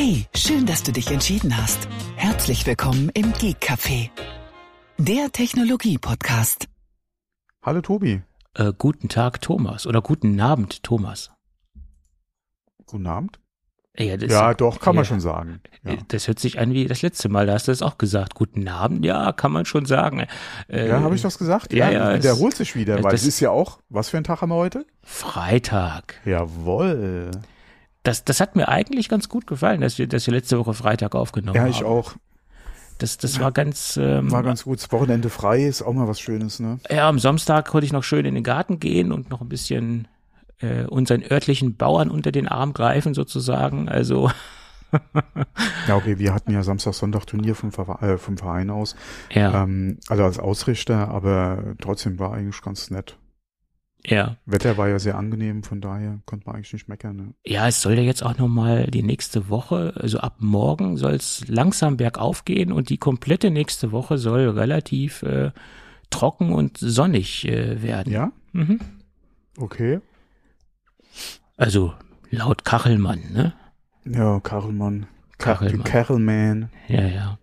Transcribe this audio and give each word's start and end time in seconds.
Hey, 0.00 0.26
schön, 0.32 0.64
dass 0.64 0.84
du 0.84 0.92
dich 0.92 1.10
entschieden 1.10 1.56
hast. 1.56 1.88
Herzlich 2.14 2.64
willkommen 2.66 3.08
im 3.14 3.32
Geek 3.32 3.56
Café, 3.60 4.10
der 4.96 5.32
Technologie-Podcast. 5.32 6.68
Hallo 7.64 7.80
Tobi. 7.80 8.22
Äh, 8.54 8.72
guten 8.78 9.08
Tag, 9.08 9.40
Thomas. 9.40 9.88
Oder 9.88 10.00
guten 10.00 10.40
Abend, 10.40 10.84
Thomas. 10.84 11.32
Guten 12.86 13.08
Abend. 13.08 13.40
Ja, 13.98 14.16
das, 14.16 14.30
Ja, 14.30 14.54
doch, 14.54 14.78
kann 14.78 14.94
man 14.94 15.02
ja, 15.02 15.08
schon 15.08 15.18
sagen. 15.18 15.60
Ja, 15.82 15.96
Das 16.06 16.28
hört 16.28 16.38
sich 16.38 16.60
an 16.60 16.70
wie 16.72 16.86
das 16.86 17.02
letzte 17.02 17.28
Mal. 17.28 17.46
Da 17.46 17.54
hast 17.54 17.66
du 17.66 17.72
es 17.72 17.82
auch 17.82 17.98
gesagt. 17.98 18.36
Guten 18.36 18.68
Abend. 18.68 19.04
Ja, 19.04 19.32
kann 19.32 19.50
man 19.50 19.64
schon 19.64 19.84
sagen. 19.84 20.28
Äh, 20.68 20.86
ja 20.90 21.00
habe 21.00 21.16
ich 21.16 21.22
das 21.22 21.38
gesagt? 21.38 21.72
ja, 21.72 21.90
ja, 21.90 22.10
Das 22.12 22.22
wiederholt 22.22 22.52
es- 22.52 22.58
sich 22.58 22.76
wieder, 22.76 22.94
das- 22.94 23.04
weil 23.04 23.10
das- 23.10 23.22
es 23.22 23.26
ist 23.26 23.40
ja 23.40 23.50
auch, 23.50 23.80
was 23.88 24.10
für 24.10 24.18
ein 24.18 24.22
Tag 24.24 24.42
haben 24.42 24.50
wir 24.50 24.54
heute? 24.54 24.86
Freitag. 25.02 26.20
Jawohl. 26.24 27.32
Das, 28.08 28.24
das 28.24 28.40
hat 28.40 28.56
mir 28.56 28.68
eigentlich 28.68 29.08
ganz 29.08 29.28
gut 29.28 29.46
gefallen, 29.46 29.80
dass 29.82 29.98
wir, 29.98 30.06
dass 30.06 30.26
wir 30.26 30.32
letzte 30.34 30.58
Woche 30.58 30.72
Freitag 30.74 31.14
aufgenommen 31.14 31.56
Ja, 31.56 31.62
haben. 31.62 31.70
ich 31.70 31.84
auch. 31.84 32.14
Das, 32.98 33.16
das 33.18 33.38
war 33.38 33.52
ganz, 33.52 33.96
ähm, 34.02 34.30
War 34.32 34.42
ganz 34.42 34.64
gut. 34.64 34.78
Das 34.78 34.90
Wochenende 34.90 35.30
frei 35.30 35.62
ist 35.64 35.82
auch 35.82 35.92
mal 35.92 36.08
was 36.08 36.18
Schönes, 36.18 36.58
ne? 36.58 36.80
ja, 36.90 37.08
am 37.08 37.18
Samstag 37.18 37.68
konnte 37.68 37.84
ich 37.84 37.92
noch 37.92 38.02
schön 38.02 38.24
in 38.24 38.34
den 38.34 38.42
Garten 38.42 38.80
gehen 38.80 39.12
und 39.12 39.30
noch 39.30 39.40
ein 39.40 39.48
bisschen 39.48 40.08
äh, 40.60 40.84
unseren 40.84 41.22
örtlichen 41.22 41.76
Bauern 41.76 42.10
unter 42.10 42.32
den 42.32 42.48
Arm 42.48 42.72
greifen 42.72 43.14
sozusagen. 43.14 43.88
Also, 43.88 44.30
Ja, 45.86 45.96
okay, 45.96 46.18
wir 46.18 46.34
hatten 46.34 46.50
ja 46.50 46.62
Samstag, 46.62 46.94
Sonntag 46.94 47.26
Turnier 47.26 47.54
vom, 47.54 47.70
äh, 48.00 48.16
vom 48.16 48.38
Verein 48.38 48.70
aus. 48.70 48.96
ja, 49.30 49.62
Ähm, 49.62 49.98
also 50.08 50.24
als 50.24 50.38
Ausrichter, 50.38 51.08
aber 51.08 51.74
trotzdem 51.80 52.18
war 52.18 52.32
eigentlich 52.32 52.60
ganz 52.62 52.90
nett. 52.90 53.16
Ja. 54.06 54.36
Wetter 54.46 54.76
war 54.78 54.88
ja 54.88 54.98
sehr 54.98 55.16
angenehm, 55.16 55.62
von 55.62 55.80
daher 55.80 56.20
konnte 56.24 56.46
man 56.46 56.56
eigentlich 56.56 56.72
nicht 56.72 56.88
meckern. 56.88 57.16
Ne? 57.16 57.34
Ja, 57.44 57.68
es 57.68 57.82
soll 57.82 57.94
ja 57.94 58.02
jetzt 58.02 58.22
auch 58.22 58.38
noch 58.38 58.48
mal 58.48 58.86
die 58.86 59.02
nächste 59.02 59.48
Woche, 59.48 59.92
also 59.96 60.18
ab 60.20 60.36
morgen 60.38 60.96
soll 60.96 61.14
es 61.14 61.46
langsam 61.48 61.96
bergauf 61.96 62.44
gehen 62.44 62.72
und 62.72 62.88
die 62.90 62.98
komplette 62.98 63.50
nächste 63.50 63.92
Woche 63.92 64.16
soll 64.18 64.48
relativ 64.48 65.22
äh, 65.22 65.50
trocken 66.10 66.52
und 66.52 66.78
sonnig 66.78 67.46
äh, 67.46 67.82
werden. 67.82 68.12
Ja? 68.12 68.32
Mhm. 68.52 68.80
Okay. 69.58 70.00
Also 71.56 71.92
laut 72.30 72.64
Kachelmann, 72.64 73.32
ne? 73.32 73.52
Ja, 74.04 74.40
Kachelmann. 74.40 75.06
Ka 75.38 75.54
Kachelmann. 75.54 75.84
Kachelman. 75.84 76.70
Ja, 76.88 77.06
ja, 77.06 77.38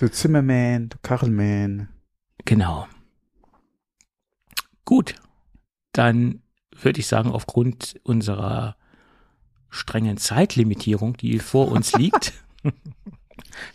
Der 0.00 0.12
Zimmerman, 0.12 0.90
der 0.90 0.98
Kachelman. 1.02 1.88
genau. 2.44 2.86
Gut, 4.84 5.14
dann 5.92 6.42
würde 6.80 7.00
ich 7.00 7.06
sagen, 7.06 7.30
aufgrund 7.32 8.00
unserer 8.04 8.76
strengen 9.70 10.16
Zeitlimitierung, 10.16 11.16
die 11.16 11.38
vor 11.38 11.68
uns 11.70 11.92
liegt, 11.96 12.32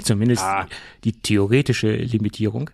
zumindest 0.02 0.44
Ah. 0.44 0.68
die 1.04 1.14
theoretische 1.14 1.96
Limitierung, 1.96 2.70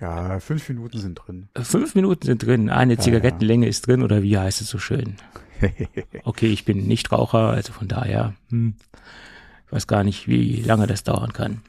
Ja, 0.00 0.40
fünf 0.40 0.68
Minuten 0.68 0.98
sind 0.98 1.14
drin. 1.16 1.48
Fünf 1.60 1.94
Minuten 1.94 2.24
sind 2.26 2.42
drin, 2.44 2.70
eine 2.70 2.94
Ja, 2.94 3.00
Zigarettenlänge 3.00 3.66
ist 3.68 3.86
drin 3.86 4.02
oder 4.02 4.22
wie 4.22 4.38
heißt 4.38 4.60
es 4.60 4.68
so 4.68 4.78
schön? 4.78 5.16
Okay, 6.24 6.46
ich 6.46 6.64
bin 6.64 6.86
Nichtraucher, 6.86 7.50
also 7.50 7.72
von 7.74 7.86
daher, 7.86 8.34
hm, 8.48 8.76
ich 9.66 9.72
weiß 9.72 9.86
gar 9.86 10.04
nicht, 10.04 10.26
wie 10.26 10.62
lange 10.62 10.86
das 10.86 11.04
dauern 11.04 11.32
kann. 11.34 11.60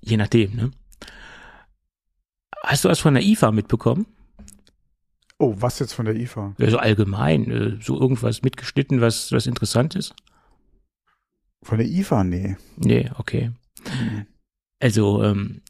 Je 0.00 0.16
nachdem, 0.16 0.54
ne? 0.56 0.70
Hast 2.64 2.84
du 2.84 2.88
was 2.88 2.98
von 2.98 3.14
der 3.14 3.22
IFA 3.22 3.52
mitbekommen? 3.52 4.06
Oh, 5.38 5.54
was 5.58 5.78
jetzt 5.78 5.92
von 5.92 6.04
der 6.04 6.16
IFA? 6.16 6.54
Also 6.60 6.78
allgemein, 6.78 7.50
äh, 7.50 7.78
so 7.80 7.98
irgendwas 7.98 8.42
mitgeschnitten, 8.42 9.00
was, 9.00 9.32
was 9.32 9.46
interessant 9.46 9.94
ist? 9.94 10.14
Von 11.62 11.78
der 11.78 11.86
IFA? 11.86 12.24
Nee. 12.24 12.56
Nee, 12.76 13.10
okay. 13.18 13.50
Also, 14.80 15.22
ähm, 15.22 15.62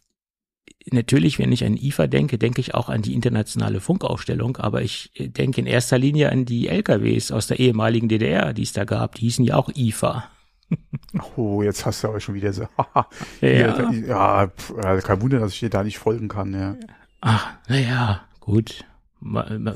natürlich, 0.92 1.38
wenn 1.38 1.52
ich 1.52 1.64
an 1.64 1.76
IFA 1.76 2.06
denke, 2.06 2.38
denke 2.38 2.60
ich 2.60 2.74
auch 2.74 2.88
an 2.88 3.02
die 3.02 3.14
internationale 3.14 3.80
Funkausstellung, 3.80 4.56
aber 4.56 4.82
ich 4.82 5.10
äh, 5.14 5.28
denke 5.28 5.60
in 5.60 5.66
erster 5.66 5.98
Linie 5.98 6.30
an 6.30 6.44
die 6.44 6.68
LKWs 6.68 7.30
aus 7.30 7.46
der 7.46 7.58
ehemaligen 7.58 8.08
DDR, 8.08 8.52
die 8.52 8.62
es 8.62 8.72
da 8.72 8.84
gab. 8.84 9.14
Die 9.14 9.22
hießen 9.22 9.44
ja 9.44 9.56
auch 9.56 9.70
IFA. 9.74 10.24
Oh, 11.36 11.62
jetzt 11.62 11.86
hast 11.86 12.04
du 12.04 12.08
aber 12.08 12.20
schon 12.20 12.34
wieder 12.34 12.52
so. 12.52 12.68
Ja. 13.40 13.90
ja, 13.90 14.46
kein 15.00 15.22
Wunder, 15.22 15.38
dass 15.38 15.54
ich 15.54 15.60
dir 15.60 15.70
da 15.70 15.82
nicht 15.82 15.98
folgen 15.98 16.28
kann. 16.28 16.52
Ja. 16.52 16.76
Ach, 17.22 17.54
naja, 17.68 18.20
gut. 18.40 18.84
Ma- 19.20 19.48
ma- 19.58 19.74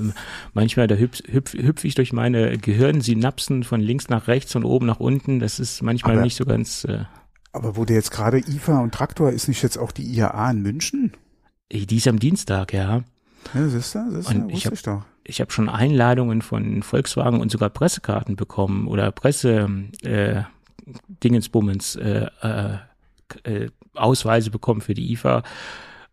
Manchmal 0.54 0.86
da 0.86 0.94
hüpf, 0.94 1.20
hüpf, 1.26 1.54
hüpf 1.54 1.84
ich 1.84 1.94
durch 1.94 2.12
meine 2.12 2.56
Gehirnsynapsen 2.58 3.64
von 3.64 3.80
links 3.80 4.08
nach 4.08 4.28
rechts 4.28 4.54
und 4.54 4.64
oben 4.64 4.86
nach 4.86 5.00
unten. 5.00 5.40
Das 5.40 5.58
ist 5.58 5.82
manchmal 5.82 6.14
Aber- 6.14 6.22
nicht 6.22 6.36
so 6.36 6.44
ganz. 6.44 6.84
Äh, 6.84 7.04
Aber 7.52 7.76
wo 7.76 7.84
der 7.84 7.96
jetzt 7.96 8.10
gerade 8.12 8.38
IFA 8.38 8.80
und 8.80 8.94
Traktor 8.94 9.30
ist 9.30 9.48
nicht 9.48 9.62
jetzt 9.62 9.76
auch 9.78 9.92
die 9.92 10.04
IAA 10.04 10.50
in 10.52 10.62
München? 10.62 11.12
dies 11.72 12.06
am 12.06 12.18
Dienstag, 12.18 12.72
ja. 12.72 13.02
Ja, 13.54 13.68
siehst 13.68 13.94
du, 13.94 14.10
siehst 14.10 14.30
du, 14.30 14.34
Und 14.38 14.50
ich 14.52 14.66
hab- 14.66 14.74
ich 14.74 14.82
doch. 14.82 15.02
ich 15.24 15.40
habe 15.40 15.50
schon 15.50 15.68
Einladungen 15.68 16.42
von 16.42 16.82
Volkswagen 16.82 17.40
und 17.40 17.50
sogar 17.50 17.70
Pressekarten 17.70 18.36
bekommen 18.36 18.86
oder 18.86 19.10
Presse 19.10 19.68
äh, 20.02 20.42
Dingensbummens 21.24 21.96
äh, 21.96 22.26
äh, 22.42 22.76
äh, 23.44 23.70
Ausweise 23.94 24.50
bekommen 24.50 24.80
für 24.80 24.94
die 24.94 25.10
IFA, 25.12 25.42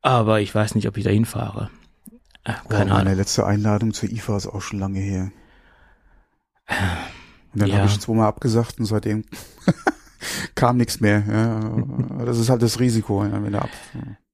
aber 0.02 0.42
ich 0.42 0.54
weiß 0.54 0.76
nicht, 0.76 0.88
ob 0.88 0.98
ich 0.98 1.04
da 1.04 1.10
hinfahre. 1.10 1.70
Keine 2.54 2.62
oh, 2.66 2.74
meine 2.74 2.92
Ahnung. 2.96 3.16
letzte 3.16 3.46
Einladung 3.46 3.94
zur 3.94 4.10
IFA 4.10 4.38
ist 4.38 4.48
auch 4.48 4.62
schon 4.62 4.80
lange 4.80 5.00
her. 5.00 5.32
Und 7.54 7.62
dann 7.62 7.70
Ja. 7.70 7.78
habe 7.78 7.88
ich 7.88 8.00
zweimal 8.00 8.28
abgesagt 8.28 8.80
und 8.80 8.86
seitdem 8.86 9.24
kam 10.56 10.78
nichts 10.78 11.00
mehr. 11.00 11.24
Ja. 11.28 12.26
Das 12.26 12.38
ist 12.38 12.50
halt 12.50 12.62
das 12.62 12.80
Risiko, 12.80 13.24
ja, 13.26 13.42
wenn 13.44 13.54
du 13.54 13.62
ab. 13.62 13.70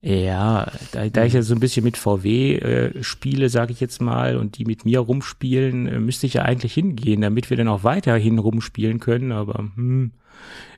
Ja, 0.02 0.72
da, 0.92 1.10
da 1.10 1.24
ich 1.24 1.34
ja 1.34 1.42
so 1.42 1.56
ein 1.56 1.60
bisschen 1.60 1.84
mit 1.84 1.98
VW 1.98 2.58
äh, 2.58 3.04
spiele, 3.04 3.50
sage 3.50 3.72
ich 3.72 3.80
jetzt 3.80 4.02
mal, 4.02 4.38
und 4.38 4.58
die 4.58 4.66
mit 4.66 4.86
mir 4.86 5.00
rumspielen, 5.00 5.88
äh, 5.88 6.00
müsste 6.00 6.28
ich 6.28 6.36
ja 6.36 6.44
eigentlich 6.44 6.74
hingehen, 6.76 7.22
damit 7.22 7.50
wir 7.50 7.58
dann 7.58 7.68
auch 7.70 7.84
weiterhin 7.84 8.38
rumspielen 8.38 9.00
können. 9.00 9.32
Aber 9.32 9.60
hm, 9.76 10.12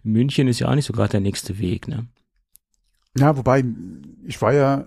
München 0.03 0.47
ist 0.47 0.59
ja 0.59 0.69
auch 0.69 0.75
nicht 0.75 0.85
so 0.85 0.93
gerade 0.93 1.11
der 1.11 1.19
nächste 1.19 1.59
Weg, 1.59 1.87
ne? 1.89 2.07
Ja, 3.17 3.35
wobei, 3.35 3.65
ich 4.25 4.41
war 4.41 4.53
ja, 4.53 4.85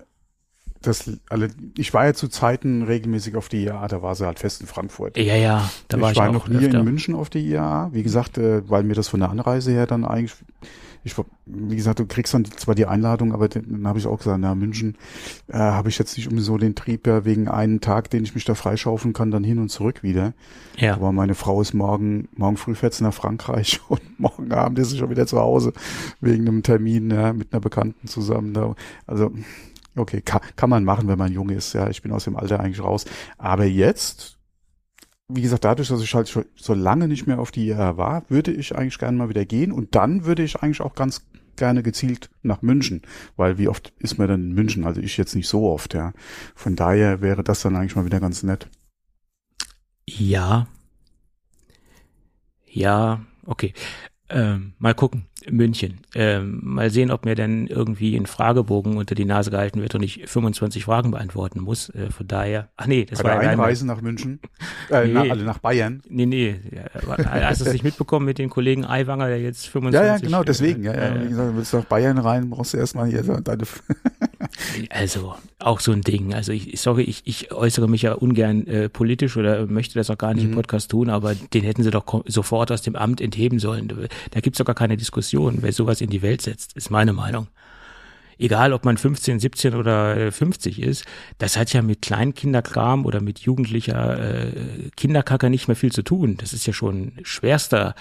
das, 0.82 1.10
alle, 1.28 1.48
ich 1.76 1.92
war 1.92 2.06
ja 2.06 2.14
zu 2.14 2.28
Zeiten 2.28 2.82
regelmäßig 2.82 3.36
auf 3.36 3.48
die 3.48 3.64
IAA, 3.64 3.88
da 3.88 4.02
war 4.02 4.14
sie 4.14 4.24
halt 4.24 4.38
fest 4.38 4.62
in 4.62 4.66
Frankfurt. 4.66 5.18
Ja, 5.18 5.36
ja, 5.36 5.70
da 5.88 6.00
war 6.00 6.10
ich 6.10 6.16
ich, 6.16 6.22
war 6.22 6.32
noch 6.32 6.48
nie 6.48 6.64
öfter. 6.64 6.78
in 6.78 6.84
München 6.84 7.14
auf 7.14 7.28
die 7.28 7.40
IAA. 7.40 7.90
Wie 7.92 8.02
gesagt, 8.02 8.38
äh, 8.38 8.68
weil 8.68 8.82
mir 8.82 8.94
das 8.94 9.08
von 9.08 9.20
der 9.20 9.30
Anreise 9.30 9.72
her 9.72 9.86
dann 9.86 10.06
eigentlich, 10.06 10.34
ich, 11.04 11.14
wie 11.46 11.76
gesagt, 11.76 11.98
du 11.98 12.06
kriegst 12.06 12.32
dann 12.32 12.44
zwar 12.44 12.74
die 12.74 12.86
Einladung, 12.86 13.34
aber 13.34 13.48
dann, 13.48 13.64
dann 13.68 13.88
habe 13.88 13.98
ich 13.98 14.06
auch 14.06 14.18
gesagt, 14.18 14.38
na, 14.40 14.54
München 14.54 14.96
äh, 15.48 15.58
habe 15.58 15.90
ich 15.90 15.98
jetzt 15.98 16.16
nicht 16.16 16.30
um 16.30 16.38
so 16.40 16.56
den 16.56 16.74
Trieb 16.74 17.06
ja 17.06 17.26
wegen 17.26 17.48
einen 17.48 17.80
Tag, 17.82 18.08
den 18.08 18.24
ich 18.24 18.34
mich 18.34 18.44
da 18.44 18.54
freischaufeln 18.54 19.12
kann, 19.12 19.30
dann 19.30 19.44
hin 19.44 19.58
und 19.58 19.68
zurück 19.68 20.02
wieder. 20.02 20.32
Ja. 20.78 20.94
Aber 20.94 21.12
meine 21.12 21.34
Frau 21.34 21.60
ist 21.60 21.74
morgen, 21.74 22.28
morgen 22.36 22.56
früh 22.56 22.74
fährt 22.74 22.94
sie 22.94 23.04
nach 23.04 23.14
Frankreich 23.14 23.80
und 23.88 24.18
morgen 24.18 24.50
Abend 24.52 24.78
ist 24.78 24.90
sie 24.90 24.98
schon 24.98 25.10
wieder 25.10 25.26
zu 25.26 25.38
Hause 25.38 25.74
wegen 26.22 26.48
einem 26.48 26.62
Termin 26.62 27.10
ja, 27.10 27.34
mit 27.34 27.52
einer 27.52 27.60
Bekannten 27.60 28.08
zusammen. 28.08 28.54
Da. 28.54 28.74
Also, 29.06 29.30
okay, 30.00 30.20
kann, 30.22 30.40
kann 30.56 30.70
man 30.70 30.84
machen, 30.84 31.08
wenn 31.08 31.18
man 31.18 31.32
jung 31.32 31.50
ist. 31.50 31.72
Ja, 31.72 31.88
ich 31.88 32.02
bin 32.02 32.12
aus 32.12 32.24
dem 32.24 32.36
Alter 32.36 32.60
eigentlich 32.60 32.82
raus. 32.82 33.04
Aber 33.38 33.64
jetzt, 33.64 34.38
wie 35.28 35.42
gesagt, 35.42 35.64
dadurch, 35.64 35.88
dass 35.88 36.02
ich 36.02 36.14
halt 36.14 36.28
schon 36.28 36.44
so 36.56 36.74
lange 36.74 37.08
nicht 37.08 37.26
mehr 37.26 37.38
auf 37.38 37.50
die 37.50 37.68
IAA 37.68 37.96
war, 37.96 38.24
würde 38.28 38.52
ich 38.52 38.76
eigentlich 38.76 38.98
gerne 38.98 39.16
mal 39.16 39.28
wieder 39.28 39.44
gehen 39.44 39.72
und 39.72 39.94
dann 39.94 40.24
würde 40.24 40.42
ich 40.42 40.62
eigentlich 40.62 40.80
auch 40.80 40.94
ganz 40.94 41.26
gerne 41.56 41.82
gezielt 41.82 42.30
nach 42.42 42.62
München, 42.62 43.02
weil 43.36 43.58
wie 43.58 43.68
oft 43.68 43.92
ist 43.98 44.18
man 44.18 44.28
dann 44.28 44.42
in 44.42 44.52
München? 44.52 44.84
Also 44.84 45.00
ich 45.00 45.16
jetzt 45.16 45.36
nicht 45.36 45.48
so 45.48 45.68
oft, 45.68 45.94
ja. 45.94 46.12
Von 46.54 46.74
daher 46.74 47.20
wäre 47.20 47.44
das 47.44 47.60
dann 47.60 47.76
eigentlich 47.76 47.96
mal 47.96 48.06
wieder 48.06 48.18
ganz 48.20 48.42
nett. 48.42 48.68
Ja. 50.06 50.66
Ja, 52.66 53.20
okay. 53.44 53.74
Ähm, 54.32 54.74
mal 54.78 54.94
gucken, 54.94 55.24
München. 55.50 56.00
Ähm, 56.14 56.60
mal 56.62 56.88
sehen, 56.90 57.10
ob 57.10 57.24
mir 57.24 57.34
dann 57.34 57.66
irgendwie 57.66 58.16
ein 58.16 58.26
Fragebogen 58.26 58.96
unter 58.96 59.14
die 59.16 59.24
Nase 59.24 59.50
gehalten 59.50 59.82
wird 59.82 59.94
und 59.96 60.02
ich 60.02 60.22
25 60.26 60.84
Fragen 60.84 61.10
beantworten 61.10 61.60
muss. 61.60 61.88
Äh, 61.90 62.10
von 62.10 62.28
daher, 62.28 62.68
ach 62.76 62.86
nee, 62.86 63.04
das 63.04 63.18
Bei 63.22 63.24
war 63.24 63.30
der 63.36 63.42
ja 63.44 63.50
eine- 63.50 63.62
Einreise 63.62 63.86
nach 63.86 64.00
München, 64.00 64.38
äh, 64.90 65.04
Nee. 65.06 65.12
nach, 65.14 65.30
also 65.30 65.44
nach 65.44 65.58
Bayern. 65.58 66.02
Nee, 66.08 66.26
nee. 66.26 66.60
Ja, 66.70 66.84
hast 67.48 67.60
du 67.60 67.64
es 67.64 67.72
nicht 67.72 67.82
mitbekommen 67.84 68.24
mit 68.26 68.38
dem 68.38 68.50
Kollegen 68.50 68.84
Aiwanger, 68.84 69.26
der 69.26 69.40
jetzt 69.40 69.66
25 69.68 70.00
Ja, 70.06 70.14
ja, 70.14 70.20
genau, 70.20 70.44
deswegen. 70.44 70.84
Ja, 70.84 70.94
ja. 70.94 71.00
äh, 71.16 71.24
Wie 71.24 71.28
gesagt, 71.30 71.56
willst 71.56 71.72
du 71.72 71.78
nach 71.78 71.84
Bayern 71.86 72.18
rein, 72.18 72.50
brauchst 72.50 72.74
du 72.74 72.78
erstmal 72.78 73.08
hier 73.08 73.22
deine. 73.22 73.64
Also, 74.88 75.34
auch 75.58 75.80
so 75.80 75.92
ein 75.92 76.00
Ding. 76.00 76.34
Also 76.34 76.52
ich, 76.52 76.80
sorry, 76.80 77.02
ich, 77.02 77.22
ich 77.24 77.52
äußere 77.52 77.88
mich 77.88 78.02
ja 78.02 78.14
ungern 78.14 78.66
äh, 78.66 78.88
politisch 78.88 79.36
oder 79.36 79.66
möchte 79.66 79.94
das 79.94 80.10
auch 80.10 80.18
gar 80.18 80.32
nicht 80.34 80.44
im 80.44 80.52
Podcast 80.52 80.90
tun, 80.90 81.10
aber 81.10 81.34
den 81.34 81.62
hätten 81.62 81.82
sie 81.82 81.90
doch 81.90 82.24
sofort 82.26 82.72
aus 82.72 82.82
dem 82.82 82.96
Amt 82.96 83.20
entheben 83.20 83.58
sollen. 83.58 84.08
Da 84.30 84.40
gibt's 84.40 84.58
doch 84.58 84.64
gar 84.64 84.74
keine 84.74 84.96
Diskussion, 84.96 85.58
wer 85.60 85.72
sowas 85.72 86.00
in 86.00 86.10
die 86.10 86.22
Welt 86.22 86.42
setzt, 86.42 86.76
ist 86.76 86.90
meine 86.90 87.12
Meinung. 87.12 87.48
egal 88.38 88.72
ob 88.72 88.84
man 88.84 88.96
15, 88.96 89.38
17 89.38 89.74
oder 89.74 90.32
50 90.32 90.80
ist, 90.82 91.04
das 91.38 91.56
hat 91.58 91.72
ja 91.72 91.82
mit 91.82 92.00
Kleinkinderkram 92.02 93.04
oder 93.04 93.20
mit 93.20 93.40
jugendlicher 93.40 94.46
äh, 94.46 94.90
Kinderkacker 94.96 95.50
nicht 95.50 95.68
mehr 95.68 95.76
viel 95.76 95.92
zu 95.92 96.02
tun. 96.02 96.36
Das 96.38 96.52
ist 96.52 96.66
ja 96.66 96.72
schon 96.72 97.12
schwerster 97.22 97.94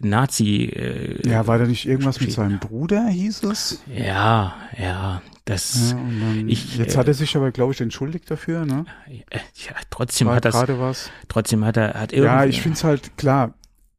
Nazi. 0.00 0.64
Äh, 0.64 1.28
ja, 1.28 1.46
war 1.46 1.58
da 1.58 1.66
nicht 1.66 1.86
irgendwas 1.86 2.20
mit 2.20 2.32
seinem 2.32 2.58
Bruder, 2.58 3.06
hieß 3.06 3.44
es? 3.44 3.80
Ja, 3.86 4.56
ja. 4.76 5.22
Das, 5.46 5.92
ja, 5.92 5.96
dann, 5.96 6.48
ich, 6.48 6.76
jetzt 6.76 6.96
hat 6.96 7.06
er 7.06 7.14
sich 7.14 7.36
aber, 7.36 7.52
glaube 7.52 7.72
ich, 7.72 7.80
entschuldigt 7.80 8.28
dafür, 8.28 8.66
ne? 8.66 8.84
Ja, 9.08 9.76
trotzdem 9.90 10.26
war 10.26 10.36
hat 10.36 10.44
das, 10.44 10.54
gerade 10.54 10.80
was. 10.80 11.08
trotzdem 11.28 11.64
hat 11.64 11.76
er, 11.76 11.94
hat 11.94 12.12
Ja, 12.12 12.44
ich 12.44 12.60
finde 12.60 12.76
es 12.76 12.82
halt 12.82 13.16
klar, 13.16 13.54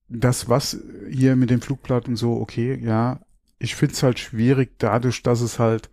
das 0.09 0.49
was 0.49 0.77
hier 1.09 1.37
mit 1.37 1.49
dem 1.49 1.61
Flugblatt 1.61 2.09
und 2.09 2.17
so, 2.17 2.33
okay, 2.33 2.77
ja, 2.83 3.21
ich 3.59 3.75
finde 3.75 3.93
es 3.93 4.03
halt 4.03 4.19
schwierig 4.19 4.77
dadurch, 4.77 5.23
dass 5.23 5.39
es 5.39 5.57
halt 5.57 5.89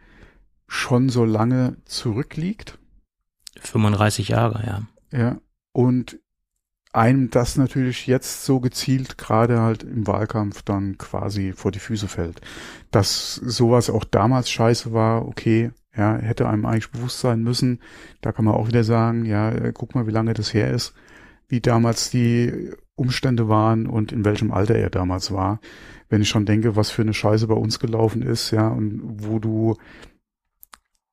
schon 0.66 1.08
so 1.08 1.24
lange 1.24 1.76
zurückliegt. 1.84 2.80
35 3.60 4.28
Jahre, 4.28 4.66
ja. 4.66 4.82
Ja. 5.16 5.40
Und 5.72 6.18
einem 6.94 7.30
das 7.30 7.56
natürlich 7.56 8.06
jetzt 8.06 8.44
so 8.44 8.60
gezielt 8.60 9.18
gerade 9.18 9.60
halt 9.60 9.82
im 9.82 10.06
Wahlkampf 10.06 10.62
dann 10.62 10.96
quasi 10.96 11.52
vor 11.52 11.72
die 11.72 11.80
Füße 11.80 12.08
fällt. 12.08 12.40
Dass 12.90 13.34
sowas 13.34 13.90
auch 13.90 14.04
damals 14.04 14.50
scheiße 14.50 14.92
war, 14.92 15.26
okay, 15.26 15.72
ja, 15.96 16.16
hätte 16.16 16.48
einem 16.48 16.66
eigentlich 16.66 16.90
bewusst 16.90 17.20
sein 17.20 17.42
müssen. 17.42 17.80
Da 18.20 18.32
kann 18.32 18.44
man 18.44 18.54
auch 18.54 18.68
wieder 18.68 18.84
sagen, 18.84 19.24
ja, 19.24 19.72
guck 19.72 19.94
mal, 19.94 20.06
wie 20.06 20.12
lange 20.12 20.34
das 20.34 20.54
her 20.54 20.70
ist, 20.70 20.94
wie 21.48 21.60
damals 21.60 22.10
die 22.10 22.70
Umstände 22.96 23.48
waren 23.48 23.86
und 23.86 24.12
in 24.12 24.24
welchem 24.24 24.52
Alter 24.52 24.76
er 24.76 24.90
damals 24.90 25.32
war. 25.32 25.60
Wenn 26.08 26.22
ich 26.22 26.28
schon 26.28 26.46
denke, 26.46 26.76
was 26.76 26.90
für 26.90 27.02
eine 27.02 27.14
Scheiße 27.14 27.46
bei 27.48 27.54
uns 27.54 27.80
gelaufen 27.80 28.22
ist, 28.22 28.50
ja, 28.52 28.68
und 28.68 29.00
wo 29.02 29.40
du 29.40 29.76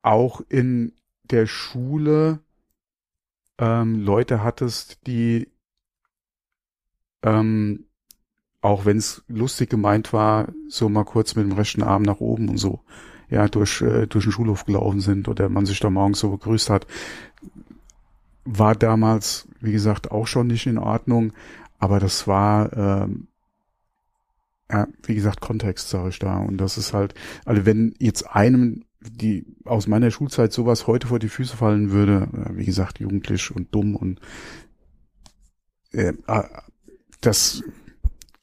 auch 0.04 0.42
in 0.50 0.94
der 1.24 1.48
Schule 1.48 2.40
ähm, 3.58 4.04
Leute 4.04 4.44
hattest, 4.44 5.08
die 5.08 5.51
ähm, 7.24 7.86
auch 8.62 8.86
wenn 8.86 8.98
es 8.98 9.24
lustig 9.28 9.70
gemeint 9.70 10.14
war, 10.14 10.50
so 10.70 10.88
mal 10.88 11.04
kurz 11.04 11.36
mit 11.36 11.46
dem 11.46 11.54
rechten 11.54 11.84
Arm 11.84 12.04
nach 12.04 12.20
oben 12.20 12.50
und 12.50 12.58
so, 12.58 12.82
ja, 13.30 13.48
durch, 13.48 13.82
äh, 13.82 14.08
durch 14.08 14.26
den 14.26 14.32
Schulhof 14.32 14.66
gelaufen 14.66 15.02
sind 15.02 15.28
oder 15.28 15.50
man 15.50 15.66
sich 15.66 15.80
da 15.80 15.90
morgens 15.90 16.20
so 16.20 16.30
begrüßt 16.30 16.70
hat, 16.70 16.86
war 18.46 18.76
damals, 18.76 19.48
wie 19.60 19.72
gesagt, 19.72 20.12
auch 20.12 20.28
schon 20.28 20.48
nicht 20.48 20.68
in 20.68 20.78
Ordnung, 20.78 21.34
aber 21.80 22.00
das 22.00 22.28
war, 22.28 22.72
ähm, 22.74 23.28
ja, 24.70 24.88
wie 25.04 25.16
gesagt, 25.16 25.42
Kontext, 25.42 25.90
sage 25.90 26.10
ich 26.10 26.20
da. 26.20 26.38
Und 26.38 26.58
das 26.58 26.78
ist 26.78 26.94
halt, 26.94 27.14
also 27.46 27.66
wenn 27.66 27.94
jetzt 28.00 28.30
einem, 28.30 28.86
die 29.00 29.46
aus 29.66 29.88
meiner 29.88 30.12
Schulzeit 30.12 30.54
sowas 30.54 30.88
heute 30.88 31.08
vor 31.08 31.20
die 31.20 31.30
Füße 31.30 31.58
fallen 31.58 31.92
würde, 31.92 32.28
äh, 32.34 32.58
wie 32.58 32.66
gesagt, 32.66 33.00
jugendlich 33.00 33.54
und 33.54 33.74
dumm 33.74 33.96
und 33.96 34.22
äh, 35.92 36.14
das, 37.22 37.64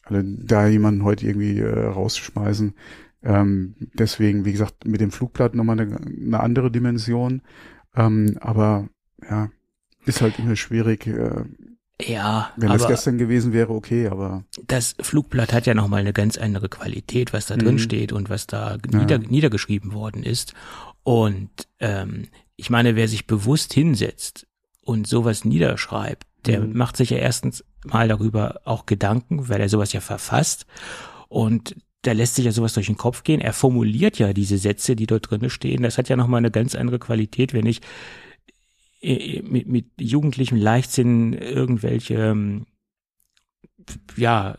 also 0.05 0.23
da 0.25 0.67
jemanden 0.67 1.05
heute 1.05 1.27
irgendwie 1.27 1.59
äh, 1.59 1.87
rausschmeißen. 1.87 2.75
Ähm, 3.23 3.75
deswegen, 3.95 4.45
wie 4.45 4.53
gesagt, 4.53 4.87
mit 4.87 5.01
dem 5.01 5.11
Flugblatt 5.11 5.55
nochmal 5.55 5.81
eine, 5.81 5.97
eine 5.97 6.41
andere 6.41 6.71
Dimension. 6.71 7.43
Ähm, 7.97 8.37
aber 8.41 8.89
ja, 9.29 9.51
ist 10.07 10.23
halt 10.23 10.39
immer 10.39 10.57
schwierig. 10.57 11.07
Äh, 11.07 11.45
ja, 12.01 12.53
wenn 12.57 12.69
das 12.69 12.87
gestern 12.87 13.19
gewesen 13.19 13.53
wäre, 13.53 13.73
okay, 13.73 14.07
aber 14.07 14.45
das 14.69 14.95
Flugblatt 15.01 15.53
hat 15.53 15.67
ja 15.67 15.75
nochmal 15.75 16.01
eine 16.01 16.13
ganz 16.13 16.39
andere 16.39 16.69
Qualität, 16.69 17.33
was 17.33 17.47
da 17.47 17.57
drin 17.57 17.75
mhm. 17.75 17.81
steht 17.81 18.13
und 18.13 18.31
was 18.31 18.47
da 18.47 18.77
ja. 18.93 18.99
nieder, 18.99 19.19
niedergeschrieben 19.19 19.93
worden 19.93 20.23
ist. 20.23 20.55
Und 21.03 21.51
ähm, 21.81 22.29
ich 22.55 22.71
meine, 22.71 22.95
wer 22.95 23.09
sich 23.09 23.27
bewusst 23.27 23.73
hinsetzt 23.73 24.47
und 24.81 25.09
sowas 25.09 25.45
niederschreibt, 25.45 26.28
der 26.47 26.61
mhm. 26.61 26.77
macht 26.77 26.97
sich 26.97 27.11
ja 27.11 27.19
erstens 27.19 27.65
mal 27.85 28.09
darüber 28.09 28.61
auch 28.65 28.87
Gedanken, 28.87 29.49
weil 29.49 29.61
er 29.61 29.69
sowas 29.69 29.93
ja 29.93 30.01
verfasst. 30.01 30.67
Und 31.29 31.77
da 32.03 32.13
lässt 32.13 32.37
sich 32.37 32.45
ja 32.45 32.53
sowas 32.53 32.75
durch 32.75 32.87
den 32.87 32.97
Kopf 32.97 33.25
gehen. 33.25 33.41
Er 33.41 33.53
formuliert 33.53 34.19
ja 34.19 34.33
diese 34.33 34.59
Sätze, 34.59 34.97
die 34.97 35.07
dort 35.07 35.31
drin 35.31 35.51
stehen. 35.51 35.83
Das 35.83 35.99
hat 35.99 36.09
ja 36.09 36.17
nochmal 36.17 36.39
eine 36.39 36.51
ganz 36.51 36.75
andere 36.75 36.99
Qualität, 36.99 37.53
wenn 37.53 37.67
ich 37.67 37.81
äh, 39.01 39.43
mit, 39.43 39.67
mit 39.69 39.87
jugendlichem 40.01 40.59
Leichtsinn 40.59 41.33
irgendwelche, 41.33 42.15
ähm, 42.15 42.67
ja, 44.17 44.57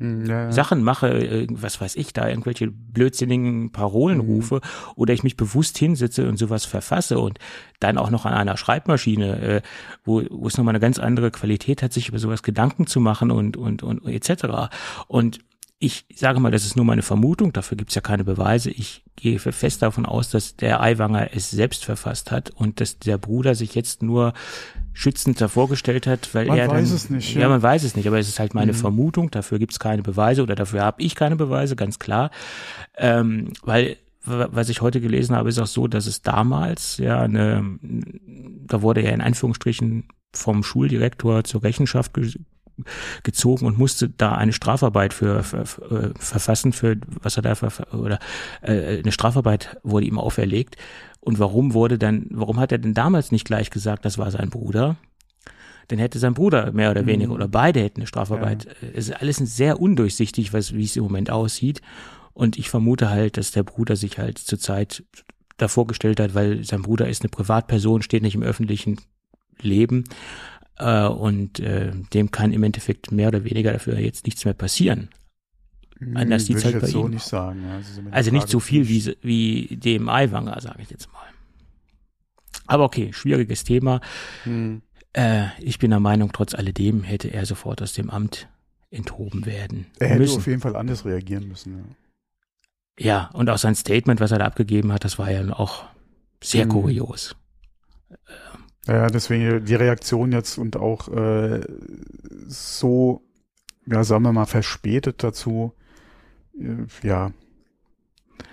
ja, 0.00 0.50
Sachen 0.50 0.82
mache, 0.82 1.46
was 1.50 1.80
weiß 1.80 1.96
ich, 1.96 2.12
da 2.12 2.28
irgendwelche 2.28 2.70
blödsinnigen 2.70 3.70
Parolen 3.70 4.18
mhm. 4.18 4.24
rufe 4.24 4.60
oder 4.96 5.12
ich 5.12 5.22
mich 5.22 5.36
bewusst 5.36 5.76
hinsitze 5.76 6.28
und 6.28 6.38
sowas 6.38 6.64
verfasse 6.64 7.18
und 7.18 7.38
dann 7.80 7.98
auch 7.98 8.10
noch 8.10 8.24
an 8.24 8.32
einer 8.32 8.56
Schreibmaschine, 8.56 9.40
äh, 9.40 9.62
wo, 10.04 10.22
wo 10.30 10.46
es 10.46 10.56
nochmal 10.56 10.72
eine 10.72 10.80
ganz 10.80 10.98
andere 10.98 11.30
Qualität 11.30 11.82
hat, 11.82 11.92
sich 11.92 12.08
über 12.08 12.18
sowas 12.18 12.42
Gedanken 12.42 12.86
zu 12.86 13.00
machen 13.00 13.30
und, 13.30 13.56
und, 13.56 13.82
und 13.82 14.06
etc. 14.06 14.70
Und 15.06 15.40
ich 15.82 16.04
sage 16.14 16.40
mal, 16.40 16.50
das 16.50 16.66
ist 16.66 16.76
nur 16.76 16.84
meine 16.84 17.00
Vermutung, 17.00 17.54
dafür 17.54 17.78
gibt's 17.78 17.94
ja 17.94 18.02
keine 18.02 18.22
Beweise. 18.22 18.70
Ich 18.70 19.02
gehe 19.16 19.38
fest 19.38 19.80
davon 19.80 20.04
aus, 20.04 20.28
dass 20.28 20.54
der 20.54 20.82
Eiwanger 20.82 21.30
es 21.34 21.50
selbst 21.50 21.86
verfasst 21.86 22.30
hat 22.30 22.50
und 22.50 22.80
dass 22.80 22.98
der 22.98 23.16
Bruder 23.16 23.54
sich 23.54 23.74
jetzt 23.74 24.02
nur 24.02 24.34
schützend 24.92 25.40
davor 25.40 25.70
gestellt 25.70 26.06
hat, 26.06 26.34
weil 26.34 26.46
man 26.46 26.58
er 26.58 26.66
Man 26.66 26.76
weiß 26.76 26.90
es 26.90 27.08
nicht. 27.08 27.34
Ja. 27.34 27.42
ja. 27.42 27.48
man 27.48 27.62
weiß 27.62 27.82
es 27.84 27.96
nicht, 27.96 28.06
aber 28.06 28.18
es 28.18 28.28
ist 28.28 28.38
halt 28.38 28.52
meine 28.52 28.72
mhm. 28.72 28.76
Vermutung, 28.76 29.30
dafür 29.30 29.58
gibt's 29.58 29.78
keine 29.78 30.02
Beweise 30.02 30.42
oder 30.42 30.54
dafür 30.54 30.82
habe 30.82 31.02
ich 31.02 31.14
keine 31.14 31.36
Beweise, 31.36 31.76
ganz 31.76 31.98
klar. 31.98 32.30
Ähm, 32.98 33.54
weil 33.62 33.96
was 34.22 34.68
ich 34.68 34.82
heute 34.82 35.00
gelesen 35.00 35.34
habe, 35.34 35.48
ist 35.48 35.58
auch 35.58 35.66
so, 35.66 35.88
dass 35.88 36.06
es 36.06 36.20
damals 36.20 36.98
ja 36.98 37.22
eine, 37.22 37.78
da 37.80 38.82
wurde 38.82 39.02
ja 39.02 39.12
in 39.12 39.22
Anführungsstrichen 39.22 40.08
vom 40.34 40.62
Schuldirektor 40.62 41.42
zur 41.44 41.62
Rechenschaft 41.62 42.12
gezogen 43.22 43.66
und 43.66 43.78
musste 43.78 44.08
da 44.08 44.32
eine 44.32 44.52
Strafarbeit 44.52 45.14
für, 45.14 45.42
für, 45.42 45.66
für 45.66 46.12
äh, 46.14 46.18
verfassen, 46.18 46.72
für 46.72 46.96
was 47.22 47.36
er 47.36 47.42
da 47.42 47.54
oder 47.92 48.18
äh, 48.62 48.98
eine 48.98 49.12
Strafarbeit 49.12 49.76
wurde 49.82 50.06
ihm 50.06 50.18
auferlegt. 50.18 50.76
Und 51.20 51.38
warum 51.38 51.74
wurde 51.74 51.98
dann, 51.98 52.26
warum 52.30 52.58
hat 52.58 52.72
er 52.72 52.78
denn 52.78 52.94
damals 52.94 53.30
nicht 53.30 53.44
gleich 53.44 53.70
gesagt, 53.70 54.04
das 54.04 54.16
war 54.18 54.30
sein 54.30 54.50
Bruder? 54.50 54.96
Dann 55.88 55.98
hätte 55.98 56.18
sein 56.18 56.34
Bruder 56.34 56.72
mehr 56.72 56.90
oder 56.90 57.04
weniger 57.04 57.30
mhm. 57.30 57.34
oder 57.34 57.48
beide 57.48 57.80
hätten 57.80 58.00
eine 58.00 58.06
Strafarbeit. 58.06 58.64
Ja. 58.64 58.88
Es 58.94 59.08
ist 59.08 59.20
alles 59.20 59.36
sehr 59.36 59.80
undurchsichtig, 59.80 60.52
was 60.52 60.72
wie 60.72 60.84
es 60.84 60.96
im 60.96 61.02
Moment 61.02 61.30
aussieht. 61.30 61.82
Und 62.32 62.58
ich 62.58 62.70
vermute 62.70 63.10
halt, 63.10 63.36
dass 63.36 63.50
der 63.50 63.64
Bruder 63.64 63.96
sich 63.96 64.18
halt 64.18 64.38
zurzeit 64.38 65.02
davor 65.56 65.86
gestellt 65.86 66.20
hat, 66.20 66.34
weil 66.34 66.64
sein 66.64 66.82
Bruder 66.82 67.08
ist 67.08 67.22
eine 67.22 67.28
Privatperson, 67.28 68.02
steht 68.02 68.22
nicht 68.22 68.34
im 68.34 68.42
öffentlichen 68.42 69.00
Leben 69.60 70.04
äh, 70.80 71.06
und 71.06 71.60
äh, 71.60 71.92
dem 72.12 72.30
kann 72.30 72.52
im 72.52 72.62
Endeffekt 72.62 73.12
mehr 73.12 73.28
oder 73.28 73.44
weniger 73.44 73.72
dafür 73.72 73.98
jetzt 73.98 74.26
nichts 74.26 74.44
mehr 74.44 74.54
passieren. 74.54 75.10
Anders 76.14 76.46
sieht's 76.46 76.64
halt 76.64 76.80
bei 76.80 76.86
so 76.86 77.04
ihm. 77.04 77.10
Nicht 77.10 77.26
sagen, 77.26 77.62
ja. 77.62 77.76
also, 77.76 78.02
also 78.10 78.30
nicht 78.30 78.48
so 78.48 78.58
viel 78.58 78.88
wie, 78.88 79.16
wie 79.20 79.76
dem 79.76 80.08
Eiwanger, 80.08 80.58
sage 80.60 80.80
ich 80.80 80.90
jetzt 80.90 81.12
mal. 81.12 81.20
Aber 82.66 82.84
okay, 82.84 83.12
schwieriges 83.12 83.64
Thema. 83.64 84.00
Hm. 84.44 84.80
Äh, 85.12 85.48
ich 85.60 85.78
bin 85.78 85.90
der 85.90 86.00
Meinung, 86.00 86.32
trotz 86.32 86.54
alledem 86.54 87.02
hätte 87.02 87.28
er 87.28 87.44
sofort 87.44 87.82
aus 87.82 87.92
dem 87.92 88.08
Amt 88.08 88.48
enthoben 88.90 89.44
werden. 89.44 89.86
Er 89.98 90.08
hätte 90.08 90.20
müssen. 90.20 90.38
auf 90.38 90.46
jeden 90.46 90.60
Fall 90.60 90.76
anders 90.76 91.04
reagieren 91.04 91.48
müssen. 91.48 91.94
Ja. 92.98 93.04
ja, 93.04 93.30
und 93.34 93.50
auch 93.50 93.58
sein 93.58 93.74
Statement, 93.74 94.20
was 94.20 94.30
er 94.30 94.38
da 94.38 94.46
abgegeben 94.46 94.92
hat, 94.92 95.04
das 95.04 95.18
war 95.18 95.30
ja 95.30 95.52
auch 95.52 95.84
sehr 96.42 96.62
hm. 96.62 96.70
kurios. 96.70 97.36
Ja, 98.86 99.08
deswegen 99.08 99.64
die 99.64 99.74
Reaktion 99.74 100.32
jetzt 100.32 100.58
und 100.58 100.76
auch 100.76 101.08
äh, 101.08 101.60
so, 102.46 103.22
ja, 103.86 104.04
sagen 104.04 104.22
wir 104.24 104.32
mal, 104.32 104.46
verspätet 104.46 105.22
dazu, 105.22 105.74
äh, 106.58 107.06
ja, 107.06 107.32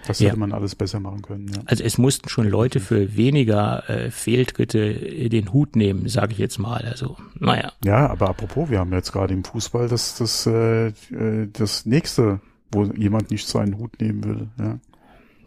das 0.06 0.20
hätte 0.20 0.32
ja. 0.32 0.36
man 0.36 0.52
alles 0.52 0.76
besser 0.76 1.00
machen 1.00 1.22
können. 1.22 1.48
Ja. 1.48 1.62
Also 1.66 1.84
es 1.84 1.98
mussten 1.98 2.30
schon 2.30 2.48
Leute 2.48 2.80
für 2.80 3.16
weniger 3.16 3.90
äh, 3.90 4.12
Fehltritte 4.12 4.94
den 5.30 5.54
Hut 5.54 5.76
nehmen, 5.76 6.08
sage 6.08 6.34
ich 6.34 6.38
jetzt 6.38 6.60
mal. 6.60 6.84
Also, 6.86 7.18
naja. 7.40 7.72
Ja, 7.84 8.10
aber 8.10 8.30
apropos, 8.30 8.70
wir 8.70 8.80
haben 8.80 8.94
jetzt 8.94 9.12
gerade 9.12 9.34
im 9.34 9.44
Fußball 9.44 9.88
das, 9.88 10.18
das, 10.18 10.46
äh, 10.46 10.88
äh 10.88 11.48
das 11.52 11.86
nächste, 11.86 12.42
wo 12.72 12.84
jemand 12.84 13.32
nicht 13.32 13.48
seinen 13.48 13.78
Hut 13.78 14.00
nehmen 14.00 14.24
will. 14.24 14.48
Ja. 14.60 14.80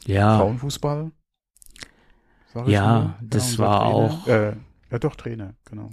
ja. 0.06 0.38
Frauenfußball. 0.38 1.10
Ja, 2.66 3.16
das 3.22 3.58
war 3.58 3.80
Trainer, 3.80 3.94
auch. 3.94 4.26
Äh, 4.26 4.52
ja, 4.90 4.98
doch, 4.98 5.16
Trainer, 5.16 5.54
genau. 5.64 5.90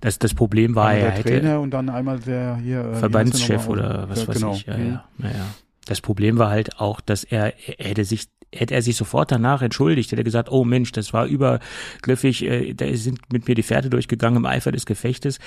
Das, 0.00 0.18
das 0.18 0.34
Problem 0.34 0.74
war, 0.74 0.94
ja, 0.94 1.06
er 1.06 1.10
hätte 1.10 1.28
Trainer 1.28 1.60
und 1.60 1.70
dann 1.72 1.88
einmal 1.88 2.20
der 2.20 2.56
hier 2.56 2.84
äh, 2.84 2.94
Verbandschef 2.94 3.68
oder 3.68 4.08
was 4.08 4.22
ja, 4.22 4.28
weiß 4.28 4.36
genau. 4.36 4.52
ich. 4.54 4.66
Ja, 4.66 4.76
mhm. 4.76 5.00
ja, 5.18 5.30
ja. 5.30 5.54
Das 5.86 6.00
Problem 6.00 6.38
war 6.38 6.50
halt 6.50 6.78
auch, 6.78 7.00
dass 7.00 7.24
er, 7.24 7.54
er 7.66 7.88
hätte 7.88 8.04
sich 8.04 8.28
hätte 8.54 8.74
er 8.74 8.82
sich 8.82 8.96
sofort 8.96 9.30
danach 9.30 9.60
entschuldigt, 9.60 10.10
hätte 10.10 10.22
er 10.22 10.24
gesagt, 10.24 10.50
oh 10.50 10.64
Mensch, 10.64 10.92
das 10.92 11.12
war 11.12 11.26
übergriffig, 11.26 12.42
äh, 12.44 12.72
da 12.72 12.86
sind 12.94 13.30
mit 13.30 13.46
mir 13.46 13.54
die 13.54 13.62
Pferde 13.62 13.90
durchgegangen 13.90 14.38
im 14.38 14.46
Eifer 14.46 14.72
des 14.72 14.86
Gefechtes, 14.86 15.38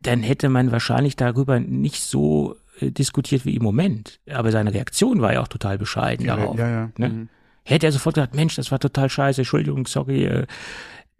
dann 0.00 0.22
hätte 0.22 0.48
man 0.48 0.72
wahrscheinlich 0.72 1.16
darüber 1.16 1.60
nicht 1.60 2.02
so 2.02 2.56
äh, 2.80 2.90
diskutiert 2.90 3.44
wie 3.44 3.54
im 3.54 3.62
Moment. 3.62 4.20
Aber 4.30 4.50
seine 4.50 4.72
Reaktion 4.72 5.20
war 5.20 5.34
ja 5.34 5.42
auch 5.42 5.48
total 5.48 5.78
bescheiden 5.78 6.26
ja, 6.26 6.36
darauf. 6.36 6.58
Ja, 6.58 6.68
ja. 6.68 6.90
Ne? 6.96 7.08
Mhm. 7.08 7.28
hätte 7.64 7.86
er 7.86 7.92
sofort 7.92 8.14
gesagt, 8.14 8.34
Mensch, 8.34 8.56
das 8.56 8.70
war 8.70 8.78
total 8.78 9.10
scheiße, 9.10 9.42
Entschuldigung, 9.42 9.86
sorry, 9.86 10.24
äh, 10.24 10.46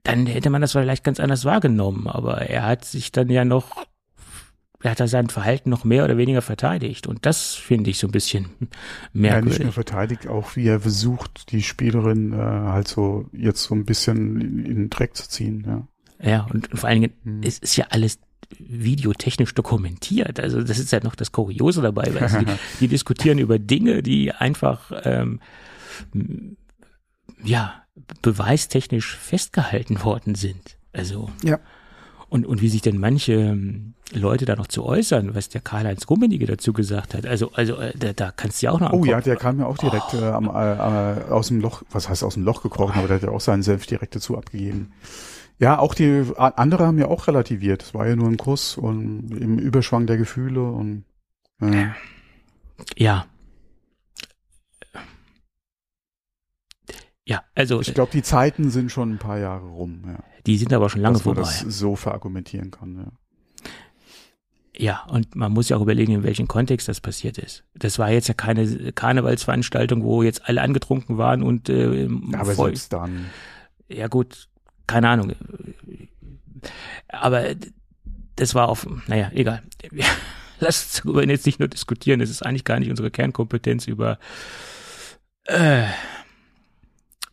dann 0.02 0.26
hätte 0.26 0.50
man 0.50 0.60
das 0.60 0.72
vielleicht 0.72 1.04
ganz 1.04 1.20
anders 1.20 1.44
wahrgenommen. 1.44 2.08
Aber 2.08 2.38
er 2.42 2.66
hat 2.66 2.84
sich 2.84 3.12
dann 3.12 3.28
ja 3.28 3.44
noch, 3.44 3.86
er 4.82 4.92
hat 4.92 5.00
da 5.00 5.06
sein 5.06 5.28
Verhalten 5.28 5.70
noch 5.70 5.84
mehr 5.84 6.04
oder 6.04 6.16
weniger 6.16 6.42
verteidigt. 6.42 7.06
Und 7.06 7.24
das 7.24 7.54
finde 7.54 7.90
ich 7.90 7.98
so 7.98 8.08
ein 8.08 8.12
bisschen 8.12 8.50
merkwürdig. 9.12 9.22
Ja, 9.22 9.40
nicht 9.40 9.62
nur 9.62 9.72
verteidigt, 9.72 10.26
auch 10.26 10.56
wie 10.56 10.66
er 10.66 10.80
versucht, 10.80 11.52
die 11.52 11.62
Spielerin 11.62 12.32
äh, 12.32 12.36
halt 12.36 12.88
so 12.88 13.26
jetzt 13.32 13.62
so 13.62 13.74
ein 13.74 13.84
bisschen 13.84 14.40
in, 14.40 14.58
in 14.64 14.76
den 14.76 14.90
Dreck 14.90 15.16
zu 15.16 15.28
ziehen. 15.28 15.64
Ja, 15.66 16.28
ja 16.30 16.46
und, 16.52 16.68
vor 16.74 16.88
allen 16.88 17.02
Dingen, 17.02 17.12
hm. 17.22 17.40
es 17.44 17.58
ist 17.58 17.76
ja 17.76 17.86
alles 17.90 18.18
videotechnisch 18.58 19.54
dokumentiert. 19.54 20.40
Also 20.40 20.62
das 20.62 20.78
ist 20.78 20.92
ja 20.92 21.00
noch 21.02 21.14
das 21.14 21.32
Kuriose 21.32 21.80
dabei, 21.80 22.12
weil 22.14 22.28
sie, 22.28 22.44
die 22.80 22.88
diskutieren 22.88 23.38
über 23.38 23.58
Dinge, 23.58 24.02
die 24.02 24.32
einfach 24.32 24.90
ähm, 25.04 25.40
ja 27.42 27.81
beweistechnisch 28.22 29.16
festgehalten 29.16 30.02
worden 30.02 30.34
sind. 30.34 30.76
Also 30.92 31.30
ja. 31.42 31.58
Und, 32.28 32.46
und 32.46 32.62
wie 32.62 32.70
sich 32.70 32.80
denn 32.80 32.98
manche 32.98 33.34
ähm, 33.34 33.92
Leute 34.10 34.46
da 34.46 34.56
noch 34.56 34.66
zu 34.66 34.84
äußern, 34.86 35.34
was 35.34 35.50
der 35.50 35.60
Karl-Heinz 35.60 36.08
Rummenigge 36.08 36.46
dazu 36.46 36.72
gesagt 36.72 37.12
hat. 37.12 37.26
Also, 37.26 37.52
also 37.52 37.76
äh, 37.76 37.92
da, 37.96 38.14
da 38.14 38.30
kannst 38.30 38.62
du 38.62 38.66
ja 38.66 38.72
auch 38.72 38.80
noch 38.80 38.92
Oh 38.92 39.04
ja, 39.04 39.20
der 39.20 39.36
kam 39.36 39.58
ja 39.58 39.66
auch 39.66 39.76
direkt 39.76 40.14
oh. 40.14 40.18
äh, 40.18 40.30
am, 40.30 40.46
äh, 40.46 41.30
aus 41.30 41.48
dem 41.48 41.60
Loch, 41.60 41.82
was 41.90 42.08
heißt 42.08 42.24
aus 42.24 42.34
dem 42.34 42.44
Loch 42.44 42.62
gekrochen, 42.62 42.94
oh. 42.96 42.98
aber 43.00 43.08
der 43.08 43.16
hat 43.16 43.22
ja 43.22 43.30
auch 43.30 43.40
seinen 43.40 43.62
Senf 43.62 43.86
direkt 43.86 44.16
dazu 44.16 44.38
abgegeben. 44.38 44.92
Ja, 45.58 45.78
auch 45.78 45.94
die 45.94 46.24
andere 46.38 46.86
haben 46.86 46.98
ja 46.98 47.06
auch 47.06 47.28
relativiert. 47.28 47.82
Es 47.82 47.94
war 47.94 48.08
ja 48.08 48.16
nur 48.16 48.28
ein 48.28 48.38
Kuss 48.38 48.78
und 48.78 49.30
im 49.38 49.58
Überschwang 49.58 50.06
der 50.06 50.16
Gefühle 50.16 50.62
und 50.62 51.04
äh. 51.60 51.88
ja. 52.96 53.26
Ja, 57.32 57.42
also 57.54 57.80
ich 57.80 57.94
glaube, 57.94 58.12
die 58.12 58.22
Zeiten 58.22 58.70
sind 58.70 58.92
schon 58.92 59.12
ein 59.12 59.18
paar 59.18 59.38
Jahre 59.38 59.66
rum. 59.66 60.02
Ja. 60.06 60.18
Die 60.46 60.58
sind 60.58 60.70
aber 60.72 60.90
schon 60.90 61.00
lange 61.00 61.14
Dass 61.14 61.24
man 61.24 61.36
vorbei. 61.36 61.50
das 61.50 61.78
so 61.78 61.96
verargumentieren 61.96 62.70
kann. 62.70 62.96
Ja. 62.96 63.12
Ja, 64.76 65.04
und 65.08 65.34
man 65.34 65.52
muss 65.52 65.68
ja 65.70 65.78
auch 65.78 65.82
überlegen, 65.82 66.12
in 66.12 66.22
welchem 66.24 66.48
Kontext 66.48 66.88
das 66.88 67.00
passiert 67.00 67.38
ist. 67.38 67.64
Das 67.74 67.98
war 67.98 68.10
jetzt 68.10 68.28
ja 68.28 68.34
keine 68.34 68.92
Karnevalsveranstaltung, 68.92 70.02
wo 70.02 70.22
jetzt 70.22 70.46
alle 70.48 70.60
angetrunken 70.60 71.16
waren 71.18 71.42
und 71.42 71.68
äh, 71.70 72.08
aber 72.32 72.54
voll, 72.54 72.70
selbst 72.70 72.92
dann. 72.92 73.26
Ja 73.88 74.08
gut, 74.08 74.48
keine 74.86 75.08
Ahnung. 75.08 75.32
Aber 77.08 77.44
das 78.36 78.54
war 78.54 78.68
auf, 78.68 78.86
naja, 79.06 79.30
egal. 79.34 79.62
Lass 80.60 80.82
uns 80.84 81.02
darüber 81.02 81.26
jetzt 81.26 81.46
nicht 81.46 81.60
nur 81.60 81.68
diskutieren. 81.68 82.20
Es 82.20 82.30
ist 82.30 82.44
eigentlich 82.44 82.64
gar 82.64 82.78
nicht 82.78 82.90
unsere 82.90 83.10
Kernkompetenz 83.10 83.86
über 83.86 84.18
äh, 85.44 85.84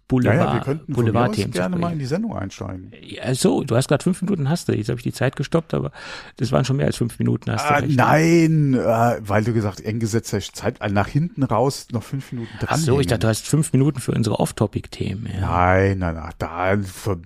Boulevard, 0.09 0.37
ja, 0.37 0.45
ja, 0.45 0.53
wir 0.55 0.61
könnten 0.61 0.91
Boulevard-Themen 0.91 1.51
gerne 1.51 1.77
mal 1.77 1.93
in 1.93 1.99
die 1.99 2.05
Sendung 2.05 2.35
einsteigen. 2.35 2.91
Ja, 2.99 3.33
so, 3.35 3.63
du 3.63 3.75
hast 3.75 3.87
gerade 3.89 4.03
fünf 4.03 4.23
Minuten 4.23 4.49
hast 4.49 4.67
du. 4.67 4.75
Jetzt 4.75 4.89
habe 4.89 4.97
ich 4.97 5.03
die 5.03 5.13
Zeit 5.13 5.35
gestoppt, 5.35 5.75
aber 5.75 5.91
das 6.37 6.51
waren 6.51 6.65
schon 6.65 6.77
mehr 6.77 6.87
als 6.87 6.97
fünf 6.97 7.19
Minuten. 7.19 7.51
Hast 7.51 7.69
ah, 7.69 7.81
nein, 7.87 8.73
äh, 8.73 9.19
weil 9.21 9.43
du 9.43 9.53
gesagt, 9.53 9.81
eng 9.81 9.99
gesetzte 9.99 10.39
Zeit, 10.39 10.81
äh, 10.81 10.89
nach 10.89 11.07
hinten 11.07 11.43
raus 11.43 11.87
noch 11.91 12.01
fünf 12.01 12.31
Minuten 12.31 12.51
dran. 12.57 12.69
Ach 12.71 12.77
so, 12.77 12.99
ich 12.99 13.05
dachte, 13.05 13.19
du 13.19 13.27
hast 13.27 13.47
fünf 13.47 13.71
Minuten 13.71 13.99
für 13.99 14.11
unsere 14.11 14.39
Off-Topic-Themen. 14.39 15.29
Ja. 15.31 15.41
Nein, 15.41 15.99
nein, 15.99 16.15
nein, 16.15 16.33
da, 16.39 16.75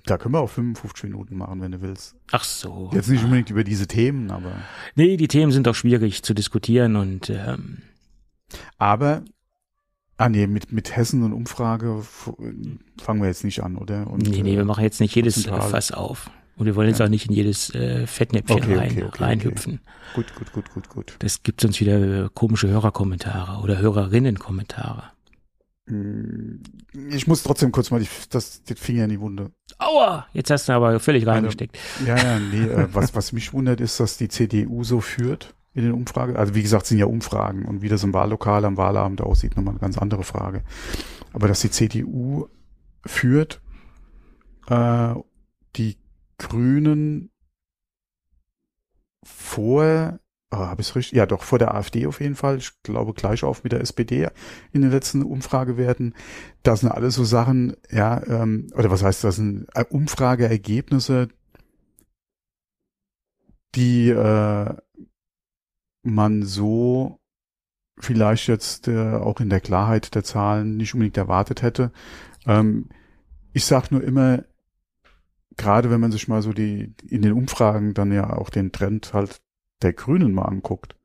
da 0.06 0.18
können 0.18 0.34
wir 0.34 0.42
auch 0.42 0.50
55 0.50 1.06
Minuten 1.06 1.38
machen, 1.38 1.62
wenn 1.62 1.72
du 1.72 1.82
willst. 1.82 2.16
Ach 2.34 2.44
so. 2.44 2.90
Jetzt 2.94 3.08
nicht 3.08 3.24
unbedingt 3.24 3.50
über 3.50 3.64
diese 3.64 3.88
Themen, 3.88 4.30
aber. 4.30 4.52
Nee, 4.96 5.16
die 5.16 5.30
Themen 5.30 5.54
sind 5.54 5.68
doch 5.68 5.76
schwierig 5.76 6.22
zu 6.24 6.34
diskutieren 6.34 6.98
und 6.98 7.30
ähm, 7.30 7.78
aber 8.78 9.24
Ah 10.18 10.30
nee, 10.30 10.48
mit, 10.48 10.72
mit 10.72 10.96
Hessen 10.96 11.24
und 11.24 11.34
Umfrage 11.34 12.04
fangen 13.02 13.22
wir 13.22 13.28
jetzt 13.28 13.44
nicht 13.44 13.64
an, 13.64 13.78
oder? 13.78 14.08
Und, 14.08 14.30
nee, 14.30 14.44
nee, 14.44 14.56
wir 14.56 14.66
machen 14.66 14.84
jetzt 14.84 15.02
nicht 15.02 15.16
jedes 15.16 15.42
zentral. 15.42 15.70
Fass 15.70 15.92
auf. 15.92 16.30
Und 16.56 16.68
wir 16.68 16.76
wollen 16.76 16.90
jetzt 16.90 17.00
ja. 17.00 17.06
auch 17.06 17.10
nicht 17.10 17.28
in 17.28 17.34
jedes 17.34 17.74
äh, 17.74 18.06
Fettnäpfchen 18.06 18.58
okay, 18.58 18.76
rein, 18.76 18.92
okay, 18.92 19.04
okay, 19.06 19.24
reinhüpfen. 19.24 19.80
Gut, 20.14 20.36
gut, 20.36 20.54
gut, 20.54 20.70
gut, 20.72 20.90
gut. 20.90 21.16
Das 21.20 21.42
gibt 21.42 21.62
sonst 21.62 21.80
wieder 21.80 22.30
komische 22.30 22.68
Hörerkommentare 22.68 23.64
oder 23.64 23.80
Hörerinnenkommentare. 23.80 25.04
Hm, 25.88 26.62
ich 27.10 27.26
muss 27.26 27.42
trotzdem 27.42 27.72
kurz 27.72 27.90
mal 27.90 28.00
die, 28.00 28.08
das, 28.30 28.64
den 28.64 28.78
Finger 28.78 29.06
in 29.06 29.10
die 29.10 29.20
Wunde. 29.20 29.52
Aua! 29.80 30.28
Jetzt 30.32 30.52
hast 30.52 30.70
du 30.70 30.74
aber 30.74 31.00
völlig 31.00 31.26
reingesteckt. 31.26 31.78
Ja, 32.06 32.16
ja, 32.16 32.40
nee, 32.40 32.66
äh, 32.66 32.88
was, 32.94 33.16
was 33.16 33.32
mich 33.34 33.52
wundert, 33.52 33.82
ist, 33.82 34.00
dass 34.00 34.18
die 34.18 34.30
CDU 34.30 34.84
so 34.84 35.02
führt 35.02 35.56
in 35.74 35.84
den 35.84 35.94
Umfragen. 35.94 36.36
Also 36.36 36.56
wie 36.56 36.62
gesagt, 36.62 36.86
sind 36.86 37.00
ja 37.00 37.06
Umfragen 37.06 37.66
und 37.66 37.82
wie 37.82 37.90
das 37.90 38.04
im 38.04 38.14
Wahllokal 38.14 38.66
am 38.66 38.78
Wahlabend 38.78 39.22
aussieht, 39.22 39.56
nochmal 39.56 39.74
eine 39.74 39.80
ganz 39.80 39.98
andere 39.98 40.24
Frage. 40.24 40.64
Aber 41.34 41.48
dass 41.48 41.62
die 41.62 41.72
CDU 41.72 42.48
führt, 43.06 43.62
äh, 44.68 45.16
die 45.76 45.98
Grünen 46.38 47.32
vor, 49.24 50.20
oh, 50.52 50.58
habe 50.58 50.82
ich 50.82 50.96
richtig? 50.96 51.18
Ja, 51.18 51.26
doch 51.26 51.42
vor 51.42 51.60
der 51.60 51.74
AfD 51.74 52.06
auf 52.06 52.22
jeden 52.22 52.36
Fall. 52.36 52.58
Ich 52.58 52.72
glaube 52.84 53.14
gleich 53.14 53.44
auf 53.44 53.64
mit 53.64 53.72
der 53.72 53.82
SPD 53.82 54.30
in 54.72 54.82
den 54.82 54.92
letzten 54.92 55.24
Umfragewerten. 55.24 56.14
Das 56.62 56.82
sind 56.82 56.90
alles 56.90 57.16
so 57.16 57.24
Sachen, 57.24 57.76
ja, 57.90 58.22
ähm, 58.28 58.68
oder 58.76 58.92
was 58.92 59.04
heißt 59.04 59.24
das 59.24 59.38
sind 59.38 59.68
äh, 59.74 59.86
Umfrageergebnisse, 59.90 61.30
die 63.76 64.10
äh, 64.10 64.76
man 66.04 66.44
so 66.44 67.20
vielleicht 67.98 68.48
jetzt 68.48 68.88
äh, 68.88 69.14
auch 69.14 69.40
in 69.40 69.50
der 69.50 69.62
Klarheit 69.62 70.16
der 70.16 70.24
Zahlen 70.24 70.78
nicht 70.78 70.94
unbedingt 70.94 71.18
erwartet 71.18 71.62
hätte. 71.62 71.92
Ähm, 72.46 72.90
ich 73.54 73.66
sage 73.66 73.88
nur 73.92 74.04
immer, 74.04 74.44
gerade 75.58 75.90
wenn 75.90 76.02
man 76.02 76.12
sich 76.12 76.28
mal 76.28 76.42
so 76.42 76.54
die 76.54 76.94
in 77.08 77.22
den 77.22 77.34
Umfragen 77.34 77.94
dann 77.94 78.12
ja 78.12 78.32
auch 78.32 78.50
den 78.50 78.72
Trend 78.72 79.14
halt 79.14 79.42
der 79.82 79.94
Grünen 79.94 80.34
mal 80.34 80.46
anguckt, 80.46 80.96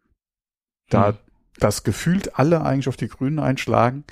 da 0.88 1.08
hm. 1.08 1.16
das 1.58 1.84
gefühlt 1.84 2.38
alle 2.38 2.62
eigentlich 2.62 2.88
auf 2.88 2.96
die 2.96 3.08
Grünen 3.08 3.38
einschlagen. 3.38 4.04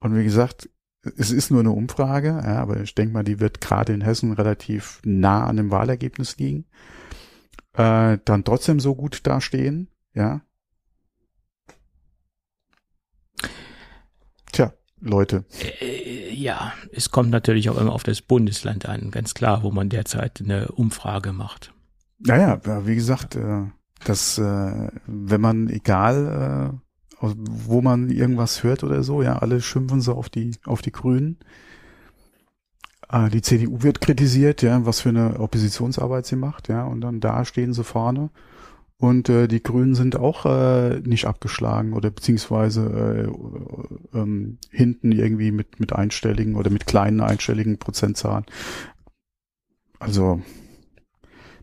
Und 0.00 0.16
wie 0.16 0.24
gesagt, 0.24 0.68
es 1.02 1.30
ist 1.30 1.50
nur 1.50 1.60
eine 1.60 1.70
Umfrage, 1.70 2.28
ja, 2.28 2.56
aber 2.58 2.80
ich 2.80 2.94
denke 2.94 3.14
mal, 3.14 3.24
die 3.24 3.40
wird 3.40 3.60
gerade 3.62 3.94
in 3.94 4.02
Hessen 4.02 4.32
relativ 4.32 5.00
nah 5.04 5.46
an 5.46 5.56
dem 5.56 5.70
Wahlergebnis 5.70 6.36
liegen 6.36 6.66
äh, 7.74 8.18
dann 8.24 8.44
trotzdem 8.44 8.80
so 8.80 8.94
gut 8.94 9.26
dastehen, 9.26 9.88
ja. 10.14 10.42
Tja, 14.52 14.72
Leute. 15.00 15.44
Äh, 15.80 16.32
ja, 16.34 16.72
es 16.92 17.10
kommt 17.10 17.30
natürlich 17.30 17.70
auch 17.70 17.78
immer 17.78 17.92
auf 17.92 18.02
das 18.02 18.22
Bundesland 18.22 18.86
an, 18.86 19.10
ganz 19.10 19.34
klar, 19.34 19.62
wo 19.62 19.70
man 19.70 19.88
derzeit 19.88 20.40
eine 20.40 20.68
Umfrage 20.68 21.32
macht. 21.32 21.72
Naja, 22.18 22.60
wie 22.86 22.94
gesagt, 22.94 23.36
äh, 23.36 23.64
dass 24.04 24.38
äh, 24.38 24.88
wenn 25.06 25.40
man 25.40 25.68
egal 25.68 26.72
äh, 26.72 26.90
wo 27.20 27.82
man 27.82 28.08
irgendwas 28.08 28.62
hört 28.62 28.82
oder 28.82 29.02
so, 29.02 29.22
ja, 29.22 29.38
alle 29.38 29.60
schimpfen 29.60 30.00
so 30.00 30.14
auf 30.14 30.28
die 30.28 30.56
auf 30.64 30.80
die 30.82 30.92
Grünen. 30.92 31.38
Äh, 33.10 33.28
die 33.30 33.42
CDU 33.42 33.82
wird 33.82 34.00
kritisiert, 34.00 34.62
ja, 34.62 34.84
was 34.86 35.00
für 35.00 35.10
eine 35.10 35.40
Oppositionsarbeit 35.40 36.26
sie 36.26 36.36
macht, 36.36 36.68
ja, 36.68 36.84
und 36.84 37.00
dann 37.00 37.20
da 37.20 37.44
stehen 37.44 37.72
sie 37.72 37.84
vorne. 37.84 38.30
Und 38.98 39.30
äh, 39.30 39.48
die 39.48 39.62
Grünen 39.62 39.94
sind 39.94 40.16
auch 40.16 40.44
äh, 40.44 41.00
nicht 41.00 41.24
abgeschlagen 41.24 41.94
oder 41.94 42.10
beziehungsweise 42.10 43.30
äh, 44.12 44.18
ähm, 44.18 44.58
hinten 44.70 45.10
irgendwie 45.10 45.52
mit, 45.52 45.80
mit 45.80 45.94
einstelligen 45.94 46.54
oder 46.54 46.68
mit 46.68 46.86
kleinen 46.86 47.22
einstelligen 47.22 47.78
Prozentzahlen. 47.78 48.44
Also 49.98 50.42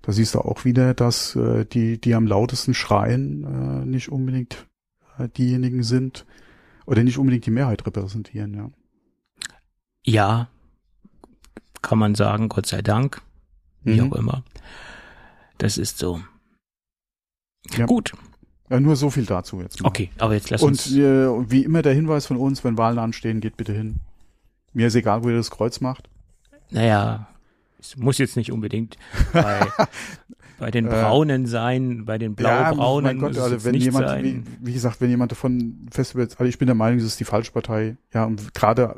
da 0.01 0.13
siehst 0.13 0.33
du 0.33 0.39
auch 0.39 0.65
wieder, 0.65 0.95
dass 0.95 1.35
äh, 1.35 1.65
die, 1.65 2.01
die 2.01 2.15
am 2.15 2.25
lautesten 2.25 2.73
schreien, 2.73 3.43
äh, 3.43 3.85
nicht 3.85 4.09
unbedingt 4.09 4.65
äh, 5.19 5.29
diejenigen 5.29 5.83
sind 5.83 6.25
oder 6.87 7.03
nicht 7.03 7.19
unbedingt 7.19 7.45
die 7.45 7.51
Mehrheit 7.51 7.85
repräsentieren, 7.85 8.55
ja. 8.55 8.71
Ja, 10.03 10.49
kann 11.87 11.99
man 11.99 12.15
sagen, 12.15 12.49
Gott 12.49 12.65
sei 12.65 12.81
Dank, 12.81 13.21
wie 13.83 14.01
mhm. 14.01 14.11
auch 14.11 14.17
immer. 14.17 14.43
Das 15.57 15.77
ist 15.77 15.97
so. 15.97 16.21
Ja. 17.77 17.85
Gut. 17.85 18.11
Ja, 18.69 18.81
nur 18.81 18.97
so 18.97 19.09
viel 19.09 19.25
dazu 19.25 19.61
jetzt. 19.61 19.81
Mal. 19.81 19.87
Okay, 19.87 20.09
aber 20.17 20.33
jetzt 20.33 20.49
lass 20.49 20.61
und, 20.61 20.71
uns. 20.71 20.91
Und 20.91 21.49
wie 21.49 21.63
immer 21.63 21.81
der 21.81 21.93
Hinweis 21.93 22.25
von 22.25 22.35
uns, 22.35 22.65
wenn 22.65 22.77
Wahlen 22.77 22.99
anstehen, 22.99 23.39
geht 23.39 23.55
bitte 23.55 23.71
hin. 23.71 24.01
Mir 24.73 24.87
ist 24.87 24.95
egal, 24.95 25.23
wo 25.23 25.29
ihr 25.29 25.37
das 25.37 25.49
Kreuz 25.49 25.79
macht. 25.79 26.09
Naja, 26.71 27.29
es 27.79 27.95
muss 27.95 28.17
jetzt 28.17 28.35
nicht 28.35 28.51
unbedingt 28.51 28.97
bei, 29.31 29.65
bei 30.59 30.71
den 30.71 30.85
äh, 30.85 30.89
Braunen 30.89 31.45
äh, 31.45 31.47
sein, 31.47 32.05
bei 32.05 32.17
den 32.17 32.35
Blau-Braunen. 32.35 33.19
Ja, 33.19 33.27
Gott, 33.27 33.37
also 33.37 33.63
wenn 33.63 33.75
jemand, 33.75 34.23
wie, 34.23 34.43
wie, 34.61 34.73
gesagt, 34.73 35.01
wenn 35.01 35.09
jemand 35.09 35.31
davon 35.31 35.87
Festivals, 35.91 36.37
also 36.37 36.49
ich 36.49 36.57
bin 36.57 36.65
der 36.65 36.75
Meinung, 36.75 36.99
es 36.99 37.05
ist 37.05 37.19
die 37.19 37.25
Falschpartei. 37.25 37.97
Ja, 38.13 38.25
und 38.25 38.53
gerade 38.53 38.95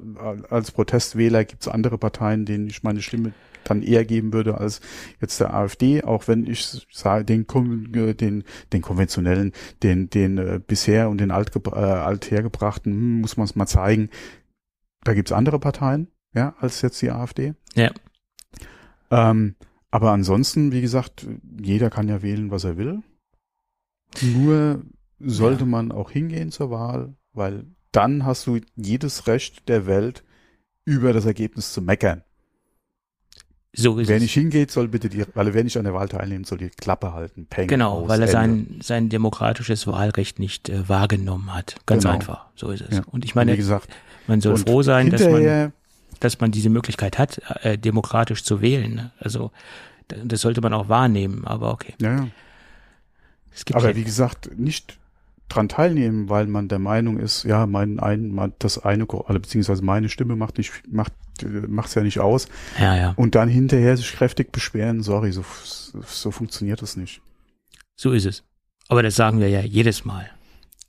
als 0.49 0.71
Protestwähler 0.71 1.43
gibt 1.45 1.61
es 1.61 1.67
andere 1.67 1.97
Parteien, 1.97 2.45
denen 2.45 2.67
ich 2.67 2.83
meine 2.83 3.01
Stimme 3.01 3.33
dann 3.65 3.83
eher 3.83 4.05
geben 4.05 4.33
würde 4.33 4.57
als 4.57 4.81
jetzt 5.21 5.39
der 5.39 5.53
AfD, 5.53 6.03
auch 6.03 6.27
wenn 6.27 6.47
ich 6.47 6.87
sage, 6.91 7.25
den, 7.25 7.45
den, 7.45 8.43
den 8.73 8.81
konventionellen, 8.81 9.53
den, 9.83 10.09
den 10.09 10.37
äh, 10.37 10.59
bisher 10.65 11.09
und 11.09 11.19
den 11.19 11.31
alt, 11.31 11.51
äh, 11.55 11.69
althergebrachten, 11.69 12.93
hm, 12.93 13.21
muss 13.21 13.37
man 13.37 13.45
es 13.45 13.55
mal 13.55 13.67
zeigen, 13.67 14.09
da 15.03 15.13
gibt's 15.13 15.31
andere 15.31 15.59
Parteien, 15.59 16.07
ja, 16.33 16.55
als 16.59 16.81
jetzt 16.81 17.01
die 17.01 17.11
AfD. 17.11 17.53
Ja. 17.75 17.91
Ähm, 19.11 19.55
aber 19.91 20.11
ansonsten, 20.11 20.71
wie 20.71 20.81
gesagt, 20.81 21.27
jeder 21.61 21.89
kann 21.89 22.07
ja 22.07 22.21
wählen, 22.21 22.51
was 22.51 22.63
er 22.63 22.77
will. 22.77 23.01
Nur 24.21 24.83
sollte 25.19 25.63
Ja. 25.63 25.69
man 25.69 25.91
auch 25.91 26.11
hingehen 26.11 26.51
zur 26.51 26.71
Wahl, 26.71 27.15
weil 27.33 27.65
dann 27.91 28.25
hast 28.25 28.47
du 28.47 28.59
jedes 28.75 29.27
Recht 29.27 29.67
der 29.69 29.85
Welt, 29.87 30.23
über 30.85 31.13
das 31.13 31.25
Ergebnis 31.25 31.73
zu 31.73 31.81
meckern. 31.81 32.23
So 33.73 33.99
ist 33.99 34.07
Wer 34.07 34.19
nicht 34.19 34.33
hingeht, 34.33 34.71
soll 34.71 34.87
bitte 34.87 35.09
die, 35.09 35.23
weil 35.35 35.53
wer 35.53 35.63
nicht 35.63 35.77
an 35.77 35.83
der 35.83 35.93
Wahl 35.93 36.09
teilnimmt, 36.09 36.47
soll 36.47 36.57
die 36.57 36.69
Klappe 36.69 37.13
halten. 37.13 37.45
Peng, 37.47 37.67
Genau, 37.67 37.99
aus, 38.01 38.09
weil 38.09 38.21
er 38.23 38.27
Ende. 38.27 38.31
sein, 38.67 38.79
sein 38.81 39.09
demokratisches 39.09 39.85
Wahlrecht 39.85 40.39
nicht 40.39 40.69
äh, 40.69 40.89
wahrgenommen 40.89 41.53
hat. 41.53 41.75
Ganz 41.85 42.03
Genau. 42.03 42.15
einfach. 42.15 42.47
So 42.55 42.71
ist 42.71 42.81
es. 42.81 42.97
Ja. 42.97 43.03
Und 43.11 43.25
ich 43.25 43.35
meine, 43.35 43.53
wie 43.53 43.57
gesagt, 43.57 43.89
man 44.25 44.41
soll 44.41 44.57
froh 44.57 44.81
sein, 44.81 45.11
dass 45.11 45.21
man, 45.23 45.71
dass 46.19 46.39
man 46.39 46.51
diese 46.51 46.69
Möglichkeit 46.69 47.17
hat, 47.17 47.41
äh, 47.63 47.77
demokratisch 47.77 48.43
zu 48.43 48.61
wählen. 48.61 48.95
ne? 48.95 49.11
Also 49.19 49.51
das 50.07 50.41
sollte 50.41 50.61
man 50.61 50.73
auch 50.73 50.89
wahrnehmen, 50.89 51.45
aber 51.45 51.71
okay. 51.71 51.93
ja, 52.01 52.15
ja. 52.15 52.27
Aber 53.73 53.89
ja, 53.89 53.95
wie 53.95 54.03
gesagt, 54.03 54.57
nicht 54.57 54.97
dran 55.49 55.67
teilnehmen, 55.67 56.29
weil 56.29 56.45
man 56.47 56.67
der 56.67 56.79
Meinung 56.79 57.19
ist, 57.19 57.43
ja, 57.43 57.65
mein 57.65 57.99
ein, 57.99 58.53
das 58.59 58.77
eine, 58.77 59.07
also 59.09 59.39
beziehungsweise 59.39 59.83
meine 59.83 60.09
Stimme 60.09 60.35
macht 60.35 60.57
nicht, 60.57 60.83
macht, 60.87 61.13
äh, 61.41 61.45
macht's 61.45 61.95
ja 61.95 62.03
nicht 62.03 62.19
aus. 62.19 62.47
ja, 62.79 62.95
ja, 62.95 63.13
Und 63.15 63.35
dann 63.35 63.49
hinterher 63.49 63.97
sich 63.97 64.11
kräftig 64.13 64.51
beschweren, 64.51 65.01
sorry, 65.01 65.31
so, 65.31 65.43
so 66.05 66.31
funktioniert 66.31 66.81
das 66.81 66.95
nicht. 66.95 67.21
so 67.95 68.11
ist 68.11 68.25
es. 68.25 68.43
Aber 68.87 69.03
das 69.03 69.15
sagen 69.15 69.39
wir 69.39 69.49
ja 69.49 69.61
jedes 69.61 70.05
Mal. 70.05 70.29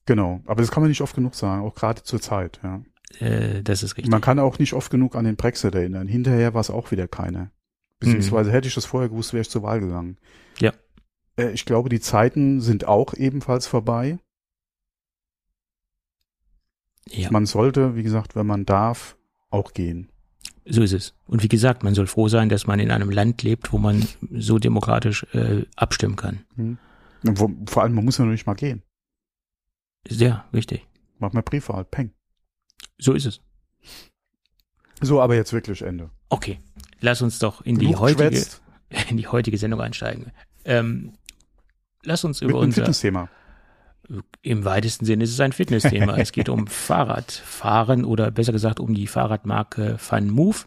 Genau. 0.07 0.41
Aber 0.47 0.63
das 0.63 0.71
kann 0.71 0.83
man 0.83 0.89
nicht 0.89 1.03
oft 1.03 1.15
genug 1.15 1.35
sagen, 1.35 1.63
auch 1.63 1.75
gerade 1.75 2.03
zur 2.03 2.21
Zeit, 2.21 2.61
ja. 2.63 2.81
Äh, 3.19 3.63
das 3.63 3.83
ist 3.83 3.97
richtig. 3.97 4.11
Man 4.11 4.21
kann 4.21 4.39
auch 4.39 4.59
nicht 4.59 4.73
oft 4.73 4.91
genug 4.91 5.17
an 5.17 5.25
den 5.25 5.37
Brexit 5.37 5.75
erinnern. 5.75 6.09
Hinterher 6.09 6.55
war 6.55 6.61
es 6.61 6.71
auch 6.71 6.91
wieder 6.91 7.09
keiner. 7.09 7.51
Beziehungsweise 7.99 8.51
hätte 8.53 8.69
ich 8.69 8.75
das 8.75 8.87
vorher 8.87 9.11
gewusst, 9.11 9.33
wäre 9.35 9.43
ich 9.43 9.51
zur 9.51 9.63
Wahl 9.63 9.81
gegangen. 9.81 10.17
Ja. 10.59 10.73
Äh, 11.37 11.51
ich 11.51 11.67
glaube, 11.67 11.89
die 11.91 12.01
Zeiten 12.01 12.61
sind 12.61 12.87
auch 12.87 13.13
ebenfalls 13.15 13.67
vorbei. 13.67 14.19
Ja, 17.09 17.31
Man 17.31 17.47
sollte, 17.47 17.97
wie 17.97 18.03
gesagt, 18.03 18.37
wenn 18.37 18.47
man 18.47 18.65
darf, 18.65 19.17
auch 19.51 19.73
gehen. 19.73 20.09
so 20.65 20.81
ist 20.83 20.93
es. 20.93 21.15
Und 21.27 21.43
wie 21.43 21.49
gesagt, 21.49 21.83
man 21.83 21.95
soll 21.95 22.07
froh 22.07 22.29
sein, 22.29 22.49
dass 22.49 22.67
man 22.69 22.79
in 22.79 22.91
einem 22.93 23.11
Land 23.11 23.43
lebt, 23.43 23.73
wo 23.73 23.79
man 23.79 24.07
so 24.31 24.59
demokratisch 24.61 25.25
äh, 25.35 25.65
abstimmen 25.75 26.15
kann. 26.17 26.45
Und 26.57 26.79
wo, 27.25 27.51
vor 27.67 27.83
allem, 27.83 27.95
man 27.95 28.05
muss 28.05 28.19
ja 28.19 28.25
noch 28.25 28.33
nicht 28.33 28.47
mal 28.47 28.55
gehen. 28.55 28.83
Ja, 30.09 30.49
richtig. 30.55 30.87
Mach 31.19 31.33
mal 31.33 31.43
Briefwahl, 31.43 31.85
peng. 31.85 32.13
So 32.99 33.13
ist 33.13 33.27
es. 33.27 33.41
So, 35.01 35.21
aber 35.21 35.35
jetzt 35.35 35.53
wirklich 35.53 35.83
Ende. 35.83 36.11
Okay, 36.29 36.59
lass 37.01 37.23
uns 37.23 37.39
doch 37.39 37.63
in 37.63 37.79
die 37.79 37.97
heutige, 37.97 38.45
in 39.09 39.17
die 39.17 39.27
heutige 39.27 39.57
Sendung 39.57 39.81
einsteigen. 39.81 40.33
Ähm, 40.65 41.13
lass 42.03 42.25
uns 42.25 42.41
mit 42.41 42.51
über 42.51 42.59
einem 42.59 42.69
unser, 42.69 42.83
Fitnessthema. 42.83 43.29
im 44.43 44.65
weitesten 44.65 45.07
Sinne 45.07 45.25
ist 45.25 45.33
es 45.33 45.41
ein 45.41 45.53
Fitnessthema. 45.53 46.17
es 46.19 46.33
geht 46.33 46.49
um 46.49 46.67
Fahrradfahren 46.67 48.05
oder 48.05 48.31
besser 48.31 48.53
gesagt 48.53 48.79
um 48.79 48.95
die 48.95 49.07
Fahrradmarke 49.07 49.97
Fun 49.99 50.29
Move. 50.29 50.59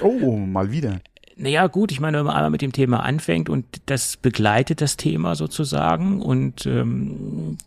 Oh, 0.00 0.36
mal 0.36 0.70
wieder. 0.70 1.00
Naja, 1.36 1.66
gut, 1.66 1.90
ich 1.92 2.00
meine, 2.00 2.18
wenn 2.18 2.26
man 2.26 2.36
einmal 2.36 2.50
mit 2.50 2.62
dem 2.62 2.72
Thema 2.72 3.02
anfängt 3.02 3.48
und 3.48 3.66
das 3.86 4.16
begleitet 4.16 4.80
das 4.80 4.96
Thema 4.96 5.34
sozusagen 5.34 6.22
und 6.22 6.64
ähm, 6.64 7.58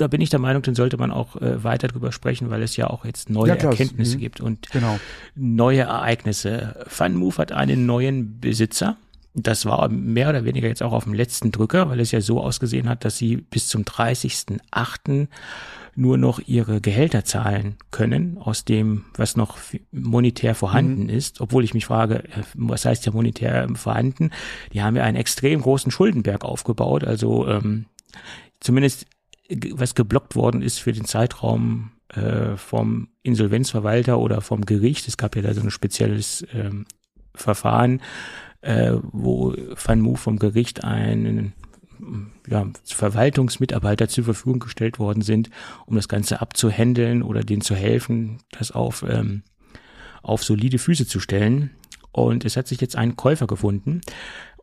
da 0.00 0.06
bin 0.06 0.20
ich 0.20 0.30
der 0.30 0.38
Meinung, 0.38 0.62
dann 0.62 0.74
sollte 0.74 0.96
man 0.96 1.10
auch 1.10 1.36
äh, 1.36 1.62
weiter 1.64 1.88
drüber 1.88 2.12
sprechen, 2.12 2.50
weil 2.50 2.62
es 2.62 2.76
ja 2.76 2.88
auch 2.88 3.04
jetzt 3.04 3.30
neue 3.30 3.48
Ja, 3.48 3.54
Erkenntnisse 3.56 4.16
mhm. 4.16 4.20
gibt 4.20 4.40
und 4.40 4.70
Genau. 4.70 4.98
neue 5.34 5.80
Ereignisse. 5.80 6.76
FunMove 6.86 7.38
hat 7.38 7.52
einen 7.52 7.86
neuen 7.86 8.40
Besitzer. 8.40 8.96
Das 9.34 9.66
war 9.66 9.88
mehr 9.88 10.30
oder 10.30 10.44
weniger 10.44 10.68
jetzt 10.68 10.82
auch 10.82 10.92
auf 10.92 11.04
dem 11.04 11.14
letzten 11.14 11.52
Drücker, 11.52 11.90
weil 11.90 12.00
es 12.00 12.10
ja 12.10 12.20
so 12.20 12.40
ausgesehen 12.40 12.88
hat, 12.88 13.04
dass 13.04 13.18
sie 13.18 13.36
bis 13.36 13.68
zum 13.68 13.84
30.08. 13.84 15.28
nur 15.94 16.16
noch 16.16 16.40
ihre 16.46 16.80
Gehälter 16.80 17.24
zahlen 17.24 17.76
können 17.90 18.38
aus 18.38 18.64
dem, 18.64 19.04
was 19.16 19.36
noch 19.36 19.58
monetär 19.92 20.54
vorhanden 20.54 21.08
ist. 21.08 21.40
Obwohl 21.40 21.64
ich 21.64 21.74
mich 21.74 21.86
frage, 21.86 22.24
äh, 22.24 22.42
was 22.54 22.84
heißt 22.84 23.04
ja 23.06 23.12
monetär 23.12 23.68
vorhanden? 23.74 24.30
Die 24.72 24.82
haben 24.82 24.96
ja 24.96 25.02
einen 25.04 25.16
extrem 25.16 25.60
großen 25.60 25.90
Schuldenberg 25.90 26.44
aufgebaut. 26.44 27.04
Also 27.04 27.46
ähm, 27.48 27.86
zumindest 28.60 29.06
was 29.48 29.94
geblockt 29.94 30.36
worden 30.36 30.62
ist 30.62 30.78
für 30.78 30.92
den 30.92 31.04
Zeitraum 31.04 31.92
äh, 32.08 32.56
vom 32.56 33.08
Insolvenzverwalter 33.22 34.18
oder 34.18 34.40
vom 34.40 34.64
Gericht. 34.64 35.08
Es 35.08 35.16
gab 35.16 35.36
ja 35.36 35.42
da 35.42 35.54
so 35.54 35.62
ein 35.62 35.70
spezielles 35.70 36.46
ähm, 36.52 36.86
Verfahren, 37.34 38.02
äh, 38.60 38.94
wo 39.02 39.54
Van 39.74 40.00
Move 40.00 40.18
vom 40.18 40.38
Gericht 40.38 40.84
einen 40.84 41.52
ja, 42.48 42.66
Verwaltungsmitarbeiter 42.84 44.08
zur 44.08 44.24
Verfügung 44.24 44.60
gestellt 44.60 44.98
worden 44.98 45.22
sind, 45.22 45.50
um 45.86 45.96
das 45.96 46.08
Ganze 46.08 46.40
abzuhändeln 46.40 47.22
oder 47.22 47.42
denen 47.42 47.62
zu 47.62 47.74
helfen, 47.74 48.38
das 48.50 48.70
auf, 48.70 49.04
ähm, 49.08 49.42
auf 50.22 50.44
solide 50.44 50.78
Füße 50.78 51.06
zu 51.06 51.20
stellen. 51.20 51.70
Und 52.12 52.44
es 52.44 52.56
hat 52.56 52.66
sich 52.66 52.80
jetzt 52.80 52.96
ein 52.96 53.16
Käufer 53.16 53.46
gefunden. 53.46 54.00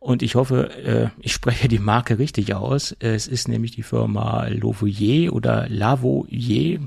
Und 0.06 0.22
ich 0.22 0.36
hoffe, 0.36 0.70
äh, 0.84 1.08
ich 1.18 1.32
spreche 1.32 1.66
die 1.66 1.80
Marke 1.80 2.20
richtig 2.20 2.54
aus. 2.54 2.94
Es 3.00 3.26
ist 3.26 3.48
nämlich 3.48 3.72
die 3.72 3.82
Firma 3.82 4.46
Lavoyer 4.46 5.32
oder 5.32 5.68
Lavoyer, 5.68 6.78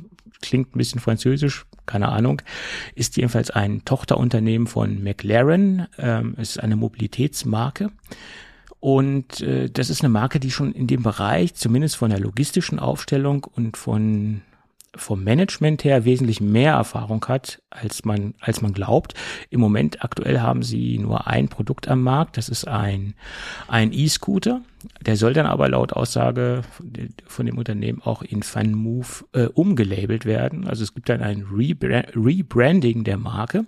klingt 0.41 0.73
ein 0.73 0.77
bisschen 0.77 1.01
französisch, 1.01 1.65
keine 1.85 2.07
Ahnung, 2.07 2.41
ist 2.95 3.17
jedenfalls 3.17 3.51
ein 3.51 3.83
Tochterunternehmen 3.83 4.67
von 4.67 5.03
McLaren. 5.03 5.87
Ähm, 5.97 6.35
es 6.37 6.51
ist 6.51 6.59
eine 6.59 6.77
Mobilitätsmarke. 6.77 7.91
Und 8.79 9.41
äh, 9.41 9.69
das 9.69 9.89
ist 9.89 10.01
eine 10.01 10.13
Marke, 10.13 10.39
die 10.39 10.49
schon 10.49 10.71
in 10.71 10.87
dem 10.87 11.03
Bereich, 11.03 11.55
zumindest 11.55 11.97
von 11.97 12.11
der 12.11 12.21
logistischen 12.21 12.79
Aufstellung 12.79 13.43
und 13.43 13.75
von 13.75 14.43
vom 14.95 15.23
Management 15.23 15.83
her 15.83 16.05
wesentlich 16.05 16.41
mehr 16.41 16.73
Erfahrung 16.73 17.23
hat, 17.27 17.61
als 17.69 18.05
man, 18.05 18.33
als 18.39 18.61
man 18.61 18.73
glaubt. 18.73 19.13
Im 19.49 19.59
Moment 19.59 20.03
aktuell 20.03 20.41
haben 20.41 20.63
sie 20.63 20.97
nur 20.97 21.27
ein 21.27 21.47
Produkt 21.47 21.87
am 21.87 22.01
Markt. 22.01 22.37
Das 22.37 22.49
ist 22.49 22.67
ein, 22.67 23.13
ein 23.67 23.93
E-Scooter. 23.93 24.61
Der 25.05 25.17
soll 25.17 25.33
dann 25.33 25.45
aber 25.45 25.69
laut 25.69 25.93
Aussage 25.93 26.61
von- 27.27 27.45
dem 27.45 27.57
Unternehmen 27.57 28.01
auch 28.01 28.21
in 28.21 28.43
FunMove 28.43 29.25
äh, 29.33 29.45
umgelabelt 29.45 30.25
werden. 30.25 30.67
Also 30.67 30.83
es 30.83 30.93
gibt 30.93 31.09
dann 31.09 31.21
ein 31.21 31.45
Rebra 31.53 32.03
Rebranding 32.15 33.03
der 33.03 33.17
Marke. 33.17 33.65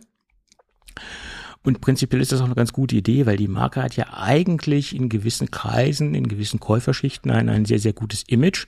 Und 1.64 1.80
prinzipiell 1.82 2.22
ist 2.22 2.32
das 2.32 2.42
auch 2.42 2.46
eine 2.46 2.56
ganz 2.56 2.74
gute 2.74 2.96
Idee, 2.96 3.26
weil 3.28 3.38
die 3.38 3.48
Marke 3.48 3.84
hat 3.84 3.96
ja 3.96 4.08
eigentlich 4.14 4.96
in 4.96 5.10
gewissen 5.10 5.52
Kreisen, 5.52 6.16
in 6.16 6.28
gewissen 6.28 6.60
Käuferschichten 6.60 7.30
ein, 7.30 7.50
ein 7.50 7.66
sehr, 7.66 7.80
sehr 7.80 7.94
gutes 7.94 8.24
Image. 8.24 8.66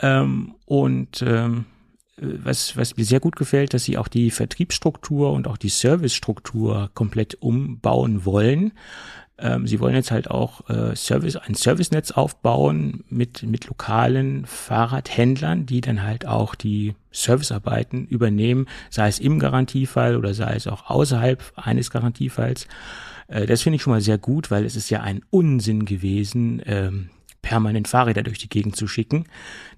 Ähm, 0.00 0.54
und 0.66 1.22
ähm, 1.22 1.66
was, 2.16 2.76
was 2.76 2.96
mir 2.96 3.04
sehr 3.04 3.20
gut 3.20 3.36
gefällt, 3.36 3.74
dass 3.74 3.84
sie 3.84 3.98
auch 3.98 4.08
die 4.08 4.30
Vertriebsstruktur 4.30 5.32
und 5.32 5.48
auch 5.48 5.56
die 5.56 5.68
Servicestruktur 5.68 6.90
komplett 6.94 7.36
umbauen 7.40 8.24
wollen. 8.24 8.72
Ähm, 9.36 9.66
sie 9.66 9.80
wollen 9.80 9.96
jetzt 9.96 10.12
halt 10.12 10.30
auch 10.30 10.68
äh, 10.70 10.94
Service, 10.94 11.36
ein 11.36 11.54
Servicenetz 11.54 12.12
aufbauen 12.12 13.02
mit, 13.08 13.42
mit 13.42 13.66
lokalen 13.66 14.46
Fahrradhändlern, 14.46 15.66
die 15.66 15.80
dann 15.80 16.04
halt 16.04 16.24
auch 16.24 16.54
die 16.54 16.94
Servicearbeiten 17.10 18.06
übernehmen, 18.06 18.66
sei 18.90 19.08
es 19.08 19.18
im 19.18 19.40
Garantiefall 19.40 20.16
oder 20.16 20.34
sei 20.34 20.54
es 20.54 20.68
auch 20.68 20.88
außerhalb 20.88 21.42
eines 21.56 21.90
Garantiefalls. 21.90 22.68
Äh, 23.26 23.46
das 23.46 23.62
finde 23.62 23.76
ich 23.76 23.82
schon 23.82 23.92
mal 23.92 24.00
sehr 24.00 24.18
gut, 24.18 24.52
weil 24.52 24.64
es 24.64 24.76
ist 24.76 24.88
ja 24.88 25.00
ein 25.00 25.22
Unsinn 25.30 25.84
gewesen, 25.84 26.62
ähm, 26.64 27.10
permanent 27.44 27.86
Fahrräder 27.86 28.22
durch 28.22 28.38
die 28.38 28.48
Gegend 28.48 28.74
zu 28.74 28.88
schicken. 28.88 29.26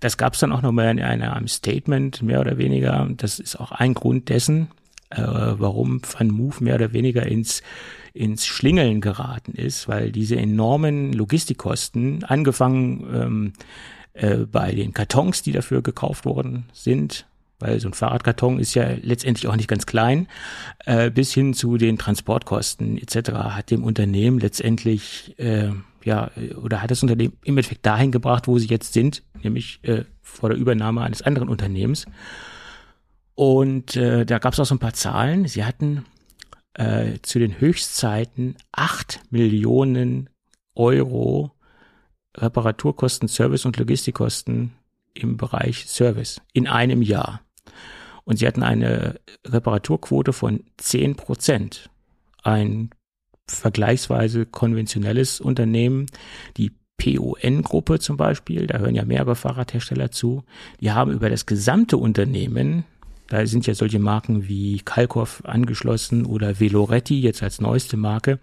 Das 0.00 0.16
gab 0.16 0.34
es 0.34 0.40
dann 0.40 0.52
auch 0.52 0.62
nochmal 0.62 0.90
in 0.90 1.02
einem 1.02 1.48
Statement, 1.48 2.22
mehr 2.22 2.40
oder 2.40 2.56
weniger. 2.56 3.08
Das 3.16 3.38
ist 3.40 3.56
auch 3.56 3.72
ein 3.72 3.92
Grund 3.92 4.28
dessen, 4.28 4.68
äh, 5.10 5.20
warum 5.20 6.00
Van 6.02 6.28
Move 6.28 6.62
mehr 6.62 6.76
oder 6.76 6.92
weniger 6.92 7.26
ins, 7.26 7.62
ins 8.14 8.46
Schlingeln 8.46 9.00
geraten 9.00 9.52
ist, 9.52 9.88
weil 9.88 10.12
diese 10.12 10.36
enormen 10.36 11.12
Logistikkosten, 11.12 12.24
angefangen 12.24 13.06
ähm, 13.12 13.52
äh, 14.14 14.46
bei 14.46 14.72
den 14.72 14.94
Kartons, 14.94 15.42
die 15.42 15.52
dafür 15.52 15.82
gekauft 15.82 16.24
worden 16.24 16.66
sind, 16.72 17.26
weil 17.58 17.80
so 17.80 17.88
ein 17.88 17.94
Fahrradkarton 17.94 18.60
ist 18.60 18.74
ja 18.74 18.86
letztendlich 19.02 19.48
auch 19.48 19.56
nicht 19.56 19.68
ganz 19.68 19.86
klein, 19.86 20.28
äh, 20.84 21.10
bis 21.10 21.34
hin 21.34 21.52
zu 21.52 21.78
den 21.78 21.98
Transportkosten 21.98 22.96
etc. 22.96 23.32
hat 23.32 23.70
dem 23.70 23.82
Unternehmen 23.82 24.38
letztendlich 24.38 25.34
äh, 25.38 25.70
ja 26.06 26.30
oder 26.62 26.80
hat 26.80 26.90
das 26.90 27.02
Unternehmen 27.02 27.34
im 27.44 27.58
Endeffekt 27.58 27.84
dahin 27.84 28.12
gebracht, 28.12 28.48
wo 28.48 28.58
sie 28.58 28.68
jetzt 28.68 28.94
sind, 28.94 29.22
nämlich 29.42 29.80
äh, 29.82 30.04
vor 30.22 30.48
der 30.48 30.58
Übernahme 30.58 31.02
eines 31.02 31.20
anderen 31.20 31.48
Unternehmens. 31.48 32.06
Und 33.34 33.96
äh, 33.96 34.24
da 34.24 34.38
gab 34.38 34.54
es 34.54 34.60
auch 34.60 34.64
so 34.64 34.74
ein 34.74 34.80
paar 34.80 34.94
Zahlen. 34.94 35.46
Sie 35.46 35.64
hatten 35.64 36.06
äh, 36.74 37.18
zu 37.22 37.38
den 37.38 37.60
Höchstzeiten 37.60 38.56
acht 38.72 39.20
Millionen 39.30 40.30
Euro 40.74 41.52
Reparaturkosten, 42.36 43.28
Service 43.28 43.64
und 43.64 43.76
Logistikkosten 43.76 44.72
im 45.14 45.36
Bereich 45.36 45.86
Service 45.86 46.40
in 46.52 46.66
einem 46.66 47.02
Jahr. 47.02 47.40
Und 48.24 48.38
sie 48.38 48.46
hatten 48.46 48.62
eine 48.62 49.20
Reparaturquote 49.46 50.32
von 50.32 50.64
10 50.76 51.16
Prozent. 51.16 51.90
Ein 52.42 52.90
vergleichsweise 53.48 54.46
konventionelles 54.46 55.40
Unternehmen, 55.40 56.06
die 56.56 56.72
PON-Gruppe 56.98 57.98
zum 57.98 58.16
Beispiel, 58.16 58.66
da 58.66 58.78
hören 58.78 58.94
ja 58.94 59.04
mehrere 59.04 59.36
Fahrradhersteller 59.36 60.10
zu, 60.10 60.44
die 60.80 60.92
haben 60.92 61.12
über 61.12 61.30
das 61.30 61.46
gesamte 61.46 61.98
Unternehmen, 61.98 62.84
da 63.28 63.44
sind 63.44 63.66
ja 63.66 63.74
solche 63.74 63.98
Marken 63.98 64.48
wie 64.48 64.80
Kalkoff 64.84 65.42
angeschlossen 65.44 66.26
oder 66.26 66.60
Veloretti 66.60 67.20
jetzt 67.20 67.42
als 67.42 67.60
neueste 67.60 67.96
Marke, 67.96 68.38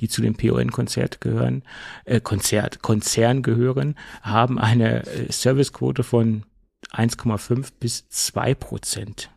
die 0.00 0.08
zu 0.08 0.22
dem 0.22 0.34
PON-Konzert 0.34 1.20
gehören, 1.20 1.62
äh, 2.04 2.20
Konzert, 2.20 2.82
Konzern 2.82 3.42
gehören, 3.42 3.94
haben 4.22 4.58
eine 4.58 5.06
äh, 5.06 5.30
Servicequote 5.30 6.02
von 6.02 6.44
1,5 6.92 7.72
bis 7.78 8.08
2 8.08 8.54
Prozent. 8.54 9.30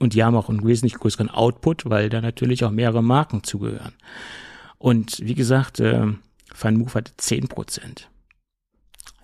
Und 0.00 0.14
die 0.14 0.24
haben 0.24 0.34
auch 0.34 0.48
einen 0.48 0.66
wesentlich 0.66 0.94
größeren 0.94 1.28
Output, 1.28 1.88
weil 1.88 2.08
da 2.08 2.20
natürlich 2.20 2.64
auch 2.64 2.70
mehrere 2.70 3.02
Marken 3.02 3.44
zugehören. 3.44 3.92
Und 4.78 5.20
wie 5.20 5.34
gesagt, 5.34 5.78
äh, 5.78 6.06
Van 6.58 6.76
Move 6.76 6.94
hatte 6.94 7.12
10 7.18 7.48
Prozent. 7.48 8.08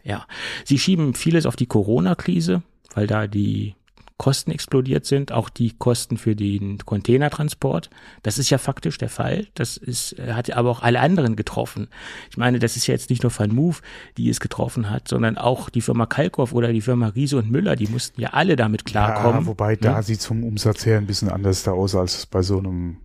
Ja, 0.05 0.27
sie 0.65 0.79
schieben 0.79 1.15
vieles 1.15 1.47
auf 1.47 1.57
die 1.57 1.67
Corona-Krise, 1.67 2.63
weil 2.95 3.07
da 3.07 3.27
die 3.27 3.75
Kosten 4.19 4.51
explodiert 4.51 5.05
sind, 5.05 5.31
auch 5.31 5.51
die 5.51 5.73
Kosten 5.73 6.17
für 6.17 6.35
den 6.35 6.79
Containertransport. 6.79 7.91
Das 8.23 8.39
ist 8.39 8.49
ja 8.49 8.57
faktisch 8.57 8.97
der 8.97 9.11
Fall. 9.11 9.47
Das 9.55 9.77
ist, 9.77 10.17
hat 10.19 10.51
aber 10.51 10.71
auch 10.71 10.83
alle 10.83 11.01
anderen 11.01 11.37
getroffen. 11.37 11.89
Ich 12.31 12.39
meine, 12.39 12.59
das 12.59 12.77
ist 12.77 12.87
ja 12.87 12.95
jetzt 12.95 13.11
nicht 13.11 13.23
nur 13.23 13.39
Van 13.39 13.55
Move, 13.55 13.77
die 14.17 14.31
es 14.31 14.41
getroffen 14.41 14.89
hat, 14.89 15.09
sondern 15.09 15.37
auch 15.37 15.69
die 15.69 15.83
Firma 15.83 16.07
Kalkoff 16.07 16.55
oder 16.55 16.73
die 16.73 16.81
Firma 16.81 17.09
Riese 17.09 17.37
und 17.37 17.51
Müller, 17.51 17.77
die 17.77 17.89
mussten 17.89 18.21
ja 18.21 18.31
alle 18.31 18.57
damit 18.57 18.87
klarkommen. 18.87 19.43
Ja, 19.43 19.47
wobei 19.47 19.77
da 19.77 19.99
hm? 19.99 20.03
sieht 20.03 20.23
vom 20.23 20.45
Umsatz 20.45 20.87
her 20.87 20.97
ein 20.97 21.07
bisschen 21.07 21.29
anders 21.29 21.63
da 21.63 21.73
aus 21.73 21.95
als 21.95 22.25
bei 22.25 22.43
so 22.43 22.59
einem 22.59 22.97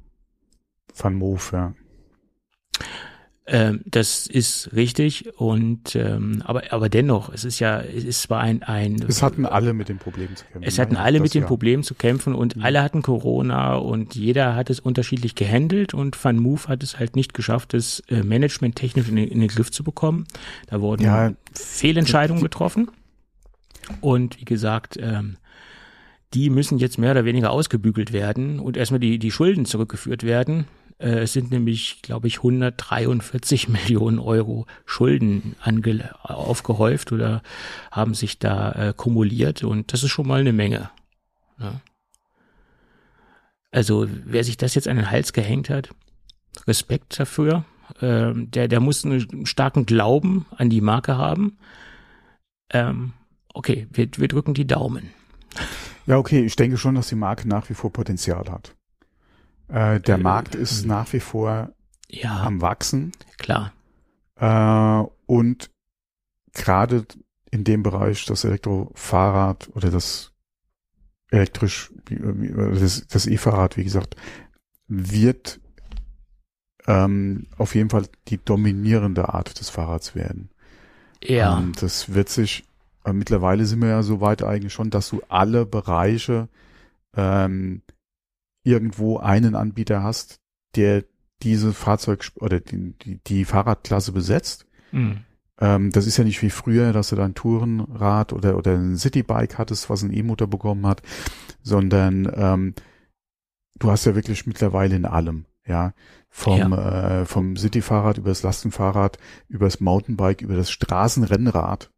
Van 0.95 1.15
Move, 1.15 1.41
ja. 1.51 1.73
Ähm, 3.47 3.81
das 3.85 4.27
ist 4.27 4.71
richtig 4.75 5.35
und 5.35 5.95
ähm, 5.95 6.43
aber 6.45 6.71
aber 6.71 6.89
dennoch, 6.89 7.33
es 7.33 7.43
ist 7.43 7.59
ja, 7.59 7.81
es 7.81 8.03
ist 8.03 8.21
zwar 8.21 8.39
ein 8.39 8.61
ein. 8.61 9.03
Es 9.07 9.23
hatten 9.23 9.47
alle 9.47 9.73
mit 9.73 9.89
dem 9.89 9.97
Problem 9.97 10.35
zu 10.35 10.45
kämpfen. 10.45 10.63
Es 10.63 10.77
hatten 10.77 10.95
alle 10.95 11.19
mit 11.19 11.33
dem 11.33 11.45
Problem 11.45 11.81
zu 11.81 11.95
kämpfen 11.95 12.35
und 12.35 12.55
mhm. 12.55 12.63
alle 12.63 12.83
hatten 12.83 13.01
Corona 13.01 13.75
und 13.75 14.13
jeder 14.13 14.55
hat 14.55 14.69
es 14.69 14.79
unterschiedlich 14.79 15.33
gehandelt 15.33 15.95
und 15.95 16.23
Van 16.23 16.37
Move 16.37 16.67
hat 16.67 16.83
es 16.83 16.99
halt 16.99 17.15
nicht 17.15 17.33
geschafft, 17.33 17.73
das 17.73 18.01
äh, 18.09 18.21
Management 18.21 18.75
technisch 18.75 19.09
in, 19.09 19.17
in, 19.17 19.39
den 19.39 19.49
Griff 19.49 19.71
zu 19.71 19.83
bekommen. 19.83 20.27
Da 20.67 20.79
wurden 20.79 21.01
ja, 21.01 21.33
Fehlentscheidungen 21.53 22.43
getroffen 22.43 22.91
und 24.01 24.39
wie 24.39 24.45
gesagt. 24.45 24.97
Ähm, 25.01 25.37
die 26.33 26.49
müssen 26.49 26.77
jetzt 26.77 26.97
mehr 26.97 27.11
oder 27.11 27.25
weniger 27.25 27.51
ausgebügelt 27.51 28.13
werden 28.13 28.61
und 28.61 28.77
erstmal 28.77 29.01
die, 29.01 29.19
die 29.19 29.31
Schulden 29.31 29.65
zurückgeführt 29.65 30.23
werden. 30.23 30.65
Äh, 31.01 31.21
es 31.21 31.33
sind 31.33 31.51
nämlich, 31.51 32.01
glaube 32.01 32.27
ich, 32.27 32.37
143 32.37 33.67
Millionen 33.69 34.19
Euro 34.19 34.65
Schulden 34.85 35.55
aufgehäuft 36.23 37.11
oder 37.11 37.41
haben 37.91 38.13
sich 38.13 38.39
da 38.39 38.71
äh, 38.71 38.93
kumuliert 38.95 39.63
und 39.63 39.93
das 39.93 40.03
ist 40.03 40.11
schon 40.11 40.27
mal 40.27 40.39
eine 40.39 40.53
Menge. 40.53 40.89
Ja. 41.59 41.81
Also 43.71 44.07
wer 44.09 44.43
sich 44.43 44.57
das 44.57 44.75
jetzt 44.75 44.87
an 44.87 44.97
den 44.97 45.09
Hals 45.09 45.33
gehängt 45.33 45.69
hat, 45.69 45.89
Respekt 46.67 47.19
dafür. 47.19 47.63
Ähm, 48.01 48.51
der, 48.51 48.67
der 48.67 48.79
muss 48.79 49.05
einen 49.05 49.45
starken 49.45 49.85
Glauben 49.85 50.45
an 50.55 50.69
die 50.69 50.81
Marke 50.81 51.17
haben. 51.17 51.57
Ähm, 52.69 53.13
okay, 53.53 53.87
wir, 53.91 54.09
wir 54.17 54.27
drücken 54.27 54.53
die 54.53 54.67
Daumen. 54.67 55.09
Ja, 56.05 56.17
okay, 56.17 56.43
ich 56.43 56.55
denke 56.55 56.77
schon, 56.77 56.95
dass 56.95 57.09
die 57.09 57.15
Marke 57.15 57.47
nach 57.47 57.69
wie 57.69 57.73
vor 57.73 57.91
Potenzial 57.91 58.49
hat. 58.49 58.75
Äh, 59.71 60.01
der 60.01 60.15
äh, 60.15 60.21
Markt 60.21 60.55
ist 60.55 60.85
nach 60.85 61.11
wie 61.13 61.19
vor 61.19 61.69
ja, 62.09 62.43
am 62.43 62.61
Wachsen. 62.61 63.13
Klar. 63.37 63.71
Äh, 64.35 65.07
und 65.25 65.71
gerade 66.53 67.05
in 67.51 67.63
dem 67.63 67.83
Bereich 67.83 68.25
das 68.25 68.43
Elektrofahrrad 68.43 69.69
oder 69.73 69.89
das 69.89 70.33
elektrisch, 71.29 71.91
das, 72.09 73.07
das 73.07 73.25
E-Fahrrad, 73.25 73.77
wie 73.77 73.85
gesagt, 73.85 74.15
wird 74.87 75.61
ähm, 76.87 77.47
auf 77.57 77.75
jeden 77.75 77.89
Fall 77.89 78.05
die 78.27 78.43
dominierende 78.43 79.33
Art 79.33 79.57
des 79.59 79.69
Fahrrads 79.69 80.15
werden. 80.15 80.49
Ja. 81.23 81.55
Und 81.55 81.81
das 81.81 82.13
wird 82.13 82.27
sich, 82.27 82.65
äh, 83.05 83.13
mittlerweile 83.13 83.65
sind 83.65 83.81
wir 83.81 83.89
ja 83.89 84.03
so 84.03 84.19
weit 84.19 84.43
eigentlich 84.43 84.73
schon, 84.73 84.89
dass 84.89 85.09
du 85.09 85.21
alle 85.29 85.65
Bereiche 85.65 86.49
ähm, 87.15 87.81
irgendwo 88.63 89.17
einen 89.17 89.55
Anbieter 89.55 90.03
hast, 90.03 90.39
der 90.75 91.03
diese 91.41 91.73
Fahrzeug 91.73 92.31
oder 92.39 92.59
die, 92.59 92.93
die, 92.99 93.19
die 93.23 93.45
Fahrradklasse 93.45 94.11
besetzt. 94.11 94.67
Mhm. 94.91 95.21
Ähm, 95.59 95.91
das 95.91 96.07
ist 96.07 96.17
ja 96.17 96.23
nicht 96.23 96.41
wie 96.41 96.49
früher, 96.49 96.93
dass 96.93 97.09
du 97.09 97.15
da 97.15 97.25
ein 97.25 97.35
Tourenrad 97.35 98.33
oder, 98.33 98.57
oder 98.57 98.73
ein 98.73 98.97
Citybike 98.97 99.57
hattest, 99.57 99.89
was 99.89 100.03
einen 100.03 100.13
E-Motor 100.13 100.47
bekommen 100.47 100.85
hat, 100.87 101.01
sondern 101.61 102.31
ähm, 102.35 102.73
du 103.77 103.91
hast 103.91 104.05
ja 104.05 104.15
wirklich 104.15 104.45
mittlerweile 104.45 104.95
in 104.95 105.05
allem, 105.05 105.45
ja. 105.65 105.93
Vom, 106.33 106.71
ja. 106.71 107.21
Äh, 107.21 107.25
vom 107.25 107.57
Cityfahrrad 107.57 108.17
über 108.17 108.29
das 108.29 108.41
Lastenfahrrad, 108.41 109.17
über 109.49 109.65
das 109.65 109.81
Mountainbike, 109.81 110.41
über 110.41 110.55
das 110.55 110.71
Straßenrennrad, 110.71 111.90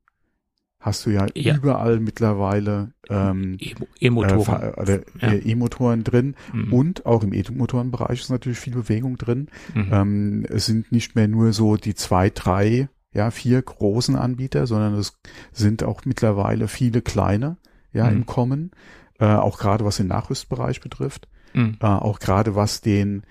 hast 0.84 1.06
du 1.06 1.12
ja, 1.12 1.28
ja. 1.34 1.56
überall 1.56 2.02
mittlerweile 2.02 2.92
ähm, 3.10 3.58
E-Motoren 4.02 4.74
äh, 4.86 5.02
äh, 5.22 5.38
E-Motoren 5.38 6.04
drin 6.04 6.36
mhm. 6.52 6.74
und 6.74 7.06
auch 7.06 7.24
im 7.24 7.34
E-Motorenbereich 7.34 8.20
ist 8.20 8.30
natürlich 8.30 8.60
viel 8.60 8.74
Bewegung 8.74 9.18
drin. 9.18 9.48
Mhm. 9.74 9.90
Ähm, 9.92 10.46
es 10.50 10.66
sind 10.66 10.92
nicht 10.92 11.16
mehr 11.16 11.30
nur 11.30 11.54
so 11.54 11.78
die 11.78 11.96
zwei, 11.96 12.30
drei, 12.30 12.90
ja, 13.14 13.32
vier 13.32 13.62
großen 13.62 14.18
Anbieter, 14.18 14.68
sondern 14.68 14.96
es 14.96 15.18
sind 15.54 15.84
auch 15.84 16.04
mittlerweile 16.04 16.68
viele 16.68 17.02
kleine, 17.02 17.56
ja, 17.94 18.10
mhm. 18.10 18.18
im 18.18 18.26
Kommen. 18.26 18.72
Äh, 19.20 19.26
auch 19.26 19.60
gerade 19.60 19.86
was 19.86 19.98
den 19.98 20.08
Nachrüstbereich 20.08 20.82
betrifft. 20.82 21.30
Mhm. 21.54 21.78
Äh, 21.80 21.86
auch 21.86 22.20
gerade 22.20 22.56
was 22.56 22.82
den 22.82 23.24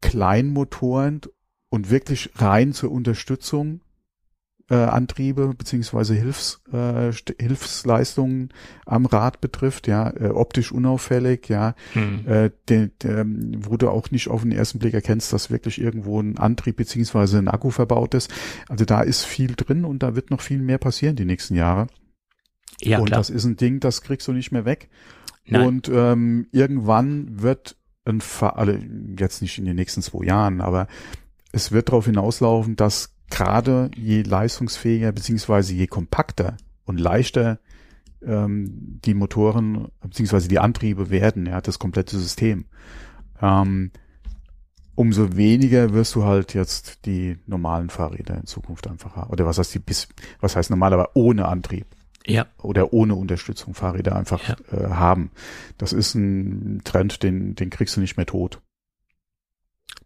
Kleinmotoren 0.00 1.22
und 1.70 1.90
wirklich 1.90 2.30
rein 2.36 2.72
zur 2.72 2.92
Unterstützung 2.92 3.80
äh, 4.72 4.76
Antriebe 4.76 5.48
beziehungsweise 5.48 6.14
Hilfs, 6.14 6.62
äh, 6.72 7.12
Hilfsleistungen 7.38 8.48
am 8.86 9.04
Rad 9.04 9.42
betrifft, 9.42 9.86
ja, 9.86 10.08
äh, 10.10 10.30
optisch 10.30 10.72
unauffällig, 10.72 11.50
ja, 11.50 11.74
hm. 11.92 12.26
äh, 12.26 12.50
der, 12.68 12.86
der, 13.02 13.26
wo 13.26 13.76
du 13.76 13.90
auch 13.90 14.10
nicht 14.10 14.28
auf 14.28 14.40
den 14.42 14.52
ersten 14.52 14.78
Blick 14.78 14.94
erkennst, 14.94 15.30
dass 15.30 15.50
wirklich 15.50 15.78
irgendwo 15.78 16.18
ein 16.18 16.38
Antrieb 16.38 16.76
beziehungsweise 16.76 17.36
ein 17.36 17.48
Akku 17.48 17.68
verbaut 17.68 18.14
ist. 18.14 18.32
Also 18.70 18.86
da 18.86 19.02
ist 19.02 19.24
viel 19.24 19.54
drin 19.56 19.84
und 19.84 20.02
da 20.02 20.16
wird 20.16 20.30
noch 20.30 20.40
viel 20.40 20.62
mehr 20.62 20.78
passieren 20.78 21.16
die 21.16 21.26
nächsten 21.26 21.54
Jahre. 21.54 21.88
Ja, 22.80 22.98
und 22.98 23.06
klar. 23.06 23.20
das 23.20 23.28
ist 23.28 23.44
ein 23.44 23.56
Ding, 23.56 23.78
das 23.78 24.00
kriegst 24.00 24.26
du 24.26 24.32
nicht 24.32 24.52
mehr 24.52 24.64
weg. 24.64 24.88
Nein. 25.44 25.66
Und 25.66 25.90
ähm, 25.92 26.46
irgendwann 26.50 27.42
wird 27.42 27.76
ein 28.06 28.22
Fahr 28.22 28.56
also 28.56 28.72
jetzt 29.18 29.42
nicht 29.42 29.58
in 29.58 29.66
den 29.66 29.76
nächsten 29.76 30.00
zwei 30.00 30.24
Jahren, 30.24 30.62
aber 30.62 30.86
es 31.52 31.72
wird 31.72 31.90
darauf 31.90 32.06
hinauslaufen, 32.06 32.74
dass 32.74 33.14
gerade 33.32 33.90
je 33.96 34.22
leistungsfähiger 34.22 35.10
beziehungsweise 35.12 35.74
je 35.74 35.86
kompakter 35.86 36.56
und 36.84 37.00
leichter 37.00 37.58
ähm, 38.24 39.00
die 39.04 39.14
Motoren 39.14 39.88
beziehungsweise 40.00 40.48
die 40.48 40.58
Antriebe 40.58 41.10
werden, 41.10 41.46
ja, 41.46 41.60
das 41.60 41.78
komplette 41.78 42.18
System, 42.18 42.66
ähm, 43.40 43.90
umso 44.94 45.36
weniger 45.36 45.94
wirst 45.94 46.14
du 46.14 46.24
halt 46.24 46.54
jetzt 46.54 47.06
die 47.06 47.38
normalen 47.46 47.88
Fahrräder 47.88 48.36
in 48.36 48.46
Zukunft 48.46 48.86
einfach 48.86 49.16
haben. 49.16 49.30
Oder 49.30 49.46
was 49.46 49.58
heißt 49.58 49.74
die 49.74 49.78
bis, 49.78 50.08
was 50.40 50.54
heißt 50.54 50.70
normal, 50.70 50.92
aber 50.92 51.10
ohne 51.14 51.48
Antrieb. 51.48 51.86
Ja. 52.26 52.46
Oder 52.58 52.92
ohne 52.92 53.14
Unterstützung 53.14 53.74
Fahrräder 53.74 54.14
einfach 54.14 54.46
ja. 54.46 54.56
äh, 54.70 54.90
haben. 54.90 55.30
Das 55.78 55.92
ist 55.92 56.14
ein 56.14 56.82
Trend, 56.84 57.22
den, 57.22 57.54
den 57.54 57.70
kriegst 57.70 57.96
du 57.96 58.00
nicht 58.00 58.16
mehr 58.16 58.26
tot. 58.26 58.60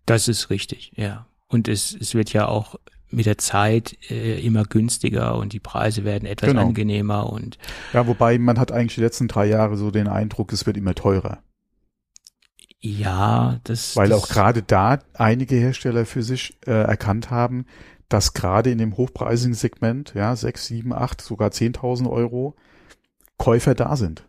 Das 0.06 0.28
ist 0.28 0.48
richtig, 0.48 0.92
ja. 0.94 1.26
Und 1.48 1.68
es, 1.68 1.94
es 1.94 2.14
wird 2.14 2.32
ja 2.32 2.46
auch 2.46 2.76
mit 3.11 3.27
der 3.27 3.38
Zeit 3.38 3.97
äh, 4.11 4.40
immer 4.40 4.64
günstiger 4.64 5.37
und 5.37 5.53
die 5.53 5.61
Preise 5.61 6.05
werden 6.05 6.27
etwas 6.27 6.51
genau. 6.51 6.62
angenehmer 6.62 7.33
und 7.33 7.59
ja, 7.92 8.07
wobei 8.07 8.38
man 8.38 8.59
hat 8.59 8.73
eigentlich 8.73 8.97
die 8.97 9.01
letzten 9.01 9.29
drei 9.29 9.47
Jahre 9.47 9.77
so 9.77 9.90
den 9.90 10.09
Eindruck, 10.09 10.53
es 10.53 10.66
wird 10.66 10.77
immer 10.77 10.95
teurer. 10.95 11.42
Ja, 12.81 13.59
das 13.64 13.97
weil 13.97 14.11
das, 14.11 14.23
auch 14.23 14.29
gerade 14.29 14.62
da 14.62 14.99
einige 15.14 15.57
Hersteller 15.57 16.07
für 16.07 16.23
sich 16.23 16.57
äh, 16.66 16.71
erkannt 16.71 17.31
haben, 17.31 17.66
dass 18.09 18.35
gerade 18.35 18.71
in 18.71 18.79
dem 18.79 18.97
hochpreisigen 18.97 19.55
Segment, 19.55 20.12
ja, 20.14 20.37
sechs, 20.37 20.66
sieben, 20.66 20.92
acht, 20.92 21.21
sogar 21.21 21.51
zehntausend 21.51 22.09
Euro 22.09 22.55
Käufer 23.38 23.75
da 23.75 23.97
sind. 23.97 24.29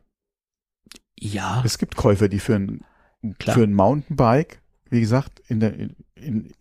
Ja. 1.20 1.62
Es 1.66 1.78
gibt 1.78 1.96
Käufer, 1.96 2.30
die 2.30 2.40
für 2.40 2.56
ein, 2.56 2.84
Klar. 3.40 3.56
für 3.56 3.64
ein 3.64 3.74
Mountainbike, 3.74 4.62
wie 4.90 5.00
gesagt, 5.00 5.42
in 5.48 5.60
der, 5.60 5.74
in, 5.74 5.96
in, 6.22 6.52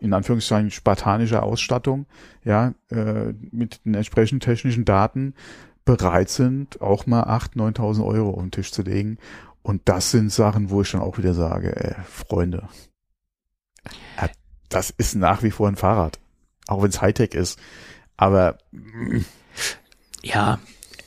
in 0.00 0.12
Anführungszeichen 0.12 0.70
spartanischer 0.70 1.42
Ausstattung, 1.42 2.06
ja, 2.44 2.74
äh, 2.90 3.32
mit 3.50 3.84
den 3.84 3.94
entsprechenden 3.94 4.40
technischen 4.40 4.84
Daten 4.84 5.34
bereit 5.84 6.28
sind, 6.28 6.80
auch 6.80 7.06
mal 7.06 7.24
8.000, 7.24 7.76
9.000 7.76 8.04
Euro 8.04 8.30
auf 8.30 8.42
den 8.42 8.50
Tisch 8.50 8.72
zu 8.72 8.82
legen. 8.82 9.18
Und 9.62 9.82
das 9.86 10.10
sind 10.10 10.32
Sachen, 10.32 10.70
wo 10.70 10.82
ich 10.82 10.90
dann 10.90 11.00
auch 11.00 11.18
wieder 11.18 11.34
sage, 11.34 11.76
ey, 11.76 11.94
Freunde, 12.04 12.68
das 14.70 14.90
ist 14.90 15.16
nach 15.16 15.42
wie 15.42 15.50
vor 15.50 15.68
ein 15.68 15.76
Fahrrad. 15.76 16.18
Auch 16.66 16.82
wenn 16.82 16.88
es 16.88 17.02
Hightech 17.02 17.34
ist. 17.34 17.58
Aber 18.16 18.58
ja, 20.22 20.58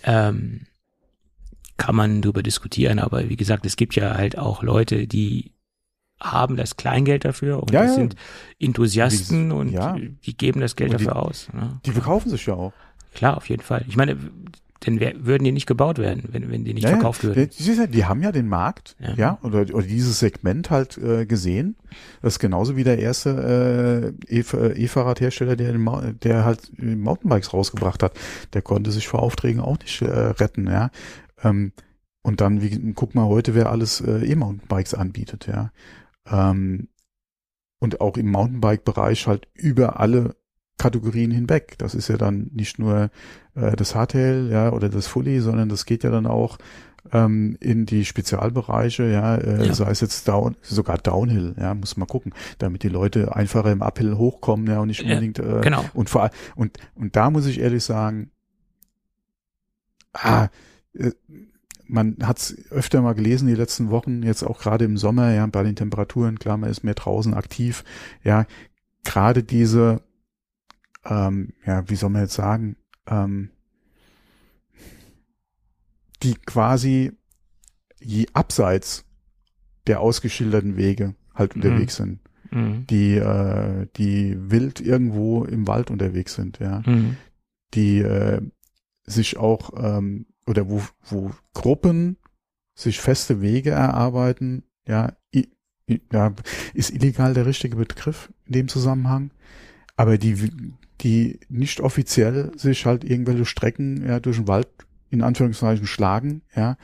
ähm, 0.04 0.68
kann 1.78 1.96
man 1.96 2.22
darüber 2.22 2.44
diskutieren, 2.44 3.00
aber 3.00 3.30
wie 3.30 3.36
gesagt, 3.36 3.66
es 3.66 3.76
gibt 3.76 3.96
ja 3.96 4.16
halt 4.16 4.38
auch 4.38 4.62
Leute, 4.62 5.08
die 5.08 5.54
haben 6.24 6.56
das 6.58 6.78
Kleingeld 6.78 7.26
dafür 7.26 7.62
und 7.62 7.72
Ja, 7.72 7.82
das 7.82 7.92
ja. 7.92 7.96
sind 7.98 8.16
Enthusiasten 8.60 9.52
und 9.52 9.70
ja. 9.70 9.96
die 10.26 10.36
geben 10.38 10.62
das 10.62 10.76
Geld 10.76 10.92
die- 10.92 10.98
dafür 10.98 11.18
aus. 11.18 11.50
Ne? 11.54 11.80
die 11.86 11.92
verkaufen 11.92 12.30
sich 12.30 12.46
ja 12.46 12.56
auch. 12.56 12.74
Klar, 13.14 13.38
auf 13.38 13.48
jeden 13.50 13.62
Fall. 13.62 13.86
Ich 13.88 13.96
meine, 13.96 14.18
dann 14.80 15.00
wär, 15.00 15.14
würden 15.26 15.44
die 15.46 15.52
nicht 15.54 15.68
gebaut 15.68 15.98
werden, 15.98 16.24
wenn, 16.32 16.52
wenn 16.52 16.66
die 16.66 16.74
nicht 16.74 16.88
verkauft 16.88 17.24
würden. 17.24 17.50
Die, 17.50 17.64
die, 17.64 17.88
die 17.88 18.06
haben 18.06 18.22
ja 18.22 18.32
den 18.34 18.48
Markt, 18.50 18.96
Ja. 19.16 19.38
oder, 19.44 19.60
oder 19.74 19.84
dieses 19.86 20.20
Segment 20.20 20.72
halt 20.72 20.98
äh, 20.98 21.26
gesehen. 21.26 21.76
Das 22.22 22.34
ist 22.34 22.40
genauso 22.40 22.76
wie 22.76 22.84
der 22.84 23.00
erste 23.00 24.14
äh, 24.30 24.36
E- 24.40 24.44
äh, 24.54 24.84
E-Fahrradhersteller, 24.84 25.56
der, 25.56 25.74
der 26.22 26.44
halt 26.44 26.72
Mountainbikes 26.82 27.54
rausgebracht 27.54 28.04
hat. 28.04 28.14
Der 28.54 28.62
konnte 28.62 28.92
sich 28.92 29.08
vor 29.08 29.22
Aufträgen 29.22 29.62
auch 29.62 29.78
nicht 29.80 30.02
äh, 30.02 30.08
retten, 30.10 30.68
ja. 30.68 30.90
Ähm, 31.44 31.72
und 32.22 32.42
dann, 32.42 32.62
wie, 32.62 32.94
guck 32.94 33.16
mal 33.16 33.26
heute, 33.26 33.54
wer 33.56 33.70
alles 33.70 34.02
äh, 34.02 34.26
E-Mountainbikes 34.26 34.94
anbietet, 34.96 35.48
ja. 35.48 35.72
Ähm, 36.30 36.88
und 37.80 38.00
auch 38.02 38.16
im 38.18 38.32
Mountainbike-Bereich 38.32 39.28
halt 39.28 39.48
über 39.54 40.00
alle 40.00 40.36
Kategorien 40.78 41.32
hinweg. 41.32 41.76
Das 41.78 41.96
ist 41.96 42.08
ja 42.08 42.18
dann 42.18 42.50
nicht 42.54 42.80
nur 42.80 43.10
äh, 43.56 43.76
das 43.76 43.94
Hardtail, 43.96 44.50
ja, 44.52 44.72
oder 44.72 44.90
das 44.90 45.08
Fully, 45.08 45.40
sondern 45.42 45.70
das 45.70 45.86
geht 45.86 46.04
ja 46.04 46.10
dann 46.10 46.26
auch 46.26 46.58
ähm, 47.12 47.58
in 47.60 47.86
die 47.86 48.06
Spezialbereiche, 48.06 49.04
ja, 49.12 49.36
äh, 49.36 49.68
Ja. 49.68 49.74
sei 49.74 49.92
es 49.92 50.00
jetzt 50.00 50.26
Down, 50.30 50.56
sogar 50.62 50.98
Downhill, 50.98 51.54
ja, 51.60 51.74
muss 51.74 51.98
man 51.98 52.08
gucken, 52.08 52.34
damit 52.60 52.84
die 52.84 52.90
Leute 52.90 53.36
einfacher 53.36 53.72
im 53.74 53.82
Uphill 53.82 54.18
hochkommen, 54.18 54.68
ja, 54.68 54.80
und 54.80 54.88
nicht 54.88 55.02
unbedingt 55.04 55.40
äh, 55.40 55.60
Genau. 55.62 55.84
und 55.94 56.10
vor 56.10 56.30
und 56.56 56.78
und 56.96 57.18
da 57.18 57.30
muss 57.30 57.46
ich 57.46 57.60
ehrlich 57.60 57.84
sagen, 57.84 58.32
ah, 60.14 60.48
äh, 60.94 61.12
man 61.86 62.18
hat 62.24 62.40
es 62.40 62.72
öfter 62.72 63.02
mal 63.02 63.14
gelesen 63.14 63.48
die 63.48 63.56
letzten 63.56 63.90
Wochen, 63.90 64.24
jetzt 64.24 64.44
auch 64.44 64.60
gerade 64.60 64.86
im 64.86 64.98
Sommer, 64.98 65.34
ja, 65.34 65.46
bei 65.48 65.64
den 65.64 65.76
Temperaturen, 65.76 66.40
klar, 66.40 66.58
man 66.58 66.70
ist 66.70 66.84
mehr 66.84 66.94
draußen 66.96 67.34
aktiv, 67.34 67.84
ja, 68.24 68.46
gerade 69.04 69.44
diese, 69.44 70.02
ähm, 71.06 71.54
ja, 71.66 71.88
wie 71.90 71.96
soll 71.96 72.10
man 72.10 72.22
jetzt 72.24 72.36
sagen, 72.36 72.78
ähm, 73.08 73.50
die 76.24 76.36
quasi 76.36 77.12
je 78.00 78.28
abseits 78.34 79.06
der 79.88 80.00
ausgeschilderten 80.00 80.78
Wege 80.78 81.16
halt 81.34 81.56
Mhm. 81.56 81.62
unterwegs 81.62 81.96
sind 81.98 82.20
Mhm. 82.52 82.86
die, 82.88 83.16
äh, 83.16 83.88
die 83.98 84.38
wild 84.52 84.80
irgendwo 84.80 85.44
im 85.44 85.68
Wald 85.68 85.90
unterwegs 85.92 86.36
sind, 86.36 86.60
ja, 86.60 86.82
Mhm. 86.86 87.18
die 87.74 88.00
äh, 88.00 88.42
sich 89.06 89.38
auch 89.38 89.72
ähm, 89.76 90.28
oder 90.48 90.70
wo, 90.70 90.82
wo 91.04 91.32
Gruppen 91.54 92.18
sich 92.76 93.00
feste 93.00 93.42
Wege 93.42 93.72
erarbeiten, 93.72 94.64
ja, 94.88 95.14
i, 95.34 95.48
i, 95.90 96.02
ja, 96.12 96.34
ist 96.74 96.92
illegal 96.92 97.34
der 97.34 97.46
richtige 97.46 97.76
Begriff 97.76 98.32
in 98.46 98.54
dem 98.54 98.68
Zusammenhang, 98.68 99.32
aber 99.96 100.18
die, 100.18 100.52
die 101.02 101.40
nicht 101.50 101.82
offiziell 101.82 102.52
sich 102.58 102.86
halt 102.86 103.04
irgendwelche 103.04 103.46
Strecken 103.46 104.06
ja, 104.08 104.20
durch 104.20 104.38
den 104.38 104.48
Wald 104.48 104.68
in 105.10 105.22
Anführungszeichen 105.22 105.86
schlagen, 105.86 106.42
ja, 106.56 106.78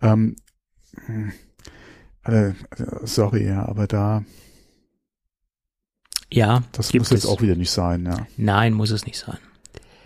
ähm, 0.00 0.36
äh, 2.22 2.52
sorry, 3.02 3.46
ja, 3.46 3.66
aber 3.66 3.86
da 3.86 4.24
Ja, 6.32 6.62
das 6.72 6.92
muss 6.94 7.10
jetzt 7.10 7.24
es. 7.24 7.26
auch 7.26 7.42
wieder 7.42 7.56
nicht 7.56 7.70
sein, 7.70 8.06
ja. 8.06 8.26
Nein, 8.36 8.72
muss 8.74 8.90
es 8.90 9.06
nicht 9.06 9.18
sein. 9.18 9.38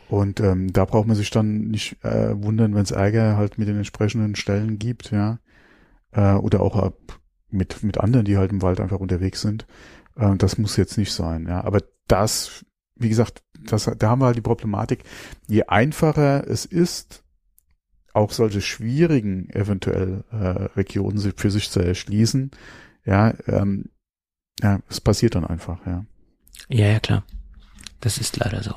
Und 0.09 0.41
ähm, 0.41 0.73
da 0.73 0.85
braucht 0.85 1.07
man 1.07 1.17
sich 1.17 1.31
dann 1.31 1.69
nicht 1.69 2.03
äh, 2.03 2.43
wundern, 2.43 2.75
wenn 2.75 2.83
es 2.83 2.91
Ärger 2.91 3.37
halt 3.37 3.59
mit 3.59 3.69
den 3.69 3.77
entsprechenden 3.77 4.37
Stellen 4.37 4.79
gibt, 4.79 5.11
ja. 5.11 5.39
Äh, 6.13 6.35
oder 6.35 6.63
auch 6.63 6.83
äh, 6.83 6.91
mit, 7.51 7.83
mit 7.83 7.99
anderen, 7.99 8.25
die 8.25 8.39
halt 8.39 8.51
im 8.51 8.63
Wald 8.63 8.81
einfach 8.81 9.01
unterwegs 9.01 9.43
sind. 9.43 9.67
Äh, 10.17 10.37
das 10.37 10.57
muss 10.57 10.77
jetzt 10.77 10.97
nicht 10.97 11.13
sein, 11.13 11.47
ja. 11.47 11.63
Aber 11.63 11.83
das, 12.07 12.65
wie 12.97 13.11
gesagt, 13.11 13.43
das, 13.61 13.91
da 13.99 14.09
haben 14.09 14.21
wir 14.21 14.27
halt 14.27 14.37
die 14.37 14.43
Problematik, 14.43 15.05
je 15.47 15.65
einfacher 15.65 16.49
es 16.49 16.65
ist, 16.65 17.23
auch 18.15 18.33
solche 18.33 18.63
schwierigen 18.63 19.51
eventuell 19.51 20.25
äh, 20.31 20.65
Regionen 20.77 21.19
für 21.37 21.51
sich 21.51 21.71
zu 21.71 21.81
erschließen, 21.81 22.51
ja, 23.05 23.35
ähm, 23.47 23.91
ja, 24.61 24.81
es 24.89 25.01
passiert 25.01 25.35
dann 25.35 25.45
einfach, 25.45 25.87
ja. 25.87 26.05
Ja, 26.69 26.87
ja, 26.87 27.01
klar. 27.01 27.25
Das 28.01 28.19
ist 28.19 28.37
leider 28.37 28.63
so. 28.63 28.75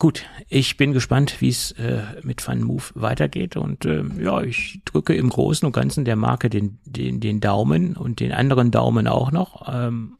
Gut, 0.00 0.24
ich 0.48 0.78
bin 0.78 0.94
gespannt, 0.94 1.42
wie 1.42 1.50
es 1.50 1.72
äh, 1.72 2.00
mit 2.22 2.40
Fun 2.40 2.62
Move 2.62 2.84
weitergeht 2.94 3.58
und 3.58 3.84
ähm, 3.84 4.18
ja, 4.18 4.40
ich 4.40 4.80
drücke 4.86 5.14
im 5.14 5.28
Großen 5.28 5.66
und 5.66 5.72
Ganzen 5.72 6.06
der 6.06 6.16
Marke 6.16 6.48
den, 6.48 6.78
den, 6.86 7.20
den 7.20 7.40
Daumen 7.40 7.98
und 7.98 8.18
den 8.20 8.32
anderen 8.32 8.70
Daumen 8.70 9.06
auch 9.06 9.30
noch. 9.30 9.68
Ähm, 9.70 10.16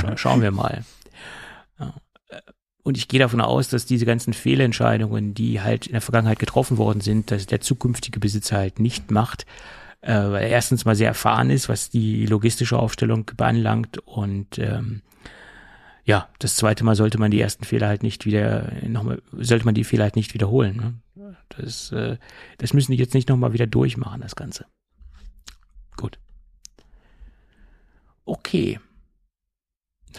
scha 0.00 0.16
schauen 0.16 0.40
wir 0.40 0.50
mal. 0.50 0.82
Ja. 1.78 1.92
Und 2.82 2.96
ich 2.96 3.06
gehe 3.06 3.20
davon 3.20 3.42
aus, 3.42 3.68
dass 3.68 3.84
diese 3.84 4.06
ganzen 4.06 4.32
Fehlentscheidungen, 4.32 5.34
die 5.34 5.60
halt 5.60 5.86
in 5.86 5.92
der 5.92 6.00
Vergangenheit 6.00 6.38
getroffen 6.38 6.78
worden 6.78 7.02
sind, 7.02 7.30
dass 7.30 7.44
der 7.44 7.60
zukünftige 7.60 8.20
Besitzer 8.20 8.56
halt 8.56 8.80
nicht 8.80 9.10
macht, 9.10 9.44
äh, 10.00 10.14
weil 10.14 10.44
er 10.44 10.48
erstens 10.48 10.86
mal 10.86 10.96
sehr 10.96 11.08
erfahren 11.08 11.50
ist, 11.50 11.68
was 11.68 11.90
die 11.90 12.24
logistische 12.24 12.78
Aufstellung 12.78 13.30
beanlangt 13.36 13.98
und 13.98 14.58
ähm, 14.58 15.02
ja, 16.08 16.26
das 16.38 16.56
zweite 16.56 16.84
Mal 16.84 16.94
sollte 16.94 17.18
man 17.18 17.30
die 17.30 17.38
ersten 17.38 17.64
Fehler 17.64 17.86
halt 17.86 18.02
nicht 18.02 18.24
wieder 18.24 18.72
nochmal, 18.86 19.20
sollte 19.32 19.66
man 19.66 19.74
die 19.74 19.84
Fehler 19.84 20.04
halt 20.04 20.16
nicht 20.16 20.32
wiederholen. 20.32 21.02
Ne? 21.14 21.36
Das, 21.50 21.92
äh, 21.92 22.16
das 22.56 22.72
müssen 22.72 22.92
die 22.92 22.98
jetzt 22.98 23.12
nicht 23.12 23.28
nochmal 23.28 23.52
wieder 23.52 23.66
durchmachen, 23.66 24.22
das 24.22 24.34
Ganze. 24.34 24.64
Gut. 25.98 26.18
Okay. 28.24 28.80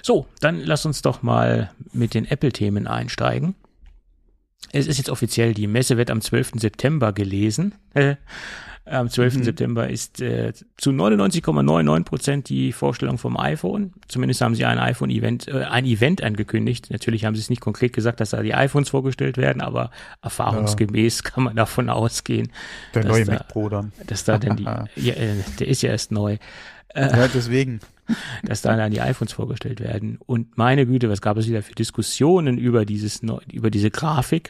So, 0.03 0.27
dann 0.41 0.59
lass 0.59 0.85
uns 0.85 1.01
doch 1.01 1.23
mal 1.23 1.71
mit 1.91 2.13
den 2.13 2.25
Apple-Themen 2.25 2.85
einsteigen. 2.85 3.55
Es 4.71 4.85
ist 4.85 4.99
jetzt 4.99 5.09
offiziell, 5.09 5.55
die 5.55 5.65
Messe 5.65 5.97
wird 5.97 6.11
am 6.11 6.21
12. 6.21 6.51
September 6.57 7.13
gelesen. 7.13 7.73
Äh, 8.89 8.95
am 8.95 9.09
12. 9.09 9.37
Mhm. 9.37 9.43
September 9.43 9.89
ist 9.89 10.21
äh, 10.21 10.53
zu 10.77 10.89
99,99 10.91 12.03
Prozent 12.03 12.49
die 12.49 12.71
Vorstellung 12.71 13.17
vom 13.17 13.37
iPhone. 13.37 13.93
Zumindest 14.07 14.41
haben 14.41 14.55
sie 14.55 14.65
ein 14.65 14.79
iPhone-Event, 14.79 15.47
äh, 15.47 15.63
ein 15.65 15.85
Event 15.85 16.23
angekündigt. 16.23 16.89
Natürlich 16.91 17.25
haben 17.25 17.35
sie 17.35 17.41
es 17.41 17.49
nicht 17.49 17.61
konkret 17.61 17.93
gesagt, 17.93 18.19
dass 18.19 18.31
da 18.31 18.41
die 18.41 18.53
iPhones 18.53 18.89
vorgestellt 18.89 19.37
werden, 19.37 19.61
aber 19.61 19.91
erfahrungsgemäß 20.21 21.23
kann 21.23 21.43
man 21.43 21.55
davon 21.55 21.89
ausgehen, 21.89 22.51
Der 22.93 23.05
neue 23.05 23.25
da- 23.25 23.33
Mac 23.33 23.47
Pro 23.47 23.69
dann. 23.69 23.91
dass 24.07 24.23
da 24.23 24.37
dann 24.37 24.57
die, 24.57 24.63
ja, 24.95 25.13
äh, 25.13 25.35
der 25.59 25.67
ist 25.67 25.81
ja 25.81 25.89
erst 25.91 26.11
neu, 26.11 26.37
Ja, 26.95 27.27
deswegen. 27.27 27.79
dass 28.43 28.63
da 28.63 28.75
dann 28.75 28.91
die 28.91 29.01
iPhones 29.01 29.33
vorgestellt 29.33 29.79
werden. 29.79 30.17
Und 30.25 30.57
meine 30.57 30.87
Güte, 30.87 31.09
was 31.09 31.21
gab 31.21 31.37
es 31.37 31.47
wieder 31.47 31.61
für 31.61 31.75
Diskussionen 31.75 32.57
über 32.57 32.83
dieses, 32.85 33.21
über 33.51 33.69
diese 33.69 33.91
Grafik? 33.91 34.49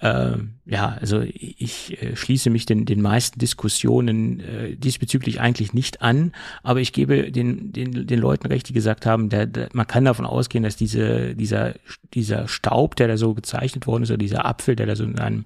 Ähm, 0.00 0.54
ja, 0.66 0.96
also 1.00 1.20
ich 1.20 2.02
äh, 2.02 2.16
schließe 2.16 2.50
mich 2.50 2.66
den, 2.66 2.84
den 2.84 3.00
meisten 3.00 3.38
Diskussionen 3.38 4.40
äh, 4.40 4.76
diesbezüglich 4.76 5.40
eigentlich 5.40 5.72
nicht 5.72 6.02
an, 6.02 6.32
aber 6.62 6.80
ich 6.80 6.92
gebe 6.92 7.30
den, 7.30 7.72
den, 7.72 8.06
den 8.06 8.18
Leuten 8.18 8.48
recht, 8.48 8.68
die 8.68 8.72
gesagt 8.72 9.06
haben, 9.06 9.28
der, 9.28 9.46
der, 9.46 9.68
man 9.72 9.86
kann 9.86 10.04
davon 10.04 10.26
ausgehen, 10.26 10.64
dass 10.64 10.76
diese, 10.76 11.34
dieser, 11.36 11.74
dieser 12.12 12.48
Staub, 12.48 12.96
der 12.96 13.06
da 13.06 13.16
so 13.16 13.34
gezeichnet 13.34 13.86
worden 13.86 14.02
ist, 14.02 14.10
oder 14.10 14.18
dieser 14.18 14.44
Apfel, 14.46 14.74
der 14.74 14.86
da 14.86 14.96
so 14.96 15.04
in 15.04 15.18
einem, 15.18 15.44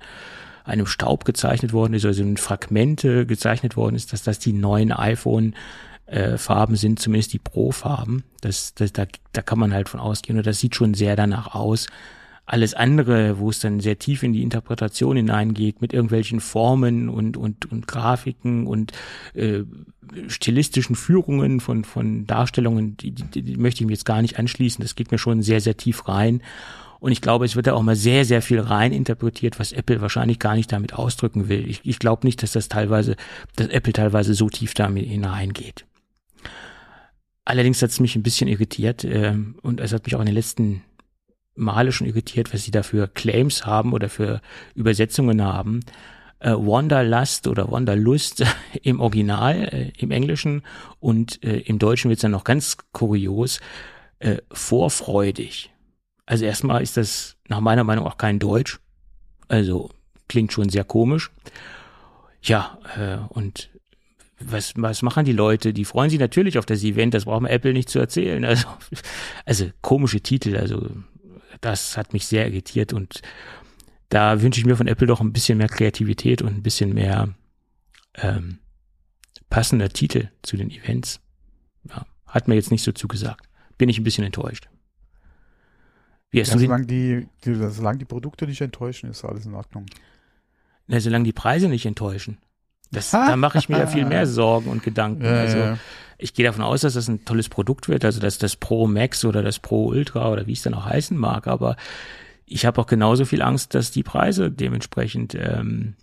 einem 0.64 0.86
Staub 0.86 1.26
gezeichnet 1.26 1.74
worden 1.74 1.92
ist, 1.94 2.06
oder 2.06 2.14
so 2.14 2.22
in 2.22 2.38
Fragmente 2.38 3.26
gezeichnet 3.26 3.76
worden 3.76 3.96
ist, 3.96 4.14
dass 4.14 4.22
das 4.22 4.38
die 4.38 4.54
neuen 4.54 4.92
iPhone 4.92 5.54
äh, 6.06 6.38
Farben 6.38 6.76
sind, 6.76 7.00
zumindest 7.00 7.34
die 7.34 7.38
Pro-Farben. 7.38 8.24
Das, 8.40 8.74
das, 8.74 8.94
da, 8.94 9.04
da 9.32 9.42
kann 9.42 9.58
man 9.58 9.74
halt 9.74 9.90
von 9.90 10.00
ausgehen 10.00 10.38
und 10.38 10.46
das 10.46 10.58
sieht 10.58 10.74
schon 10.74 10.94
sehr 10.94 11.16
danach 11.16 11.54
aus. 11.54 11.86
Alles 12.50 12.72
andere, 12.72 13.38
wo 13.38 13.50
es 13.50 13.58
dann 13.58 13.78
sehr 13.78 13.98
tief 13.98 14.22
in 14.22 14.32
die 14.32 14.42
Interpretation 14.42 15.16
hineingeht, 15.16 15.82
mit 15.82 15.92
irgendwelchen 15.92 16.40
Formen 16.40 17.10
und, 17.10 17.36
und, 17.36 17.70
und 17.70 17.86
Grafiken 17.86 18.66
und 18.66 18.92
äh, 19.34 19.64
stilistischen 20.28 20.96
Führungen 20.96 21.60
von, 21.60 21.84
von 21.84 22.26
Darstellungen, 22.26 22.96
die, 22.96 23.10
die, 23.10 23.42
die 23.42 23.56
möchte 23.58 23.82
ich 23.82 23.86
mir 23.86 23.92
jetzt 23.92 24.06
gar 24.06 24.22
nicht 24.22 24.38
anschließen. 24.38 24.80
Das 24.80 24.94
geht 24.94 25.12
mir 25.12 25.18
schon 25.18 25.42
sehr, 25.42 25.60
sehr 25.60 25.76
tief 25.76 26.08
rein. 26.08 26.42
Und 27.00 27.12
ich 27.12 27.20
glaube, 27.20 27.44
es 27.44 27.54
wird 27.54 27.66
da 27.66 27.74
auch 27.74 27.82
mal 27.82 27.96
sehr, 27.96 28.24
sehr 28.24 28.40
viel 28.40 28.60
rein 28.60 28.94
interpretiert, 28.94 29.58
was 29.60 29.72
Apple 29.72 30.00
wahrscheinlich 30.00 30.38
gar 30.38 30.54
nicht 30.54 30.72
damit 30.72 30.94
ausdrücken 30.94 31.50
will. 31.50 31.68
Ich, 31.68 31.82
ich 31.84 31.98
glaube 31.98 32.26
nicht, 32.26 32.42
dass 32.42 32.52
das 32.52 32.70
teilweise, 32.70 33.16
dass 33.56 33.68
Apple 33.68 33.92
teilweise 33.92 34.32
so 34.32 34.48
tief 34.48 34.72
damit 34.72 35.06
hineingeht. 35.06 35.84
Allerdings 37.44 37.82
hat 37.82 37.90
es 37.90 38.00
mich 38.00 38.16
ein 38.16 38.22
bisschen 38.22 38.48
irritiert 38.48 39.04
ähm, 39.04 39.56
und 39.60 39.80
es 39.80 39.92
hat 39.92 40.06
mich 40.06 40.16
auch 40.16 40.20
in 40.20 40.26
den 40.26 40.34
letzten 40.34 40.82
Male 41.58 41.92
schon 41.92 42.06
irritiert, 42.06 42.52
was 42.52 42.64
sie 42.64 42.70
da 42.70 42.82
für 42.82 43.08
Claims 43.08 43.66
haben 43.66 43.92
oder 43.92 44.08
für 44.08 44.40
Übersetzungen 44.74 45.42
haben. 45.42 45.80
Äh, 46.40 46.52
Wanderlust 46.52 47.48
oder 47.48 47.70
Wanderlust 47.70 48.44
im 48.82 49.00
Original, 49.00 49.68
äh, 49.72 49.92
im 49.98 50.10
Englischen 50.10 50.62
und 51.00 51.42
äh, 51.44 51.58
im 51.58 51.78
Deutschen 51.78 52.08
wird 52.08 52.18
es 52.18 52.22
dann 52.22 52.30
noch 52.30 52.44
ganz 52.44 52.76
kurios, 52.92 53.60
äh, 54.20 54.38
vorfreudig. 54.52 55.70
Also 56.26 56.44
erstmal 56.44 56.82
ist 56.82 56.96
das 56.96 57.36
nach 57.48 57.60
meiner 57.60 57.84
Meinung 57.84 58.06
auch 58.06 58.18
kein 58.18 58.38
Deutsch. 58.38 58.78
Also 59.48 59.90
klingt 60.28 60.52
schon 60.52 60.68
sehr 60.68 60.84
komisch. 60.84 61.30
Ja, 62.42 62.78
äh, 62.96 63.18
und 63.30 63.70
was, 64.40 64.74
was 64.76 65.02
machen 65.02 65.24
die 65.24 65.32
Leute? 65.32 65.72
Die 65.72 65.84
freuen 65.84 66.10
sich 66.10 66.18
natürlich 66.18 66.58
auf 66.58 66.66
das 66.66 66.84
Event, 66.84 67.14
das 67.14 67.24
braucht 67.24 67.42
man 67.42 67.50
Apple 67.50 67.72
nicht 67.72 67.88
zu 67.88 67.98
erzählen. 67.98 68.44
Also, 68.48 68.66
also 69.44 69.66
komische 69.80 70.20
Titel, 70.20 70.56
also 70.56 70.86
das 71.60 71.96
hat 71.96 72.12
mich 72.12 72.26
sehr 72.26 72.46
irritiert 72.46 72.92
und 72.92 73.22
da 74.08 74.40
wünsche 74.40 74.60
ich 74.60 74.66
mir 74.66 74.76
von 74.76 74.86
Apple 74.86 75.06
doch 75.06 75.20
ein 75.20 75.32
bisschen 75.32 75.58
mehr 75.58 75.68
Kreativität 75.68 76.42
und 76.42 76.48
ein 76.48 76.62
bisschen 76.62 76.94
mehr 76.94 77.34
ähm, 78.14 78.58
passender 79.50 79.90
Titel 79.90 80.28
zu 80.42 80.56
den 80.56 80.70
Events. 80.70 81.20
Ja, 81.84 82.06
hat 82.26 82.48
mir 82.48 82.54
jetzt 82.54 82.70
nicht 82.70 82.82
so 82.82 82.92
zugesagt. 82.92 83.48
Bin 83.76 83.88
ich 83.88 83.98
ein 83.98 84.04
bisschen 84.04 84.24
enttäuscht. 84.24 84.68
Wie 86.30 86.38
ja, 86.38 86.44
solange 86.44 86.86
die, 86.86 87.26
die, 87.44 87.54
solange 87.54 87.98
die 87.98 88.04
Produkte 88.04 88.46
nicht 88.46 88.60
enttäuschen, 88.60 89.10
ist 89.10 89.24
alles 89.24 89.46
in 89.46 89.54
Ordnung. 89.54 89.86
Na, 90.86 91.00
solange 91.00 91.24
die 91.24 91.32
Preise 91.32 91.68
nicht 91.68 91.86
enttäuschen. 91.86 92.38
Das, 92.90 93.10
da 93.10 93.36
mache 93.36 93.58
ich 93.58 93.68
mir 93.68 93.78
ja 93.78 93.86
viel 93.86 94.04
mehr 94.04 94.26
Sorgen 94.26 94.70
und 94.70 94.82
Gedanken. 94.82 95.24
Ja, 95.24 95.32
also 95.32 95.58
ja. 95.58 95.78
ich 96.16 96.34
gehe 96.34 96.46
davon 96.46 96.64
aus, 96.64 96.80
dass 96.80 96.94
das 96.94 97.08
ein 97.08 97.24
tolles 97.24 97.48
Produkt 97.48 97.88
wird, 97.88 98.04
also 98.04 98.20
dass 98.20 98.38
das 98.38 98.56
Pro 98.56 98.86
Max 98.86 99.24
oder 99.24 99.42
das 99.42 99.58
Pro 99.58 99.86
Ultra 99.88 100.30
oder 100.30 100.46
wie 100.46 100.52
es 100.52 100.62
dann 100.62 100.74
auch 100.74 100.86
heißen 100.86 101.16
mag, 101.16 101.46
aber 101.46 101.76
ich 102.46 102.64
habe 102.64 102.80
auch 102.80 102.86
genauso 102.86 103.24
viel 103.24 103.42
Angst, 103.42 103.74
dass 103.74 103.90
die 103.90 104.02
Preise 104.02 104.50
dementsprechend 104.50 105.34
ähm, 105.34 105.94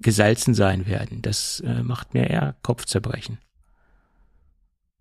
gesalzen 0.00 0.54
sein 0.54 0.86
werden. 0.86 1.22
Das 1.22 1.60
äh, 1.60 1.82
macht 1.82 2.14
mir 2.14 2.28
eher 2.28 2.56
Kopfzerbrechen. 2.62 3.38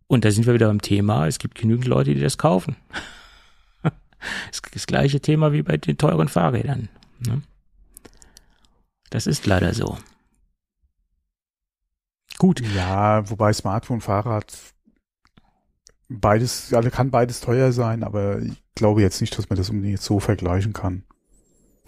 Und 0.08 0.26
da 0.26 0.32
sind 0.32 0.46
wir 0.46 0.54
wieder 0.54 0.68
beim 0.68 0.82
Thema, 0.82 1.28
es 1.28 1.40
gibt 1.40 1.56
genügend 1.56 1.88
Leute, 1.88 2.14
die 2.14 2.22
das 2.22 2.38
kaufen. 2.38 2.76
das, 3.82 4.62
das 4.72 4.86
gleiche 4.86 5.22
Thema 5.22 5.54
wie 5.54 5.64
bei 5.64 5.78
den 5.78 5.98
teuren 5.98 6.28
Fahrrädern. 6.28 6.90
Ne? 7.26 7.42
Das 9.10 9.26
ist 9.28 9.48
leider 9.48 9.74
so. 9.74 9.98
Gut. 12.38 12.62
Ja, 12.76 13.30
wobei 13.30 13.54
Smartphone, 13.54 14.02
Fahrrad, 14.02 14.54
beides, 16.10 16.74
also 16.74 16.90
kann 16.90 17.12
beides 17.12 17.42
teuer 17.42 17.72
sein, 17.72 18.04
aber 18.04 18.40
ich 18.40 18.62
glaube 18.76 19.02
jetzt 19.02 19.22
nicht, 19.22 19.38
dass 19.38 19.50
man 19.50 19.58
das 19.58 19.70
unbedingt 19.70 19.98
jetzt 19.98 20.06
so 20.06 20.20
vergleichen 20.20 20.74
kann. 20.74 21.04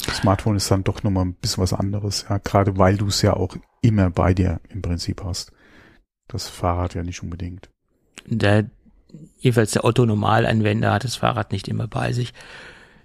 Smartphone 0.01 0.57
ist 0.57 0.69
dann 0.69 0.83
doch 0.83 1.03
nochmal 1.03 1.25
ein 1.25 1.35
bisschen 1.35 1.63
was 1.63 1.73
anderes, 1.73 2.25
ja, 2.29 2.37
gerade 2.37 2.77
weil 2.77 2.97
du 2.97 3.07
es 3.07 3.21
ja 3.21 3.33
auch 3.33 3.55
immer 3.81 4.09
bei 4.09 4.33
dir 4.33 4.59
im 4.69 4.81
Prinzip 4.81 5.23
hast. 5.23 5.51
Das 6.27 6.47
Fahrrad 6.47 6.95
ja 6.95 7.03
nicht 7.03 7.23
unbedingt. 7.23 7.69
Der, 8.25 8.69
jedenfalls 9.37 9.71
der 9.71 9.85
Otto-Normalanwender 9.85 10.91
hat 10.91 11.03
das 11.03 11.15
Fahrrad 11.15 11.51
nicht 11.51 11.67
immer 11.67 11.87
bei 11.87 12.11
sich. 12.11 12.33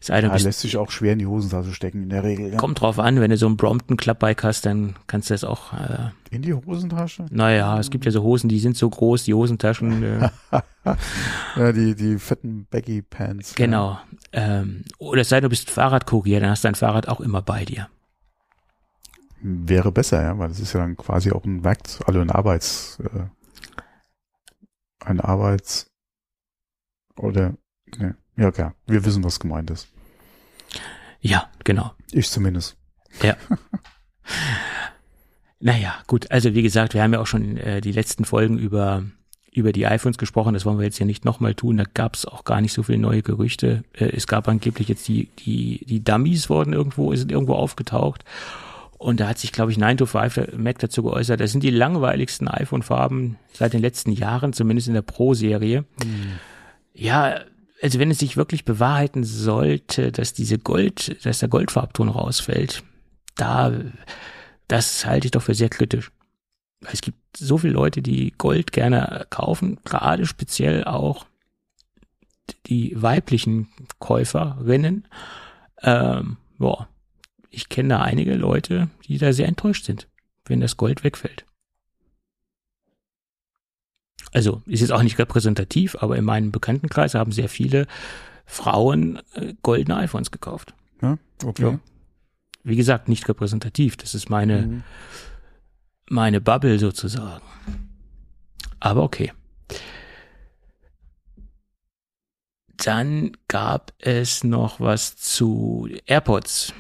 Das 0.01 0.09
eine 0.09 0.29
ja, 0.29 0.37
lässt 0.37 0.61
sich 0.61 0.79
auch 0.79 0.91
schwer 0.91 1.13
in 1.13 1.19
die 1.19 1.27
Hosentasche 1.27 1.75
stecken 1.75 2.03
in 2.03 2.09
der 2.09 2.25
Regel. 2.25 2.53
Ja. 2.53 2.57
Kommt 2.57 2.81
drauf 2.81 2.99
an, 2.99 3.21
wenn 3.21 3.31
du 3.31 3.37
so 3.37 3.47
ein 3.47 3.59
Brompton 3.59 3.99
Klappbike 3.99 4.43
hast, 4.43 4.65
dann 4.65 4.97
kannst 5.07 5.29
du 5.29 5.35
das 5.35 5.45
auch. 5.45 5.75
Äh, 5.75 6.11
in 6.31 6.41
die 6.41 6.55
Hosentasche? 6.55 7.27
Naja, 7.31 7.79
es 7.79 7.91
gibt 7.91 8.07
ja 8.07 8.11
so 8.11 8.23
Hosen, 8.23 8.49
die 8.49 8.61
sind 8.61 8.79
so 8.79 8.89
groß, 8.89 9.25
die 9.25 9.35
Hosentaschen. 9.35 10.03
Äh, 10.03 10.31
ja, 11.57 11.73
die, 11.73 11.95
die 11.95 12.19
fetten 12.19 12.67
Baggy 12.71 13.03
Pants. 13.03 13.55
Genau. 13.57 13.99
Ja. 14.33 14.61
Ähm, 14.61 14.85
oder 14.99 15.23
sei 15.25 15.43
du 15.43 15.51
bist 15.51 15.71
Fahrradkurier, 15.71 16.41
dann 16.41 16.51
hast 16.51 16.65
du 16.65 16.69
dein 16.69 16.77
Fahrrad 16.77 17.07
auch 17.07 17.21
immer 17.21 17.43
bei 17.43 17.67
dir. 17.67 17.89
Wäre 19.43 19.93
besser, 19.93 20.23
ja, 20.23 20.39
weil 20.39 20.49
das 20.49 20.61
ist 20.61 20.73
ja 20.73 20.81
dann 20.81 20.97
quasi 20.97 21.31
auch 21.31 21.45
ein 21.45 21.63
Werkzeug, 21.63 22.09
also 22.09 22.21
ein 22.21 22.31
Arbeits, 22.31 22.99
äh, 23.01 23.25
ein 25.05 25.21
Arbeits 25.21 25.91
oder 27.17 27.55
ne, 27.99 28.17
ja, 28.41 28.51
klar. 28.51 28.75
Wir 28.87 29.05
wissen, 29.05 29.23
was 29.23 29.39
gemeint 29.39 29.71
ist. 29.71 29.87
Ja, 31.21 31.51
genau. 31.63 31.93
Ich 32.11 32.31
zumindest. 32.31 32.77
Ja. 33.23 33.37
naja, 35.61 35.95
gut. 36.07 36.31
Also 36.31 36.55
wie 36.55 36.63
gesagt, 36.63 36.95
wir 36.95 37.03
haben 37.03 37.13
ja 37.13 37.21
auch 37.21 37.27
schon 37.27 37.59
äh, 37.59 37.83
die 37.83 37.93
letzten 37.93 38.25
Folgen 38.25 38.59
über 38.59 39.05
über 39.53 39.73
die 39.73 39.87
iPhones 39.87 40.17
gesprochen. 40.17 40.55
Das 40.55 40.65
wollen 40.65 40.79
wir 40.79 40.85
jetzt 40.85 40.97
hier 40.97 41.07
nicht 41.07 41.25
nochmal 41.25 41.55
tun. 41.55 41.77
Da 41.77 41.85
gab 41.93 42.15
es 42.15 42.25
auch 42.25 42.45
gar 42.45 42.61
nicht 42.61 42.73
so 42.73 42.85
viele 42.85 42.99
neue 42.99 43.21
Gerüchte. 43.21 43.85
Äh, 43.93 44.07
es 44.17 44.27
gab 44.27 44.49
angeblich 44.49 44.89
jetzt 44.89 45.07
die 45.07 45.29
die 45.39 45.85
die 45.85 46.03
Dummies 46.03 46.49
wurden 46.49 46.73
irgendwo 46.73 47.15
sind 47.15 47.31
irgendwo 47.31 47.55
aufgetaucht. 47.55 48.25
Und 48.97 49.21
da 49.21 49.29
hat 49.29 49.39
sich, 49.39 49.53
glaube 49.53 49.71
ich, 49.71 49.79
9 49.79 49.97
to 49.97 50.07
5 50.07 50.57
Mac 50.59 50.79
dazu 50.79 51.03
geäußert. 51.03 51.41
Das 51.41 51.53
sind 51.53 51.63
die 51.63 51.71
langweiligsten 51.71 52.49
iPhone-Farben 52.49 53.39
seit 53.55 53.73
den 53.73 53.81
letzten 53.81 54.13
Jahren, 54.13 54.53
zumindest 54.53 54.89
in 54.89 54.95
der 54.95 55.01
Pro-Serie. 55.01 55.87
Hm. 56.03 56.39
Ja, 56.93 57.41
also 57.83 57.99
wenn 57.99 58.11
es 58.11 58.19
sich 58.19 58.37
wirklich 58.37 58.65
bewahrheiten 58.65 59.25
sollte, 59.25 60.13
dass 60.13 60.33
diese 60.33 60.59
Gold, 60.59 61.25
dass 61.25 61.39
der 61.39 61.49
Goldfarbton 61.49 62.09
rausfällt, 62.09 62.83
da, 63.37 63.73
das 64.69 65.07
halte 65.07 65.27
ich 65.27 65.31
doch 65.31 65.43
für 65.43 65.55
sehr 65.55 65.69
kritisch. 65.69 66.11
Es 66.93 67.01
gibt 67.01 67.19
so 67.37 67.59
viele 67.59 67.75
Leute, 67.75 68.03
die 68.03 68.33
Gold 68.37 68.73
gerne 68.73 69.27
kaufen, 69.31 69.79
gerade 69.85 70.27
speziell 70.27 70.85
auch 70.85 71.27
die 72.67 73.01
weiblichen 73.01 73.69
Käuferinnen. 73.99 75.07
Ähm, 75.83 76.39
boah, 76.59 76.89
ich 77.51 77.69
kenne 77.69 77.91
da 77.91 78.03
einige 78.03 78.35
Leute, 78.35 78.91
die 79.07 79.19
da 79.19 79.33
sehr 79.33 79.49
enttäuscht 79.49 79.85
sind, 79.85 80.09
wenn 80.47 80.61
das 80.61 80.77
Gold 80.77 81.05
wegfällt 81.05 81.45
also 84.33 84.63
ist 84.67 84.81
jetzt 84.81 84.93
auch 84.93 85.03
nicht 85.03 85.19
repräsentativ, 85.19 85.97
aber 86.01 86.17
in 86.17 86.25
meinem 86.25 86.53
Bekanntenkreis 86.53 87.15
haben 87.15 87.33
sehr 87.33 87.49
viele 87.49 87.87
Frauen 88.47 89.21
äh, 89.35 89.55
goldene 89.63 89.97
iPhones 89.97 90.31
gekauft. 90.31 90.75
Ja, 91.03 91.19
okay. 91.45 91.63
Ja. 91.63 91.79
Wie 92.63 92.77
gesagt, 92.77 93.09
nicht 93.09 93.29
repräsentativ. 93.29 93.97
Das 93.97 94.15
ist 94.15 94.29
meine, 94.29 94.63
mhm. 94.63 94.83
meine 96.09 96.41
Bubble 96.41 96.79
sozusagen. 96.79 97.45
Aber 98.81 99.03
okay. 99.03 99.33
Dann 102.77 103.33
gab 103.49 103.93
es 103.99 104.43
noch 104.43 104.81
was 104.81 105.17
zu 105.17 105.89
AirPods 106.07 106.73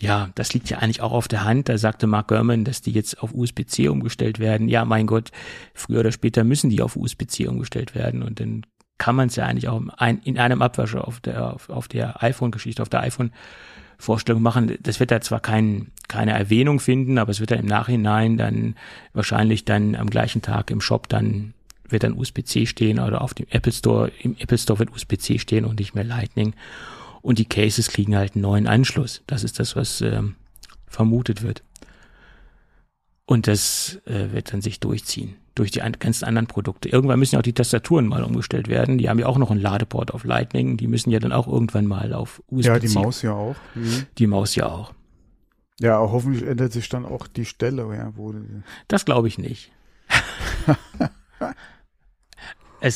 ja, 0.00 0.30
das 0.34 0.52
liegt 0.52 0.68
ja 0.68 0.78
eigentlich 0.78 1.00
auch 1.00 1.12
auf 1.12 1.28
der 1.28 1.44
Hand. 1.44 1.68
Da 1.68 1.78
sagte 1.78 2.06
Mark 2.06 2.28
Gurman, 2.28 2.64
dass 2.64 2.82
die 2.82 2.92
jetzt 2.92 3.22
auf 3.22 3.32
USB-C 3.34 3.88
umgestellt 3.88 4.38
werden. 4.38 4.68
Ja, 4.68 4.84
mein 4.84 5.06
Gott, 5.06 5.30
früher 5.74 6.00
oder 6.00 6.12
später 6.12 6.44
müssen 6.44 6.70
die 6.70 6.82
auf 6.82 6.96
USB-C 6.96 7.46
umgestellt 7.46 7.94
werden 7.94 8.22
und 8.22 8.40
dann 8.40 8.64
kann 8.98 9.14
man 9.14 9.28
es 9.28 9.36
ja 9.36 9.44
eigentlich 9.44 9.68
auch 9.68 9.82
in 10.24 10.38
einem 10.38 10.62
Abwasch 10.62 10.94
auf 10.94 11.20
der 11.20 11.54
auf, 11.54 11.68
auf 11.68 11.88
der 11.88 12.22
iPhone-Geschichte, 12.22 12.80
auf 12.80 12.88
der 12.88 13.00
iPhone-Vorstellung 13.00 14.42
machen. 14.42 14.76
Das 14.80 15.00
wird 15.00 15.10
da 15.10 15.20
zwar 15.20 15.40
kein, 15.40 15.88
keine 16.08 16.32
Erwähnung 16.32 16.80
finden, 16.80 17.18
aber 17.18 17.30
es 17.30 17.40
wird 17.40 17.50
dann 17.50 17.60
im 17.60 17.66
Nachhinein 17.66 18.38
dann 18.38 18.74
wahrscheinlich 19.12 19.64
dann 19.66 19.94
am 19.94 20.08
gleichen 20.08 20.42
Tag 20.42 20.70
im 20.70 20.80
Shop 20.80 21.08
dann 21.08 21.52
wird 21.88 22.02
dann 22.02 22.14
USB-C 22.14 22.66
stehen 22.66 22.98
oder 22.98 23.22
auf 23.22 23.32
dem 23.32 23.46
Apple 23.50 23.70
Store, 23.70 24.10
im 24.20 24.34
Apple 24.38 24.58
Store 24.58 24.78
wird 24.78 24.92
USB-C 24.92 25.38
stehen 25.38 25.64
und 25.64 25.78
nicht 25.78 25.94
mehr 25.94 26.04
Lightning 26.04 26.54
und 27.26 27.40
die 27.40 27.44
Cases 27.44 27.88
kriegen 27.88 28.16
halt 28.16 28.36
einen 28.36 28.42
neuen 28.42 28.68
Anschluss. 28.68 29.24
Das 29.26 29.42
ist 29.42 29.58
das, 29.58 29.74
was 29.74 30.00
ähm, 30.00 30.36
vermutet 30.86 31.42
wird. 31.42 31.64
Und 33.24 33.48
das 33.48 34.00
äh, 34.06 34.30
wird 34.30 34.52
dann 34.52 34.62
sich 34.62 34.78
durchziehen 34.78 35.34
durch 35.56 35.72
die 35.72 35.80
ganzen 35.80 36.24
anderen 36.24 36.46
Produkte. 36.46 36.88
Irgendwann 36.88 37.18
müssen 37.18 37.34
ja 37.34 37.40
auch 37.40 37.42
die 37.42 37.52
Tastaturen 37.52 38.06
mal 38.06 38.22
umgestellt 38.22 38.68
werden. 38.68 38.98
Die 38.98 39.08
haben 39.08 39.18
ja 39.18 39.26
auch 39.26 39.38
noch 39.38 39.50
einen 39.50 39.60
Ladeport 39.60 40.14
auf 40.14 40.22
Lightning. 40.22 40.76
Die 40.76 40.86
müssen 40.86 41.10
ja 41.10 41.18
dann 41.18 41.32
auch 41.32 41.48
irgendwann 41.48 41.86
mal 41.86 42.12
auf 42.12 42.44
USB. 42.46 42.66
Ja, 42.66 42.78
die 42.78 42.88
Maus 42.90 43.22
ja 43.22 43.32
auch. 43.32 43.56
Mhm. 43.74 44.06
Die 44.18 44.26
Maus 44.28 44.54
ja 44.54 44.66
auch. 44.66 44.92
Ja, 45.80 45.98
hoffentlich 45.98 46.46
ändert 46.46 46.72
sich 46.72 46.88
dann 46.88 47.04
auch 47.04 47.26
die 47.26 47.44
Stelle, 47.44 47.92
ja, 47.96 48.12
wo. 48.14 48.32
Das 48.86 49.04
glaube 49.04 49.26
ich 49.26 49.36
nicht. 49.36 49.72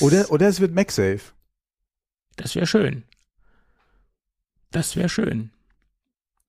oder, 0.00 0.30
oder 0.30 0.46
es 0.46 0.60
wird 0.60 0.72
MagSafe. 0.72 1.32
Das 2.36 2.54
wäre 2.54 2.68
schön. 2.68 3.02
Das 4.70 4.96
wäre 4.96 5.08
schön. 5.08 5.50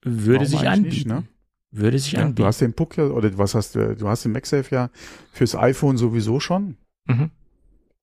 Würde 0.04 0.46
Warum 0.46 0.60
sich 0.60 0.70
anbieten. 0.70 0.90
Nicht, 0.90 1.08
ne? 1.08 1.24
Würde 1.72 2.00
sich 2.00 2.14
ja, 2.14 2.22
anbieten. 2.22 2.36
Du 2.36 2.46
hast 2.46 2.62
den 2.62 2.74
Puck 2.74 2.98
ja, 2.98 3.06
oder 3.06 3.38
was 3.38 3.56
hast 3.56 3.76
du, 3.76 3.96
du 3.96 4.08
hast 4.08 4.26
den 4.26 4.34
MagSafe 4.34 4.74
ja 4.74 4.90
fürs 5.32 5.56
iPhone 5.56 5.98
sowieso 5.98 6.40
schon. 6.40 6.78
Mhm. 7.06 7.32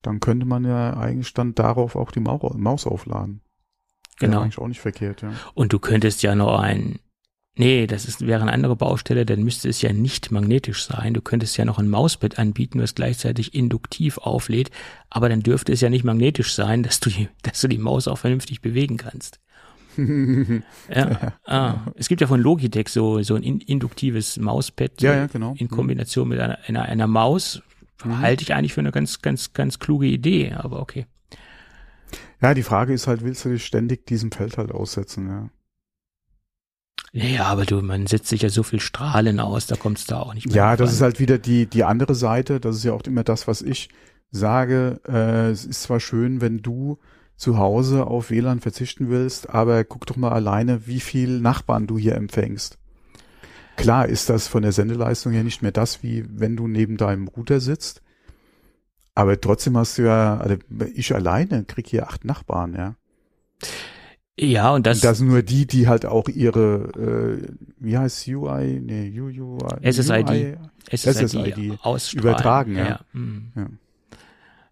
Dann 0.01 0.19
könnte 0.19 0.45
man 0.45 0.63
ja 0.65 0.97
eigentlich 0.97 1.33
dann 1.33 1.55
darauf 1.55 1.95
auch 1.95 2.11
die 2.11 2.21
Maus 2.21 2.87
aufladen. 2.87 3.41
Genau. 4.17 4.33
Wäre 4.33 4.43
eigentlich 4.43 4.57
auch 4.57 4.67
nicht 4.67 4.81
verkehrt, 4.81 5.21
ja. 5.21 5.33
Und 5.53 5.73
du 5.73 5.79
könntest 5.79 6.23
ja 6.23 6.35
noch 6.35 6.59
ein, 6.59 6.99
nee, 7.55 7.85
das 7.85 8.05
ist, 8.05 8.25
wäre 8.25 8.41
eine 8.41 8.53
andere 8.53 8.75
Baustelle, 8.75 9.25
dann 9.25 9.43
müsste 9.43 9.69
es 9.69 9.81
ja 9.81 9.93
nicht 9.93 10.31
magnetisch 10.31 10.85
sein. 10.85 11.13
Du 11.13 11.21
könntest 11.21 11.57
ja 11.57 11.65
noch 11.65 11.79
ein 11.79 11.89
Mausbett 11.89 12.39
anbieten, 12.39 12.81
was 12.81 12.95
gleichzeitig 12.95 13.53
induktiv 13.53 14.17
auflädt, 14.17 14.71
aber 15.09 15.29
dann 15.29 15.41
dürfte 15.41 15.71
es 15.71 15.81
ja 15.81 15.89
nicht 15.89 16.03
magnetisch 16.03 16.53
sein, 16.53 16.83
dass 16.83 16.99
du 16.99 17.09
die, 17.09 17.29
dass 17.43 17.61
du 17.61 17.67
die 17.67 17.77
Maus 17.77 18.07
auch 18.07 18.17
vernünftig 18.17 18.61
bewegen 18.61 18.97
kannst. 18.97 19.39
Ja. 20.93 21.33
Ah, 21.45 21.91
es 21.95 22.07
gibt 22.07 22.21
ja 22.21 22.27
von 22.27 22.39
Logitech 22.39 22.89
so, 22.89 23.21
so 23.23 23.35
ein 23.35 23.43
induktives 23.43 24.37
Mauspad 24.37 25.01
ja, 25.01 25.15
ja, 25.15 25.27
genau. 25.27 25.55
in 25.57 25.67
Kombination 25.67 26.27
mit 26.27 26.39
einer, 26.39 26.59
einer, 26.67 26.83
einer 26.83 27.07
Maus. 27.07 27.61
Mhm. 28.03 28.19
Halte 28.19 28.43
ich 28.43 28.53
eigentlich 28.53 28.73
für 28.73 28.81
eine 28.81 28.91
ganz, 28.91 29.21
ganz, 29.21 29.53
ganz 29.53 29.79
kluge 29.79 30.07
Idee, 30.07 30.53
aber 30.53 30.79
okay. 30.81 31.05
Ja, 32.41 32.53
die 32.53 32.63
Frage 32.63 32.93
ist 32.93 33.07
halt, 33.07 33.23
willst 33.23 33.43
du 33.45 33.49
dich 33.49 33.65
ständig 33.65 34.05
diesem 34.05 34.31
Feld 34.31 34.57
halt 34.57 34.71
aussetzen, 34.71 35.27
ja? 35.27 35.49
Ja, 37.11 37.45
aber 37.45 37.65
du, 37.65 37.81
man 37.81 38.05
setzt 38.05 38.27
sich 38.27 38.43
ja 38.43 38.49
so 38.49 38.61
viel 38.61 38.79
Strahlen 38.79 39.39
aus, 39.39 39.65
da 39.65 39.75
kommst 39.75 40.11
du 40.11 40.15
auch 40.15 40.33
nicht 40.33 40.47
mehr. 40.47 40.55
Ja, 40.55 40.77
das 40.77 40.93
ist 40.93 41.01
halt 41.01 41.19
wieder 41.19 41.39
die, 41.39 41.65
die 41.65 41.83
andere 41.83 42.13
Seite. 42.13 42.59
Das 42.59 42.75
ist 42.75 42.83
ja 42.83 42.93
auch 42.93 43.01
immer 43.03 43.23
das, 43.23 43.47
was 43.47 43.63
ich 43.63 43.89
sage. 44.31 45.01
Äh, 45.07 45.49
es 45.49 45.65
ist 45.65 45.83
zwar 45.83 45.99
schön, 45.99 46.39
wenn 46.39 46.61
du 46.61 46.99
zu 47.39 47.57
Hause 47.57 48.05
auf 48.05 48.29
WLAN 48.31 48.59
verzichten 48.59 49.09
willst, 49.09 49.49
aber 49.49 49.85
guck 49.85 50.05
doch 50.05 50.17
mal 50.17 50.33
alleine, 50.33 50.87
wie 50.87 50.99
viel 50.99 51.39
Nachbarn 51.39 51.87
du 51.87 51.97
hier 51.97 52.15
empfängst. 52.15 52.77
Klar 53.77 54.07
ist 54.07 54.29
das 54.29 54.49
von 54.49 54.61
der 54.61 54.73
Sendeleistung 54.73 55.31
her 55.31 55.45
nicht 55.45 55.61
mehr 55.61 55.71
das, 55.71 56.03
wie 56.03 56.25
wenn 56.27 56.57
du 56.57 56.67
neben 56.67 56.97
deinem 56.97 57.29
Router 57.29 57.61
sitzt. 57.61 58.01
Aber 59.15 59.39
trotzdem 59.39 59.77
hast 59.77 59.97
du 59.97 60.01
ja, 60.01 60.37
also 60.37 60.57
ich 60.93 61.15
alleine 61.15 61.63
krieg 61.63 61.87
hier 61.87 62.07
acht 62.07 62.25
Nachbarn, 62.25 62.73
ja. 62.73 62.95
Ja, 64.37 64.73
und 64.73 64.85
das. 64.85 64.97
Und 64.97 65.05
das 65.05 65.17
sind 65.19 65.27
nur 65.27 65.41
die, 65.41 65.65
die 65.65 65.87
halt 65.87 66.05
auch 66.05 66.27
ihre, 66.27 67.39
äh, 67.41 67.53
wie 67.79 67.97
heißt 67.97 68.27
UI, 68.27 68.81
nee, 68.81 69.17
UUI, 69.17 69.59
SSID, 69.81 70.57
SSID, 70.93 71.29
SSID 71.29 72.13
übertragen, 72.15 72.75
ja. 72.75 72.85
ja. 72.85 72.99
Mhm. 73.13 73.51
ja. 73.55 73.67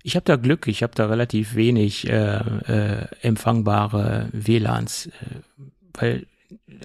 Ich 0.07 0.15
habe 0.15 0.23
da 0.23 0.37
Glück, 0.37 0.69
ich 0.69 0.83
habe 0.83 0.95
da 0.95 1.07
relativ 1.07 1.55
wenig 1.55 2.07
äh, 2.07 2.37
äh, 2.37 3.07
empfangbare 3.23 4.29
WLANs, 4.31 5.07
äh, 5.07 5.11
weil 5.95 6.27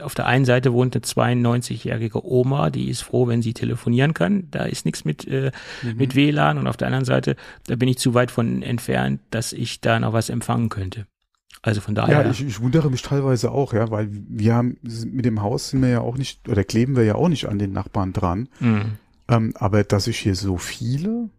auf 0.02 0.16
der 0.16 0.26
einen 0.26 0.44
Seite 0.44 0.72
wohnt 0.72 0.96
eine 0.96 1.04
92-jährige 1.04 2.26
Oma, 2.26 2.70
die 2.70 2.88
ist 2.88 3.02
froh, 3.02 3.28
wenn 3.28 3.40
sie 3.40 3.54
telefonieren 3.54 4.12
kann. 4.12 4.48
Da 4.50 4.64
ist 4.64 4.84
nichts 4.84 5.04
mit, 5.04 5.24
äh, 5.28 5.52
mhm. 5.82 5.98
mit 5.98 6.16
WLAN. 6.16 6.58
Und 6.58 6.66
auf 6.66 6.76
der 6.76 6.88
anderen 6.88 7.04
Seite, 7.04 7.36
da 7.68 7.76
bin 7.76 7.88
ich 7.88 7.98
zu 7.98 8.12
weit 8.14 8.32
von 8.32 8.60
entfernt, 8.60 9.20
dass 9.30 9.52
ich 9.52 9.80
da 9.80 10.00
noch 10.00 10.12
was 10.12 10.28
empfangen 10.28 10.68
könnte. 10.68 11.06
Also 11.62 11.80
von 11.80 11.94
daher. 11.94 12.24
Ja, 12.24 12.28
ich, 12.28 12.44
ich 12.44 12.60
wundere 12.60 12.90
mich 12.90 13.02
teilweise 13.02 13.52
auch, 13.52 13.72
ja, 13.72 13.88
weil 13.92 14.08
wir 14.10 14.52
haben 14.52 14.78
mit 14.82 15.26
dem 15.26 15.42
Haus 15.42 15.68
sind 15.68 15.82
wir 15.82 15.90
ja 15.90 16.00
auch 16.00 16.16
nicht, 16.18 16.48
oder 16.48 16.64
kleben 16.64 16.96
wir 16.96 17.04
ja 17.04 17.14
auch 17.14 17.28
nicht 17.28 17.46
an 17.46 17.60
den 17.60 17.70
Nachbarn 17.70 18.12
dran. 18.12 18.48
Mhm. 18.58 18.98
Ähm, 19.28 19.52
aber 19.54 19.84
dass 19.84 20.08
ich 20.08 20.18
hier 20.18 20.34
so 20.34 20.56
viele, 20.56 21.30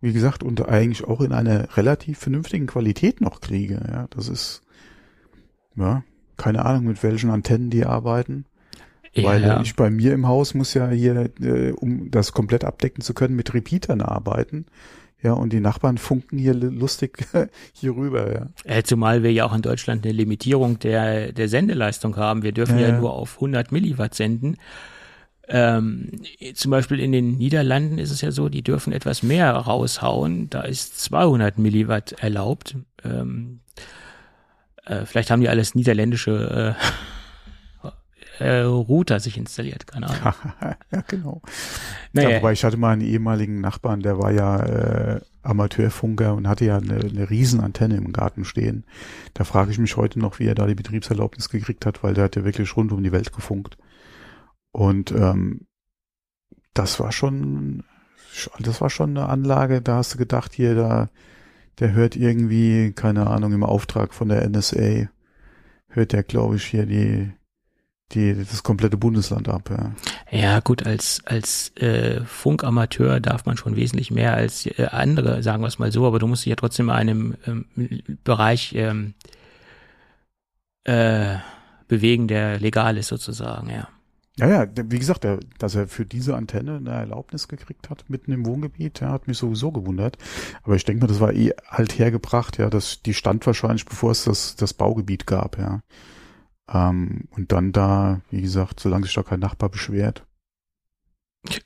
wie 0.00 0.12
gesagt, 0.12 0.42
und 0.42 0.68
eigentlich 0.68 1.04
auch 1.04 1.20
in 1.20 1.32
einer 1.32 1.76
relativ 1.76 2.18
vernünftigen 2.18 2.66
Qualität 2.66 3.20
noch 3.20 3.40
kriege, 3.40 3.80
ja, 3.90 4.06
das 4.10 4.28
ist, 4.28 4.62
ja, 5.76 6.04
keine 6.36 6.64
Ahnung, 6.64 6.84
mit 6.84 7.02
welchen 7.02 7.30
Antennen 7.30 7.70
die 7.70 7.84
arbeiten. 7.84 8.44
Ja, 9.12 9.24
Weil 9.24 9.60
ich 9.62 9.74
bei 9.74 9.90
mir 9.90 10.12
im 10.12 10.28
Haus 10.28 10.54
muss 10.54 10.74
ja 10.74 10.88
hier, 10.90 11.30
äh, 11.40 11.72
um 11.72 12.10
das 12.10 12.32
komplett 12.32 12.64
abdecken 12.64 13.02
zu 13.02 13.14
können, 13.14 13.34
mit 13.34 13.54
Repeatern 13.54 14.00
arbeiten. 14.00 14.66
Ja, 15.20 15.32
und 15.32 15.52
die 15.52 15.58
Nachbarn 15.58 15.98
funken 15.98 16.38
hier 16.38 16.54
lustig 16.54 17.26
hier 17.72 17.96
rüber, 17.96 18.32
ja. 18.32 18.46
Äh, 18.64 18.84
zumal 18.84 19.24
wir 19.24 19.32
ja 19.32 19.46
auch 19.46 19.54
in 19.54 19.62
Deutschland 19.62 20.04
eine 20.04 20.12
Limitierung 20.14 20.78
der, 20.78 21.32
der 21.32 21.48
Sendeleistung 21.48 22.16
haben. 22.16 22.42
Wir 22.42 22.52
dürfen 22.52 22.78
ja, 22.78 22.88
ja 22.88 22.98
nur 22.98 23.12
auf 23.12 23.34
100 23.36 23.72
Milliwatt 23.72 24.14
senden. 24.14 24.58
Ähm, 25.50 26.10
zum 26.54 26.70
Beispiel 26.70 27.00
in 27.00 27.12
den 27.12 27.38
Niederlanden 27.38 27.98
ist 27.98 28.10
es 28.10 28.20
ja 28.20 28.30
so, 28.30 28.48
die 28.48 28.62
dürfen 28.62 28.92
etwas 28.92 29.22
mehr 29.22 29.50
raushauen. 29.52 30.50
Da 30.50 30.62
ist 30.62 31.00
200 31.00 31.58
Milliwatt 31.58 32.12
erlaubt. 32.12 32.76
Ähm, 33.02 33.60
äh, 34.84 35.06
vielleicht 35.06 35.30
haben 35.30 35.40
die 35.40 35.48
alles 35.48 35.74
niederländische 35.74 36.76
äh, 38.40 38.44
äh, 38.44 38.60
Router 38.60 39.20
sich 39.20 39.38
installiert, 39.38 39.86
keine 39.86 40.08
Ahnung. 40.08 40.34
ja, 40.92 41.04
genau. 41.06 41.42
Naja. 42.12 42.30
Ja, 42.30 42.36
wobei 42.38 42.52
ich 42.52 42.64
hatte 42.64 42.76
mal 42.76 42.92
einen 42.92 43.02
ehemaligen 43.02 43.60
Nachbarn, 43.62 44.00
der 44.00 44.18
war 44.18 44.32
ja 44.32 44.60
äh, 44.60 45.20
Amateurfunker 45.42 46.34
und 46.34 46.46
hatte 46.46 46.66
ja 46.66 46.76
eine, 46.76 46.96
eine 46.96 47.30
Riesenantenne 47.30 47.96
im 47.96 48.12
Garten 48.12 48.44
stehen. 48.44 48.84
Da 49.32 49.44
frage 49.44 49.70
ich 49.70 49.78
mich 49.78 49.96
heute 49.96 50.18
noch, 50.18 50.38
wie 50.38 50.46
er 50.46 50.54
da 50.54 50.66
die 50.66 50.74
Betriebserlaubnis 50.74 51.48
gekriegt 51.48 51.86
hat, 51.86 52.02
weil 52.02 52.12
der 52.12 52.24
hat 52.24 52.36
ja 52.36 52.44
wirklich 52.44 52.76
rund 52.76 52.92
um 52.92 53.02
die 53.02 53.12
Welt 53.12 53.32
gefunkt. 53.32 53.78
Und 54.78 55.10
ähm, 55.10 55.66
das 56.72 57.00
war 57.00 57.10
schon, 57.10 57.82
das 58.60 58.80
war 58.80 58.90
schon 58.90 59.10
eine 59.16 59.28
Anlage, 59.28 59.82
da 59.82 59.96
hast 59.96 60.14
du 60.14 60.18
gedacht, 60.18 60.54
hier, 60.54 60.76
da, 60.76 61.08
der 61.80 61.94
hört 61.94 62.14
irgendwie, 62.14 62.92
keine 62.92 63.26
Ahnung, 63.26 63.52
im 63.52 63.64
Auftrag 63.64 64.14
von 64.14 64.28
der 64.28 64.48
NSA, 64.48 65.08
hört 65.88 66.12
der, 66.12 66.22
glaube 66.22 66.54
ich, 66.54 66.64
hier 66.66 66.86
die, 66.86 67.32
die, 68.12 68.34
das 68.34 68.62
komplette 68.62 68.96
Bundesland 68.96 69.48
ab, 69.48 69.68
ja. 69.68 69.96
Ja, 70.30 70.60
gut, 70.60 70.86
als, 70.86 71.22
als 71.24 71.76
äh, 71.78 72.20
Funkamateur 72.24 73.18
darf 73.18 73.46
man 73.46 73.56
schon 73.56 73.74
wesentlich 73.74 74.12
mehr 74.12 74.34
als 74.34 74.64
äh, 74.66 74.86
andere, 74.92 75.42
sagen 75.42 75.60
wir 75.60 75.66
es 75.66 75.80
mal 75.80 75.90
so, 75.90 76.06
aber 76.06 76.20
du 76.20 76.28
musst 76.28 76.44
dich 76.44 76.50
ja 76.50 76.56
trotzdem 76.56 76.86
in 76.86 76.94
einem 76.94 77.36
ähm, 77.48 77.64
Bereich 78.22 78.76
ähm, 78.76 79.14
äh, 80.84 81.38
bewegen, 81.88 82.28
der 82.28 82.60
legal 82.60 82.96
ist 82.96 83.08
sozusagen, 83.08 83.70
ja. 83.70 83.88
Ja, 84.38 84.46
ja, 84.46 84.66
wie 84.72 84.98
gesagt, 85.00 85.24
der, 85.24 85.40
dass 85.58 85.74
er 85.74 85.88
für 85.88 86.06
diese 86.06 86.36
Antenne 86.36 86.76
eine 86.76 86.90
Erlaubnis 86.90 87.48
gekriegt 87.48 87.90
hat, 87.90 88.08
mitten 88.08 88.30
im 88.30 88.46
Wohngebiet, 88.46 89.00
ja, 89.00 89.10
hat 89.10 89.26
mich 89.26 89.36
sowieso 89.36 89.72
gewundert. 89.72 90.16
Aber 90.62 90.76
ich 90.76 90.84
denke 90.84 91.00
mal, 91.00 91.08
das 91.08 91.18
war 91.18 91.32
eh 91.32 91.50
halt 91.66 91.98
hergebracht, 91.98 92.56
ja, 92.56 92.70
dass 92.70 93.02
die 93.02 93.14
stand 93.14 93.44
wahrscheinlich, 93.46 93.84
bevor 93.84 94.12
es 94.12 94.24
das, 94.24 94.54
das 94.54 94.74
Baugebiet 94.74 95.26
gab, 95.26 95.58
ja. 95.58 95.80
Ähm, 96.72 97.24
und 97.30 97.50
dann 97.50 97.72
da, 97.72 98.20
wie 98.30 98.42
gesagt, 98.42 98.78
solange 98.78 99.06
sich 99.06 99.14
da 99.14 99.24
kein 99.24 99.40
Nachbar 99.40 99.70
beschwert. 99.70 100.24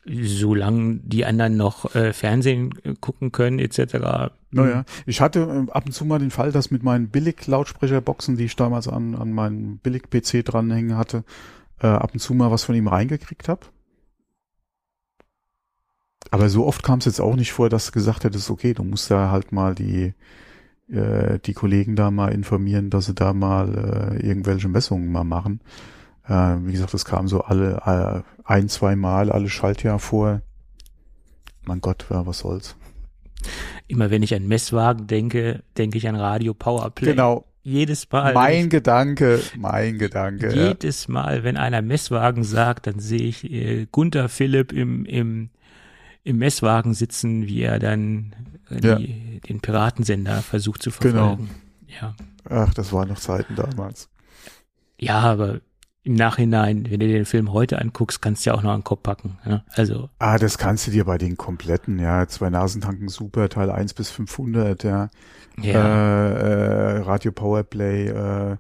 Solange 0.07 1.01
die 1.03 1.27
anderen 1.27 1.57
noch 1.57 1.95
äh, 1.95 2.15
Fernsehen 2.15 2.75
äh, 2.85 2.95
gucken 3.01 3.33
können, 3.33 3.59
etc. 3.59 4.31
Naja, 4.51 4.85
ich 5.05 5.21
hatte 5.21 5.41
äh, 5.41 5.71
ab 5.73 5.85
und 5.87 5.93
zu 5.93 6.05
mal 6.07 6.21
den 6.21 6.31
Fall, 6.31 6.53
dass 6.53 6.71
mit 6.71 6.83
meinen 6.83 7.09
Billig-Lautsprecherboxen, 7.09 8.37
die 8.37 8.45
ich 8.45 8.57
damals 8.57 8.89
an, 8.89 9.15
an 9.15 9.33
meinen 9.33 9.79
Billig-PC 9.79 10.45
dranhängen 10.45 10.97
hatte, 10.97 11.25
äh, 11.83 11.87
ab 11.87 12.11
und 12.13 12.21
zu 12.21 12.35
mal 12.35 12.51
was 12.51 12.65
von 12.65 12.75
ihm 12.75 12.89
reingekriegt 12.89 13.49
habe. 13.49 13.67
Aber 16.31 16.49
so 16.49 16.67
oft 16.67 16.83
kam 16.83 17.01
es 17.01 17.05
jetzt 17.05 17.21
auch 17.21 17.37
nicht 17.37 17.53
vor, 17.53 17.69
dass 17.69 17.87
du 17.87 17.93
gesagt 17.93 18.25
hättest, 18.25 18.49
okay, 18.51 18.73
du 18.73 18.85
musst 18.85 19.11
da 19.11 19.31
halt 19.31 19.53
mal 19.53 19.75
die 19.75 20.15
äh, 20.91 21.39
die 21.41 21.53
Kollegen 21.53 21.97
da 21.97 22.11
mal 22.11 22.33
informieren, 22.33 22.91
dass 22.91 23.07
sie 23.07 23.15
da 23.15 23.33
mal 23.33 24.19
äh, 24.19 24.27
irgendwelche 24.27 24.69
Messungen 24.69 25.11
mal 25.11 25.25
machen. 25.25 25.61
Äh, 26.27 26.57
wie 26.61 26.73
gesagt, 26.73 26.95
das 26.95 27.05
kam 27.05 27.29
so 27.29 27.43
alle 27.43 27.83
äh, 27.85 28.23
ein, 28.45 28.69
zwei 28.69 28.97
Mal 28.97 29.31
alle 29.31 29.49
Schaltjahr 29.49 29.99
vor. 29.99 30.43
Mein 31.65 31.81
Gott, 31.81 32.07
ja, 32.11 32.27
was 32.27 32.41
soll's. 32.41 32.77
Immer 33.89 34.11
wenn 34.11 34.23
ich 34.23 34.35
an 34.35 34.47
Messwagen 34.47 35.07
denke, 35.07 35.63
denke 35.77 35.99
ich 35.99 36.09
an 36.09 36.17
Radio 36.17 36.55
Powerplay. 36.55 37.11
Genau. 37.11 37.45
Jedes 37.63 38.11
Mal. 38.11 38.35
Mein 38.35 38.69
Gedanke, 38.69 39.41
mein 39.57 39.99
Gedanke. 39.99 40.53
Jedes 40.53 41.07
Mal, 41.07 41.45
wenn 41.45 41.57
einer 41.57 41.81
Messwagen 41.81 42.43
sagt, 42.43 42.89
dann 42.89 42.99
sehe 42.99 43.23
ich 43.23 43.51
äh, 43.51 43.87
Gunther 43.91 44.29
Philipp 44.29 44.73
im, 44.73 45.05
im, 45.05 45.51
im 46.25 46.39
Messwagen 46.39 46.95
sitzen, 46.95 47.47
wie 47.47 47.63
er 47.63 47.79
dann 47.79 48.35
die, 48.69 48.87
ja. 48.87 48.99
den 49.49 49.61
Piratensender 49.61 50.43
versucht 50.43 50.83
zu 50.83 50.91
verfolgen. 50.91 51.49
Genau. 51.87 52.01
Ja. 52.01 52.15
Ach, 52.49 52.75
das 52.75 52.93
waren 52.93 53.09
noch 53.09 53.21
Zeiten 53.21 53.55
damals. 53.55 54.09
Ja, 54.99 55.21
aber 55.21 55.61
im 56.05 56.15
Nachhinein, 56.15 56.91
wenn 56.91 56.99
du 56.99 57.07
den 57.07 57.25
Film 57.25 57.53
heute 57.53 57.81
anguckst, 57.81 58.21
kannst 58.21 58.45
du 58.45 58.51
ja 58.51 58.57
auch 58.57 58.63
noch 58.63 58.73
einen 58.73 58.83
Kopf 58.83 59.05
packen. 59.05 59.39
Ja? 59.47 59.63
Also. 59.71 60.11
Ah, 60.19 60.37
das 60.37 60.59
kannst 60.59 60.87
du 60.87 60.91
dir 60.91 61.05
bei 61.05 61.17
den 61.17 61.37
kompletten, 61.37 62.01
ja. 62.01 62.27
Zwei 62.27 62.51
Nasentanken 62.51 63.09
super, 63.09 63.49
Teil 63.49 63.71
1 63.71 63.95
bis 63.95 64.11
500, 64.11 64.83
ja. 64.83 65.11
Ja. 65.61 66.29
Äh, 66.29 66.97
äh, 66.97 66.99
Radio 67.03 67.33
Powerplay, 67.33 68.09
äh, 68.09 68.57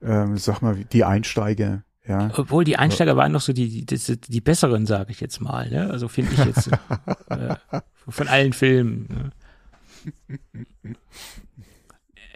äh, 0.00 0.36
sag 0.36 0.62
mal, 0.62 0.84
die 0.84 1.04
Einsteiger, 1.04 1.82
ja. 2.08 2.30
Obwohl 2.38 2.64
die 2.64 2.78
Einsteiger 2.78 3.16
waren 3.16 3.32
noch 3.32 3.42
so 3.42 3.52
die, 3.52 3.84
die, 3.84 3.98
die, 3.98 4.16
die 4.18 4.40
besseren, 4.40 4.86
sage 4.86 5.10
ich 5.12 5.20
jetzt 5.20 5.40
mal. 5.40 5.68
Ne? 5.68 5.90
Also 5.90 6.08
finde 6.08 6.32
ich 6.32 6.38
jetzt 6.38 6.70
äh, 7.28 7.56
von 8.08 8.28
allen 8.28 8.54
Filmen. 8.54 9.30
Ne? 10.86 10.94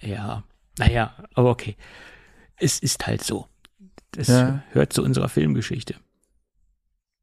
ja, 0.02 0.44
naja, 0.78 1.14
aber 1.32 1.50
okay. 1.50 1.76
Es 2.56 2.78
ist 2.80 3.06
halt 3.06 3.24
so. 3.24 3.46
Das 4.10 4.28
ja. 4.28 4.62
hört 4.72 4.92
zu 4.92 5.02
unserer 5.02 5.30
Filmgeschichte. 5.30 5.94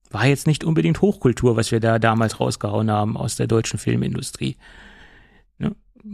War 0.09 0.25
jetzt 0.25 0.47
nicht 0.47 0.63
unbedingt 0.63 1.01
Hochkultur, 1.01 1.55
was 1.55 1.71
wir 1.71 1.79
da 1.79 1.99
damals 1.99 2.39
rausgehauen 2.39 2.89
haben 2.89 3.15
aus 3.15 3.35
der 3.35 3.45
deutschen 3.45 3.77
Filmindustrie. 3.77 4.57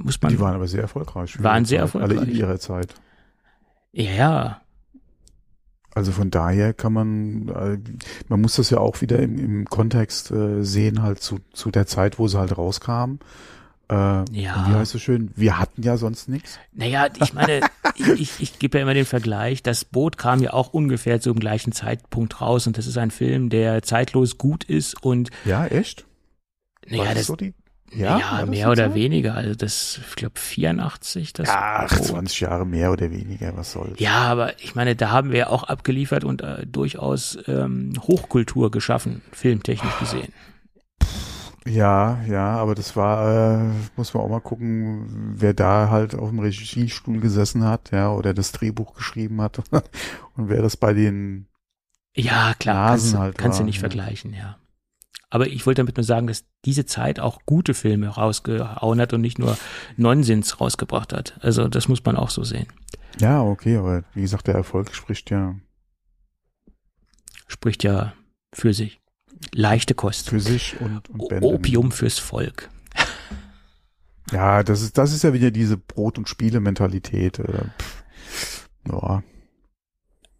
Muss 0.03 0.21
man. 0.21 0.31
Die 0.31 0.39
waren 0.39 0.55
aber 0.55 0.67
sehr 0.67 0.81
erfolgreich. 0.81 1.41
Waren 1.41 1.65
sehr 1.65 1.79
erfolgreich. 1.79 2.17
Alle 2.17 2.29
in 2.29 2.35
ihrer 2.35 2.59
Zeit. 2.59 2.93
Ja. 3.91 4.61
Also 5.93 6.11
von 6.11 6.29
daher 6.29 6.73
kann 6.73 6.91
man, 6.91 7.47
äh, 7.47 7.77
man 8.27 8.41
muss 8.41 8.57
das 8.57 8.69
ja 8.69 8.79
auch 8.79 8.99
wieder 8.99 9.19
im, 9.19 9.39
im 9.39 9.65
Kontext 9.65 10.29
äh, 10.31 10.63
sehen, 10.63 11.01
halt 11.01 11.21
zu, 11.21 11.39
zu 11.53 11.71
der 11.71 11.87
Zeit, 11.87 12.19
wo 12.19 12.27
sie 12.27 12.37
halt 12.37 12.57
rauskamen. 12.57 13.19
Äh, 13.89 13.93
ja. 13.93 14.65
Wie 14.67 14.73
heißt 14.73 14.95
es 14.95 15.01
schön? 15.01 15.31
Wir 15.35 15.57
hatten 15.57 15.83
ja 15.83 15.95
sonst 15.95 16.27
nichts. 16.27 16.59
Naja, 16.73 17.07
ich 17.21 17.33
meine, 17.33 17.61
ich, 17.95 18.07
ich, 18.09 18.41
ich 18.41 18.59
gebe 18.59 18.77
ja 18.77 18.81
immer 18.81 18.93
den 18.93 19.05
Vergleich. 19.05 19.63
Das 19.63 19.85
Boot 19.85 20.17
kam 20.17 20.41
ja 20.41 20.51
auch 20.51 20.73
ungefähr 20.73 21.21
zum 21.21 21.39
gleichen 21.39 21.71
Zeitpunkt 21.71 22.41
raus 22.41 22.67
und 22.67 22.77
das 22.77 22.87
ist 22.87 22.97
ein 22.97 23.11
Film, 23.11 23.49
der 23.49 23.81
zeitlos 23.83 24.37
gut 24.37 24.65
ist 24.65 25.01
und. 25.01 25.29
Ja, 25.45 25.65
echt? 25.65 26.05
Naja, 26.87 27.13
das, 27.13 27.27
so 27.27 27.35
die, 27.35 27.53
ja, 27.95 28.19
ja 28.19 28.45
mehr 28.45 28.69
oder 28.69 28.87
Zeit? 28.87 28.95
weniger. 28.95 29.35
Also 29.35 29.55
das, 29.55 29.99
ich 30.07 30.15
glaube 30.15 30.39
84. 30.39 31.33
Das 31.33 31.49
Ach, 31.51 31.89
Boot. 31.89 32.03
20 32.05 32.39
Jahre 32.41 32.65
mehr 32.65 32.91
oder 32.91 33.11
weniger, 33.11 33.55
was 33.55 33.71
soll's. 33.71 33.99
Ja, 33.99 34.23
aber 34.23 34.59
ich 34.59 34.75
meine, 34.75 34.95
da 34.95 35.11
haben 35.11 35.31
wir 35.31 35.39
ja 35.39 35.47
auch 35.47 35.63
abgeliefert 35.63 36.23
und 36.23 36.41
äh, 36.41 36.65
durchaus 36.65 37.37
ähm, 37.47 37.93
Hochkultur 38.01 38.71
geschaffen, 38.71 39.21
filmtechnisch 39.31 39.99
gesehen. 39.99 40.33
Ja, 41.67 42.23
ja, 42.27 42.57
aber 42.57 42.75
das 42.75 42.95
war, 42.95 43.63
äh, 43.63 43.71
muss 43.95 44.13
man 44.13 44.23
auch 44.23 44.29
mal 44.29 44.39
gucken, 44.39 45.33
wer 45.35 45.55
da 45.55 45.89
halt 45.89 46.13
auf 46.13 46.29
dem 46.29 46.37
Regiestuhl 46.37 47.19
gesessen 47.19 47.63
hat, 47.63 47.91
ja, 47.91 48.11
oder 48.11 48.35
das 48.35 48.51
Drehbuch 48.51 48.93
geschrieben 48.93 49.41
hat 49.41 49.57
und 50.35 50.49
wer 50.49 50.61
das 50.61 50.77
bei 50.77 50.93
den 50.93 51.47
ja 52.15 52.53
klar 52.59 52.91
Nasen 52.91 53.13
kannst, 53.13 53.17
halt 53.17 53.37
kannst 53.37 53.57
war, 53.57 53.63
du 53.63 53.65
nicht 53.65 53.77
ja. 53.77 53.79
vergleichen, 53.79 54.33
ja. 54.33 54.57
Aber 55.29 55.47
ich 55.47 55.65
wollte 55.65 55.81
damit 55.81 55.97
nur 55.97 56.03
sagen, 56.03 56.27
dass 56.27 56.45
diese 56.65 56.85
Zeit 56.85 57.19
auch 57.19 57.39
gute 57.45 57.73
Filme 57.73 58.07
rausgehauen 58.07 59.01
hat 59.01 59.13
und 59.13 59.21
nicht 59.21 59.39
nur 59.39 59.57
Nonsens 59.97 60.61
rausgebracht 60.61 61.13
hat. 61.13 61.37
Also 61.41 61.67
das 61.67 61.87
muss 61.87 62.03
man 62.05 62.15
auch 62.15 62.29
so 62.29 62.43
sehen. 62.43 62.67
Ja, 63.19 63.41
okay, 63.41 63.77
aber 63.77 64.03
wie 64.13 64.21
gesagt, 64.21 64.47
der 64.47 64.55
Erfolg 64.55 64.93
spricht 64.93 65.29
ja 65.29 65.55
spricht 67.47 67.83
ja 67.83 68.13
für 68.53 68.73
sich. 68.73 68.99
Leichte 69.53 69.95
Kost. 69.95 70.29
Für 70.29 70.39
sich 70.39 70.79
und, 70.79 71.09
und 71.09 71.29
Bände. 71.29 71.47
Opium 71.47 71.91
fürs 71.91 72.19
Volk. 72.19 72.69
Ja, 74.31 74.63
das 74.63 74.81
ist, 74.81 74.97
das 74.97 75.13
ist 75.13 75.23
ja 75.23 75.33
wieder 75.33 75.51
diese 75.51 75.77
Brot- 75.77 76.17
und 76.17 76.27
Spiele-Mentalität. 76.27 77.39
Äh, 77.39 77.65
ja. 78.89 79.23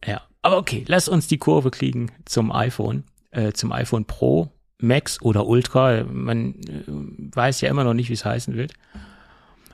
ja, 0.04 0.22
aber 0.42 0.58
okay, 0.58 0.84
lass 0.88 1.08
uns 1.08 1.28
die 1.28 1.38
Kurve 1.38 1.70
kriegen 1.70 2.12
zum 2.26 2.52
iPhone, 2.52 3.04
äh, 3.32 3.52
zum 3.52 3.72
iPhone 3.72 4.06
Pro, 4.06 4.52
Max 4.80 5.22
oder 5.22 5.48
Ultra. 5.48 6.04
Man 6.04 6.56
äh, 6.56 6.84
weiß 6.88 7.62
ja 7.62 7.70
immer 7.70 7.84
noch 7.84 7.94
nicht, 7.94 8.10
wie 8.10 8.14
es 8.14 8.26
heißen 8.26 8.56
wird. 8.56 8.74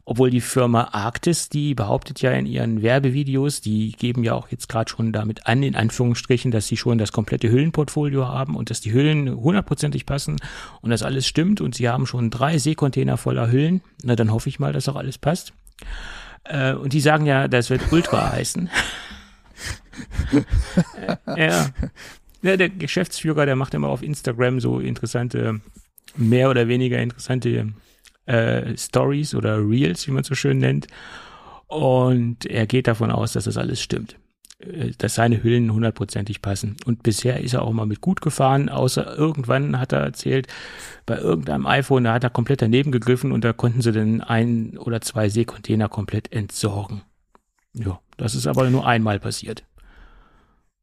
Obwohl 0.03 0.31
die 0.31 0.41
Firma 0.41 0.89
Arctis, 0.91 1.49
die 1.49 1.75
behauptet 1.75 2.21
ja 2.21 2.31
in 2.31 2.47
ihren 2.47 2.81
Werbevideos, 2.81 3.61
die 3.61 3.91
geben 3.91 4.23
ja 4.23 4.33
auch 4.33 4.49
jetzt 4.49 4.67
gerade 4.67 4.89
schon 4.89 5.13
damit 5.13 5.45
an, 5.45 5.61
in 5.61 5.75
Anführungsstrichen, 5.75 6.49
dass 6.51 6.67
sie 6.67 6.75
schon 6.75 6.97
das 6.97 7.11
komplette 7.11 7.49
Hüllenportfolio 7.49 8.27
haben 8.27 8.55
und 8.55 8.71
dass 8.71 8.81
die 8.81 8.91
Hüllen 8.93 9.29
hundertprozentig 9.33 10.07
passen 10.07 10.37
und 10.81 10.89
dass 10.89 11.03
alles 11.03 11.27
stimmt 11.27 11.61
und 11.61 11.75
sie 11.75 11.87
haben 11.87 12.07
schon 12.07 12.31
drei 12.31 12.57
Seekontainer 12.57 13.17
voller 13.17 13.51
Hüllen. 13.51 13.81
Na, 14.03 14.15
dann 14.15 14.31
hoffe 14.31 14.49
ich 14.49 14.59
mal, 14.59 14.73
dass 14.73 14.89
auch 14.89 14.95
alles 14.95 15.19
passt. 15.19 15.53
Äh, 16.45 16.73
und 16.73 16.93
die 16.93 17.01
sagen 17.01 17.27
ja, 17.27 17.47
das 17.47 17.69
wird 17.69 17.91
Ultra 17.91 18.31
heißen. 18.33 18.69
äh, 21.27 21.47
ja. 21.47 21.67
Ja, 22.41 22.57
der 22.57 22.69
Geschäftsführer, 22.69 23.45
der 23.45 23.55
macht 23.55 23.73
immer 23.73 23.89
auf 23.89 24.03
Instagram 24.03 24.59
so 24.59 24.79
interessante, 24.79 25.61
mehr 26.15 26.49
oder 26.49 26.67
weniger 26.67 26.99
interessante 26.99 27.73
äh, 28.25 28.77
Stories 28.77 29.35
oder 29.35 29.57
Reels, 29.57 30.07
wie 30.07 30.11
man 30.11 30.23
so 30.23 30.35
schön 30.35 30.57
nennt. 30.57 30.87
Und 31.67 32.45
er 32.45 32.67
geht 32.67 32.87
davon 32.87 33.11
aus, 33.11 33.33
dass 33.33 33.45
das 33.45 33.57
alles 33.57 33.81
stimmt. 33.81 34.17
Äh, 34.61 34.91
dass 34.97 35.15
seine 35.15 35.43
Hüllen 35.43 35.73
hundertprozentig 35.73 36.41
passen. 36.41 36.77
Und 36.85 37.03
bisher 37.03 37.41
ist 37.41 37.53
er 37.53 37.63
auch 37.63 37.71
mal 37.71 37.85
mit 37.85 38.01
gut 38.01 38.21
gefahren, 38.21 38.69
außer 38.69 39.17
irgendwann 39.17 39.79
hat 39.79 39.91
er 39.91 39.99
erzählt, 39.99 40.47
bei 41.05 41.17
irgendeinem 41.17 41.65
iPhone, 41.65 42.03
da 42.03 42.13
hat 42.13 42.23
er 42.23 42.29
komplett 42.29 42.61
daneben 42.61 42.91
gegriffen 42.91 43.31
und 43.31 43.43
da 43.43 43.53
konnten 43.53 43.81
sie 43.81 43.91
dann 43.91 44.21
ein 44.21 44.77
oder 44.77 45.01
zwei 45.01 45.29
Seekontainer 45.29 45.89
komplett 45.89 46.31
entsorgen. 46.31 47.01
Ja, 47.73 47.99
das 48.17 48.35
ist 48.35 48.47
aber 48.47 48.69
nur 48.69 48.85
einmal 48.85 49.19
passiert. 49.19 49.63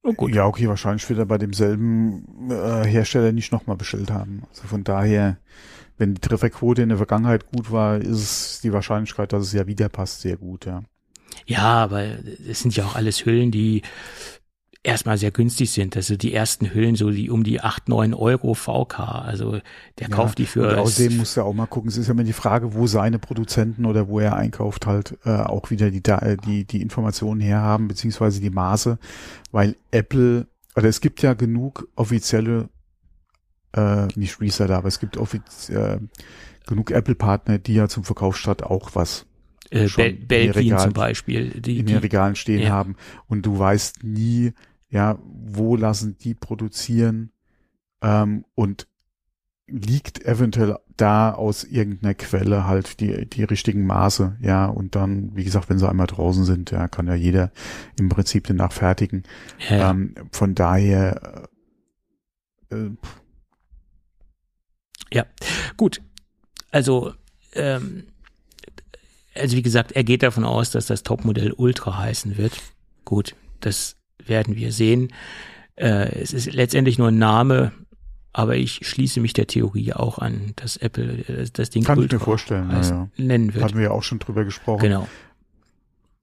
Oh, 0.02 0.12
gut. 0.12 0.34
Ja, 0.34 0.46
okay, 0.46 0.68
wahrscheinlich 0.68 1.08
wird 1.08 1.18
er 1.18 1.26
bei 1.26 1.38
demselben 1.38 2.50
äh, 2.50 2.84
Hersteller 2.84 3.32
nicht 3.32 3.52
nochmal 3.52 3.76
bestellt 3.76 4.10
haben. 4.10 4.42
Also 4.50 4.66
von 4.66 4.84
daher 4.84 5.38
wenn 5.98 6.14
die 6.14 6.20
Trefferquote 6.20 6.82
in 6.82 6.88
der 6.88 6.98
Vergangenheit 6.98 7.46
gut 7.46 7.70
war, 7.70 7.98
ist 7.98 8.62
die 8.62 8.72
Wahrscheinlichkeit, 8.72 9.32
dass 9.32 9.46
es 9.46 9.52
ja 9.52 9.66
wieder 9.66 9.88
passt, 9.88 10.20
sehr 10.20 10.36
gut, 10.36 10.64
ja. 10.64 10.82
Ja, 11.46 11.84
aber 11.84 12.04
es 12.48 12.60
sind 12.60 12.74
ja 12.74 12.84
auch 12.84 12.94
alles 12.94 13.24
Hüllen, 13.24 13.50
die 13.50 13.82
erstmal 14.88 15.18
sehr 15.18 15.30
günstig 15.30 15.70
sind. 15.70 15.96
Also 15.96 16.16
die 16.16 16.32
ersten 16.32 16.74
Hüllen, 16.74 16.96
so 16.96 17.10
die 17.10 17.30
um 17.30 17.44
die 17.44 17.60
acht 17.60 17.88
neun 17.88 18.14
Euro 18.14 18.54
VK. 18.54 18.98
Also 18.98 19.52
der 19.98 20.08
ja, 20.08 20.08
kauft 20.08 20.38
die 20.38 20.46
für. 20.46 20.68
Und 20.68 20.74
außerdem 20.74 21.18
muss 21.18 21.36
er 21.36 21.44
auch 21.44 21.54
mal 21.54 21.66
gucken. 21.66 21.88
Es 21.88 21.96
ist 21.96 22.08
ja 22.08 22.12
immer 22.12 22.24
die 22.24 22.32
Frage, 22.32 22.74
wo 22.74 22.86
seine 22.86 23.18
Produzenten 23.18 23.84
oder 23.84 24.08
wo 24.08 24.20
er 24.20 24.36
einkauft 24.36 24.86
halt 24.86 25.18
äh, 25.24 25.30
auch 25.30 25.70
wieder 25.70 25.90
die, 25.90 26.02
die, 26.46 26.64
die 26.64 26.82
Informationen 26.82 27.40
herhaben, 27.40 27.88
beziehungsweise 27.88 28.40
die 28.40 28.50
Maße, 28.50 28.98
weil 29.52 29.76
Apple, 29.90 30.46
oder 30.74 30.88
es 30.88 31.00
gibt 31.00 31.22
ja 31.22 31.34
genug 31.34 31.88
offizielle 31.94 32.68
äh, 33.74 34.06
nicht 34.16 34.40
Reseller, 34.40 34.78
aber 34.78 34.88
es 34.88 34.98
gibt 35.00 35.16
offiziell 35.16 36.00
äh, 36.02 36.66
genug 36.66 36.90
Apple-Partner, 36.90 37.58
die 37.58 37.74
ja 37.74 37.88
zum 37.88 38.04
Verkaufsstart 38.04 38.62
auch 38.62 38.90
was 38.94 39.26
äh, 39.70 39.88
Bel 39.88 40.12
Belgien 40.12 40.78
zum 40.78 40.92
Beispiel, 40.92 41.60
die, 41.60 41.78
in 41.78 41.86
den 41.86 41.98
Regalen 41.98 42.36
stehen 42.36 42.62
ja. 42.62 42.70
haben 42.70 42.96
und 43.26 43.44
du 43.44 43.58
weißt 43.58 44.04
nie, 44.04 44.52
ja, 44.90 45.18
wo 45.24 45.76
lassen 45.76 46.16
die 46.18 46.34
produzieren 46.34 47.30
ähm, 48.02 48.44
und 48.54 48.88
liegt 49.66 50.24
eventuell 50.24 50.78
da 50.96 51.32
aus 51.32 51.62
irgendeiner 51.64 52.14
Quelle 52.14 52.66
halt 52.66 53.00
die, 53.00 53.26
die 53.26 53.44
richtigen 53.44 53.86
Maße, 53.86 54.36
ja, 54.40 54.66
und 54.66 54.94
dann, 54.94 55.36
wie 55.36 55.44
gesagt, 55.44 55.68
wenn 55.68 55.78
sie 55.78 55.88
einmal 55.88 56.06
draußen 56.06 56.44
sind, 56.44 56.70
ja, 56.70 56.88
kann 56.88 57.06
ja 57.06 57.14
jeder 57.14 57.52
im 57.98 58.08
Prinzip 58.08 58.46
den 58.46 58.56
nachfertigen. 58.56 59.24
Ja. 59.68 59.90
Ähm, 59.90 60.14
von 60.32 60.54
daher, 60.54 61.48
äh, 62.70 62.90
ja, 65.12 65.26
gut. 65.76 66.00
Also, 66.70 67.12
ähm, 67.52 68.04
also 69.34 69.56
wie 69.56 69.62
gesagt, 69.62 69.92
er 69.92 70.04
geht 70.04 70.22
davon 70.22 70.44
aus, 70.44 70.70
dass 70.70 70.86
das 70.86 71.02
Topmodell 71.02 71.52
Ultra 71.52 71.98
heißen 71.98 72.36
wird. 72.36 72.58
Gut, 73.04 73.36
das 73.60 73.97
werden 74.28 74.56
wir 74.56 74.72
sehen. 74.72 75.12
Äh, 75.76 76.20
es 76.20 76.32
ist 76.32 76.52
letztendlich 76.52 76.98
nur 76.98 77.08
ein 77.08 77.18
Name, 77.18 77.72
aber 78.32 78.56
ich 78.56 78.86
schließe 78.86 79.20
mich 79.20 79.32
der 79.32 79.46
Theorie 79.46 79.92
auch 79.92 80.18
an, 80.18 80.52
dass 80.56 80.76
Apple 80.76 81.24
äh, 81.28 81.46
das 81.52 81.70
Ding 81.70 81.84
Kann 81.84 82.02
ich 82.02 82.10
mir 82.10 82.20
vorstellen, 82.20 82.70
heißt, 82.70 82.90
ja. 82.90 83.08
nennen 83.16 83.54
wird. 83.54 83.64
Hatten 83.64 83.76
wir 83.76 83.84
ja 83.84 83.90
auch 83.90 84.02
schon 84.02 84.18
drüber 84.18 84.44
gesprochen. 84.44 84.80
Genau. 84.80 85.08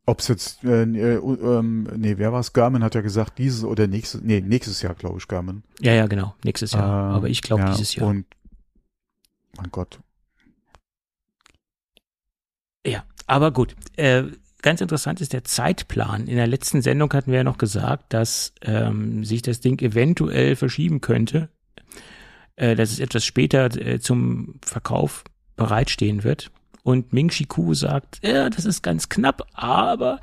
Ob 0.07 0.19
es 0.19 0.27
jetzt, 0.27 0.63
äh, 0.63 0.83
äh, 0.83 1.15
ähm, 1.17 1.87
nee, 1.95 2.17
wer 2.17 2.31
war 2.31 2.39
es? 2.39 2.53
Garmin 2.53 2.83
hat 2.83 2.93
ja 2.93 3.01
gesagt, 3.01 3.39
dieses 3.39 3.63
oder 3.63 3.87
nächstes, 3.87 4.21
nee, 4.21 4.39
nächstes 4.39 4.83
Jahr, 4.83 4.93
glaube 4.93 5.17
ich, 5.17 5.27
Garmin. 5.27 5.63
Ja, 5.81 5.93
ja, 5.93 6.05
genau, 6.05 6.35
nächstes 6.43 6.73
Jahr. 6.73 7.11
Äh, 7.11 7.15
aber 7.15 7.27
ich 7.27 7.41
glaube 7.41 7.63
ja, 7.63 7.71
dieses 7.71 7.95
Jahr. 7.95 8.07
Und 8.07 8.25
mein 9.57 9.71
Gott. 9.71 9.99
Ja, 12.85 13.03
aber 13.25 13.51
gut. 13.51 13.75
Äh, 13.95 14.25
ganz 14.65 14.81
interessant 14.81 15.21
ist 15.21 15.31
der 15.31 15.43
Zeitplan. 15.43 16.25
In 16.25 16.37
der 16.37 16.47
letzten 16.47 16.81
Sendung 16.81 17.13
hatten 17.13 17.29
wir 17.29 17.37
ja 17.37 17.43
noch 17.43 17.59
gesagt, 17.59 18.11
dass 18.13 18.51
ähm, 18.63 19.23
sich 19.23 19.43
das 19.43 19.59
Ding 19.59 19.79
eventuell 19.79 20.55
verschieben 20.55 21.01
könnte, 21.01 21.49
äh, 22.55 22.75
dass 22.75 22.91
es 22.91 22.99
etwas 22.99 23.23
später 23.23 23.65
äh, 23.79 23.99
zum 23.99 24.55
Verkauf 24.65 25.23
bereitstehen 25.55 26.23
wird. 26.23 26.49
Und 26.81 27.13
Ming 27.13 27.29
Chi 27.29 27.45
Ku 27.45 27.75
sagt, 27.75 28.19
ja, 28.23 28.49
das 28.49 28.65
ist 28.65 28.81
ganz 28.81 29.07
knapp, 29.07 29.43
aber 29.53 30.19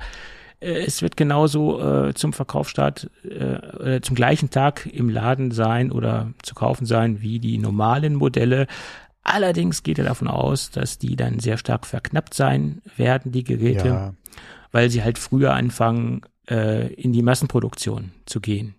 äh, 0.59 0.83
es 0.85 1.01
wird 1.01 1.15
genauso 1.15 1.81
äh, 1.81 2.13
zum 2.13 2.33
Verkaufsstart 2.33 3.09
äh, 3.23 4.01
zum 4.01 4.15
gleichen 4.15 4.49
Tag 4.49 4.85
im 4.91 5.09
Laden 5.09 5.51
sein 5.51 5.89
oder 5.89 6.33
zu 6.41 6.53
kaufen 6.53 6.85
sein 6.85 7.21
wie 7.21 7.39
die 7.39 7.57
normalen 7.57 8.15
Modelle. 8.15 8.67
Allerdings 9.23 9.83
geht 9.83 9.99
er 9.99 10.05
davon 10.05 10.27
aus, 10.27 10.69
dass 10.69 10.99
die 10.99 11.15
dann 11.15 11.39
sehr 11.39 11.57
stark 11.57 11.85
verknappt 11.85 12.33
sein 12.33 12.81
werden, 12.97 13.31
die 13.31 13.43
Geräte, 13.43 13.87
ja. 13.87 14.13
weil 14.71 14.89
sie 14.89 15.03
halt 15.03 15.17
früher 15.17 15.53
anfangen, 15.53 16.21
äh, 16.49 16.93
in 16.93 17.13
die 17.13 17.21
Massenproduktion 17.21 18.11
zu 18.25 18.41
gehen. 18.41 18.75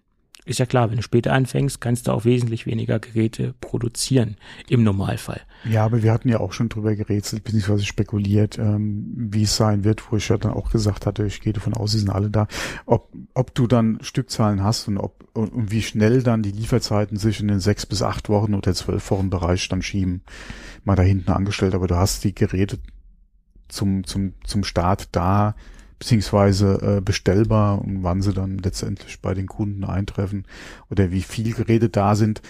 Ist 0.46 0.58
ja 0.58 0.66
klar, 0.66 0.90
wenn 0.90 0.96
du 0.96 1.02
später 1.02 1.32
anfängst, 1.32 1.80
kannst 1.80 2.06
du 2.06 2.12
auch 2.12 2.24
wesentlich 2.24 2.66
weniger 2.66 2.98
Geräte 2.98 3.54
produzieren 3.60 4.36
im 4.68 4.82
Normalfall. 4.82 5.40
Ja, 5.64 5.84
aber 5.84 6.02
wir 6.02 6.12
hatten 6.12 6.28
ja 6.28 6.40
auch 6.40 6.52
schon 6.52 6.68
drüber 6.68 6.94
gerätselt, 6.94 7.44
beziehungsweise 7.44 7.84
spekuliert, 7.86 8.58
ähm, 8.58 9.10
wie 9.16 9.44
es 9.44 9.56
sein 9.56 9.84
wird, 9.84 10.12
wo 10.12 10.16
ich 10.16 10.28
ja 10.28 10.36
dann 10.36 10.52
auch 10.52 10.70
gesagt 10.70 11.06
hatte, 11.06 11.24
ich 11.24 11.40
gehe 11.40 11.54
davon 11.54 11.72
aus, 11.74 11.92
sie 11.92 11.98
sind 11.98 12.10
alle 12.10 12.28
da. 12.28 12.46
Ob, 12.84 13.10
ob 13.32 13.54
du 13.54 13.66
dann 13.66 13.98
Stückzahlen 14.02 14.62
hast 14.62 14.86
und 14.88 14.98
ob 14.98 15.24
und, 15.34 15.52
und 15.52 15.70
wie 15.70 15.82
schnell 15.82 16.22
dann 16.22 16.42
die 16.42 16.52
Lieferzeiten 16.52 17.16
sich 17.16 17.40
in 17.40 17.48
den 17.48 17.60
sechs 17.60 17.86
bis 17.86 18.02
acht 18.02 18.28
Wochen 18.28 18.54
oder 18.54 18.72
zwölf 18.72 19.10
Wochen 19.10 19.30
Bereich 19.30 19.68
dann 19.68 19.82
schieben, 19.82 20.22
mal 20.84 20.94
da 20.96 21.02
hinten 21.02 21.32
angestellt, 21.32 21.74
aber 21.74 21.88
du 21.88 21.96
hast 21.96 22.24
die 22.24 22.34
Geräte 22.34 22.78
zum, 23.68 24.04
zum, 24.04 24.34
zum 24.44 24.64
Start 24.64 25.08
da, 25.12 25.56
beziehungsweise 26.04 26.98
äh, 26.98 27.00
bestellbar 27.00 27.80
und 27.80 28.02
wann 28.02 28.20
sie 28.20 28.34
dann 28.34 28.58
letztendlich 28.58 29.22
bei 29.22 29.32
den 29.32 29.46
Kunden 29.46 29.84
eintreffen 29.84 30.46
oder 30.90 31.10
wie 31.10 31.22
viel 31.22 31.54
Geräte 31.54 31.88
da 31.88 32.14
sind. 32.14 32.42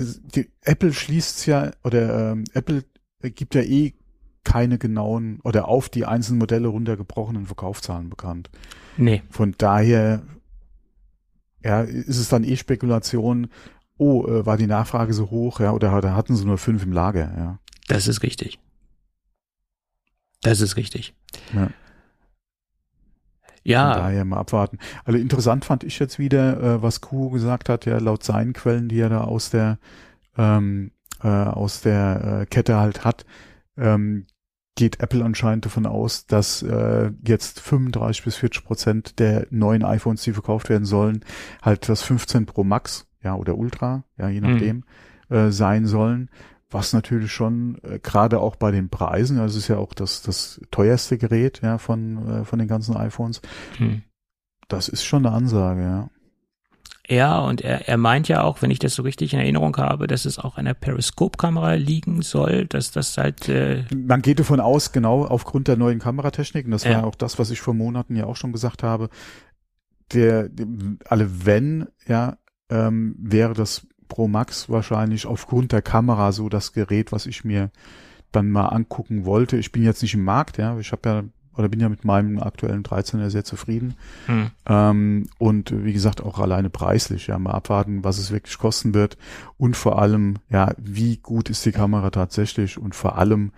Die, 0.00 0.50
Apple 0.62 0.92
schließt 0.92 1.46
ja 1.46 1.70
oder 1.84 2.32
ähm, 2.32 2.44
Apple 2.54 2.82
gibt 3.22 3.54
ja 3.54 3.62
eh 3.62 3.94
keine 4.42 4.78
genauen 4.78 5.38
oder 5.44 5.68
auf 5.68 5.88
die 5.88 6.04
einzelnen 6.04 6.40
Modelle 6.40 6.66
runtergebrochenen 6.66 7.46
Verkaufszahlen 7.46 8.10
bekannt. 8.10 8.50
Nee. 8.96 9.22
Von 9.30 9.54
daher 9.56 10.22
ja, 11.62 11.82
ist 11.82 12.18
es 12.18 12.28
dann 12.28 12.42
eh 12.42 12.56
Spekulation, 12.56 13.50
oh, 13.98 14.26
äh, 14.26 14.46
war 14.46 14.56
die 14.56 14.66
Nachfrage 14.66 15.12
so 15.12 15.30
hoch, 15.30 15.60
ja, 15.60 15.70
oder, 15.70 15.96
oder 15.96 16.16
hatten 16.16 16.34
sie 16.34 16.44
nur 16.44 16.58
fünf 16.58 16.82
im 16.82 16.92
Lager, 16.92 17.32
ja. 17.36 17.58
Das 17.86 18.08
ist 18.08 18.24
richtig. 18.24 18.58
Das 20.42 20.60
ist 20.60 20.76
richtig. 20.76 21.14
Ja. 21.54 21.70
Ja. 23.68 23.92
Von 23.92 24.02
daher 24.02 24.24
mal 24.24 24.38
abwarten. 24.38 24.78
Also 25.04 25.18
interessant 25.18 25.64
fand 25.64 25.84
ich 25.84 25.98
jetzt 25.98 26.18
wieder, 26.18 26.60
äh, 26.60 26.82
was 26.82 27.00
Kuh 27.00 27.30
gesagt 27.30 27.68
hat, 27.68 27.84
ja, 27.84 27.98
laut 27.98 28.24
seinen 28.24 28.54
Quellen, 28.54 28.88
die 28.88 28.98
er 28.98 29.10
da 29.10 29.20
aus 29.22 29.50
der 29.50 29.78
ähm, 30.38 30.92
äh, 31.22 31.28
aus 31.28 31.80
der 31.80 32.40
äh, 32.42 32.46
Kette 32.46 32.78
halt 32.78 33.04
hat, 33.04 33.26
ähm, 33.76 34.26
geht 34.76 35.00
Apple 35.00 35.24
anscheinend 35.24 35.66
davon 35.66 35.86
aus, 35.86 36.26
dass 36.26 36.62
äh, 36.62 37.10
jetzt 37.26 37.60
35 37.60 38.24
bis 38.24 38.36
40 38.36 38.64
Prozent 38.64 39.18
der 39.18 39.46
neuen 39.50 39.84
iPhones, 39.84 40.22
die 40.22 40.32
verkauft 40.32 40.68
werden 40.68 40.84
sollen, 40.84 41.24
halt 41.60 41.88
das 41.88 42.02
15 42.02 42.46
Pro 42.46 42.62
Max, 42.64 43.08
ja, 43.22 43.34
oder 43.34 43.58
Ultra, 43.58 44.04
ja, 44.16 44.28
je 44.28 44.40
nachdem, 44.40 44.84
mhm. 45.28 45.36
äh, 45.36 45.52
sein 45.52 45.86
sollen. 45.86 46.30
Was 46.70 46.92
natürlich 46.92 47.32
schon 47.32 47.78
äh, 47.82 47.98
gerade 47.98 48.40
auch 48.40 48.56
bei 48.56 48.70
den 48.70 48.90
Preisen, 48.90 49.38
also 49.38 49.56
es 49.56 49.64
ist 49.64 49.68
ja 49.68 49.78
auch 49.78 49.94
das 49.94 50.22
das 50.22 50.60
teuerste 50.70 51.16
Gerät 51.16 51.60
ja 51.62 51.78
von 51.78 52.28
äh, 52.28 52.44
von 52.44 52.58
den 52.58 52.68
ganzen 52.68 52.96
iPhones. 52.96 53.40
Mhm. 53.78 54.02
Das 54.68 54.88
ist 54.88 55.04
schon 55.04 55.24
eine 55.24 55.34
Ansage, 55.34 55.82
ja. 55.82 56.10
Ja, 57.10 57.38
und 57.38 57.62
er, 57.62 57.88
er 57.88 57.96
meint 57.96 58.28
ja 58.28 58.42
auch, 58.42 58.60
wenn 58.60 58.70
ich 58.70 58.80
das 58.80 58.94
so 58.94 59.02
richtig 59.02 59.32
in 59.32 59.38
Erinnerung 59.38 59.74
habe, 59.78 60.06
dass 60.06 60.26
es 60.26 60.38
auch 60.38 60.58
an 60.58 60.66
der 60.66 60.74
Periscope-Kamera 60.74 61.72
liegen 61.74 62.20
soll, 62.20 62.66
dass 62.66 62.90
das 62.90 63.16
halt. 63.16 63.48
Äh 63.48 63.84
Man 63.94 64.20
geht 64.20 64.40
davon 64.40 64.60
aus, 64.60 64.92
genau 64.92 65.24
aufgrund 65.24 65.68
der 65.68 65.78
neuen 65.78 66.00
Kameratechnik, 66.00 66.66
und 66.66 66.72
das 66.72 66.84
war 66.84 66.92
ja 66.92 67.04
auch 67.04 67.14
das, 67.14 67.38
was 67.38 67.50
ich 67.50 67.62
vor 67.62 67.72
Monaten 67.72 68.14
ja 68.14 68.26
auch 68.26 68.36
schon 68.36 68.52
gesagt 68.52 68.82
habe, 68.82 69.08
der, 70.12 70.50
alle 71.08 71.46
wenn, 71.46 71.86
ja, 72.06 72.36
ähm, 72.68 73.16
wäre 73.18 73.54
das 73.54 73.86
Pro 74.08 74.28
Max 74.28 74.68
wahrscheinlich 74.68 75.26
aufgrund 75.26 75.72
der 75.72 75.82
Kamera 75.82 76.32
so 76.32 76.48
das 76.48 76.72
Gerät, 76.72 77.12
was 77.12 77.26
ich 77.26 77.44
mir 77.44 77.70
dann 78.32 78.50
mal 78.50 78.66
angucken 78.66 79.24
wollte. 79.24 79.56
Ich 79.56 79.72
bin 79.72 79.84
jetzt 79.84 80.02
nicht 80.02 80.14
im 80.14 80.24
Markt, 80.24 80.58
ja, 80.58 80.78
ich 80.78 80.92
habe 80.92 81.08
ja 81.08 81.22
oder 81.58 81.68
bin 81.68 81.80
ja 81.80 81.88
mit 81.88 82.04
meinem 82.04 82.38
aktuellen 82.38 82.84
13er 82.84 83.30
sehr 83.30 83.42
zufrieden. 83.42 83.94
Hm. 84.26 84.50
Ähm, 84.66 85.28
und 85.38 85.84
wie 85.84 85.92
gesagt, 85.92 86.22
auch 86.22 86.38
alleine 86.38 86.70
preislich, 86.70 87.26
ja, 87.26 87.38
mal 87.38 87.50
abwarten, 87.50 88.04
was 88.04 88.18
es 88.18 88.30
wirklich 88.30 88.58
kosten 88.58 88.94
wird. 88.94 89.18
Und 89.56 89.76
vor 89.76 90.00
allem, 90.00 90.36
ja, 90.50 90.72
wie 90.78 91.16
gut 91.16 91.50
ist 91.50 91.66
die 91.66 91.72
Kamera 91.72 92.10
tatsächlich 92.10 92.78
und 92.78 92.94
vor 92.94 93.18
allem, 93.18 93.50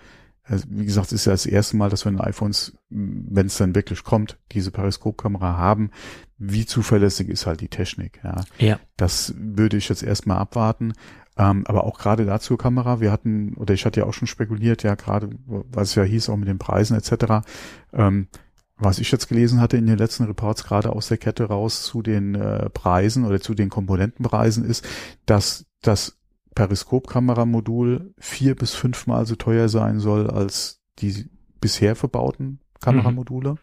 wie 0.68 0.84
gesagt, 0.84 1.08
es 1.08 1.12
ist 1.12 1.24
ja 1.26 1.32
das 1.32 1.46
erste 1.46 1.76
Mal, 1.76 1.90
dass 1.90 2.04
wir 2.04 2.12
in 2.12 2.20
iPhones, 2.20 2.76
wenn 2.88 3.46
es 3.46 3.56
dann 3.56 3.74
wirklich 3.74 4.02
kommt, 4.04 4.38
diese 4.52 4.70
Periskopkamera 4.70 5.56
haben. 5.56 5.90
Wie 6.38 6.66
zuverlässig 6.66 7.28
ist 7.28 7.46
halt 7.46 7.60
die 7.60 7.68
Technik, 7.68 8.20
ja. 8.24 8.44
Ja. 8.58 8.80
Das 8.96 9.34
würde 9.36 9.76
ich 9.76 9.88
jetzt 9.88 10.02
erstmal 10.02 10.38
abwarten. 10.38 10.92
Ähm, 11.36 11.64
aber 11.66 11.84
auch 11.84 11.98
gerade 11.98 12.26
dazu 12.26 12.56
Kamera, 12.56 13.00
wir 13.00 13.12
hatten, 13.12 13.54
oder 13.54 13.72
ich 13.72 13.86
hatte 13.86 14.00
ja 14.00 14.06
auch 14.06 14.12
schon 14.12 14.28
spekuliert, 14.28 14.82
ja, 14.82 14.94
gerade, 14.94 15.30
was 15.46 15.94
ja 15.94 16.02
hieß, 16.02 16.28
auch 16.28 16.36
mit 16.36 16.48
den 16.48 16.58
Preisen 16.58 16.96
etc. 16.96 17.46
Ähm, 17.92 18.28
was 18.76 18.98
ich 18.98 19.12
jetzt 19.12 19.28
gelesen 19.28 19.60
hatte 19.60 19.76
in 19.76 19.86
den 19.86 19.98
letzten 19.98 20.24
Reports 20.24 20.64
gerade 20.64 20.90
aus 20.90 21.08
der 21.08 21.18
Kette 21.18 21.44
raus 21.44 21.82
zu 21.82 22.02
den 22.02 22.34
äh, 22.34 22.70
Preisen 22.70 23.24
oder 23.24 23.40
zu 23.40 23.54
den 23.54 23.68
Komponentenpreisen 23.68 24.64
ist, 24.64 24.86
dass 25.26 25.66
das 25.82 26.19
Periskopkameramodul 26.54 28.14
vier 28.18 28.54
bis 28.54 28.74
fünfmal 28.74 29.26
so 29.26 29.36
teuer 29.36 29.68
sein 29.68 30.00
soll 30.00 30.28
als 30.28 30.80
die 30.98 31.30
bisher 31.60 31.96
verbauten 31.96 32.60
Kameramodule. 32.80 33.52
Mhm. 33.52 33.58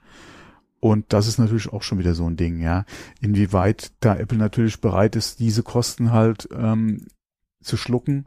Und 0.80 1.06
das 1.12 1.28
ist 1.28 1.40
natürlich 1.40 1.74
auch 1.74 1.82
schon 1.82 1.98
wieder 1.98 2.14
so 2.14 2.28
ein 2.30 2.38
Ding, 2.38 2.60
ja. 2.60 2.86
Inwieweit 3.20 3.92
da 4.00 4.16
Apple 4.16 4.38
natürlich 4.38 4.80
bereit 4.80 5.16
ist, 5.16 5.40
diese 5.40 5.64
Kosten 5.64 6.12
halt 6.12 6.48
ähm, 6.52 7.08
zu 7.62 7.78
schlucken. 7.78 8.26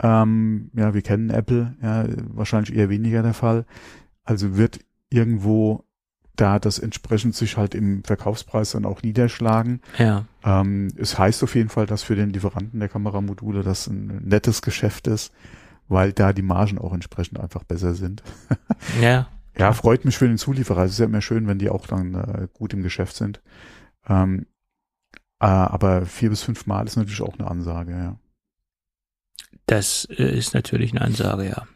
Ähm, 0.00 0.70
ja, 0.74 0.94
wir 0.94 1.02
kennen 1.02 1.30
Apple, 1.30 1.76
ja, 1.82 2.06
wahrscheinlich 2.28 2.76
eher 2.76 2.90
weniger 2.90 3.22
der 3.22 3.34
Fall. 3.34 3.64
Also 4.24 4.56
wird 4.56 4.80
irgendwo 5.10 5.84
da 6.40 6.58
das 6.58 6.78
entsprechend 6.78 7.34
sich 7.34 7.56
halt 7.56 7.74
im 7.74 8.04
Verkaufspreis 8.04 8.70
dann 8.70 8.84
auch 8.84 9.02
niederschlagen. 9.02 9.80
Ja. 9.98 10.24
Ähm, 10.44 10.88
es 10.96 11.18
heißt 11.18 11.42
auf 11.42 11.54
jeden 11.54 11.68
Fall, 11.68 11.86
dass 11.86 12.02
für 12.02 12.16
den 12.16 12.30
Lieferanten 12.30 12.78
der 12.78 12.88
Kameramodule 12.88 13.62
das 13.62 13.88
ein 13.88 14.22
nettes 14.24 14.62
Geschäft 14.62 15.08
ist, 15.08 15.32
weil 15.88 16.12
da 16.12 16.32
die 16.32 16.42
Margen 16.42 16.78
auch 16.78 16.92
entsprechend 16.92 17.40
einfach 17.40 17.64
besser 17.64 17.94
sind. 17.94 18.22
ja. 19.02 19.28
Ja, 19.56 19.72
freut 19.72 20.04
mich 20.04 20.16
für 20.16 20.28
den 20.28 20.38
Zulieferer. 20.38 20.84
Es 20.84 20.92
ist 20.92 21.00
ja 21.00 21.06
immer 21.06 21.20
schön, 21.20 21.48
wenn 21.48 21.58
die 21.58 21.68
auch 21.70 21.88
dann 21.88 22.14
äh, 22.14 22.48
gut 22.52 22.72
im 22.72 22.84
Geschäft 22.84 23.16
sind. 23.16 23.42
Ähm, 24.08 24.46
äh, 25.40 25.46
aber 25.46 26.06
vier 26.06 26.30
bis 26.30 26.42
fünf 26.42 26.66
Mal 26.66 26.86
ist 26.86 26.96
natürlich 26.96 27.22
auch 27.22 27.36
eine 27.38 27.50
Ansage, 27.50 27.92
ja. 27.92 28.16
Das 29.66 30.06
äh, 30.10 30.38
ist 30.38 30.54
natürlich 30.54 30.92
eine 30.92 31.00
Ansage, 31.00 31.48
ja. 31.48 31.66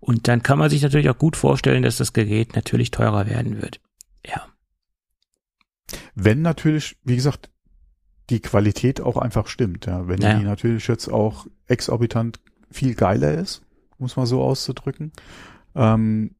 Und 0.00 0.28
dann 0.28 0.42
kann 0.42 0.58
man 0.58 0.70
sich 0.70 0.82
natürlich 0.82 1.10
auch 1.10 1.18
gut 1.18 1.36
vorstellen, 1.36 1.82
dass 1.82 1.96
das 1.96 2.12
Gerät 2.12 2.54
natürlich 2.54 2.90
teurer 2.90 3.26
werden 3.26 3.60
wird. 3.60 3.80
Ja. 4.24 4.46
Wenn 6.14 6.42
natürlich, 6.42 6.96
wie 7.04 7.16
gesagt, 7.16 7.50
die 8.30 8.40
Qualität 8.40 9.00
auch 9.00 9.16
einfach 9.16 9.46
stimmt, 9.46 9.86
ja. 9.86 10.06
Wenn 10.06 10.20
ja. 10.20 10.38
die 10.38 10.44
natürlich 10.44 10.86
jetzt 10.88 11.08
auch 11.08 11.46
exorbitant 11.66 12.40
viel 12.70 12.94
geiler 12.94 13.34
ist, 13.34 13.62
muss 13.98 14.16
man 14.16 14.26
so 14.26 14.42
auszudrücken, 14.42 15.12
ähm, 15.74 16.34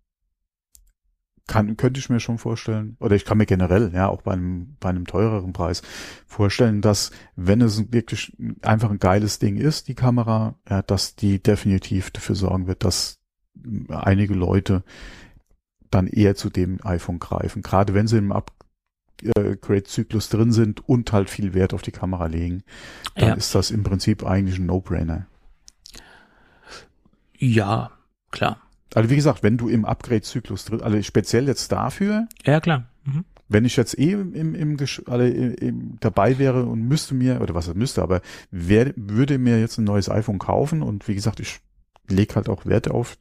kann, 1.46 1.76
könnte 1.78 1.98
ich 1.98 2.10
mir 2.10 2.20
schon 2.20 2.38
vorstellen, 2.38 2.96
oder 3.00 3.16
ich 3.16 3.24
kann 3.24 3.38
mir 3.38 3.46
generell, 3.46 3.90
ja, 3.94 4.08
auch 4.08 4.22
bei 4.22 4.32
einem, 4.32 4.76
bei 4.80 4.90
einem 4.90 5.06
teureren 5.06 5.54
Preis 5.54 5.82
vorstellen, 6.26 6.82
dass 6.82 7.10
wenn 7.36 7.62
es 7.62 7.90
wirklich 7.90 8.36
einfach 8.62 8.90
ein 8.90 8.98
geiles 8.98 9.38
Ding 9.38 9.56
ist, 9.56 9.88
die 9.88 9.94
Kamera, 9.94 10.56
ja, 10.68 10.82
dass 10.82 11.16
die 11.16 11.42
definitiv 11.42 12.10
dafür 12.10 12.34
sorgen 12.34 12.66
wird, 12.66 12.84
dass 12.84 13.18
einige 13.88 14.34
Leute 14.34 14.82
dann 15.90 16.06
eher 16.06 16.34
zu 16.34 16.50
dem 16.50 16.78
iPhone 16.84 17.18
greifen, 17.18 17.62
gerade 17.62 17.94
wenn 17.94 18.06
sie 18.06 18.18
im 18.18 18.32
Upgrade-Zyklus 18.32 20.28
drin 20.28 20.52
sind 20.52 20.86
und 20.88 21.12
halt 21.12 21.30
viel 21.30 21.54
Wert 21.54 21.74
auf 21.74 21.82
die 21.82 21.92
Kamera 21.92 22.26
legen, 22.26 22.62
dann 23.14 23.28
ja. 23.28 23.34
ist 23.34 23.54
das 23.54 23.70
im 23.70 23.82
Prinzip 23.82 24.24
eigentlich 24.24 24.58
ein 24.58 24.66
No-Brainer. 24.66 25.26
Ja, 27.38 27.92
klar. 28.30 28.60
Also 28.94 29.10
wie 29.10 29.16
gesagt, 29.16 29.42
wenn 29.42 29.56
du 29.56 29.68
im 29.68 29.84
Upgrade-Zyklus 29.84 30.64
drin, 30.64 30.82
also 30.82 31.00
speziell 31.02 31.46
jetzt 31.46 31.70
dafür. 31.72 32.26
Ja, 32.44 32.60
klar. 32.60 32.88
Mhm. 33.04 33.24
Wenn 33.48 33.64
ich 33.64 33.76
jetzt 33.76 33.98
eh 33.98 34.12
im, 34.12 34.34
im, 34.34 34.54
im, 34.54 34.76
also 35.06 35.24
im, 35.24 35.96
dabei 36.00 36.38
wäre 36.38 36.64
und 36.64 36.82
müsste 36.82 37.14
mir, 37.14 37.40
oder 37.40 37.54
was 37.54 37.66
das 37.66 37.74
müsste, 37.74 38.02
aber 38.02 38.20
wer, 38.50 38.92
würde 38.96 39.38
mir 39.38 39.58
jetzt 39.58 39.78
ein 39.78 39.84
neues 39.84 40.10
iPhone 40.10 40.38
kaufen 40.38 40.82
und 40.82 41.08
wie 41.08 41.14
gesagt, 41.14 41.40
ich 41.40 41.60
lege 42.10 42.34
halt 42.34 42.48
auch 42.48 42.66
Wert 42.66 42.90
auf 42.90 43.16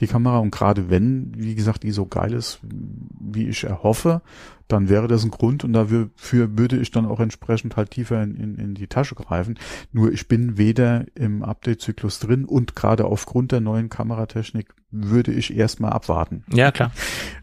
die 0.00 0.06
Kamera 0.06 0.38
und 0.38 0.50
gerade 0.50 0.90
wenn, 0.90 1.32
wie 1.36 1.54
gesagt, 1.54 1.82
die 1.82 1.90
so 1.90 2.06
geil 2.06 2.32
ist, 2.32 2.60
wie 2.62 3.48
ich 3.48 3.64
erhoffe, 3.64 4.22
dann 4.68 4.88
wäre 4.88 5.08
das 5.08 5.24
ein 5.24 5.30
Grund 5.30 5.64
und 5.64 5.72
dafür 5.72 6.10
würde 6.16 6.76
ich 6.76 6.90
dann 6.90 7.06
auch 7.06 7.20
entsprechend 7.20 7.76
halt 7.76 7.90
tiefer 7.90 8.22
in, 8.22 8.36
in, 8.36 8.56
in 8.56 8.74
die 8.74 8.86
Tasche 8.86 9.14
greifen. 9.14 9.58
Nur 9.92 10.12
ich 10.12 10.28
bin 10.28 10.58
weder 10.58 11.06
im 11.14 11.42
Update-Zyklus 11.42 12.20
drin 12.20 12.44
und 12.44 12.76
gerade 12.76 13.06
aufgrund 13.06 13.52
der 13.52 13.60
neuen 13.60 13.88
Kameratechnik 13.88 14.74
würde 14.90 15.32
ich 15.32 15.56
erstmal 15.56 15.92
abwarten. 15.92 16.44
Ja, 16.52 16.70
klar. 16.70 16.92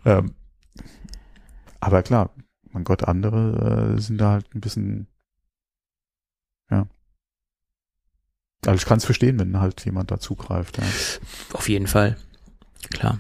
ähm, 0.05 0.33
aber 1.79 2.03
klar, 2.03 2.31
mein 2.71 2.83
Gott, 2.83 3.03
andere 3.03 3.95
äh, 3.95 4.01
sind 4.01 4.19
da 4.19 4.31
halt 4.31 4.53
ein 4.53 4.61
bisschen, 4.61 5.07
ja. 6.69 6.87
Also 8.68 8.78
ich 8.78 8.86
kann 8.86 8.97
es 8.97 9.05
verstehen, 9.05 9.39
wenn 9.39 9.59
halt 9.59 9.86
jemand 9.86 10.11
da 10.11 10.20
zugreift. 10.20 10.78
Ja. 10.78 10.84
Auf 11.53 11.70
jeden 11.70 11.88
Fall, 11.88 12.18
klar 12.91 13.20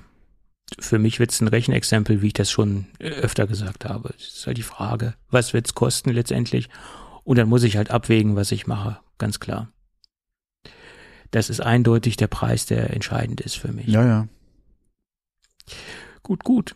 für 0.79 0.99
mich 0.99 1.19
wird 1.19 1.31
es 1.31 1.41
ein 1.41 1.47
Rechenexempel, 1.47 2.21
wie 2.21 2.27
ich 2.27 2.33
das 2.33 2.51
schon 2.51 2.87
äh, 2.99 3.09
öfter 3.09 3.47
gesagt 3.47 3.85
habe. 3.85 4.13
Das 4.17 4.27
ist 4.27 4.47
halt 4.47 4.57
die 4.57 4.63
Frage, 4.63 5.15
was 5.29 5.53
wird 5.53 5.67
es 5.67 5.75
kosten 5.75 6.11
letztendlich? 6.11 6.69
Und 7.23 7.37
dann 7.37 7.49
muss 7.49 7.63
ich 7.63 7.77
halt 7.77 7.91
abwägen, 7.91 8.35
was 8.35 8.51
ich 8.51 8.67
mache, 8.67 8.99
ganz 9.17 9.39
klar. 9.39 9.71
Das 11.31 11.49
ist 11.49 11.61
eindeutig 11.61 12.17
der 12.17 12.27
Preis, 12.27 12.65
der 12.65 12.91
entscheidend 12.91 13.41
ist 13.41 13.57
für 13.57 13.71
mich. 13.71 13.87
Ja, 13.87 14.05
ja. 14.05 14.27
Gut, 16.23 16.43
gut. 16.43 16.75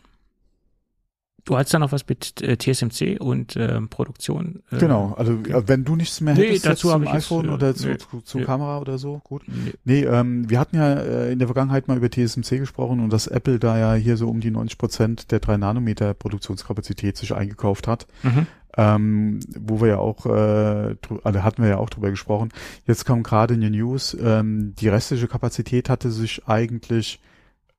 Du 1.50 1.58
hast 1.58 1.74
da 1.74 1.80
noch 1.80 1.90
was 1.90 2.06
mit 2.06 2.40
äh, 2.42 2.56
TSMC 2.56 3.20
und 3.20 3.56
ähm, 3.56 3.88
Produktion. 3.88 4.62
Äh, 4.70 4.78
genau, 4.78 5.14
also 5.16 5.32
okay. 5.32 5.64
wenn 5.66 5.84
du 5.84 5.96
nichts 5.96 6.20
mehr 6.20 6.36
hättest 6.36 6.64
nee, 6.64 6.70
dazu 6.70 6.90
zum 6.90 7.08
iPhone 7.08 7.46
jetzt, 7.46 7.54
oder 7.54 7.74
zu, 7.74 7.88
nee, 7.88 7.98
zu, 7.98 8.20
zu 8.20 8.38
nee. 8.38 8.44
Kamera 8.44 8.78
oder 8.78 8.98
so, 8.98 9.20
gut. 9.24 9.42
Nee, 9.48 9.72
nee 9.82 10.04
ähm, 10.04 10.48
wir 10.48 10.60
hatten 10.60 10.76
ja 10.76 10.92
äh, 10.92 11.32
in 11.32 11.40
der 11.40 11.48
Vergangenheit 11.48 11.88
mal 11.88 11.96
über 11.96 12.08
TSMC 12.08 12.58
gesprochen 12.58 13.00
und 13.00 13.12
dass 13.12 13.26
Apple 13.26 13.58
da 13.58 13.76
ja 13.76 13.94
hier 13.94 14.16
so 14.16 14.28
um 14.28 14.38
die 14.38 14.52
90 14.52 14.78
Prozent 14.78 15.32
der 15.32 15.40
3 15.40 15.56
Nanometer 15.56 16.14
Produktionskapazität 16.14 17.16
sich 17.16 17.34
eingekauft 17.34 17.88
hat. 17.88 18.06
Mhm. 18.22 18.46
Ähm, 18.76 19.40
wo 19.58 19.80
wir 19.80 19.88
ja 19.88 19.98
auch, 19.98 20.26
äh, 20.26 20.94
also 21.24 21.42
hatten 21.42 21.64
wir 21.64 21.68
ja 21.68 21.78
auch 21.78 21.90
drüber 21.90 22.10
gesprochen. 22.10 22.50
Jetzt 22.86 23.06
kam 23.06 23.24
gerade 23.24 23.54
in 23.54 23.60
den 23.60 23.72
News, 23.72 24.16
ähm, 24.22 24.76
die 24.78 24.86
restliche 24.86 25.26
Kapazität 25.26 25.88
hatte 25.88 26.12
sich 26.12 26.46
eigentlich 26.46 27.18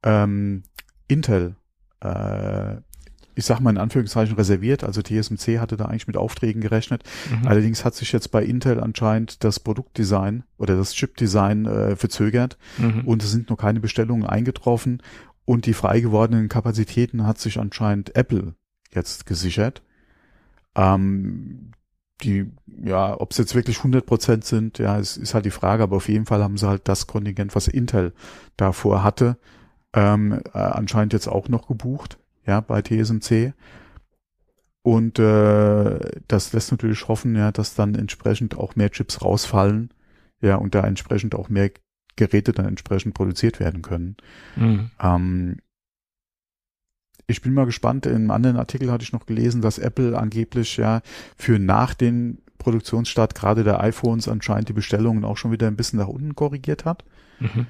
ähm, 0.03 0.63
Intel, 1.07 1.55
äh, 2.01 2.81
ich 3.35 3.45
sag 3.45 3.59
mal 3.59 3.69
in 3.69 3.77
Anführungszeichen 3.77 4.35
reserviert, 4.35 4.83
also 4.83 5.01
TSMC 5.01 5.59
hatte 5.59 5.77
da 5.77 5.85
eigentlich 5.85 6.07
mit 6.07 6.17
Aufträgen 6.17 6.61
gerechnet. 6.61 7.03
Mhm. 7.29 7.47
Allerdings 7.47 7.85
hat 7.85 7.95
sich 7.95 8.11
jetzt 8.11 8.31
bei 8.31 8.43
Intel 8.43 8.79
anscheinend 8.79 9.43
das 9.43 9.59
Produktdesign 9.59 10.43
oder 10.57 10.75
das 10.75 10.93
Chipdesign 10.93 11.65
äh, 11.65 11.95
verzögert 11.95 12.57
mhm. 12.77 13.01
und 13.05 13.23
es 13.23 13.31
sind 13.31 13.49
noch 13.49 13.57
keine 13.57 13.79
Bestellungen 13.79 14.25
eingetroffen 14.25 15.01
und 15.45 15.65
die 15.65 15.73
frei 15.73 15.99
gewordenen 15.99 16.49
Kapazitäten 16.49 17.25
hat 17.25 17.39
sich 17.39 17.59
anscheinend 17.59 18.15
Apple 18.15 18.55
jetzt 18.93 19.25
gesichert. 19.25 19.81
Ähm, 20.75 21.71
die, 22.23 22.51
ja, 22.83 23.19
ob 23.19 23.31
es 23.31 23.37
jetzt 23.37 23.55
wirklich 23.55 23.77
100 23.77 24.05
Prozent 24.05 24.45
sind, 24.45 24.77
ja, 24.77 24.97
ist, 24.97 25.17
ist 25.17 25.33
halt 25.33 25.45
die 25.45 25.51
Frage, 25.51 25.83
aber 25.83 25.97
auf 25.97 26.07
jeden 26.07 26.25
Fall 26.25 26.43
haben 26.43 26.57
sie 26.57 26.67
halt 26.67 26.87
das 26.87 27.07
Kontingent, 27.07 27.55
was 27.55 27.67
Intel 27.67 28.13
davor 28.57 29.03
hatte, 29.03 29.37
ähm, 29.93 30.41
äh, 30.53 30.57
anscheinend 30.57 31.13
jetzt 31.13 31.27
auch 31.27 31.49
noch 31.49 31.67
gebucht, 31.67 32.17
ja, 32.45 32.61
bei 32.61 32.81
TSMC. 32.81 33.53
Und 34.83 35.19
äh, 35.19 35.99
das 36.27 36.53
lässt 36.53 36.71
natürlich 36.71 37.07
hoffen, 37.07 37.35
ja, 37.35 37.51
dass 37.51 37.75
dann 37.75 37.95
entsprechend 37.95 38.57
auch 38.57 38.75
mehr 38.75 38.89
Chips 38.89 39.21
rausfallen, 39.21 39.93
ja, 40.41 40.55
und 40.55 40.73
da 40.73 40.81
entsprechend 40.81 41.35
auch 41.35 41.49
mehr 41.49 41.71
Geräte 42.15 42.51
dann 42.51 42.65
entsprechend 42.65 43.13
produziert 43.13 43.59
werden 43.59 43.81
können. 43.81 44.17
Mhm. 44.55 44.91
Ähm, 44.99 45.57
ich 47.27 47.41
bin 47.41 47.53
mal 47.53 47.65
gespannt. 47.65 48.05
In 48.05 48.15
einem 48.15 48.31
anderen 48.31 48.57
Artikel 48.57 48.91
hatte 48.91 49.03
ich 49.03 49.13
noch 49.13 49.25
gelesen, 49.25 49.61
dass 49.61 49.77
Apple 49.77 50.17
angeblich 50.17 50.77
ja 50.77 51.01
für 51.37 51.59
nach 51.59 51.93
den 51.93 52.39
Produktionsstart 52.57 53.35
gerade 53.35 53.63
der 53.63 53.79
iPhones 53.81 54.27
anscheinend 54.27 54.69
die 54.69 54.73
Bestellungen 54.73 55.23
auch 55.23 55.37
schon 55.37 55.51
wieder 55.51 55.67
ein 55.67 55.75
bisschen 55.75 55.99
nach 55.99 56.07
unten 56.07 56.35
korrigiert 56.35 56.85
hat. 56.85 57.05
Mhm. 57.39 57.67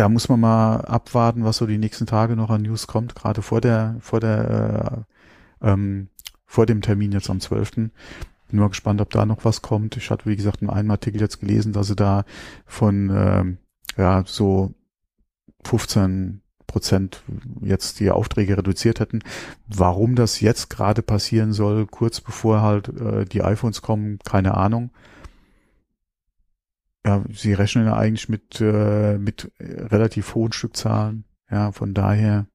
Da 0.00 0.08
muss 0.08 0.30
man 0.30 0.40
mal 0.40 0.76
abwarten, 0.76 1.44
was 1.44 1.58
so 1.58 1.66
die 1.66 1.76
nächsten 1.76 2.06
Tage 2.06 2.34
noch 2.34 2.48
an 2.48 2.62
News 2.62 2.86
kommt, 2.86 3.14
gerade 3.14 3.42
vor 3.42 3.60
der, 3.60 3.96
vor 4.00 4.18
der, 4.18 5.04
äh, 5.60 5.68
ähm, 5.72 6.08
vor 6.46 6.64
dem 6.64 6.80
Termin 6.80 7.12
jetzt 7.12 7.28
am 7.28 7.38
12. 7.38 7.72
Bin 7.72 7.90
mal 8.50 8.70
gespannt, 8.70 9.02
ob 9.02 9.10
da 9.10 9.26
noch 9.26 9.44
was 9.44 9.60
kommt. 9.60 9.98
Ich 9.98 10.08
hatte, 10.08 10.24
wie 10.24 10.36
gesagt, 10.36 10.62
in 10.62 10.70
einem 10.70 10.90
Artikel 10.90 11.20
jetzt 11.20 11.40
gelesen, 11.40 11.74
dass 11.74 11.88
sie 11.88 11.96
da 11.96 12.24
von, 12.64 13.10
ähm, 13.14 13.58
ja, 13.98 14.22
so 14.24 14.72
15 15.66 16.40
Prozent 16.66 17.22
jetzt 17.60 18.00
die 18.00 18.10
Aufträge 18.10 18.56
reduziert 18.56 19.00
hätten. 19.00 19.20
Warum 19.66 20.14
das 20.14 20.40
jetzt 20.40 20.70
gerade 20.70 21.02
passieren 21.02 21.52
soll, 21.52 21.84
kurz 21.86 22.22
bevor 22.22 22.62
halt 22.62 22.88
äh, 22.88 23.26
die 23.26 23.42
iPhones 23.42 23.82
kommen, 23.82 24.18
keine 24.24 24.56
Ahnung. 24.56 24.92
Ja, 27.06 27.24
sie 27.32 27.54
rechnen 27.54 27.86
ja 27.86 27.96
eigentlich 27.96 28.28
mit, 28.28 28.60
äh, 28.60 29.16
mit 29.18 29.50
relativ 29.58 30.34
hohen 30.34 30.52
Stückzahlen. 30.52 31.24
Ja, 31.50 31.72
von 31.72 31.94
daher 31.94 32.46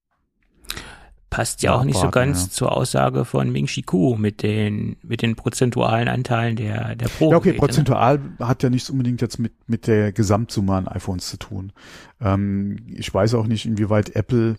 passt 1.36 1.64
ja 1.64 1.74
auch 1.74 1.84
nicht 1.84 2.00
so 2.00 2.10
ganz 2.12 2.43
ja. 2.43 2.50
zur 2.52 2.78
Aussage 2.78 3.26
von 3.26 3.52
Ming 3.52 3.66
Chi 3.66 3.82
Ku 3.82 4.16
mit 4.16 4.41
den, 4.41 4.96
mit 5.04 5.22
den 5.22 5.36
prozentualen 5.36 6.08
Anteilen 6.08 6.56
der, 6.56 6.96
der 6.96 7.10
Pro. 7.10 7.30
Ja, 7.30 7.36
okay, 7.36 7.52
prozentual 7.52 8.20
ne? 8.20 8.48
hat 8.48 8.64
ja 8.64 8.70
nichts 8.70 8.89
unbedingt 8.89 9.22
jetzt 9.22 9.38
mit, 9.38 9.52
mit 9.68 9.88
der 9.88 10.14
Gesamtsumme 10.14 10.74
an 10.74 10.88
iPhones 10.88 11.28
zu 11.28 11.36
tun. 11.36 11.74
Ähm, 12.22 12.78
ich 12.88 13.14
weiß 13.14 13.34
auch 13.34 13.48
nicht, 13.48 13.66
inwieweit 13.66 14.16
Apple 14.16 14.56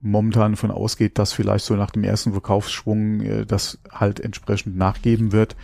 momentan 0.00 0.52
davon 0.52 0.72
ausgeht, 0.72 1.16
dass 1.18 1.32
vielleicht 1.32 1.64
so 1.64 1.76
nach 1.76 1.92
dem 1.92 2.02
ersten 2.02 2.32
Verkaufsschwung 2.32 3.20
äh, 3.20 3.46
das 3.46 3.78
halt 3.88 4.18
entsprechend 4.18 4.76
nachgeben 4.76 5.30
wird. 5.30 5.54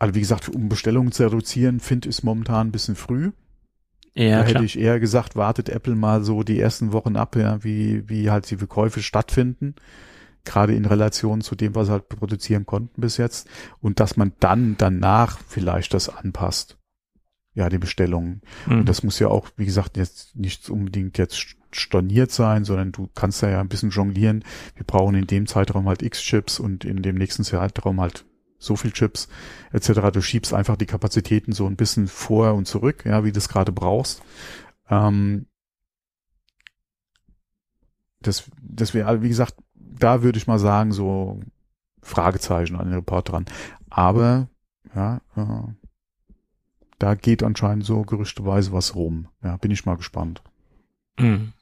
Also 0.00 0.14
wie 0.14 0.20
gesagt, 0.20 0.48
um 0.48 0.70
Bestellungen 0.70 1.12
zu 1.12 1.24
reduzieren, 1.24 1.78
finde 1.78 2.08
ich 2.08 2.16
es 2.16 2.22
momentan 2.22 2.68
ein 2.68 2.72
bisschen 2.72 2.96
früh. 2.96 3.32
Ja, 4.14 4.38
da 4.38 4.44
klar. 4.44 4.54
hätte 4.54 4.64
ich 4.64 4.78
eher 4.78 4.98
gesagt, 4.98 5.36
wartet 5.36 5.68
Apple 5.68 5.94
mal 5.94 6.24
so 6.24 6.42
die 6.42 6.58
ersten 6.58 6.92
Wochen 6.92 7.16
ab, 7.16 7.36
ja, 7.36 7.62
wie, 7.62 8.08
wie 8.08 8.30
halt 8.30 8.50
die 8.50 8.56
Verkäufe 8.56 9.02
stattfinden. 9.02 9.74
Gerade 10.44 10.74
in 10.74 10.86
Relation 10.86 11.42
zu 11.42 11.54
dem, 11.54 11.74
was 11.74 11.86
sie 11.86 11.92
halt 11.92 12.08
produzieren 12.08 12.64
konnten 12.64 13.02
bis 13.02 13.18
jetzt. 13.18 13.46
Und 13.80 14.00
dass 14.00 14.16
man 14.16 14.32
dann 14.40 14.76
danach 14.78 15.38
vielleicht 15.46 15.92
das 15.92 16.08
anpasst. 16.08 16.78
Ja, 17.52 17.68
die 17.68 17.78
Bestellungen. 17.78 18.40
Mhm. 18.66 18.80
Und 18.80 18.88
das 18.88 19.02
muss 19.02 19.18
ja 19.18 19.28
auch, 19.28 19.48
wie 19.56 19.66
gesagt, 19.66 19.98
jetzt 19.98 20.34
nicht 20.34 20.70
unbedingt 20.70 21.18
jetzt 21.18 21.56
storniert 21.72 22.30
sein, 22.30 22.64
sondern 22.64 22.92
du 22.92 23.10
kannst 23.14 23.42
da 23.42 23.50
ja 23.50 23.60
ein 23.60 23.68
bisschen 23.68 23.90
jonglieren. 23.90 24.44
Wir 24.76 24.84
brauchen 24.84 25.14
in 25.14 25.26
dem 25.26 25.46
Zeitraum 25.46 25.88
halt 25.88 26.00
X 26.02 26.22
Chips 26.22 26.58
und 26.58 26.86
in 26.86 27.02
dem 27.02 27.16
nächsten 27.16 27.44
Zeitraum 27.44 28.00
halt 28.00 28.24
so 28.60 28.76
viel 28.76 28.92
Chips 28.92 29.28
etc. 29.72 30.12
Du 30.12 30.20
schiebst 30.22 30.54
einfach 30.54 30.76
die 30.76 30.86
Kapazitäten 30.86 31.52
so 31.52 31.66
ein 31.66 31.76
bisschen 31.76 32.06
vor 32.06 32.54
und 32.54 32.68
zurück, 32.68 33.04
ja, 33.04 33.24
wie 33.24 33.32
du 33.32 33.38
es 33.38 33.48
gerade 33.48 33.72
brauchst. 33.72 34.22
Ähm, 34.88 35.46
das, 38.20 38.50
das 38.62 38.94
wäre, 38.94 39.22
wie 39.22 39.28
gesagt, 39.28 39.54
da 39.74 40.22
würde 40.22 40.38
ich 40.38 40.46
mal 40.46 40.58
sagen, 40.58 40.92
so 40.92 41.40
Fragezeichen 42.02 42.76
an 42.76 42.86
den 42.86 42.94
Report 42.94 43.30
dran. 43.30 43.46
Aber 43.88 44.48
ja, 44.94 45.20
äh, 45.36 45.72
da 46.98 47.14
geht 47.14 47.42
anscheinend 47.42 47.84
so 47.84 48.02
gerüchteweise 48.02 48.72
was 48.72 48.94
rum. 48.94 49.28
Ja, 49.42 49.56
bin 49.56 49.70
ich 49.70 49.86
mal 49.86 49.96
gespannt. 49.96 50.42
Mhm. 51.18 51.54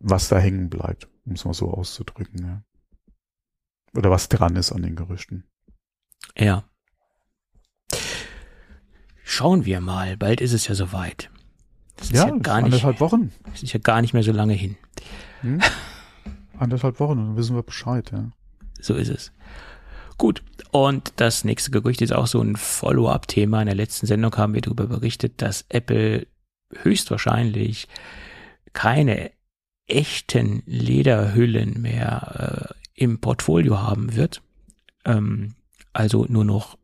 Was 0.00 0.28
da 0.28 0.38
hängen 0.38 0.68
bleibt, 0.68 1.08
um 1.24 1.34
es 1.34 1.44
mal 1.44 1.54
so 1.54 1.70
auszudrücken, 1.70 2.44
ja. 2.44 2.62
Oder 3.94 4.10
was 4.10 4.28
dran 4.28 4.56
ist 4.56 4.72
an 4.72 4.82
den 4.82 4.96
Gerüchten. 4.96 5.44
Ja. 6.36 6.64
Schauen 9.24 9.64
wir 9.64 9.80
mal, 9.80 10.16
bald 10.16 10.40
ist 10.40 10.52
es 10.52 10.68
ja 10.68 10.74
soweit. 10.74 11.30
Das 11.96 12.08
ist 12.08 12.16
ja, 12.16 12.28
ja 12.28 12.36
gar 12.36 12.56
nicht, 12.56 12.66
anderthalb 12.66 13.00
Wochen. 13.00 13.32
Das 13.50 13.62
ist 13.62 13.72
ja 13.72 13.80
gar 13.80 14.00
nicht 14.00 14.12
mehr 14.12 14.22
so 14.22 14.32
lange 14.32 14.54
hin. 14.54 14.76
Hm? 15.40 15.60
Anderthalb 16.58 17.00
Wochen, 17.00 17.16
dann 17.16 17.36
wissen 17.36 17.56
wir 17.56 17.62
Bescheid, 17.62 18.10
ja. 18.12 18.30
So 18.80 18.94
ist 18.94 19.08
es. 19.08 19.32
Gut, 20.18 20.42
und 20.70 21.14
das 21.16 21.44
nächste 21.44 21.70
Gerücht 21.70 22.02
ist 22.02 22.12
auch 22.12 22.26
so 22.26 22.40
ein 22.40 22.56
Follow-up-Thema. 22.56 23.60
In 23.60 23.66
der 23.66 23.74
letzten 23.74 24.06
Sendung 24.06 24.36
haben 24.36 24.54
wir 24.54 24.60
darüber 24.60 24.86
berichtet, 24.86 25.40
dass 25.42 25.64
Apple 25.68 26.26
höchstwahrscheinlich 26.82 27.88
keine 28.72 29.32
echten 29.86 30.62
Lederhüllen 30.66 31.80
mehr 31.80 32.74
äh, 32.96 33.02
im 33.02 33.20
Portfolio 33.20 33.80
haben 33.80 34.14
wird. 34.14 34.42
Ähm, 35.04 35.54
also 35.92 36.26
nur 36.28 36.44
noch 36.44 36.78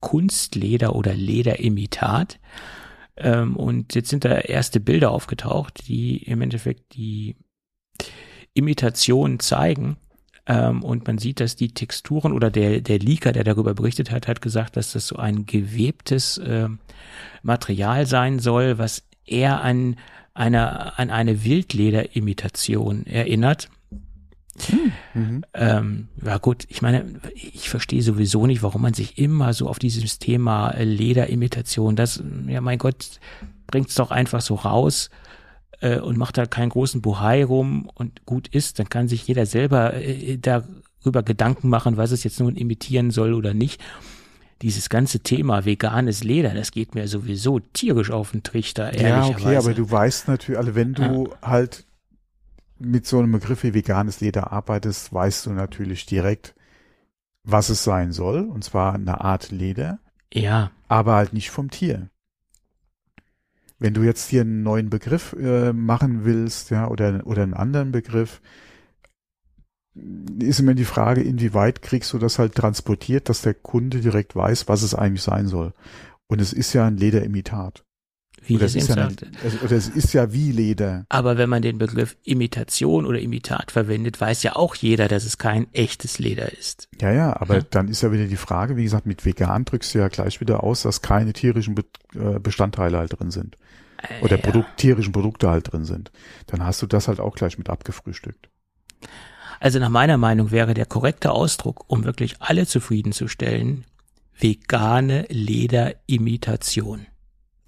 Kunstleder 0.00 0.94
oder 0.94 1.14
Lederimitat. 1.14 2.38
Ähm, 3.16 3.56
und 3.56 3.94
jetzt 3.94 4.10
sind 4.10 4.24
da 4.24 4.38
erste 4.38 4.80
Bilder 4.80 5.10
aufgetaucht, 5.10 5.88
die 5.88 6.18
im 6.18 6.42
Endeffekt 6.42 6.94
die 6.94 7.36
Imitation 8.54 9.40
zeigen. 9.40 9.96
Ähm, 10.46 10.82
und 10.82 11.06
man 11.06 11.18
sieht, 11.18 11.40
dass 11.40 11.56
die 11.56 11.74
Texturen 11.74 12.32
oder 12.32 12.50
der, 12.50 12.80
der 12.80 12.98
Leaker, 12.98 13.32
der 13.32 13.44
darüber 13.44 13.74
berichtet 13.74 14.10
hat, 14.10 14.28
hat 14.28 14.40
gesagt, 14.40 14.76
dass 14.76 14.92
das 14.92 15.08
so 15.08 15.16
ein 15.16 15.46
gewebtes 15.46 16.38
äh, 16.38 16.68
Material 17.42 18.06
sein 18.06 18.38
soll, 18.38 18.78
was 18.78 19.02
eher 19.24 19.60
an 19.62 19.96
einer, 20.34 20.98
an 20.98 21.10
eine 21.10 21.44
Wildlederimitation 21.44 23.06
erinnert. 23.06 23.68
Mhm. 25.14 25.44
Ähm, 25.54 26.08
ja 26.24 26.38
gut, 26.38 26.64
ich 26.68 26.82
meine, 26.82 27.04
ich 27.34 27.68
verstehe 27.68 28.02
sowieso 28.02 28.46
nicht, 28.46 28.62
warum 28.62 28.82
man 28.82 28.94
sich 28.94 29.18
immer 29.18 29.52
so 29.52 29.68
auf 29.68 29.78
dieses 29.78 30.18
Thema 30.18 30.74
Lederimitation, 30.78 31.96
das, 31.96 32.22
ja 32.46 32.60
mein 32.60 32.78
Gott, 32.78 33.20
bringt's 33.66 33.94
doch 33.94 34.10
einfach 34.10 34.40
so 34.40 34.54
raus 34.54 35.10
äh, 35.80 35.98
und 35.98 36.16
macht 36.16 36.38
da 36.38 36.46
keinen 36.46 36.70
großen 36.70 37.00
Buhai 37.00 37.44
rum 37.44 37.90
und 37.94 38.24
gut 38.26 38.48
ist, 38.48 38.78
dann 38.78 38.88
kann 38.88 39.08
sich 39.08 39.26
jeder 39.26 39.46
selber 39.46 39.94
äh, 39.94 40.38
darüber 40.38 41.22
Gedanken 41.22 41.68
machen, 41.68 41.96
was 41.96 42.10
es 42.10 42.24
jetzt 42.24 42.40
nun 42.40 42.56
imitieren 42.56 43.10
soll 43.10 43.34
oder 43.34 43.54
nicht. 43.54 43.80
Dieses 44.62 44.88
ganze 44.88 45.20
Thema 45.20 45.66
veganes 45.66 46.24
Leder, 46.24 46.54
das 46.54 46.70
geht 46.70 46.94
mir 46.94 47.08
sowieso 47.08 47.60
tierisch 47.60 48.10
auf 48.10 48.32
den 48.32 48.42
Trichter, 48.42 48.92
ehrlicherweise. 48.94 49.42
Ja, 49.42 49.48
okay, 49.48 49.56
aber 49.56 49.74
du 49.74 49.90
weißt 49.90 50.28
natürlich, 50.28 50.58
also 50.58 50.74
wenn 50.74 50.94
du 50.94 51.28
ja. 51.28 51.48
halt 51.48 51.85
mit 52.78 53.06
so 53.06 53.18
einem 53.18 53.32
Begriff 53.32 53.62
wie 53.62 53.74
veganes 53.74 54.20
Leder 54.20 54.52
arbeitest, 54.52 55.12
weißt 55.12 55.46
du 55.46 55.50
natürlich 55.52 56.06
direkt, 56.06 56.54
was 57.42 57.68
es 57.68 57.84
sein 57.84 58.12
soll, 58.12 58.40
und 58.40 58.64
zwar 58.64 58.94
eine 58.94 59.20
Art 59.20 59.50
Leder. 59.50 60.00
Ja. 60.32 60.70
Aber 60.88 61.14
halt 61.14 61.32
nicht 61.32 61.50
vom 61.50 61.70
Tier. 61.70 62.10
Wenn 63.78 63.94
du 63.94 64.02
jetzt 64.02 64.28
hier 64.28 64.40
einen 64.40 64.62
neuen 64.62 64.90
Begriff 64.90 65.34
äh, 65.34 65.72
machen 65.72 66.24
willst, 66.24 66.70
ja, 66.70 66.88
oder, 66.88 67.26
oder 67.26 67.42
einen 67.42 67.54
anderen 67.54 67.92
Begriff, 67.92 68.40
ist 70.38 70.60
immer 70.60 70.74
die 70.74 70.84
Frage, 70.84 71.22
inwieweit 71.22 71.82
kriegst 71.82 72.12
du 72.12 72.18
das 72.18 72.38
halt 72.38 72.54
transportiert, 72.54 73.28
dass 73.28 73.42
der 73.42 73.54
Kunde 73.54 74.00
direkt 74.00 74.36
weiß, 74.36 74.68
was 74.68 74.82
es 74.82 74.94
eigentlich 74.94 75.22
sein 75.22 75.46
soll. 75.46 75.72
Und 76.26 76.40
es 76.40 76.52
ist 76.52 76.72
ja 76.72 76.86
ein 76.86 76.96
Lederimitat. 76.96 77.84
Wie 78.44 78.56
oder, 78.56 78.66
es 78.66 78.74
ist 78.76 78.88
ja 78.88 78.94
eine, 78.94 79.16
also, 79.42 79.58
oder 79.64 79.76
es 79.76 79.88
ist 79.88 80.12
ja 80.12 80.32
wie 80.32 80.52
Leder. 80.52 81.04
Aber 81.08 81.36
wenn 81.36 81.48
man 81.48 81.62
den 81.62 81.78
Begriff 81.78 82.16
Imitation 82.22 83.04
oder 83.04 83.18
Imitat 83.18 83.72
verwendet, 83.72 84.20
weiß 84.20 84.42
ja 84.44 84.54
auch 84.54 84.74
jeder, 84.76 85.08
dass 85.08 85.24
es 85.24 85.38
kein 85.38 85.72
echtes 85.72 86.18
Leder 86.18 86.52
ist. 86.52 86.88
Ja, 87.00 87.10
ja, 87.12 87.40
aber 87.40 87.56
ja. 87.56 87.62
dann 87.70 87.88
ist 87.88 88.02
ja 88.02 88.12
wieder 88.12 88.26
die 88.26 88.36
Frage, 88.36 88.76
wie 88.76 88.84
gesagt, 88.84 89.06
mit 89.06 89.24
vegan 89.24 89.64
drückst 89.64 89.94
du 89.94 89.98
ja 89.98 90.08
gleich 90.08 90.40
wieder 90.40 90.62
aus, 90.62 90.82
dass 90.82 91.02
keine 91.02 91.32
tierischen 91.32 91.74
Be 91.74 91.84
äh, 92.14 92.38
Bestandteile 92.38 92.98
halt 92.98 93.18
drin 93.18 93.30
sind. 93.30 93.56
oder 94.22 94.36
ja. 94.36 94.42
Produkt, 94.42 94.76
tierischen 94.76 95.12
Produkte 95.12 95.50
halt 95.50 95.72
drin 95.72 95.84
sind, 95.84 96.12
dann 96.46 96.64
hast 96.64 96.82
du 96.82 96.86
das 96.86 97.08
halt 97.08 97.20
auch 97.20 97.34
gleich 97.34 97.58
mit 97.58 97.68
abgefrühstückt. 97.68 98.48
Also 99.60 99.78
nach 99.78 99.88
meiner 99.88 100.18
Meinung 100.18 100.50
wäre 100.50 100.74
der 100.74 100.86
korrekte 100.86 101.30
Ausdruck, 101.32 101.84
um 101.88 102.04
wirklich 102.04 102.36
alle 102.40 102.66
zufriedenzustellen, 102.66 103.84
vegane 104.38 105.26
Lederimitation. 105.28 107.06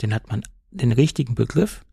Den 0.03 0.15
hat 0.15 0.29
man 0.29 0.43
den 0.79 0.93
richtigen 0.93 1.35
Begriff 1.35 1.85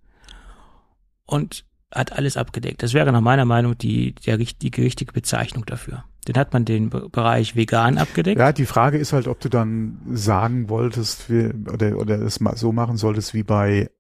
und 1.26 1.66
hat 1.94 2.14
alles 2.14 2.38
abgedeckt. 2.38 2.84
Das 2.84 2.94
wäre 2.94 3.12
nach 3.12 3.22
meiner 3.22 3.46
Meinung 3.46 3.78
die, 3.78 4.14
der, 4.14 4.38
die 4.38 4.72
richtige 4.78 5.12
Bezeichnung 5.12 5.66
dafür. 5.66 6.04
Dann 6.26 6.38
hat 6.38 6.54
man 6.54 6.66
den 6.66 6.90
Be 6.90 7.08
Bereich 7.10 7.56
vegan 7.56 7.98
abgedeckt. 7.98 8.40
Ja, 8.40 8.52
die 8.52 8.66
Frage 8.66 8.98
ist 8.98 9.14
halt, 9.14 9.28
ob 9.28 9.40
du 9.40 9.50
dann 9.50 10.02
sagen 10.12 10.70
wolltest 10.70 11.30
wie, 11.30 11.52
oder, 11.72 11.98
oder 11.98 12.20
es 12.22 12.36
so 12.56 12.72
machen 12.72 12.98
solltest 12.98 13.34
wie 13.34 13.44
bei, 13.44 13.92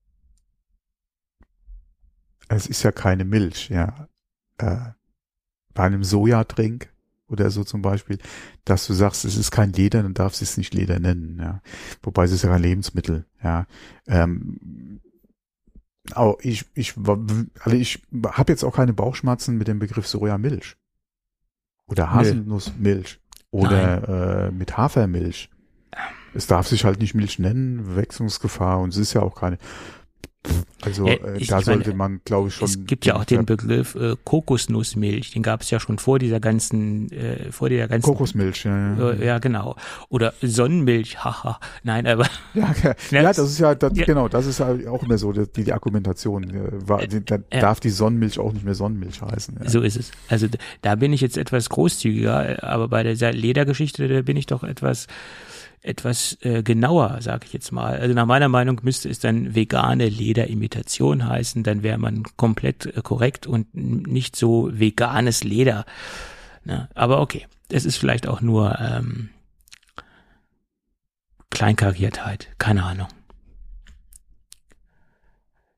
es 2.47 2.67
ist 2.67 2.83
ja 2.83 2.91
keine 2.91 3.25
Milch, 3.25 3.69
ja, 3.69 4.07
äh, 4.57 4.77
bei 5.73 5.83
einem 5.83 6.03
Sojatrink 6.03 6.94
oder 7.35 7.51
so 7.51 7.63
zum 7.63 7.81
Beispiel, 7.81 8.17
dass 8.63 8.87
du 8.87 8.93
sagst, 8.93 9.25
es 9.25 9.37
ist 9.37 9.51
kein 9.51 9.73
Leder, 9.73 10.01
dann 10.03 10.13
darfst 10.13 10.41
du 10.41 10.45
es 10.45 10.57
nicht 10.57 10.73
Leder 10.73 10.99
nennen, 10.99 11.39
ja. 11.39 11.61
Wobei 12.01 12.25
es 12.25 12.31
ist 12.31 12.43
ja 12.43 12.51
ein 12.51 12.61
Lebensmittel, 12.61 13.25
ja. 13.43 13.67
Ähm, 14.07 15.01
auch 16.13 16.37
ich, 16.41 16.65
ich, 16.73 16.95
also 16.97 17.77
ich 17.77 18.01
habe 18.25 18.51
jetzt 18.51 18.63
auch 18.63 18.75
keine 18.75 18.93
Bauchschmerzen 18.93 19.57
mit 19.57 19.67
dem 19.67 19.79
Begriff 19.79 20.07
Sojamilch. 20.07 20.75
Oder 21.87 22.11
Haselnussmilch. 22.11 23.19
Oder 23.51 24.47
äh, 24.47 24.51
mit 24.51 24.77
Hafermilch. 24.77 25.49
Es 26.33 26.47
darf 26.47 26.67
sich 26.67 26.83
halt 26.83 26.99
nicht 26.99 27.15
Milch 27.15 27.39
nennen, 27.39 27.95
Wechselungsgefahr 27.95 28.79
und 28.79 28.89
es 28.89 28.97
ist 28.97 29.13
ja 29.13 29.21
auch 29.21 29.35
keine. 29.35 29.57
Also 30.81 31.07
Ja, 31.07 31.13
äh, 31.13 31.37
ich- 31.37 31.47
da 31.47 31.59
ich 31.59 31.65
meine, 31.65 31.83
sollte 31.83 31.93
man, 31.97 32.21
glaube 32.25 32.49
ich, 32.49 32.55
schon. 32.55 32.65
es 32.67 32.85
gibt 32.85 33.05
ja 33.05 33.15
auch 33.15 33.25
den 33.25 33.45
Begriff 33.45 33.95
äh, 33.95 34.15
Kokosnussmilch, 34.23 35.31
den 35.31 35.41
gab 35.41 35.61
es 35.61 35.71
ja 35.71 35.79
schon 35.79 35.97
vor 35.97 36.19
dieser 36.19 36.39
ganzen, 36.39 37.11
äh, 37.11 37.51
vor 37.51 37.69
dieser 37.69 37.87
ganzen 37.87 38.05
Kokosmilch, 38.05 38.65
ja. 38.65 38.95
Ja, 38.97 39.11
Äh, 39.11 39.25
ja, 39.25 39.39
genau. 39.39 39.75
Oder 40.09 40.33
Sonnenmilch, 40.41 41.17
haha. 41.23 41.59
Nein, 41.83 42.05
aber 42.05 42.25
ja, 42.53 42.73
ja, 43.11 43.23
das 43.23 43.39
ist 43.39 43.59
ja, 43.59 43.73
das, 43.73 43.93
genau, 43.93 44.27
das 44.27 44.45
ist 44.45 44.59
ja 44.59 44.67
auch 44.89 45.01
immer 45.03 45.17
so 45.17 45.31
die, 45.31 45.63
die 45.63 45.73
Argumentation. 45.73 46.43
äh, 46.43 46.87
War, 46.87 47.05
die, 47.07 47.23
da 47.25 47.37
darf 47.37 47.79
die 47.79 47.89
Sonnenmilch 47.89 48.37
auch 48.39 48.53
nicht 48.53 48.65
mehr 48.65 48.75
Sonnenmilch 48.75 49.21
heißen. 49.21 49.57
So 49.65 49.81
ist 49.81 49.97
es. 49.97 50.11
Also 50.29 50.47
da 50.83 50.95
bin 50.95 51.13
ich 51.13 51.21
jetzt 51.21 51.37
etwas 51.37 51.69
großzügiger, 51.69 52.63
aber 52.63 52.87
bei 52.89 53.01
der 53.01 53.33
Ledergeschichte, 53.33 54.07
da 54.07 54.21
bin 54.21 54.37
ich 54.37 54.45
doch 54.45 54.63
etwas 54.63 55.07
etwas 55.85 56.37
äh, 56.41 56.63
genauer, 56.63 57.21
sage 57.21 57.45
ich 57.45 57.53
jetzt 57.53 57.71
mal. 57.71 57.99
Also 57.99 58.13
nach 58.13 58.25
meiner 58.25 58.49
Meinung 58.49 58.81
müsste 58.83 59.09
es 59.09 59.19
dann 59.19 59.55
vegane 59.55 60.09
Lederimitation 60.09 61.27
heißen, 61.27 61.63
dann 61.63 61.83
wäre 61.83 61.97
man 61.97 62.23
komplett 62.37 62.85
äh, 62.85 63.01
korrekt 63.01 63.47
und 63.47 63.73
nicht 63.73 64.35
so 64.35 64.69
veganes 64.73 65.43
Leder. 65.43 65.85
Ne? 66.63 66.89
Aber 66.95 67.21
okay, 67.21 67.47
es 67.69 67.85
ist 67.85 67.97
vielleicht 67.97 68.27
auch 68.27 68.41
nur 68.41 68.77
ähm, 68.79 69.29
Kleinkariertheit, 71.49 72.49
keine 72.57 72.83
Ahnung. 72.83 73.07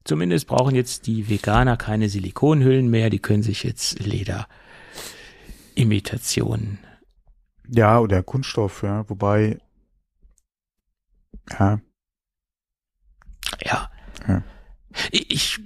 Zumindest 0.04 0.48
brauchen 0.48 0.74
jetzt 0.74 1.08
die 1.08 1.30
Veganer 1.30 1.76
keine 1.76 2.08
Silikonhüllen 2.08 2.90
mehr, 2.90 3.10
die 3.10 3.20
können 3.20 3.44
sich 3.44 3.64
jetzt 3.64 4.00
Lederimitationen. 4.00 6.80
Ja, 7.70 8.00
oder 8.00 8.24
Kunststoff, 8.24 8.84
ja, 8.84 9.04
wobei, 9.10 9.60
ja, 11.60 11.80
Ja. 13.66 13.90
Ja. 14.28 14.44
Ich, 15.12 15.60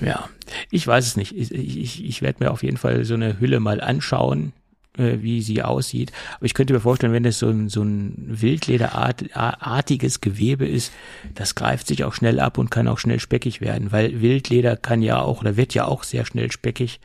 ja, 0.00 0.28
ich 0.70 0.86
weiß 0.86 1.06
es 1.06 1.16
nicht. 1.16 1.36
Ich, 1.36 1.52
ich, 1.52 2.04
ich 2.04 2.22
werde 2.22 2.44
mir 2.44 2.50
auf 2.52 2.62
jeden 2.62 2.76
Fall 2.76 3.04
so 3.04 3.14
eine 3.14 3.40
Hülle 3.40 3.58
mal 3.58 3.80
anschauen, 3.80 4.52
äh, 4.96 5.18
wie 5.20 5.42
sie 5.42 5.62
aussieht. 5.62 6.12
Aber 6.36 6.46
ich 6.46 6.54
könnte 6.54 6.72
mir 6.72 6.80
vorstellen, 6.80 7.12
wenn 7.12 7.24
das 7.24 7.38
so 7.38 7.48
ein, 7.48 7.68
so 7.68 7.82
ein 7.82 8.14
Wildlederartiges 8.28 10.20
Gewebe 10.20 10.66
ist, 10.66 10.92
das 11.34 11.54
greift 11.54 11.86
sich 11.86 12.04
auch 12.04 12.14
schnell 12.14 12.40
ab 12.40 12.58
und 12.58 12.70
kann 12.70 12.88
auch 12.88 12.98
schnell 12.98 13.20
speckig 13.20 13.60
werden, 13.60 13.92
weil 13.92 14.20
Wildleder 14.20 14.76
kann 14.76 15.02
ja 15.02 15.20
auch 15.20 15.40
oder 15.40 15.56
wird 15.56 15.74
ja 15.74 15.86
auch 15.86 16.04
sehr 16.04 16.24
schnell 16.24 16.52
speckig, 16.52 17.00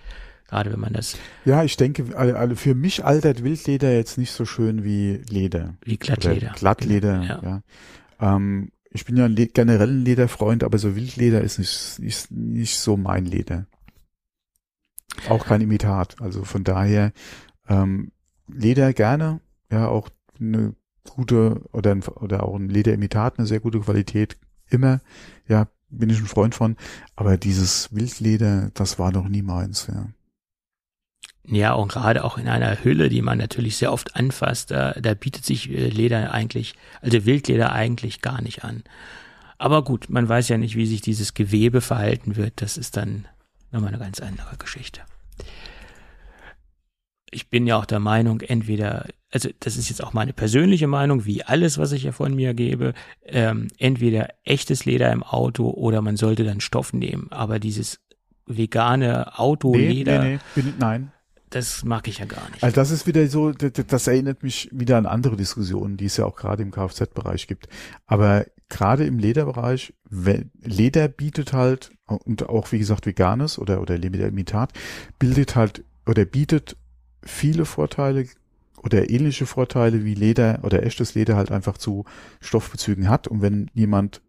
gerade 0.52 0.72
wenn 0.72 0.80
man 0.80 0.94
das 0.94 1.18
ja, 1.46 1.64
ich 1.64 1.78
denke, 1.78 2.16
alle, 2.16 2.56
für 2.56 2.76
mich 2.76 3.04
altert 3.06 3.44
Wildleder 3.44 3.92
jetzt 3.94 4.18
nicht 4.18 4.32
so 4.32 4.46
schön 4.46 4.84
wie 4.84 5.22
Leder. 5.30 5.76
wie 5.84 5.96
Oder 5.96 6.16
Glattleder. 6.18 6.52
Glattleder, 6.56 7.24
Ja. 7.24 7.42
ja. 7.42 8.36
Ähm, 8.36 8.72
ich 8.92 9.06
bin 9.06 9.16
ja 9.16 9.26
ein 9.26 9.36
generell 9.36 9.90
ein 9.90 10.04
Lederfreund, 10.04 10.66
aber 10.66 10.78
so 10.78 10.96
Wildleder 10.96 11.42
ist 11.42 11.58
nicht, 11.58 12.00
ist 12.00 12.30
nicht 12.32 12.78
so 12.78 12.98
mein 12.98 13.26
Leder. 13.26 13.66
Auch 15.30 15.46
kein 15.46 15.62
Imitat. 15.62 16.18
Also 16.20 16.44
von 16.44 16.66
daher 16.66 17.14
ähm, 17.70 18.12
Leder 18.48 18.92
gerne, 18.92 19.40
ja, 19.72 19.88
auch 19.88 20.10
eine 20.40 20.76
gute 21.10 21.62
oder, 21.72 21.92
ein, 21.92 22.04
oder 22.04 22.44
auch 22.44 22.56
ein 22.56 22.68
Lederimitat, 22.70 23.40
eine 23.40 23.48
sehr 23.48 23.62
gute 23.62 23.80
Qualität, 23.80 24.38
immer, 24.70 25.00
ja, 25.48 25.68
bin 25.90 26.10
ich 26.10 26.20
ein 26.20 26.26
Freund 26.26 26.54
von. 26.54 26.76
Aber 27.16 27.38
dieses 27.38 27.94
Wildleder, 27.96 28.72
das 28.74 29.00
war 29.00 29.14
noch 29.14 29.30
nie 29.30 29.42
meins, 29.42 29.88
ja. 29.88 30.08
Ja, 31.52 31.74
und 31.74 31.92
gerade 31.92 32.24
auch 32.24 32.38
in 32.38 32.48
einer 32.48 32.82
Hülle, 32.82 33.10
die 33.10 33.22
man 33.22 33.38
natürlich 33.38 33.76
sehr 33.76 33.92
oft 33.92 34.16
anfasst, 34.16 34.72
da, 34.72 34.94
da 34.94 35.14
bietet 35.14 35.44
sich 35.44 35.70
äh, 35.70 35.90
Leder 35.90 36.32
eigentlich, 36.32 36.76
also 37.02 37.26
Wildleder 37.26 37.74
eigentlich 37.74 38.22
gar 38.22 38.42
nicht 38.42 38.64
an. 38.64 38.84
Aber 39.58 39.84
gut, 39.84 40.10
man 40.10 40.30
weiß 40.30 40.48
ja 40.48 40.58
nicht, 40.58 40.78
wie 40.78 40.86
sich 40.86 41.02
dieses 41.02 41.34
Gewebe 41.34 41.82
verhalten 41.82 42.38
wird. 42.38 42.62
Das 42.62 42.78
ist 42.78 42.96
dann 42.96 43.28
nochmal 43.70 43.90
eine 43.90 44.00
ganz 44.00 44.22
andere 44.22 44.56
Geschichte. 44.58 45.02
Ich 47.30 47.50
bin 47.50 47.68
ja 47.68 47.78
auch 47.78 47.86
der 47.86 48.00
Meinung, 48.00 48.40
entweder, 48.40 49.08
also 49.30 49.50
das 49.60 49.76
ist 49.76 49.90
jetzt 49.90 50.04
auch 50.04 50.14
meine 50.14 50.32
persönliche 50.32 50.88
Meinung, 50.88 51.26
wie 51.26 51.44
alles, 51.44 51.78
was 51.78 51.92
ich 51.92 52.04
ja 52.04 52.14
von 52.14 52.34
mir 52.34 52.54
gebe, 52.54 52.94
ähm, 53.26 53.68
entweder 53.78 54.30
echtes 54.46 54.86
Leder 54.86 55.12
im 55.12 55.22
Auto 55.22 55.70
oder 55.70 56.02
man 56.02 56.16
sollte 56.16 56.46
dann 56.46 56.62
Stoff 56.62 56.94
nehmen. 56.94 57.28
Aber 57.30 57.60
dieses 57.60 58.00
vegane 58.46 59.38
Autoleder, 59.38 60.24
nee, 60.24 60.40
bin, 60.56 60.74
nein, 60.80 61.12
das 61.52 61.84
mag 61.84 62.08
ich 62.08 62.20
ja 62.20 62.26
gar 62.26 62.50
nicht. 62.50 62.64
Also 62.64 62.76
das 62.76 62.92
ist 62.92 63.06
wieder 63.06 63.28
so, 63.28 63.52
das, 63.52 63.74
das 63.74 64.08
erinnert 64.08 64.42
mich 64.42 64.70
wieder 64.72 64.98
an 64.98 65.06
andere 65.06 65.36
Diskussionen, 65.36 65.98
die 65.98 66.06
es 66.06 66.18
ja 66.18 66.26
auch 66.26 66.36
gerade 66.36 66.64
im 66.64 66.72
Kfz-Bereich 66.72 67.46
gibt. 67.46 67.68
Aber 68.08 68.46
gerade 68.70 69.06
im 69.06 69.20
Lederbereich, 69.20 69.94
Leder 70.64 71.10
bietet 71.10 71.54
halt, 71.54 71.92
und 72.08 72.48
auch 72.48 72.72
wie 72.72 72.80
gesagt 72.80 73.06
veganes 73.06 73.60
oder, 73.60 73.82
oder 73.82 73.98
Lederimitat, 73.98 74.72
bildet 75.20 75.56
halt 75.56 75.84
oder 76.08 76.26
bietet 76.26 76.78
viele 77.24 77.66
Vorteile 77.66 78.28
oder 78.82 79.10
ähnliche 79.10 79.46
Vorteile 79.46 80.04
wie 80.06 80.16
Leder 80.16 80.60
oder 80.64 80.84
echtes 80.84 81.14
Leder 81.14 81.36
halt 81.36 81.52
einfach 81.52 81.78
zu 81.78 82.06
Stoffbezügen 82.40 83.10
hat. 83.10 83.28
Und 83.28 83.42
wenn 83.42 83.70
jemand 83.74 84.22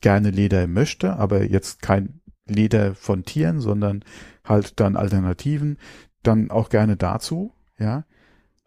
gerne 0.00 0.30
Leder 0.30 0.66
möchte, 0.66 1.16
aber 1.16 1.44
jetzt 1.44 1.82
kein 1.82 2.20
Leder 2.46 2.94
von 2.94 3.24
Tieren, 3.24 3.60
sondern 3.60 4.04
halt 4.44 4.80
dann 4.80 4.96
Alternativen, 4.96 5.78
dann 6.22 6.50
auch 6.50 6.68
gerne 6.68 6.96
dazu, 6.96 7.52
ja. 7.78 8.04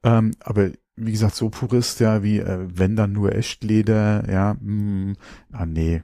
Ähm, 0.04 0.32
aber 0.40 0.72
wie 0.96 1.12
gesagt, 1.12 1.36
so 1.36 1.50
Purist, 1.50 2.00
ja, 2.00 2.24
wie 2.24 2.40
äh, 2.40 2.68
wenn 2.68 2.96
dann 2.96 3.12
nur 3.12 3.36
Echtleder, 3.36 4.30
ja, 4.32 4.56
mh, 4.60 5.16
ah 5.52 5.66
nee. 5.66 6.04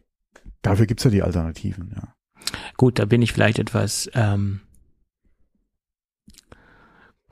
Dafür 0.61 0.86
gibt's 0.86 1.03
ja 1.03 1.11
die 1.11 1.24
Alternativen, 1.24 1.91
ja. 1.95 2.13
Gut, 2.78 2.99
da 2.99 3.05
bin 3.05 3.22
ich 3.22 3.34
vielleicht 3.34 3.59
etwas 3.59 4.09
ähm, 4.13 4.61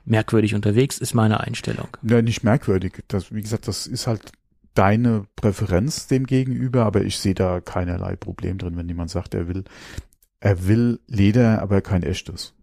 merkwürdig 0.04 0.54
unterwegs, 0.54 0.98
ist 0.98 1.14
meine 1.14 1.40
Einstellung. 1.40 1.88
Ja, 2.02 2.22
nicht 2.22 2.44
merkwürdig. 2.44 3.04
Das, 3.08 3.32
wie 3.32 3.42
gesagt, 3.42 3.68
das 3.68 3.86
ist 3.86 4.06
halt 4.06 4.32
deine 4.74 5.26
Präferenz 5.36 6.06
dem 6.06 6.26
gegenüber, 6.26 6.84
aber 6.84 7.02
ich 7.02 7.18
sehe 7.18 7.34
da 7.34 7.60
keinerlei 7.60 8.16
Problem 8.16 8.58
drin, 8.58 8.76
wenn 8.76 8.88
jemand 8.88 9.10
sagt, 9.10 9.34
er 9.34 9.48
will, 9.48 9.64
er 10.40 10.66
will 10.66 11.00
Leder, 11.06 11.62
aber 11.62 11.82
kein 11.82 12.02
echtes. 12.02 12.54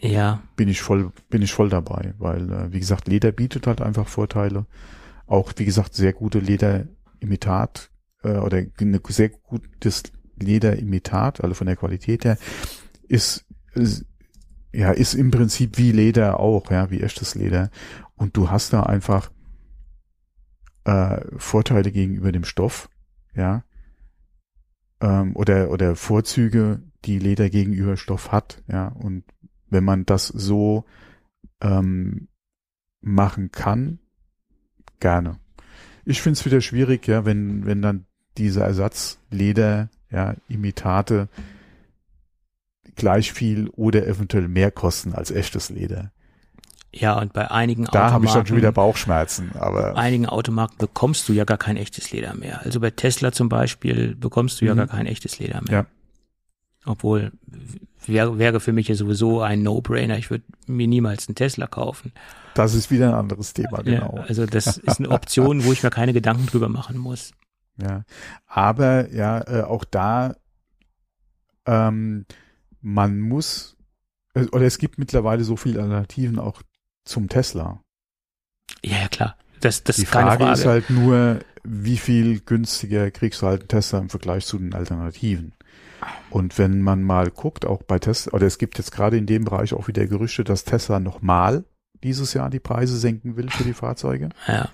Ja, 0.00 0.42
bin 0.56 0.68
ich 0.68 0.80
voll, 0.80 1.12
bin 1.28 1.42
ich 1.42 1.52
voll 1.52 1.68
dabei, 1.68 2.14
weil, 2.18 2.50
äh, 2.52 2.72
wie 2.72 2.78
gesagt, 2.78 3.08
Leder 3.08 3.32
bietet 3.32 3.66
halt 3.66 3.80
einfach 3.80 4.06
Vorteile. 4.06 4.66
Auch, 5.26 5.52
wie 5.56 5.64
gesagt, 5.64 5.94
sehr 5.94 6.12
gute 6.12 6.38
Lederimitat, 6.38 7.90
äh, 8.22 8.36
oder 8.36 8.58
ein 8.58 9.00
sehr 9.08 9.28
gutes 9.28 10.04
Lederimitat, 10.36 11.42
also 11.42 11.54
von 11.54 11.66
der 11.66 11.76
Qualität 11.76 12.24
her, 12.24 12.38
ist, 13.08 13.44
ist, 13.74 14.06
ja, 14.72 14.92
ist 14.92 15.14
im 15.14 15.30
Prinzip 15.32 15.78
wie 15.78 15.90
Leder 15.90 16.38
auch, 16.38 16.70
ja, 16.70 16.90
wie 16.90 17.00
echtes 17.00 17.34
Leder. 17.34 17.70
Und 18.14 18.36
du 18.36 18.50
hast 18.50 18.72
da 18.72 18.84
einfach, 18.84 19.32
äh, 20.84 21.20
Vorteile 21.36 21.90
gegenüber 21.90 22.30
dem 22.30 22.44
Stoff, 22.44 22.88
ja, 23.34 23.64
ähm, 25.00 25.34
oder, 25.36 25.70
oder 25.70 25.96
Vorzüge, 25.96 26.82
die 27.04 27.18
Leder 27.18 27.50
gegenüber 27.50 27.96
Stoff 27.96 28.32
hat, 28.32 28.62
ja, 28.68 28.88
und 28.88 29.24
wenn 29.70 29.84
man 29.84 30.04
das 30.04 30.26
so 30.26 30.84
ähm, 31.60 32.28
machen 33.00 33.50
kann, 33.52 33.98
gerne. 35.00 35.38
Ich 36.04 36.22
finde 36.22 36.38
es 36.38 36.44
wieder 36.44 36.60
schwierig, 36.60 37.06
ja, 37.06 37.24
wenn, 37.24 37.66
wenn 37.66 37.82
dann 37.82 38.06
diese 38.36 38.62
Ersatzleder, 38.62 39.90
ja, 40.10 40.34
Imitate 40.48 41.28
gleich 42.94 43.32
viel 43.32 43.68
oder 43.70 44.06
eventuell 44.06 44.48
mehr 44.48 44.70
kosten 44.70 45.12
als 45.12 45.30
echtes 45.30 45.70
Leder. 45.70 46.12
Ja, 46.94 47.18
und 47.18 47.32
bei 47.34 47.50
einigen 47.50 47.84
Da 47.84 48.10
habe 48.12 48.24
ich 48.24 48.32
dann 48.32 48.46
schon 48.46 48.56
wieder 48.56 48.68
Automarken, 48.70 48.90
Bauchschmerzen, 48.92 49.50
aber 49.58 49.96
einigen 49.96 50.26
Automarken 50.26 50.78
bekommst 50.78 51.28
du 51.28 51.32
ja 51.34 51.44
gar 51.44 51.58
kein 51.58 51.76
echtes 51.76 52.10
Leder 52.12 52.34
mehr. 52.34 52.62
Also 52.64 52.80
bei 52.80 52.90
Tesla 52.90 53.30
zum 53.32 53.48
Beispiel 53.50 54.14
bekommst 54.16 54.60
du 54.60 54.64
ja 54.64 54.72
Mhm. 54.74 54.78
gar 54.78 54.86
kein 54.88 55.06
echtes 55.06 55.38
Leder 55.38 55.60
mehr. 55.62 55.72
Ja. 55.72 55.86
Obwohl 56.86 57.32
wäre, 58.06 58.38
wäre 58.38 58.60
für 58.60 58.72
mich 58.72 58.88
ja 58.88 58.94
sowieso 58.94 59.42
ein 59.42 59.62
No-Brainer. 59.62 60.16
Ich 60.16 60.30
würde 60.30 60.44
mir 60.66 60.86
niemals 60.88 61.28
einen 61.28 61.34
Tesla 61.34 61.66
kaufen. 61.66 62.12
das 62.54 62.72
ist 62.74 62.90
wieder 62.90 63.08
ein 63.08 63.14
anderes 63.14 63.52
Thema, 63.52 63.82
genau. 63.82 64.14
Ja, 64.16 64.22
also 64.24 64.46
das 64.46 64.78
ist 64.78 64.98
eine 64.98 65.10
Option, 65.10 65.64
wo 65.64 65.72
ich 65.72 65.82
mir 65.82 65.90
keine 65.90 66.12
Gedanken 66.14 66.46
drüber 66.46 66.68
machen 66.70 66.96
muss. 66.96 67.32
Ja, 67.80 68.04
aber 68.46 69.12
ja, 69.12 69.40
äh, 69.46 69.62
auch 69.62 69.84
da, 69.84 70.34
ähm, 71.66 72.24
man 72.80 73.20
muss, 73.20 73.76
äh, 74.34 74.46
oder 74.46 74.62
es 74.64 74.78
gibt 74.78 74.98
mittlerweile 74.98 75.44
so 75.44 75.56
viele 75.56 75.80
Alternativen 75.82 76.38
auch 76.38 76.62
zum 77.08 77.28
Tesla. 77.28 77.82
Ja, 78.84 78.98
ja 79.02 79.08
klar. 79.08 79.36
Das, 79.60 79.82
das 79.82 79.96
Die 79.96 80.02
ist 80.02 80.10
Frage, 80.10 80.44
Frage. 80.44 80.52
ist 80.52 80.66
halt 80.66 80.90
nur, 80.90 81.40
wie 81.64 81.96
viel 81.96 82.40
günstiger 82.40 83.10
kriegst 83.10 83.42
du 83.42 83.46
halt 83.46 83.62
einen 83.62 83.68
Tesla 83.68 83.98
im 83.98 84.08
Vergleich 84.08 84.46
zu 84.46 84.58
den 84.58 84.74
Alternativen. 84.74 85.52
Und 86.30 86.58
wenn 86.58 86.80
man 86.80 87.02
mal 87.02 87.30
guckt, 87.30 87.66
auch 87.66 87.82
bei 87.82 87.98
Tesla, 87.98 88.34
oder 88.34 88.46
es 88.46 88.58
gibt 88.58 88.78
jetzt 88.78 88.92
gerade 88.92 89.16
in 89.16 89.26
dem 89.26 89.44
Bereich 89.44 89.74
auch 89.74 89.88
wieder 89.88 90.06
Gerüchte, 90.06 90.44
dass 90.44 90.64
Tesla 90.64 91.00
nochmal 91.00 91.64
dieses 92.04 92.34
Jahr 92.34 92.50
die 92.50 92.60
Preise 92.60 92.96
senken 92.96 93.36
will 93.36 93.50
für 93.50 93.64
die 93.64 93.74
Fahrzeuge. 93.74 94.28
ja. 94.46 94.68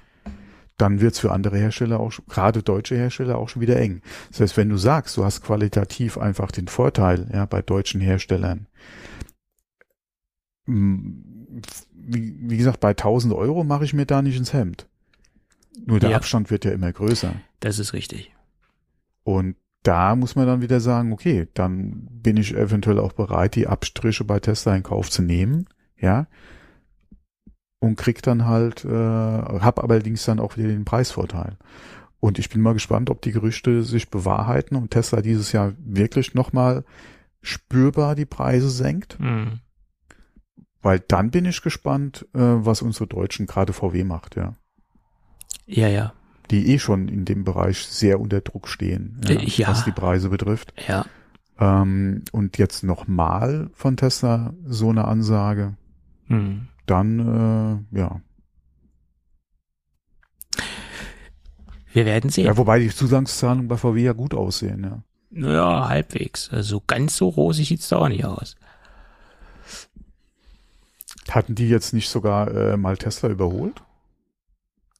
dann 0.76 1.01
wird's 1.01 1.20
für 1.20 1.32
andere 1.32 1.57
Hersteller 1.57 2.01
auch, 2.01 2.12
gerade 2.28 2.62
deutsche 2.62 2.97
Hersteller, 2.97 3.39
auch 3.39 3.49
schon 3.49 3.62
wieder 3.62 3.78
eng. 3.80 4.03
Das 4.30 4.41
heißt, 4.41 4.57
wenn 4.59 4.68
du 4.68 4.76
sagst, 4.76 5.16
du 5.16 5.24
hast 5.24 5.41
qualitativ 5.43 6.18
einfach 6.18 6.51
den 6.51 6.68
Vorteil, 6.68 7.30
ja, 7.32 7.47
bei 7.47 7.62
deutschen 7.62 8.01
Herstellern, 8.03 8.66
wie, 12.07 12.34
wie 12.38 12.57
gesagt, 12.57 12.80
bei 12.80 12.90
1000 12.90 13.32
Euro 13.34 13.64
mache 13.64 13.84
ich 13.84 13.94
mir 13.94 14.07
da 14.07 14.22
nicht 14.22 14.36
ins 14.36 14.52
Hemd. 14.52 14.86
Nur 15.86 16.00
der 16.00 16.11
Ja. 16.11 16.16
Abstand 16.16 16.50
wird 16.50 16.64
ja 16.64 16.70
immer 16.72 16.92
größer. 16.92 17.34
Das 17.61 17.78
ist 17.78 17.92
richtig. 17.92 18.32
Und 19.24 19.57
da 19.82 20.16
muss 20.16 20.36
man 20.36 20.46
dann 20.46 20.62
wieder 20.62 20.80
sagen, 20.80 21.12
okay, 21.12 21.48
dann 21.55 22.07
bin 22.11 22.36
ich 22.36 22.55
eventuell 22.55 22.98
auch 22.98 23.12
bereit, 23.12 23.55
die 23.55 23.66
Abstriche 23.66 24.24
bei 24.24 24.40
Tesla 24.40 24.74
in 24.76 24.82
Kauf 24.82 25.11
zu 25.11 25.22
nehmen, 25.22 25.66
ja, 25.98 26.26
und 27.80 27.96
krieg 27.96 28.22
dann 28.22 28.46
halt, 28.46 28.84
äh, 28.84 28.88
hab 28.88 29.78
allerdings 29.82 30.24
dann 30.24 30.40
auch 30.40 30.57
wieder 30.57 30.68
den 30.68 30.84
Preisvorteil. 30.86 31.59
Und 32.20 32.38
ich 32.38 32.48
bin 32.48 32.62
mal 32.62 32.72
gespannt, 32.72 33.11
ob 33.11 33.20
die 33.20 33.32
Gerüchte 33.32 33.82
sich 33.82 34.09
bewahrheiten 34.11 34.76
und 34.76 34.90
Tesla 34.90 35.20
dieses 35.20 35.52
Jahr 35.52 35.74
wirklich 35.78 36.32
nochmal 36.34 36.84
spürbar 37.42 38.14
die 38.14 38.24
Preise 38.24 38.70
senkt, 38.70 39.20
Mhm. 39.20 39.61
Weil 40.85 41.01
dann 41.01 41.30
bin 41.32 41.45
ich 41.47 41.62
gespannt, 41.62 42.26
äh, 42.35 42.39
was 42.41 42.82
unsere 42.82 43.07
Deutschen, 43.09 43.47
gerade 43.47 43.72
VW 43.72 44.05
macht, 44.05 44.37
ja. 44.37 44.55
Ja, 45.66 45.89
ja. 45.89 46.12
Die 46.51 46.72
eh 46.72 46.78
schon 46.78 47.09
in 47.09 47.24
dem 47.24 47.43
Bereich 47.43 47.78
sehr 47.87 48.20
unter 48.20 48.41
Druck 48.43 48.68
stehen, 48.68 49.20
ja, 49.26 49.30
Äh, 49.37 49.45
ja. 49.47 49.68
was 49.68 49.85
die 49.85 49.93
Preise 49.93 50.28
betrifft. 50.28 50.74
Ja. 50.87 51.07
Ähm, 51.59 52.22
und 52.32 52.59
jetzt 52.59 52.85
nochmal 52.85 53.70
von 53.72 53.97
Tesla 53.97 54.53
so 54.66 54.91
eine 54.91 55.07
Ansage, 55.07 55.76
Mhm. 56.28 56.68
dann 56.87 57.87
äh, 57.93 57.99
ja. 57.99 58.20
Wir 61.93 62.05
werden 62.07 62.30
sehen. 62.30 62.47
Ja, 62.47 62.57
wobei 62.57 62.78
die 62.80 62.89
Zusatzzahlungen 62.91 63.68
bei 63.68 63.76
VW 63.76 64.03
ja 64.03 64.12
gut 64.12 64.35
aussehen, 64.35 64.82
ja. 64.85 65.03
Naja, 65.30 65.89
halbwegs. 65.89 66.51
Also 66.51 66.82
ganz 66.87 67.16
so 67.16 67.28
rosig 67.28 67.68
sieht's 67.68 67.89
da 67.89 67.97
auch 67.99 68.09
nicht 68.09 68.24
aus. 68.24 68.57
Hatten 71.30 71.54
die 71.54 71.68
jetzt 71.68 71.92
nicht 71.94 72.08
sogar 72.08 72.50
äh, 72.54 72.76
mal 72.76 72.96
Tesla 72.96 73.28
überholt? 73.30 73.82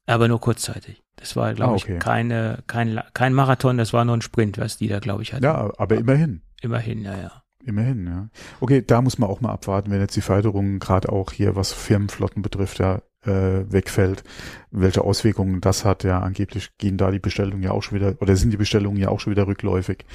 Aber 0.07 0.27
nur 0.27 0.39
kurzzeitig. 0.39 1.01
Das 1.15 1.35
war, 1.35 1.53
glaube 1.53 1.73
Ah, 1.73 1.75
okay. 1.75 1.93
ich, 1.95 1.99
keine, 1.99 2.63
kein, 2.67 2.99
kein 3.13 3.33
Marathon, 3.33 3.77
das 3.77 3.93
war 3.93 4.05
nur 4.05 4.17
ein 4.17 4.21
Sprint, 4.21 4.57
was 4.57 4.77
die 4.77 4.87
da, 4.87 4.99
glaube 4.99 5.23
ich, 5.23 5.33
hatten. 5.33 5.43
Ja, 5.43 5.71
aber 5.77 5.97
immerhin. 5.97 6.41
Immerhin, 6.61 7.01
ja, 7.03 7.17
ja. 7.17 7.31
Immerhin, 7.65 8.05
ja. 8.05 8.29
Okay, 8.59 8.83
da 8.85 9.01
muss 9.01 9.17
man 9.17 9.29
auch 9.29 9.41
mal 9.41 9.51
abwarten, 9.51 9.89
wenn 9.89 9.99
jetzt 9.99 10.15
die 10.15 10.21
Förderung 10.21 10.77
gerade 10.79 11.09
auch 11.11 11.31
hier, 11.31 11.55
was 11.55 11.73
Firmenflotten 11.73 12.41
betrifft, 12.43 12.77
ja, 12.79 13.01
äh, 13.25 13.63
wegfällt, 13.71 14.23
welche 14.69 15.01
Auswirkungen 15.01 15.61
das 15.61 15.83
hat. 15.85 16.03
Ja, 16.03 16.19
angeblich 16.19 16.77
gehen 16.77 16.97
da 16.97 17.09
die 17.09 17.19
Bestellungen 17.19 17.63
ja 17.63 17.71
auch 17.71 17.81
schon 17.81 17.95
wieder, 17.97 18.13
oder 18.19 18.35
sind 18.35 18.51
die 18.51 18.57
Bestellungen 18.57 18.97
ja 18.99 19.09
auch 19.09 19.19
schon 19.19 19.31
wieder 19.31 19.47
rückläufig. 19.47 20.05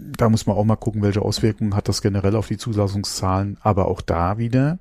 Da 0.00 0.28
muss 0.28 0.46
man 0.46 0.56
auch 0.56 0.64
mal 0.64 0.76
gucken, 0.76 1.02
welche 1.02 1.22
Auswirkungen 1.22 1.74
hat 1.74 1.88
das 1.88 2.02
generell 2.02 2.36
auf 2.36 2.46
die 2.48 2.56
Zulassungszahlen, 2.56 3.58
aber 3.62 3.88
auch 3.88 4.00
da 4.00 4.38
wieder, 4.38 4.78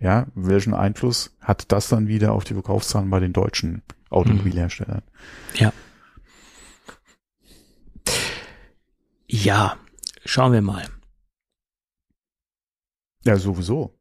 ja, 0.00 0.26
welchen 0.34 0.74
Einfluss 0.74 1.36
hat 1.40 1.70
das 1.70 1.88
dann 1.88 2.08
wieder 2.08 2.32
auf 2.32 2.42
die 2.44 2.54
Verkaufszahlen 2.54 3.08
bei 3.10 3.20
den 3.20 3.32
deutschen 3.32 3.82
Automobilherstellern? 4.10 5.02
Ja, 9.28 9.76
schauen 10.24 10.52
wir 10.52 10.62
mal. 10.62 10.84
Ja, 13.24 13.36
sowieso. 13.36 13.94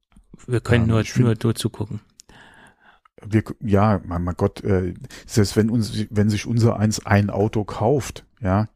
Wir 0.47 0.59
können 0.61 0.85
Ja, 0.85 0.93
nur, 0.93 1.01
ich 1.01 1.11
find- 1.13 1.25
nur, 1.25 1.35
nur 1.41 1.55
zugucken. 1.55 2.01
wir, 3.23 3.43
ja, 3.61 4.01
mein, 4.03 4.23
mein 4.23 4.35
Gott, 4.35 4.63
äh, 4.63 4.95
selbst 5.27 5.55
wenn 5.55 5.69
uns, 5.69 5.93
wenn 6.09 6.29
sich 6.29 6.47
unser 6.47 6.77
eins 6.79 7.05
ein 7.05 7.29
Auto 7.29 7.63
kauft, 7.63 8.25
ja, 8.41 8.67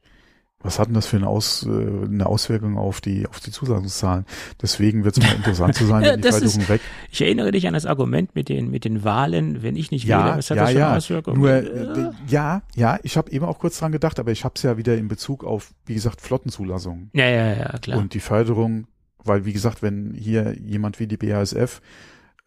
was 0.65 0.79
hat 0.79 0.87
denn 0.87 0.95
das 0.95 1.05
für 1.05 1.17
eine, 1.17 1.27
Aus, 1.27 1.65
äh, 1.65 1.69
eine 1.69 2.25
Auswirkung 2.25 2.77
auf 2.77 2.99
die, 2.99 3.27
auf 3.27 3.39
die 3.39 3.51
Zulassungszahlen? 3.51 4.25
Deswegen 4.61 5.03
wird 5.03 5.17
es 5.17 5.23
mal 5.23 5.35
interessant 5.35 5.75
zu 5.75 5.85
sein, 5.85 6.03
wenn 6.03 6.21
die 6.21 6.27
Förderung 6.27 6.69
weg. 6.69 6.81
Ich 7.11 7.21
erinnere 7.21 7.51
dich 7.51 7.67
an 7.67 7.73
das 7.73 7.85
Argument 7.85 8.35
mit 8.35 8.49
den, 8.49 8.69
mit 8.71 8.83
den 8.83 9.03
Wahlen, 9.03 9.63
wenn 9.63 9.75
ich 9.75 9.91
nicht 9.91 10.05
Ja, 10.05 10.25
wähle, 10.25 10.37
was 10.37 10.49
hat 10.49 10.57
ja, 10.57 10.63
das 10.63 10.71
für 10.71 10.77
eine 10.77 10.89
ja. 10.89 10.97
Auswirkung? 10.97 11.37
Nur, 11.37 11.51
äh, 11.51 12.11
ja, 12.27 12.63
ja, 12.75 12.99
ich 13.03 13.17
habe 13.17 13.31
eben 13.31 13.45
auch 13.45 13.59
kurz 13.59 13.79
dran 13.79 13.91
gedacht, 13.91 14.19
aber 14.19 14.31
ich 14.31 14.43
habe 14.43 14.53
es 14.55 14.63
ja 14.63 14.77
wieder 14.77 14.97
in 14.97 15.07
Bezug 15.07 15.43
auf, 15.43 15.71
wie 15.85 15.93
gesagt, 15.93 16.21
Flottenzulassungen 16.21 17.11
ja, 17.13 17.29
ja, 17.29 17.53
ja, 17.53 17.77
klar. 17.79 17.99
und 17.99 18.13
die 18.13 18.19
Förderung, 18.19 18.87
weil 19.23 19.45
wie 19.45 19.53
gesagt, 19.53 19.81
wenn 19.83 20.13
hier 20.13 20.55
jemand 20.59 20.99
wie 20.99 21.07
die 21.07 21.17
BASF 21.17 21.81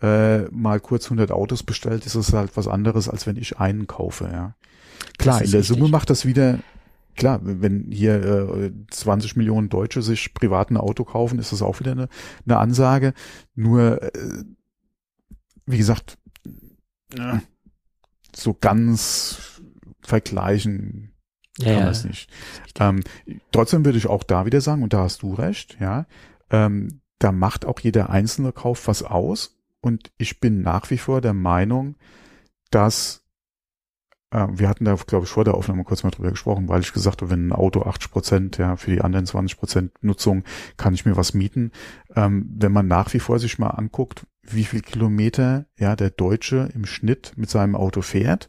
äh, 0.02 0.42
mal 0.50 0.80
kurz 0.80 1.06
100 1.06 1.32
Autos 1.32 1.62
bestellt, 1.62 2.06
ist 2.06 2.14
es 2.14 2.32
halt 2.32 2.56
was 2.56 2.68
anderes, 2.68 3.08
als 3.08 3.26
wenn 3.26 3.36
ich 3.36 3.58
einen 3.58 3.86
kaufe, 3.86 4.28
ja. 4.32 4.54
Klar, 5.18 5.42
in 5.42 5.50
der 5.50 5.60
richtig. 5.60 5.76
Summe 5.76 5.90
macht 5.90 6.10
das 6.10 6.26
wieder, 6.26 6.58
klar, 7.18 7.40
wenn 7.42 7.90
hier 7.90 8.22
äh, 8.24 8.72
20 8.90 9.36
Millionen 9.36 9.68
Deutsche 9.68 10.00
sich 10.02 10.32
privat 10.32 10.70
ein 10.70 10.76
Auto 10.76 11.04
kaufen, 11.04 11.38
ist 11.38 11.52
das 11.52 11.62
auch 11.62 11.80
wieder 11.80 11.92
eine, 11.92 12.08
eine 12.46 12.58
Ansage. 12.58 13.12
Nur, 13.54 14.02
äh, 14.02 14.44
wie 15.66 15.78
gesagt, 15.78 16.16
äh, 17.14 17.38
so 18.34 18.54
ganz 18.54 19.60
vergleichen 20.00 21.12
kann 21.60 21.72
ja. 21.72 21.80
man 21.80 21.88
es 21.88 22.04
nicht. 22.04 22.30
Ähm, 22.78 23.02
trotzdem 23.52 23.84
würde 23.84 23.98
ich 23.98 24.06
auch 24.06 24.22
da 24.22 24.46
wieder 24.46 24.60
sagen, 24.60 24.82
und 24.82 24.92
da 24.92 25.00
hast 25.00 25.22
du 25.22 25.34
recht, 25.34 25.76
ja, 25.80 26.06
ähm, 26.50 27.00
da 27.18 27.32
macht 27.32 27.66
auch 27.66 27.80
jeder 27.80 28.10
einzelne 28.10 28.52
Kauf 28.52 28.86
was 28.86 29.02
aus. 29.02 29.58
Und 29.80 30.12
ich 30.18 30.40
bin 30.40 30.62
nach 30.62 30.90
wie 30.90 30.98
vor 30.98 31.20
der 31.20 31.34
Meinung, 31.34 31.96
dass 32.70 33.24
wir 34.30 34.68
hatten 34.68 34.84
da, 34.84 34.94
glaube 34.94 35.24
ich, 35.24 35.30
vor 35.30 35.44
der 35.44 35.54
Aufnahme 35.54 35.84
kurz 35.84 36.02
mal 36.02 36.10
drüber 36.10 36.30
gesprochen, 36.30 36.68
weil 36.68 36.80
ich 36.80 36.92
gesagt 36.92 37.22
habe, 37.22 37.30
wenn 37.30 37.48
ein 37.48 37.52
Auto 37.52 37.82
80 37.82 38.10
Prozent, 38.10 38.58
ja, 38.58 38.76
für 38.76 38.90
die 38.90 39.00
anderen 39.00 39.24
20 39.26 39.58
Prozent 39.58 39.92
Nutzung 40.02 40.44
kann 40.76 40.92
ich 40.94 41.06
mir 41.06 41.16
was 41.16 41.32
mieten. 41.32 41.72
Ähm, 42.14 42.48
wenn 42.58 42.72
man 42.72 42.86
nach 42.86 43.12
wie 43.14 43.20
vor 43.20 43.38
sich 43.38 43.58
mal 43.58 43.70
anguckt, 43.70 44.26
wie 44.42 44.64
viel 44.64 44.80
Kilometer, 44.82 45.66
ja, 45.78 45.96
der 45.96 46.10
Deutsche 46.10 46.68
im 46.74 46.84
Schnitt 46.84 47.32
mit 47.36 47.48
seinem 47.50 47.74
Auto 47.74 48.02
fährt, 48.02 48.48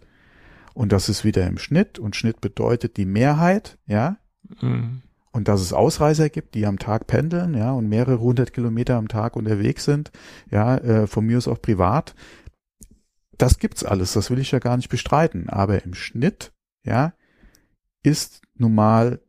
und 0.73 0.91
das 0.91 1.09
ist 1.09 1.23
wieder 1.25 1.45
im 1.47 1.57
Schnitt, 1.57 1.97
und 1.99 2.15
Schnitt 2.15 2.41
bedeutet 2.41 2.97
die 2.97 3.05
Mehrheit, 3.05 3.77
ja, 3.85 4.17
Mhm. 4.61 5.01
und 5.31 5.47
dass 5.47 5.61
es 5.61 5.73
Ausreißer 5.73 6.29
gibt, 6.29 6.55
die 6.55 6.65
am 6.65 6.79
Tag 6.79 7.07
pendeln, 7.07 7.53
ja, 7.53 7.71
und 7.71 7.87
mehrere 7.87 8.19
hundert 8.19 8.51
Kilometer 8.53 8.95
am 8.97 9.07
Tag 9.07 9.35
unterwegs 9.35 9.85
sind, 9.85 10.11
ja, 10.51 10.75
äh, 10.77 11.07
von 11.07 11.25
mir 11.25 11.37
aus 11.37 11.47
auch 11.47 11.61
privat. 11.61 12.15
Das 13.39 13.57
gibt's 13.57 13.85
alles, 13.85 14.13
das 14.13 14.29
will 14.29 14.37
ich 14.37 14.51
ja 14.51 14.59
gar 14.59 14.77
nicht 14.77 14.89
bestreiten. 14.89 15.49
Aber 15.49 15.83
im 15.83 15.95
Schnitt, 15.95 16.51
ja, 16.83 17.13
ist 18.03 18.41
normal 18.55 19.21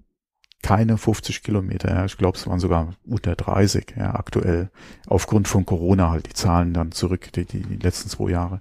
keine 0.63 0.99
50 0.99 1.43
Kilometer. 1.43 1.89
Ja, 1.89 2.05
ich 2.05 2.19
glaube, 2.19 2.37
es 2.37 2.47
waren 2.47 2.61
sogar 2.61 2.95
unter 3.07 3.35
30, 3.35 3.95
ja, 3.97 4.15
aktuell. 4.15 4.71
Aufgrund 5.07 5.49
von 5.49 5.65
Corona 5.65 6.11
halt 6.11 6.29
die 6.29 6.35
Zahlen 6.35 6.75
dann 6.75 6.93
zurück, 6.93 7.33
die, 7.33 7.45
die, 7.45 7.63
die 7.63 7.77
letzten 7.77 8.11
zwei 8.11 8.31
Jahre. 8.31 8.61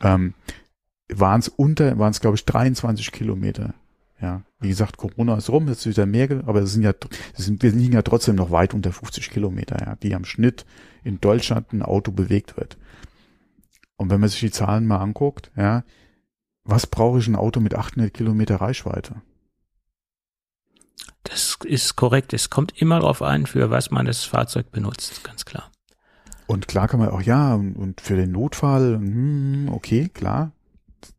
Ähm, 0.00 0.34
waren 1.12 1.40
es 1.40 1.48
unter, 1.48 1.98
waren 1.98 2.10
es, 2.10 2.20
glaube 2.20 2.36
ich, 2.36 2.44
23 2.44 3.10
Kilometer. 3.10 3.74
Ja, 4.20 4.42
wie 4.60 4.68
gesagt, 4.68 4.98
Corona 4.98 5.38
ist 5.38 5.48
rum, 5.48 5.66
jetzt 5.68 5.86
ist 5.86 5.96
wieder 5.96 6.04
mehr, 6.04 6.42
aber 6.46 6.60
es 6.60 6.74
sind 6.74 6.82
ja, 6.82 6.92
es 7.36 7.46
sind, 7.46 7.62
wir 7.62 7.72
liegen 7.72 7.94
ja 7.94 8.02
trotzdem 8.02 8.34
noch 8.34 8.50
weit 8.50 8.74
unter 8.74 8.92
50 8.92 9.30
Kilometer, 9.30 9.78
ja, 9.80 9.96
die 9.96 10.14
am 10.14 10.26
Schnitt 10.26 10.66
in 11.02 11.20
Deutschland 11.22 11.72
ein 11.72 11.82
Auto 11.82 12.12
bewegt 12.12 12.58
wird. 12.58 12.76
Und 14.00 14.08
wenn 14.08 14.18
man 14.18 14.30
sich 14.30 14.40
die 14.40 14.50
Zahlen 14.50 14.86
mal 14.86 14.96
anguckt, 14.96 15.52
ja, 15.56 15.84
was 16.64 16.86
brauche 16.86 17.18
ich 17.18 17.28
ein 17.28 17.36
Auto 17.36 17.60
mit 17.60 17.74
800 17.74 18.14
Kilometer 18.14 18.56
Reichweite? 18.56 19.20
Das 21.22 21.58
ist 21.64 21.96
korrekt. 21.96 22.32
Es 22.32 22.48
kommt 22.48 22.80
immer 22.80 23.00
darauf 23.00 23.20
an, 23.20 23.44
für 23.44 23.68
was 23.68 23.90
man 23.90 24.06
das 24.06 24.24
Fahrzeug 24.24 24.72
benutzt, 24.72 25.22
ganz 25.22 25.44
klar. 25.44 25.70
Und 26.46 26.66
klar 26.66 26.88
kann 26.88 26.98
man 26.98 27.10
auch, 27.10 27.20
ja, 27.20 27.54
und, 27.54 28.00
für 28.00 28.16
den 28.16 28.32
Notfall, 28.32 28.94
hm, 28.94 29.68
okay, 29.70 30.08
klar, 30.08 30.52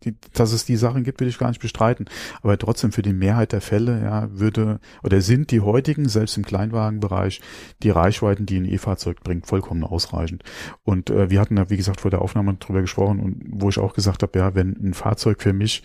die, 0.03 0.15
dass 0.33 0.51
es 0.51 0.65
die 0.65 0.75
Sachen 0.75 1.03
gibt, 1.03 1.19
will 1.19 1.27
ich 1.27 1.37
gar 1.37 1.49
nicht 1.49 1.61
bestreiten. 1.61 2.05
Aber 2.41 2.57
trotzdem 2.57 2.91
für 2.91 3.01
die 3.01 3.13
Mehrheit 3.13 3.51
der 3.51 3.61
Fälle, 3.61 4.01
ja, 4.01 4.27
würde 4.31 4.79
oder 5.03 5.21
sind 5.21 5.51
die 5.51 5.61
heutigen, 5.61 6.09
selbst 6.09 6.37
im 6.37 6.45
Kleinwagenbereich, 6.45 7.41
die 7.83 7.89
Reichweiten, 7.89 8.45
die 8.45 8.57
ein 8.57 8.65
E-Fahrzeug 8.65 9.21
bringt, 9.21 9.47
vollkommen 9.47 9.83
ausreichend. 9.83 10.43
Und 10.83 11.09
äh, 11.09 11.29
wir 11.29 11.39
hatten 11.39 11.55
da, 11.55 11.69
wie 11.69 11.77
gesagt, 11.77 12.01
vor 12.01 12.11
der 12.11 12.21
Aufnahme 12.21 12.53
drüber 12.55 12.81
gesprochen 12.81 13.19
und 13.19 13.43
wo 13.49 13.69
ich 13.69 13.79
auch 13.79 13.93
gesagt 13.93 14.23
habe, 14.23 14.37
ja, 14.39 14.55
wenn 14.55 14.75
ein 14.81 14.93
Fahrzeug 14.93 15.41
für 15.41 15.53
mich 15.53 15.83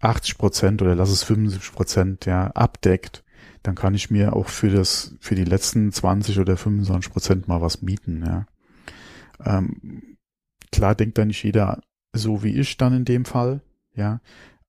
80 0.00 0.38
Prozent 0.38 0.82
oder 0.82 0.94
lass 0.94 1.10
es 1.10 1.22
75 1.22 1.72
Prozent 1.72 2.26
ja 2.26 2.48
abdeckt, 2.48 3.24
dann 3.62 3.74
kann 3.74 3.94
ich 3.94 4.10
mir 4.10 4.34
auch 4.34 4.48
für 4.48 4.70
das, 4.70 5.14
für 5.20 5.34
die 5.34 5.44
letzten 5.44 5.92
20 5.92 6.40
oder 6.40 6.56
25 6.56 7.12
Prozent 7.12 7.48
mal 7.48 7.60
was 7.60 7.82
mieten, 7.82 8.24
ja. 8.26 8.46
Ähm, 9.44 10.16
klar 10.70 10.94
denkt 10.94 11.18
da 11.18 11.24
nicht 11.24 11.42
jeder 11.42 11.80
so 12.12 12.42
wie 12.42 12.58
ich 12.58 12.76
dann 12.76 12.94
in 12.94 13.04
dem 13.04 13.24
Fall, 13.24 13.60
ja. 13.94 14.20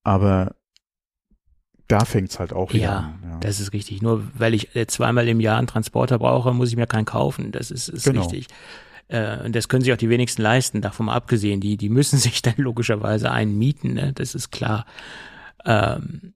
Aber 0.03 0.55
da 1.87 2.05
fängt's 2.05 2.39
halt 2.39 2.53
auch 2.53 2.73
wieder 2.73 2.83
Ja, 2.83 2.97
an. 2.99 3.19
Ja, 3.23 3.39
das 3.39 3.59
ist 3.59 3.73
richtig. 3.73 4.01
Nur 4.01 4.27
weil 4.35 4.53
ich 4.53 4.69
zweimal 4.87 5.27
im 5.27 5.39
Jahr 5.39 5.57
einen 5.57 5.67
Transporter 5.67 6.17
brauche, 6.19 6.53
muss 6.53 6.69
ich 6.69 6.75
mir 6.75 6.87
keinen 6.87 7.05
kaufen. 7.05 7.51
Das 7.51 7.71
ist, 7.71 7.89
ist 7.89 8.05
Genau. 8.05 8.21
richtig. 8.21 8.47
Äh, 9.09 9.43
Und 9.45 9.55
das 9.55 9.67
können 9.67 9.83
sich 9.83 9.91
auch 9.93 9.97
die 9.97 10.09
wenigsten 10.09 10.41
leisten, 10.41 10.81
davon 10.81 11.07
mal 11.07 11.13
abgesehen. 11.15 11.59
Die, 11.59 11.77
die 11.77 11.89
müssen 11.89 12.17
sich 12.19 12.41
dann 12.41 12.55
logischerweise 12.57 13.31
einen 13.31 13.57
mieten, 13.57 13.93
ne? 13.93 14.13
das 14.13 14.33
ist 14.35 14.49
klar. 14.51 14.85
Ähm, 15.65 16.33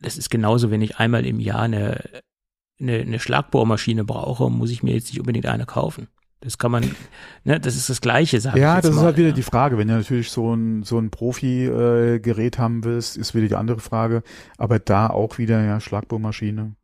das 0.00 0.18
ist 0.18 0.30
genauso, 0.30 0.70
wenn 0.72 0.82
ich 0.82 0.98
einmal 0.98 1.24
im 1.24 1.38
Jahr 1.38 1.60
eine, 1.62 2.02
eine, 2.80 2.98
eine 2.98 3.20
Schlagbohrmaschine 3.20 4.04
brauche, 4.04 4.50
muss 4.50 4.70
ich 4.70 4.82
mir 4.82 4.94
jetzt 4.94 5.08
nicht 5.10 5.20
unbedingt 5.20 5.46
eine 5.46 5.64
kaufen. 5.64 6.08
Das 6.42 6.58
kann 6.58 6.72
man, 6.72 6.82
ne, 7.44 7.60
das 7.60 7.76
ist 7.76 7.88
das 7.88 8.00
Gleiche, 8.00 8.40
sag 8.40 8.56
ja 8.56 8.80
das 8.80 8.90
ist 8.90 8.96
mal, 8.96 9.04
halt 9.04 9.16
wieder 9.16 9.28
ja. 9.28 9.34
die 9.34 9.42
Frage. 9.42 9.78
Wenn 9.78 9.86
du 9.86 9.94
natürlich 9.94 10.30
so 10.30 10.52
ein, 10.52 10.82
so 10.82 10.98
ein 10.98 11.10
Profi-Gerät 11.10 12.58
haben 12.58 12.82
willst, 12.82 13.16
ist 13.16 13.34
wieder 13.34 13.46
die 13.46 13.54
andere 13.54 13.78
Frage. 13.78 14.22
Aber 14.58 14.80
da 14.80 15.06
auch 15.06 15.38
wieder, 15.38 15.62
ja, 15.64 15.78
Schlagbohrmaschine. 15.78 16.74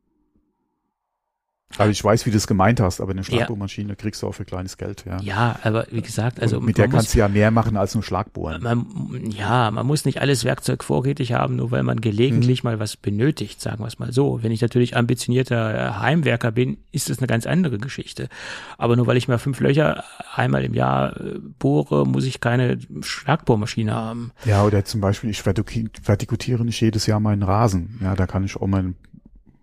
Also 1.77 1.91
ich 1.91 2.03
weiß, 2.03 2.25
wie 2.25 2.31
du 2.31 2.37
es 2.39 2.47
gemeint 2.47 2.81
hast, 2.81 3.01
aber 3.01 3.13
eine 3.13 3.23
Schlagbohrmaschine 3.23 3.95
kriegst 3.95 4.23
du 4.23 4.27
auch 4.27 4.33
für 4.33 4.47
kleines 4.47 4.79
Geld, 4.79 5.05
ja. 5.07 5.21
Ja, 5.21 5.59
aber 5.63 5.87
wie 5.91 6.01
gesagt, 6.01 6.41
also 6.41 6.57
Und 6.59 6.65
mit 6.65 6.79
der 6.79 6.89
kannst 6.89 7.15
du 7.15 7.19
ja 7.19 7.29
mehr 7.29 7.51
machen 7.51 7.77
als 7.77 7.93
nur 7.95 8.03
Schlagbohren. 8.03 8.63
man, 8.63 8.87
ja, 9.31 9.71
man 9.71 9.87
muss 9.87 10.07
nicht 10.07 10.21
alles 10.23 10.45
Werkzeug 10.45 10.83
vorrätig 10.83 11.35
haben, 11.35 11.57
nur 11.57 11.71
weil 11.71 11.83
man 11.83 12.01
gelegentlich 12.01 12.65
Mhm. 12.65 12.71
mal 12.71 12.81
was 12.81 12.97
benötigt, 12.97 13.61
sagen 13.61 13.83
wir 13.83 13.87
es 13.87 13.99
mal 13.99 14.13
so. 14.13 14.43
Wenn 14.43 14.51
ich 14.51 14.63
natürlich 14.63 14.97
ambitionierter 14.97 15.75
äh, 15.75 15.91
Heimwerker 16.01 16.53
bin, 16.53 16.79
ist 16.91 17.11
das 17.11 17.19
eine 17.19 17.27
ganz 17.27 17.47
andere 17.47 17.77
Geschichte. 17.77 18.31
Aber 18.79 18.97
nur 18.97 19.07
weil 19.07 19.19
ich 19.19 19.29
mal 19.29 19.39
fünf 19.39 19.61
Löcher 19.61 20.05
einmal 20.35 20.65
im 20.65 20.73
Jahr 20.73 21.21
äh, 21.21 21.39
bohre, 21.59 22.07
muss 22.07 22.25
ich 22.25 22.41
keine 22.41 22.79
Schlagbohrmaschine 23.03 23.93
haben. 23.95 24.33
Ja, 24.47 24.65
oder 24.65 24.87
zum 24.87 25.03
Beispiel, 25.03 25.29
ich 25.29 25.43
vertikutiere 25.45 26.65
nicht 26.65 26.81
jedes 26.81 27.07
Jahr 27.07 27.21
meinen 27.21 27.43
Rasen. 27.43 27.99
Ja, 28.03 28.15
da 28.15 28.27
kann 28.27 28.45
ich 28.45 28.57
auch 28.57 28.67
mal 28.67 28.95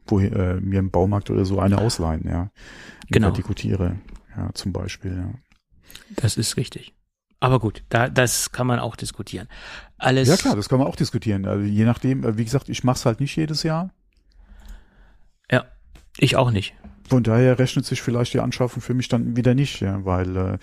wo, 0.08 0.20
äh, 0.20 0.60
mir 0.62 0.80
im 0.80 0.92
Baumarkt 0.92 1.30
oder 1.30 1.46
so 1.46 1.60
eine 1.60 1.78
ausleihen, 1.80 2.28
ja. 2.28 2.42
Und 2.42 2.52
Genau. 3.12 3.28
Vertikutiere, 3.28 3.98
ja, 4.36 4.50
zum 4.54 4.74
Beispiel, 4.74 5.16
ja. 5.16 5.34
Das 6.16 6.38
ist 6.38 6.58
richtig. 6.58 6.94
Aber 7.40 7.60
gut, 7.60 7.84
da, 7.90 8.10
das 8.10 8.52
kann 8.52 8.66
man 8.66 8.80
auch 8.80 8.96
diskutieren. 8.96 9.48
Alles. 9.98 10.28
Ja 10.28 10.38
klar, 10.38 10.56
das 10.56 10.70
kann 10.70 10.80
man 10.80 10.88
auch 10.88 10.96
diskutieren. 10.96 11.46
Also 11.46 11.64
je 11.64 11.86
nachdem, 11.86 12.24
äh, 12.24 12.38
wie 12.38 12.44
gesagt, 12.46 12.70
ich 12.70 12.84
mache 12.84 12.96
es 12.96 13.06
halt 13.06 13.20
nicht 13.20 13.36
jedes 13.36 13.64
Jahr. 13.64 13.92
Ja, 15.52 15.66
ich 16.18 16.36
auch 16.36 16.52
nicht. 16.52 16.74
Von 17.08 17.24
daher 17.24 17.60
rechnet 17.60 17.86
sich 17.86 18.02
vielleicht 18.02 18.34
die 18.34 18.40
Anschaffung 18.40 18.82
für 18.82 18.94
mich 18.96 19.10
dann 19.10 19.36
wieder 19.36 19.54
nicht, 19.54 19.80
ja, 19.82 20.04
weil 20.06 20.36
äh, 20.36 20.58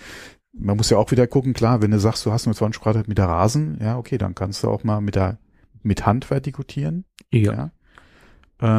man 0.51 0.75
muss 0.77 0.89
ja 0.89 0.97
auch 0.97 1.11
wieder 1.11 1.25
gucken, 1.25 1.53
klar, 1.53 1.81
wenn 1.81 1.91
du 1.91 1.99
sagst, 1.99 2.25
du 2.25 2.31
hast 2.31 2.45
nur 2.45 2.55
20 2.55 2.81
Grad 2.81 3.07
mit 3.07 3.17
der 3.17 3.27
Rasen, 3.27 3.77
ja, 3.81 3.97
okay, 3.97 4.17
dann 4.17 4.35
kannst 4.35 4.63
du 4.63 4.69
auch 4.69 4.83
mal 4.83 4.99
mit 5.01 5.15
der 5.15 5.37
mit 5.83 6.05
Hand 6.05 6.25
vertikutieren, 6.25 7.05
Ja. 7.31 7.53
ja. 7.53 7.71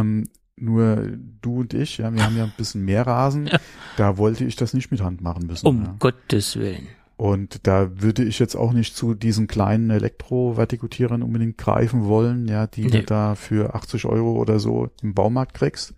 Ähm, 0.00 0.28
nur 0.56 1.08
du 1.42 1.60
und 1.60 1.74
ich, 1.74 1.98
ja, 1.98 2.12
wir 2.14 2.24
haben 2.24 2.36
ja 2.36 2.44
ein 2.44 2.52
bisschen 2.56 2.84
mehr 2.84 3.06
Rasen, 3.06 3.46
Ja. 3.52 3.58
da 3.96 4.16
wollte 4.18 4.44
ich 4.44 4.56
das 4.56 4.72
nicht 4.74 4.90
mit 4.90 5.00
Hand 5.02 5.20
machen 5.20 5.46
müssen. 5.46 5.66
Um 5.66 5.82
ja. 5.84 5.94
Gottes 5.98 6.56
Willen. 6.56 6.86
Und 7.16 7.66
da 7.68 8.00
würde 8.02 8.24
ich 8.24 8.38
jetzt 8.40 8.56
auch 8.56 8.72
nicht 8.72 8.96
zu 8.96 9.14
diesen 9.14 9.46
kleinen 9.46 9.90
Elektrovertikutierern 9.90 11.22
unbedingt 11.22 11.58
greifen 11.58 12.04
wollen, 12.06 12.48
ja, 12.48 12.66
die 12.66 12.88
du 12.88 12.98
Nee. 12.98 13.04
da 13.04 13.34
für 13.36 13.74
80 13.74 14.04
Euro 14.06 14.32
oder 14.32 14.58
so 14.58 14.90
im 15.02 15.14
Baumarkt 15.14 15.54
kriegst. 15.54 15.94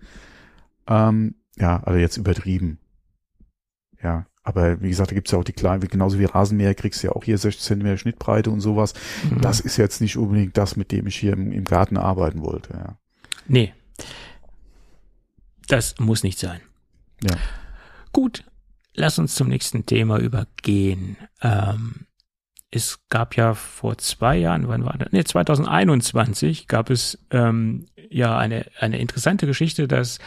Ähm, 0.87 1.35
ja, 1.57 1.83
also 1.83 1.99
jetzt 1.99 2.19
übertrieben. 2.19 2.79
Ja, 4.03 4.27
aber 4.43 4.83
wie 4.83 4.91
gesagt, 4.91 5.11
da 5.11 5.15
gibt's 5.15 5.31
ja 5.33 5.39
auch 5.39 5.45
die 5.45 5.53
kleinen, 5.55 5.81
genauso 5.89 6.19
wie 6.19 6.25
Rasenmäher 6.27 6.75
kriegst 6.75 7.03
du 7.03 7.07
ja 7.09 7.13
auch 7.15 7.25
hier 7.25 7.39
60 7.39 7.63
Zentimeter 7.63 7.97
Schnittbreite 7.97 8.51
und 8.51 8.61
sowas. 8.61 8.93
Mhm. 9.31 9.41
Das 9.41 9.61
ist 9.61 9.79
jetzt 9.79 10.03
nicht 10.03 10.19
unbedingt 10.19 10.57
das, 10.59 10.77
mit 10.77 10.93
dem 10.93 11.07
ich 11.07 11.17
hier 11.17 11.33
im, 11.33 11.51
im 11.51 11.65
Garten 11.65 11.97
arbeiten 11.97 12.43
wollte, 12.43 12.75
ja. 12.75 12.99
Nee. 13.49 13.73
Das 15.67 15.99
muss 15.99 16.23
nicht 16.23 16.39
sein. 16.39 16.61
Ja. 17.23 17.37
Gut, 18.13 18.45
lass 18.95 19.19
uns 19.19 19.35
zum 19.35 19.49
nächsten 19.49 19.87
Thema 19.87 20.19
übergehen. 20.19 21.17
Ähm, 21.43 22.07
es 22.71 23.01
gab 23.09 23.37
ja 23.37 23.55
vor 23.55 23.99
zwei 23.99 24.37
Jahren, 24.37 24.69
wann 24.69 24.85
war 24.85 24.97
das? 24.99 25.09
Nee, 25.13 25.25
2021 25.25 26.69
gab 26.69 26.91
es 26.91 27.19
ähm, 27.31 27.87
ja 28.11 28.37
eine, 28.37 28.67
eine 28.79 28.99
interessante 28.99 29.47
Geschichte, 29.47 29.89
dass 29.89 30.19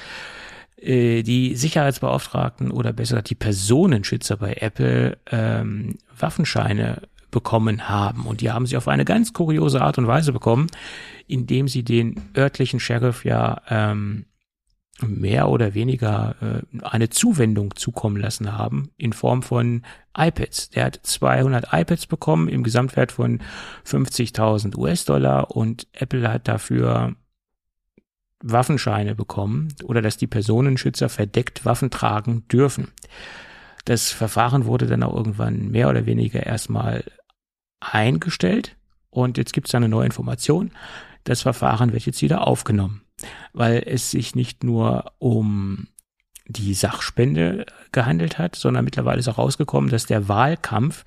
äh, 0.77 1.23
die 1.23 1.55
Sicherheitsbeauftragten 1.55 2.71
oder 2.71 2.93
besser 2.93 3.15
gesagt 3.15 3.29
die 3.29 3.35
Personenschützer 3.35 4.37
bei 4.37 4.53
Apple 4.53 5.17
ähm, 5.29 5.97
Waffenscheine 6.17 7.01
bekommen 7.31 7.87
haben. 7.89 8.25
Und 8.25 8.41
die 8.41 8.51
haben 8.51 8.65
sie 8.65 8.77
auf 8.77 8.87
eine 8.87 9.05
ganz 9.05 9.33
kuriose 9.33 9.81
Art 9.81 9.97
und 9.97 10.07
Weise 10.07 10.33
bekommen, 10.33 10.67
indem 11.27 11.67
sie 11.67 11.83
den 11.83 12.15
örtlichen 12.35 12.79
Sheriff 12.79 13.25
ja 13.25 13.61
ähm, 13.69 14.25
mehr 15.01 15.49
oder 15.49 15.73
weniger 15.73 16.35
äh, 16.41 16.83
eine 16.83 17.09
Zuwendung 17.09 17.75
zukommen 17.75 18.17
lassen 18.17 18.57
haben 18.57 18.91
in 18.97 19.13
Form 19.13 19.43
von 19.43 19.83
iPads. 20.17 20.71
Der 20.71 20.85
hat 20.85 20.99
200 21.03 21.67
iPads 21.71 22.07
bekommen 22.07 22.47
im 22.47 22.63
Gesamtwert 22.63 23.11
von 23.11 23.39
50.000 23.85 24.77
US-Dollar 24.77 25.55
und 25.55 25.87
Apple 25.93 26.29
hat 26.29 26.47
dafür 26.47 27.15
Waffenscheine 28.41 29.15
bekommen 29.15 29.73
oder 29.83 30.01
dass 30.01 30.17
die 30.17 30.27
Personenschützer 30.27 31.09
verdeckt 31.09 31.65
Waffen 31.65 31.89
tragen 31.89 32.47
dürfen. 32.47 32.89
Das 33.85 34.11
Verfahren 34.11 34.65
wurde 34.65 34.87
dann 34.87 35.03
auch 35.03 35.15
irgendwann 35.15 35.69
mehr 35.71 35.89
oder 35.89 36.05
weniger 36.05 36.45
erstmal 36.45 37.03
eingestellt 37.79 38.77
und 39.09 39.37
jetzt 39.37 39.53
gibt 39.53 39.67
es 39.67 39.75
eine 39.75 39.89
neue 39.89 40.05
Information. 40.05 40.71
Das 41.23 41.41
Verfahren 41.41 41.91
wird 41.91 42.05
jetzt 42.05 42.21
wieder 42.21 42.47
aufgenommen, 42.47 43.01
weil 43.53 43.83
es 43.85 44.11
sich 44.11 44.35
nicht 44.35 44.63
nur 44.63 45.11
um 45.19 45.87
die 46.47 46.73
Sachspende 46.73 47.65
gehandelt 47.91 48.39
hat, 48.39 48.55
sondern 48.55 48.83
mittlerweile 48.83 49.19
ist 49.19 49.27
auch 49.27 49.37
rausgekommen, 49.37 49.89
dass 49.89 50.07
der 50.07 50.27
Wahlkampf 50.27 51.05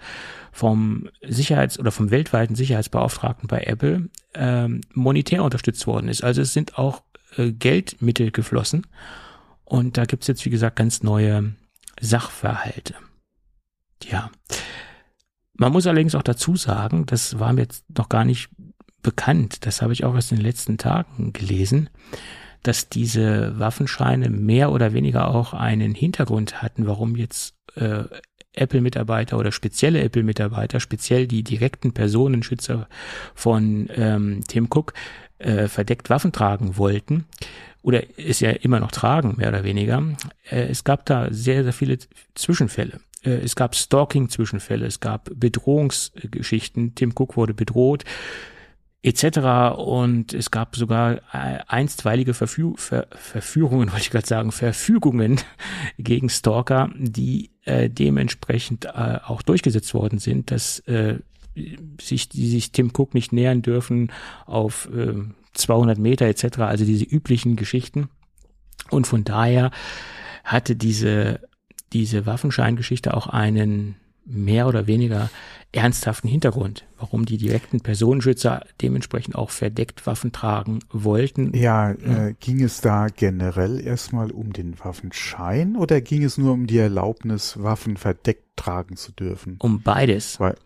vom 0.53 1.09
Sicherheits- 1.23 1.79
oder 1.79 1.91
vom 1.91 2.11
weltweiten 2.11 2.55
Sicherheitsbeauftragten 2.55 3.49
bei 3.49 3.63
Apple 3.63 4.09
ähm, 4.35 4.83
monetär 4.95 5.43
unterstützt 5.43 5.87
worden 5.87 6.09
ist. 6.09 6.23
Also 6.23 6.43
es 6.43 6.53
sind 6.53 6.79
auch 6.79 7.03
äh, 7.37 7.53
Geldmittel 7.53 8.31
geflossen 8.31 8.87
und 9.65 9.97
da 9.97 10.05
gibt's 10.05 10.29
jetzt, 10.29 10.45
wie 10.45 10.51
gesagt, 10.51 10.77
ganz 10.77 11.03
neue 11.03 11.55
Sachverhalte. 12.01 12.95
Ja. 14.05 14.31
Man 15.55 15.73
muss 15.73 15.87
allerdings 15.87 16.15
auch 16.15 16.23
dazu 16.23 16.57
sagen, 16.57 17.07
das 17.07 17.39
war 17.39 17.53
mir 17.53 17.63
jetzt 17.63 17.85
noch 17.97 18.09
gar 18.09 18.25
nicht 18.25 18.51
bekannt, 19.03 19.66
das 19.66 19.83
habe 19.83 19.93
ich 19.93 20.05
auch 20.05 20.15
erst 20.15 20.33
in 20.33 20.39
den 20.39 20.47
letzten 20.47 20.79
Tagen 20.79 21.33
gelesen, 21.33 21.91
dass 22.62 22.89
diese 22.89 23.59
Waffenscheine 23.59 24.31
mehr 24.31 24.70
oder 24.70 24.93
weniger 24.93 25.29
auch 25.29 25.53
einen 25.53 25.95
Hintergrund 25.95 26.62
hatten, 26.62 26.87
warum 26.87 27.16
jetzt 27.16 27.57
äh, 27.74 28.05
Apple-Mitarbeiter 28.55 29.39
oder 29.39 29.51
spezielle 29.51 30.03
Apple-Mitarbeiter, 30.03 30.79
speziell 30.79 31.27
die 31.27 31.43
direkten 31.43 31.93
Personenschützer 31.93 32.89
von 33.35 33.89
ähm, 33.95 34.43
Tim 34.47 34.69
Cook, 34.70 34.93
äh, 35.39 35.69
verdeckt 35.69 36.11
Waffen 36.11 36.33
tragen 36.33 36.77
wollten 36.77 37.27
oder 37.83 38.03
es 38.16 38.41
ja 38.41 38.51
immer 38.51 38.79
noch 38.79 38.93
tragen, 38.93 39.35
mehr 39.37 39.49
oder 39.49 39.65
weniger. 39.65 40.03
Äh, 40.49 40.69
es 40.69 40.85
gab 40.85 41.07
da 41.07 41.29
sehr, 41.33 41.65
sehr 41.65 41.73
viele 41.73 41.99
Zwischenfälle. 42.35 43.01
Äh, 43.24 43.39
es 43.39 43.57
gab 43.57 43.74
Stalking-Zwischenfälle, 43.74 44.87
es 44.87 45.01
gab 45.01 45.31
Bedrohungsgeschichten. 45.35 46.95
Tim 46.95 47.12
Cook 47.16 47.37
wurde 47.37 47.55
bedroht 47.55 48.05
etc. 49.03 49.77
Und 49.77 50.33
es 50.33 50.51
gab 50.51 50.77
sogar 50.77 51.16
äh, 51.33 51.59
einstweilige 51.66 52.35
Verfü 52.35 52.74
Ver 52.77 53.07
Verführungen, 53.12 53.89
wollte 53.93 54.05
ich 54.05 54.11
gerade 54.11 54.27
sagen, 54.27 54.53
Verfügungen 54.53 55.41
gegen 55.99 56.29
Stalker, 56.29 56.91
die 56.97 57.51
äh, 57.65 57.91
dementsprechend 57.91 58.87
äh, 58.87 59.19
auch 59.24 59.43
durchgesetzt 59.43 59.93
worden 59.95 60.19
sind, 60.19 60.51
dass 60.51 60.81
äh, 60.81 61.19
sich, 62.01 62.29
die 62.29 62.49
sich 62.49 62.73
Tim 62.73 62.93
Cook 62.97 63.15
nicht 63.15 63.33
nähern 63.33 63.62
dürfen 63.62 64.11
auf 64.47 64.89
äh, 64.95 65.15
200 65.55 65.99
Meter 65.99 66.27
etc., 66.27 66.61
also 66.61 66.85
diese 66.85 67.05
üblichen 67.05 67.57
Geschichten. 67.57 68.09
Und 68.91 69.07
von 69.07 69.24
daher 69.24 69.70
hatte 70.45 70.77
diese, 70.77 71.41
diese 71.93 72.27
Waffenscheingeschichte 72.27 73.15
auch 73.15 73.27
einen 73.27 73.97
mehr 74.24 74.66
oder 74.66 74.86
weniger 74.86 75.31
ernsthaften 75.73 76.28
Hintergrund, 76.28 76.85
warum 76.99 77.24
die 77.24 77.39
direkten 77.39 77.81
Personenschützer 77.81 78.65
dementsprechend 78.81 79.35
auch 79.35 79.51
verdeckt 79.51 80.07
Waffen 80.07 80.31
tragen 80.31 80.81
wollten. 80.90 81.57
Ja, 81.57 81.93
äh, 81.93 82.35
ging 82.39 82.62
es 82.62 82.82
da 82.82 83.07
generell 83.09 83.81
erstmal 83.81 84.31
um 84.31 84.53
den 84.53 84.78
Waffenschein 84.78 85.77
oder 85.77 86.01
ging 86.01 86.24
es 86.24 86.36
nur 86.36 86.53
um 86.53 86.66
die 86.66 86.78
Erlaubnis, 86.78 87.62
Waffen 87.62 87.97
verdeckt 87.97 88.57
tragen 88.57 88.97
zu 88.97 89.12
dürfen? 89.12 89.57
Um 89.61 89.82
beides. 89.82 90.39
Weil, 90.39 90.57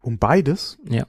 um 0.00 0.18
beides? 0.18 0.78
Ja. 0.88 1.06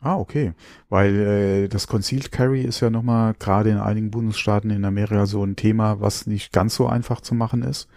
Ah, 0.00 0.16
okay. 0.16 0.52
Weil 0.88 1.14
äh, 1.14 1.68
das 1.68 1.86
Concealed 1.86 2.30
Carry 2.30 2.62
ist 2.62 2.80
ja 2.80 2.90
nochmal 2.90 3.34
gerade 3.38 3.70
in 3.70 3.78
einigen 3.78 4.10
Bundesstaaten 4.10 4.70
in 4.70 4.84
Amerika 4.84 5.26
so 5.26 5.42
ein 5.44 5.56
Thema, 5.56 6.00
was 6.00 6.26
nicht 6.26 6.52
ganz 6.52 6.74
so 6.74 6.86
einfach 6.86 7.20
zu 7.20 7.34
machen 7.34 7.62
ist. 7.62 7.88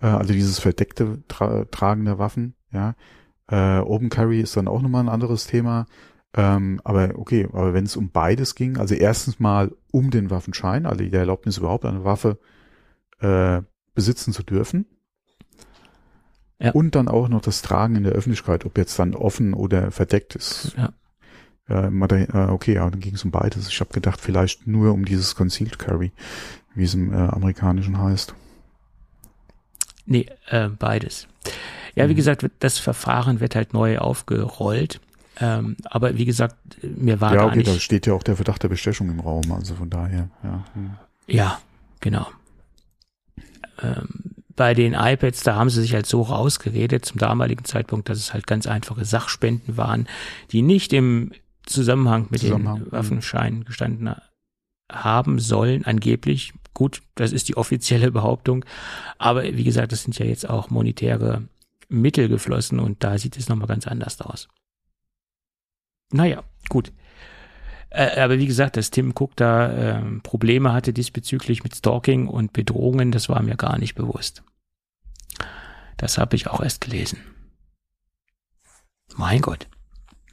Äh, 0.00 0.06
also 0.06 0.32
dieses 0.32 0.58
verdeckte 0.58 1.22
Tra 1.28 1.64
Tragen 1.66 2.04
der 2.04 2.18
Waffen, 2.18 2.54
ja. 2.72 2.94
Äh, 3.48 3.78
Open 3.78 4.08
Carry 4.08 4.40
ist 4.40 4.56
dann 4.56 4.68
auch 4.68 4.82
nochmal 4.82 5.04
ein 5.04 5.08
anderes 5.08 5.46
Thema. 5.46 5.86
Ähm, 6.34 6.80
aber 6.84 7.12
okay, 7.16 7.48
aber 7.52 7.72
wenn 7.72 7.84
es 7.84 7.96
um 7.96 8.10
beides 8.10 8.54
ging, 8.54 8.76
also 8.76 8.94
erstens 8.94 9.38
mal 9.38 9.72
um 9.90 10.10
den 10.10 10.30
Waffenschein, 10.30 10.84
also 10.84 11.02
die 11.02 11.12
Erlaubnis 11.12 11.58
überhaupt 11.58 11.84
eine 11.84 12.04
Waffe 12.04 12.38
äh, 13.20 13.62
besitzen 13.94 14.32
zu 14.32 14.42
dürfen. 14.42 14.86
Ja. 16.58 16.72
Und 16.72 16.94
dann 16.94 17.08
auch 17.08 17.28
noch 17.28 17.42
das 17.42 17.62
Tragen 17.62 17.96
in 17.96 18.04
der 18.04 18.12
Öffentlichkeit, 18.12 18.64
ob 18.64 18.76
jetzt 18.78 18.98
dann 18.98 19.14
offen 19.14 19.54
oder 19.54 19.90
verdeckt 19.90 20.34
ist. 20.34 20.74
Ja. 20.76 20.92
Äh, 21.68 22.48
okay, 22.48 22.74
ja, 22.74 22.88
dann 22.88 23.00
ging 23.00 23.14
es 23.14 23.24
um 23.24 23.30
beides. 23.30 23.68
Ich 23.68 23.80
habe 23.80 23.92
gedacht, 23.92 24.20
vielleicht 24.20 24.66
nur 24.66 24.92
um 24.92 25.04
dieses 25.04 25.34
Concealed 25.34 25.78
Carry, 25.78 26.12
wie 26.74 26.84
es 26.84 26.94
im 26.94 27.12
äh, 27.12 27.16
amerikanischen 27.16 27.98
heißt. 27.98 28.34
Nee, 30.06 30.26
äh, 30.48 30.68
beides. 30.68 31.26
Ja, 31.94 32.08
wie 32.08 32.12
mhm. 32.12 32.16
gesagt, 32.16 32.46
das 32.60 32.78
Verfahren 32.78 33.40
wird 33.40 33.54
halt 33.54 33.72
neu 33.74 33.98
aufgerollt. 33.98 35.00
Ähm, 35.38 35.76
aber 35.84 36.16
wie 36.16 36.24
gesagt, 36.24 36.56
mir 36.82 37.20
war 37.20 37.32
ja, 37.32 37.40
gar 37.40 37.46
okay, 37.48 37.58
nicht. 37.58 37.68
da 37.68 37.78
steht 37.78 38.06
ja 38.06 38.14
auch 38.14 38.22
der 38.22 38.36
Verdacht 38.36 38.62
der 38.62 38.68
Bestechung 38.68 39.10
im 39.10 39.20
Raum, 39.20 39.52
also 39.52 39.74
von 39.74 39.90
daher, 39.90 40.30
ja. 40.42 40.64
Hm. 40.72 40.90
Ja, 41.26 41.60
genau. 42.00 42.26
Ähm, 43.82 44.08
bei 44.54 44.72
den 44.72 44.94
iPads, 44.94 45.42
da 45.42 45.56
haben 45.56 45.68
sie 45.68 45.82
sich 45.82 45.92
halt 45.92 46.06
so 46.06 46.22
rausgeredet 46.22 47.04
zum 47.04 47.18
damaligen 47.18 47.64
Zeitpunkt, 47.64 48.08
dass 48.08 48.18
es 48.18 48.32
halt 48.32 48.46
ganz 48.46 48.66
einfache 48.66 49.04
Sachspenden 49.04 49.76
waren, 49.76 50.08
die 50.52 50.62
nicht 50.62 50.94
im 50.94 51.32
Zusammenhang 51.66 52.28
mit 52.30 52.40
Zusammenhang. 52.40 52.84
den 52.84 52.92
Waffenscheinen 52.92 53.64
gestanden 53.64 54.14
haben 54.90 55.38
sollen, 55.38 55.84
angeblich. 55.84 56.54
Gut, 56.76 57.00
das 57.14 57.32
ist 57.32 57.48
die 57.48 57.56
offizielle 57.56 58.10
Behauptung. 58.12 58.62
Aber 59.16 59.44
wie 59.44 59.64
gesagt, 59.64 59.92
das 59.92 60.02
sind 60.02 60.18
ja 60.18 60.26
jetzt 60.26 60.46
auch 60.46 60.68
monetäre 60.68 61.48
Mittel 61.88 62.28
geflossen 62.28 62.80
und 62.80 63.02
da 63.02 63.16
sieht 63.16 63.38
es 63.38 63.48
nochmal 63.48 63.66
ganz 63.66 63.86
anders 63.86 64.20
aus. 64.20 64.46
Naja, 66.12 66.44
gut. 66.68 66.92
Äh, 67.88 68.20
aber 68.20 68.38
wie 68.38 68.46
gesagt, 68.46 68.76
dass 68.76 68.90
Tim 68.90 69.14
Cook 69.18 69.34
da 69.36 70.00
äh, 70.00 70.02
Probleme 70.22 70.74
hatte 70.74 70.92
diesbezüglich 70.92 71.64
mit 71.64 71.74
Stalking 71.74 72.28
und 72.28 72.52
Bedrohungen, 72.52 73.10
das 73.10 73.30
war 73.30 73.40
mir 73.42 73.56
gar 73.56 73.78
nicht 73.78 73.94
bewusst. 73.94 74.42
Das 75.96 76.18
habe 76.18 76.36
ich 76.36 76.48
auch 76.48 76.60
erst 76.60 76.82
gelesen. 76.82 77.20
Mein 79.16 79.40
Gott. 79.40 79.66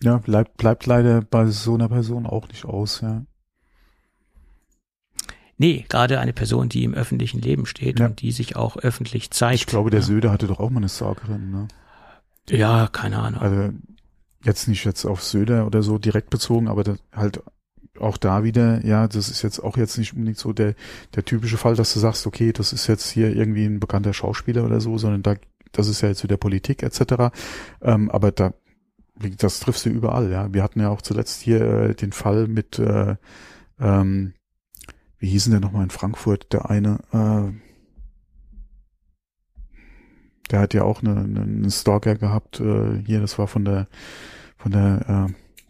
Ja, 0.02 0.18
bleibt, 0.18 0.57
bleibt 0.57 0.88
leider 0.88 1.22
bei 1.22 1.45
so 1.45 1.76
einer 1.76 1.88
Person 1.88 2.26
auch 2.26 2.49
nicht 2.49 2.65
aus, 2.65 2.99
ja. 2.99 3.24
Nee, 5.58 5.86
gerade 5.88 6.20
eine 6.20 6.34
Person, 6.34 6.70
die 6.70 6.84
im 6.84 6.94
öffentlichen 6.94 7.42
Leben 7.42 7.66
steht 7.66 8.00
ja. 8.00 8.08
und 8.08 8.22
die 8.22 8.32
sich 8.32 8.56
auch 8.56 8.78
öffentlich 8.78 9.32
zeigt. 9.32 9.56
Ich 9.56 9.66
glaube, 9.66 9.90
der 9.90 10.00
ja. 10.00 10.06
Söder 10.06 10.32
hatte 10.32 10.48
doch 10.48 10.60
auch 10.60 10.70
mal 10.70 10.80
eine 10.80 10.90
Stalkerin, 10.90 11.52
ne? 11.52 11.68
Ja, 12.50 12.88
keine 12.88 13.20
Ahnung. 13.20 13.42
Also 13.42 13.74
jetzt 14.44 14.68
nicht 14.68 14.84
jetzt 14.84 15.06
auf 15.06 15.24
Söder 15.24 15.66
oder 15.66 15.82
so 15.82 15.98
direkt 15.98 16.30
bezogen, 16.30 16.68
aber 16.68 16.84
das, 16.84 16.98
halt 17.14 17.42
auch 18.00 18.18
da 18.18 18.44
wieder, 18.44 18.84
ja, 18.86 19.08
das 19.08 19.30
ist 19.30 19.44
jetzt 19.44 19.60
auch 19.60 19.78
jetzt 19.78 19.98
nicht 19.98 20.14
unbedingt 20.14 20.38
so 20.38 20.52
der, 20.52 20.74
der 21.16 21.24
typische 21.24 21.58
Fall, 21.58 21.76
dass 21.76 21.94
du 21.94 22.00
sagst, 22.00 22.26
okay, 22.28 22.52
das 22.52 22.74
ist 22.74 22.88
jetzt 22.88 23.10
hier 23.10 23.36
irgendwie 23.36 23.66
ein 23.66 23.80
bekannter 23.80 24.14
Schauspieler 24.14 24.66
oder 24.66 24.82
so, 24.82 24.98
sondern 24.98 25.22
da, 25.22 25.36
das 25.72 25.88
ist 25.88 26.02
ja 26.02 26.10
jetzt 26.10 26.24
wieder 26.24 26.38
Politik 26.38 26.84
etc. 26.84 27.32
Ähm, 27.82 28.10
aber 28.10 28.32
da 28.32 28.54
das 29.38 29.60
triffst 29.60 29.86
du 29.86 29.90
überall, 29.90 30.32
ja. 30.32 30.52
Wir 30.54 30.64
hatten 30.64 30.80
ja 30.80 30.90
auch 30.90 31.02
zuletzt 31.02 31.42
hier 31.42 31.62
äh, 31.62 31.96
den 31.96 32.12
Fall 32.12 32.48
mit, 32.48 32.80
äh, 32.80 33.16
ähm, 33.80 34.34
wie 35.24 35.30
hießen 35.30 35.52
der 35.52 35.62
nochmal 35.62 35.84
in 35.84 35.90
Frankfurt, 35.90 36.52
der 36.52 36.70
eine, 36.70 37.00
äh, 37.14 37.54
der 40.52 40.60
hat 40.60 40.74
ja 40.74 40.84
auch 40.84 41.02
eine, 41.02 41.16
einen 41.16 41.72
Stalker 41.72 42.16
gehabt, 42.16 42.60
äh, 42.60 43.02
hier, 43.06 43.22
das 43.22 43.40
war 43.40 43.48
von 43.48 43.64
der, 43.64 43.88
von 44.58 44.74
der, 44.74 45.30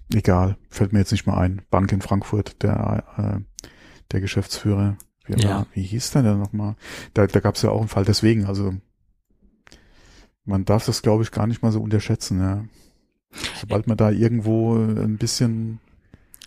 äh, 0.10 0.18
egal, 0.18 0.58
fällt 0.72 0.92
mir 0.92 0.98
jetzt 0.98 1.12
nicht 1.12 1.28
mal 1.28 1.38
ein, 1.38 1.62
Bank 1.70 1.92
in 1.92 2.02
Frankfurt, 2.02 2.64
der, 2.64 3.04
äh, 3.16 3.64
der 4.12 4.22
Geschäftsführer, 4.22 4.98
wie, 5.28 5.40
ja. 5.40 5.68
wie 5.74 5.84
hieß 5.84 6.10
der 6.14 6.24
denn 6.24 6.40
nochmal? 6.40 6.76
Da, 7.14 7.28
da 7.28 7.40
gab 7.40 7.54
es 7.54 7.62
ja 7.62 7.70
auch 7.70 7.80
einen 7.80 7.90
Fall, 7.90 8.06
deswegen, 8.06 8.46
also 8.46 8.74
man 10.46 10.66
darf 10.66 10.88
das, 10.88 11.04
glaube 11.04 11.22
ich, 11.22 11.30
gar 11.30 11.46
nicht 11.46 11.62
mal 11.62 11.72
so 11.72 11.80
unterschätzen, 11.80 12.40
ja. 12.40 12.66
Sobald 13.60 13.86
man 13.86 13.98
da 13.98 14.10
irgendwo 14.10 14.76
ein 14.76 15.18
bisschen 15.20 15.80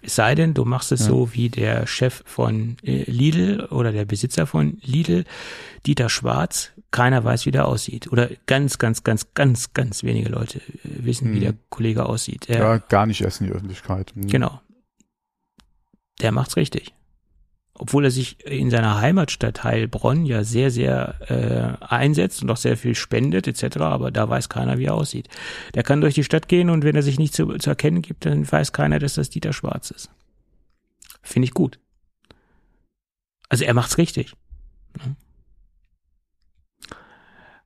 es 0.02 0.16
sei 0.16 0.34
denn, 0.34 0.54
du 0.54 0.64
machst 0.64 0.92
es 0.92 1.00
ja. 1.00 1.06
so 1.06 1.32
wie 1.32 1.48
der 1.48 1.86
Chef 1.86 2.22
von 2.26 2.76
äh, 2.82 3.10
Lidl 3.10 3.66
oder 3.70 3.92
der 3.92 4.04
Besitzer 4.04 4.46
von 4.46 4.78
Lidl, 4.82 5.24
Dieter 5.86 6.08
Schwarz. 6.08 6.72
Keiner 6.90 7.24
weiß, 7.24 7.46
wie 7.46 7.50
der 7.50 7.66
aussieht. 7.66 8.10
Oder 8.12 8.30
ganz, 8.46 8.78
ganz, 8.78 9.04
ganz, 9.04 9.34
ganz, 9.34 9.74
ganz 9.74 10.02
wenige 10.02 10.28
Leute 10.28 10.58
äh, 10.58 11.04
wissen, 11.04 11.28
hm. 11.28 11.34
wie 11.34 11.40
der 11.40 11.54
Kollege 11.68 12.06
aussieht. 12.06 12.48
Er, 12.48 12.58
ja, 12.58 12.78
gar 12.78 13.06
nicht 13.06 13.20
erst 13.20 13.40
in 13.40 13.48
die 13.48 13.52
Öffentlichkeit. 13.52 14.12
Hm. 14.14 14.28
Genau. 14.28 14.60
Der 16.20 16.32
macht's 16.32 16.56
richtig 16.56 16.95
obwohl 17.78 18.04
er 18.04 18.10
sich 18.10 18.44
in 18.46 18.70
seiner 18.70 19.00
Heimatstadt 19.00 19.64
Heilbronn 19.64 20.24
ja 20.24 20.44
sehr, 20.44 20.70
sehr 20.70 21.80
äh, 21.80 21.84
einsetzt 21.84 22.42
und 22.42 22.50
auch 22.50 22.56
sehr 22.56 22.76
viel 22.76 22.94
spendet 22.94 23.46
etc., 23.46 23.78
aber 23.78 24.10
da 24.10 24.28
weiß 24.28 24.48
keiner, 24.48 24.78
wie 24.78 24.86
er 24.86 24.94
aussieht. 24.94 25.28
Der 25.74 25.82
kann 25.82 26.00
durch 26.00 26.14
die 26.14 26.24
Stadt 26.24 26.48
gehen 26.48 26.70
und 26.70 26.84
wenn 26.84 26.96
er 26.96 27.02
sich 27.02 27.18
nicht 27.18 27.34
zu, 27.34 27.46
zu 27.58 27.70
erkennen 27.70 28.02
gibt, 28.02 28.26
dann 28.26 28.50
weiß 28.50 28.72
keiner, 28.72 28.98
dass 28.98 29.14
das 29.14 29.30
Dieter 29.30 29.52
Schwarz 29.52 29.90
ist. 29.90 30.10
Finde 31.22 31.46
ich 31.46 31.54
gut. 31.54 31.78
Also 33.48 33.64
er 33.64 33.74
macht's 33.74 33.98
richtig. 33.98 34.32
Ja. 34.98 35.16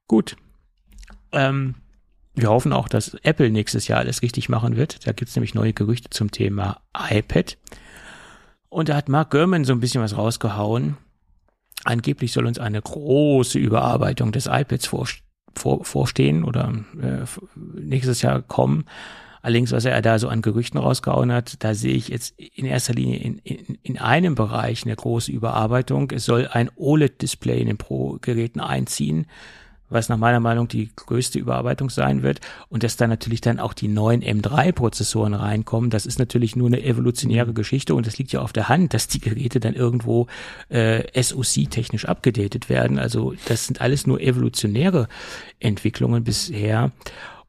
Gut. 0.07 0.37
Ähm, 1.32 1.77
wir 2.35 2.51
hoffen 2.51 2.73
auch, 2.73 2.89
dass 2.89 3.15
Apple 3.23 3.51
nächstes 3.51 3.87
Jahr 3.87 4.01
alles 4.01 4.23
richtig 4.23 4.49
machen 4.49 4.77
wird. 4.77 5.07
Da 5.07 5.12
gibt's 5.12 5.37
nämlich 5.37 5.55
neue 5.55 5.73
Gerüchte 5.73 6.11
zum 6.11 6.31
Thema 6.31 6.81
iPad. 6.97 7.57
Und 8.71 8.89
da 8.89 8.97
hat 8.97 9.09
Mark 9.09 9.31
Gurman 9.31 9.65
so 9.65 9.73
ein 9.73 9.81
bisschen 9.81 10.03
was 10.03 10.17
rausgehauen. 10.17 10.97
Angeblich 11.85 12.33
soll 12.33 12.47
uns 12.47 12.59
eine 12.59 12.81
große 12.81 13.59
Überarbeitung 13.59 14.33
des 14.33 14.47
iPads 14.47 14.87
vor, 14.87 15.07
vor, 15.55 15.85
vorstehen 15.85 16.45
oder 16.45 16.73
äh, 17.01 17.25
nächstes 17.55 18.23
Jahr 18.23 18.43
kommen. 18.43 18.85
Allerdings, 19.43 19.73
was 19.73 19.87
er 19.87 20.01
da 20.03 20.19
so 20.19 20.29
an 20.29 20.43
Gerüchten 20.43 20.79
rausgehauen 20.79 21.33
hat, 21.33 21.65
da 21.65 21.75
sehe 21.75 21.95
ich 21.95 22.09
jetzt 22.09 22.39
in 22.39 22.67
erster 22.67 22.93
Linie 22.93 23.19
in, 23.19 23.39
in, 23.39 23.79
in 23.83 23.99
einem 23.99 24.35
Bereich 24.35 24.85
eine 24.85 24.95
große 24.95 25.33
Überarbeitung. 25.33 26.11
Es 26.11 26.27
soll 26.27 26.47
ein 26.47 26.71
OLED-Display 26.77 27.61
in 27.61 27.67
den 27.67 27.79
Pro-Geräten 27.79 28.61
einziehen 28.61 29.27
was 29.91 30.09
nach 30.09 30.17
meiner 30.17 30.41
Meinung 30.41 30.69
die 30.69 30.91
größte 30.95 31.39
Überarbeitung 31.39 31.91
sein 31.91 32.23
wird 32.23 32.41
und 32.69 32.83
dass 32.83 32.97
da 32.97 33.07
natürlich 33.07 33.41
dann 33.41 33.61
auch 33.61 33.75
die 33.75 33.89
neuen 33.89 34.23
M3-Prozessoren 34.23 35.35
reinkommen, 35.35 35.91
das 35.91 36.07
ist 36.07 36.19
natürlich 36.19 36.57
nur 36.57 36.69
eine 36.69 36.83
evolutionäre 36.83 37.53
Geschichte 37.53 37.95
und 37.95 38.07
es 38.07 38.19
liegt 38.19 38.33
ja 38.33 38.41
auf 38.41 38.53
der 38.53 38.69
Hand, 38.69 38.95
dass 38.95 39.09
die 39.09 39.21
Geräte 39.21 39.61
dann 39.61 39.75
irgendwo 39.75 40.27
äh, 40.69 41.03
SoC-technisch 41.21 42.07
abgedatet 42.07 42.69
werden. 42.69 42.99
Also 42.99 43.35
das 43.47 43.67
sind 43.67 43.81
alles 43.81 44.07
nur 44.07 44.21
evolutionäre 44.21 45.09
Entwicklungen 45.59 46.25
bisher. 46.25 46.93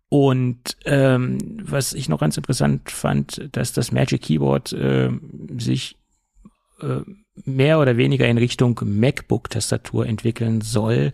Und 0.10 0.76
ähm, 0.84 1.38
was 1.64 1.94
ich 1.94 2.10
noch 2.10 2.20
ganz 2.20 2.36
interessant 2.36 2.92
fand, 2.92 3.48
dass 3.54 3.72
das 3.72 3.94
Magic 3.94 4.24
Keyboard 4.24 4.74
äh, 4.74 5.10
sich 5.58 5.96
äh, 6.82 7.02
mehr 7.46 7.80
oder 7.80 7.98
weniger 7.98 8.28
in 8.28 8.38
Richtung 8.38 8.80
MacBook-Tastatur 8.84 10.06
entwickeln 10.06 10.62
soll. 10.62 11.12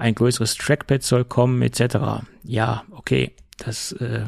Ein 0.00 0.14
größeres 0.14 0.56
Trackpad 0.56 1.02
soll 1.02 1.24
kommen, 1.24 1.60
etc. 1.62 2.24
Ja, 2.42 2.84
okay, 2.90 3.34
das 3.58 3.92
äh, 3.92 4.24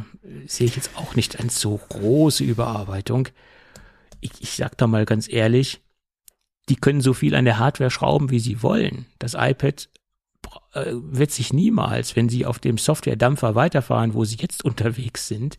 sehe 0.47 0.67
ich 0.67 0.77
jetzt 0.77 0.97
auch 0.97 1.15
nicht 1.15 1.41
als 1.41 1.61
so 1.61 1.81
große 1.89 2.45
Überarbeitung. 2.45 3.29
Ich, 4.21 4.33
ich 4.41 4.57
sag 4.57 4.77
da 4.79 4.87
mal 4.87 5.05
ganz 5.05 5.33
ehrlich, 5.33 5.81
die 6.69 6.77
können 6.77 7.01
so 7.01 7.15
viel 7.15 7.35
an 7.35 7.45
der 7.45 7.59
Hardware 7.59 7.91
schrauben, 7.91 8.31
wie 8.31 8.39
sie 8.39 8.63
wollen. 8.63 9.07
Das 9.19 9.35
iPad 9.35 9.89
äh, 10.75 10.93
wird 10.93 11.31
sich 11.31 11.53
niemals, 11.53 12.15
wenn 12.15 12.29
sie 12.29 12.47
auf 12.47 12.59
dem 12.59 12.79
Software-Dampfer 12.79 13.55
weiterfahren, 13.55 14.15
wo 14.15 14.25
sie 14.25 14.37
jetzt 14.37 14.65
unterwegs 14.65 15.27
sind, 15.27 15.57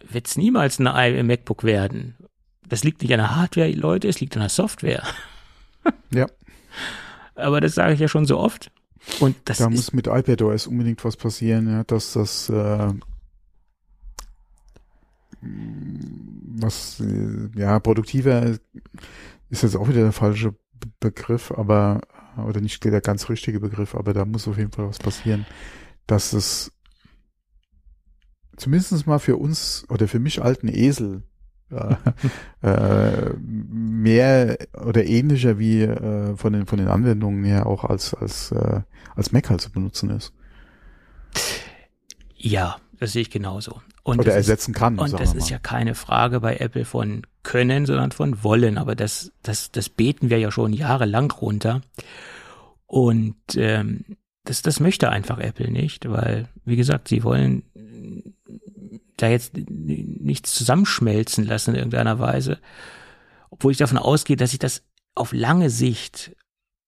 wird 0.00 0.26
es 0.26 0.36
niemals 0.36 0.78
ein 0.80 1.26
MacBook 1.26 1.64
werden 1.64 2.16
das 2.68 2.84
liegt 2.84 3.02
nicht 3.02 3.12
an 3.12 3.18
der 3.18 3.36
Hardware, 3.36 3.70
Leute, 3.72 4.08
es 4.08 4.20
liegt 4.20 4.36
an 4.36 4.40
der 4.40 4.48
Software. 4.48 5.02
Ja. 6.10 6.26
Aber 7.34 7.60
das 7.60 7.74
sage 7.74 7.94
ich 7.94 8.00
ja 8.00 8.08
schon 8.08 8.26
so 8.26 8.38
oft. 8.38 8.70
Und 9.20 9.36
das 9.44 9.58
da 9.58 9.68
muss 9.68 9.92
mit 9.92 10.06
iPadOS 10.06 10.66
unbedingt 10.66 11.04
was 11.04 11.16
passieren, 11.16 11.68
ja, 11.68 11.84
dass 11.84 12.14
das 12.14 12.48
äh, 12.48 12.92
was 15.40 17.00
äh, 17.00 17.48
ja 17.54 17.78
produktiver 17.80 18.56
ist 19.50 19.62
jetzt 19.62 19.76
auch 19.76 19.88
wieder 19.88 20.02
der 20.02 20.12
falsche 20.12 20.52
Be- 20.52 20.88
Begriff, 21.00 21.52
aber 21.52 22.00
oder 22.36 22.60
nicht 22.60 22.82
der 22.82 23.00
ganz 23.00 23.28
richtige 23.28 23.60
Begriff, 23.60 23.94
aber 23.94 24.12
da 24.12 24.24
muss 24.24 24.48
auf 24.48 24.58
jeden 24.58 24.72
Fall 24.72 24.88
was 24.88 24.98
passieren, 24.98 25.46
dass 26.06 26.32
es 26.32 26.72
zumindest 28.56 29.06
mal 29.06 29.18
für 29.18 29.36
uns 29.36 29.84
oder 29.88 30.08
für 30.08 30.18
mich 30.18 30.42
alten 30.42 30.68
Esel 30.68 31.22
äh, 32.62 33.30
mehr 33.38 34.58
oder 34.86 35.04
ähnlicher 35.04 35.58
wie 35.58 35.82
äh, 35.82 36.36
von 36.36 36.52
den 36.52 36.66
von 36.66 36.78
den 36.78 36.88
Anwendungen 36.88 37.44
her 37.44 37.66
auch 37.66 37.84
als 37.84 38.14
als 38.14 38.52
äh, 38.52 38.80
als 39.14 39.32
Mac 39.32 39.50
halt 39.50 39.60
zu 39.60 39.70
benutzen 39.70 40.10
ist 40.10 40.32
ja, 42.44 42.76
das 43.00 43.12
sehe 43.12 43.22
ich 43.22 43.30
genauso. 43.30 43.80
Und 44.02 44.18
oder 44.18 44.26
das 44.26 44.34
ist, 44.34 44.48
ersetzen 44.48 44.74
kann. 44.74 44.98
Und 44.98 45.18
das 45.18 45.34
ist 45.34 45.48
ja 45.48 45.58
keine 45.58 45.94
Frage 45.94 46.40
bei 46.40 46.56
Apple 46.56 46.84
von 46.84 47.22
können, 47.42 47.86
sondern 47.86 48.12
von 48.12 48.44
wollen. 48.44 48.76
Aber 48.76 48.94
das, 48.94 49.32
das, 49.42 49.72
das 49.72 49.88
beten 49.88 50.28
wir 50.28 50.38
ja 50.38 50.50
schon 50.50 50.74
jahrelang 50.74 51.30
runter. 51.30 51.80
Und 52.86 53.36
ähm, 53.56 54.04
das, 54.44 54.60
das 54.60 54.78
möchte 54.78 55.08
einfach 55.08 55.38
Apple 55.38 55.70
nicht, 55.70 56.08
weil, 56.10 56.48
wie 56.66 56.76
gesagt, 56.76 57.08
sie 57.08 57.24
wollen 57.24 57.62
da 59.16 59.28
jetzt 59.28 59.56
nichts 59.56 60.54
zusammenschmelzen 60.54 61.44
lassen 61.44 61.70
in 61.70 61.76
irgendeiner 61.76 62.18
Weise. 62.18 62.58
Obwohl 63.50 63.72
ich 63.72 63.78
davon 63.78 63.98
ausgehe, 63.98 64.36
dass 64.36 64.50
sich 64.50 64.58
das 64.58 64.82
auf 65.14 65.32
lange 65.32 65.70
Sicht 65.70 66.34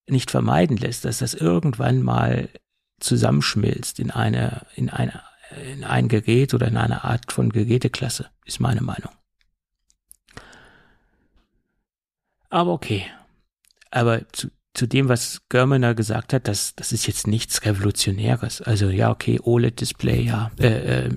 nicht 0.09 0.31
vermeiden 0.31 0.77
lässt, 0.77 1.05
dass 1.05 1.19
das 1.19 1.35
irgendwann 1.35 2.03
mal 2.03 2.49
zusammenschmilzt 3.01 3.99
in 3.99 4.11
eine, 4.11 4.67
in 4.75 4.91
eine, 4.91 5.23
in 5.73 5.85
ein 5.85 6.09
Gerät 6.09 6.55
oder 6.55 6.69
in 6.69 6.77
eine 6.77 7.05
Art 7.05 7.33
von 7.33 7.51
Geräteklasse, 7.51 8.31
ist 8.45 8.61
meine 8.61 8.81
Meinung. 8.81 9.13
Aber 12.51 12.73
okay. 12.73 13.07
Aber 13.91 14.29
zu, 14.33 14.51
zu 14.75 14.87
dem, 14.87 15.09
was 15.09 15.43
Germaner 15.49 15.95
gesagt 15.95 16.33
hat, 16.33 16.49
das, 16.49 16.75
das 16.75 16.93
ist 16.93 17.07
jetzt 17.07 17.27
nichts 17.27 17.65
Revolutionäres. 17.65 18.61
Also 18.63 18.89
ja, 18.89 19.11
okay, 19.11 19.41
OLED-Display, 19.43 20.23
ja, 20.23 20.51
äh, 20.59 21.07
äh, 21.07 21.11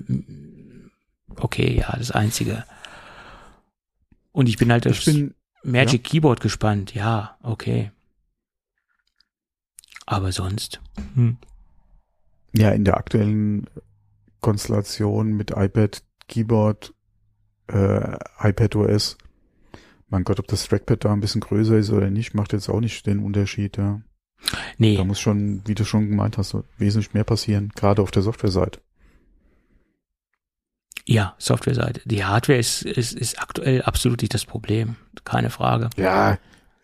okay, 1.42 1.78
ja, 1.78 1.94
das 1.96 2.10
Einzige. 2.10 2.64
Und 4.32 4.48
ich 4.48 4.58
bin 4.58 4.70
halt 4.70 4.86
ich 4.86 4.92
aufs 4.92 5.04
bin 5.04 5.34
Magic 5.62 6.04
Keyboard 6.04 6.40
gespannt, 6.40 6.94
ja, 6.94 7.36
okay. 7.42 7.90
Aber 10.06 10.32
sonst. 10.32 10.80
Hm. 11.14 11.36
ja 12.52 12.70
in 12.70 12.84
der 12.84 12.96
aktuellen 12.96 13.68
Konstellation 14.40 15.36
mit 15.36 15.50
iPad, 15.50 16.02
Keyboard, 16.28 16.94
äh, 17.68 18.16
iPad 18.40 18.76
OS. 18.76 19.18
Mein 20.08 20.24
Gott, 20.24 20.40
ob 20.40 20.48
das 20.48 20.66
Trackpad 20.66 21.04
da 21.04 21.12
ein 21.12 21.20
bisschen 21.20 21.40
größer 21.40 21.78
ist 21.78 21.90
oder 21.90 22.10
nicht, 22.10 22.34
macht 22.34 22.52
jetzt 22.52 22.68
auch 22.68 22.80
nicht 22.80 23.06
den 23.06 23.20
Unterschied. 23.20 23.76
Ja. 23.76 24.00
Nee, 24.78 24.96
Da 24.96 25.04
muss 25.04 25.20
schon, 25.20 25.62
wie 25.66 25.74
du 25.74 25.84
schon 25.84 26.08
gemeint 26.08 26.38
hast, 26.38 26.56
wesentlich 26.78 27.14
mehr 27.14 27.24
passieren, 27.24 27.70
gerade 27.76 28.02
auf 28.02 28.10
der 28.10 28.22
Softwareseite. 28.22 28.80
Ja, 31.10 31.34
Softwareseite. 31.38 32.02
Die 32.04 32.24
Hardware 32.24 32.56
ist, 32.60 32.82
ist, 32.82 33.14
ist 33.14 33.42
aktuell 33.42 33.82
absolut 33.82 34.22
nicht 34.22 34.32
das 34.32 34.44
Problem. 34.44 34.94
Keine 35.24 35.50
Frage. 35.50 35.90
Ja, 35.96 36.38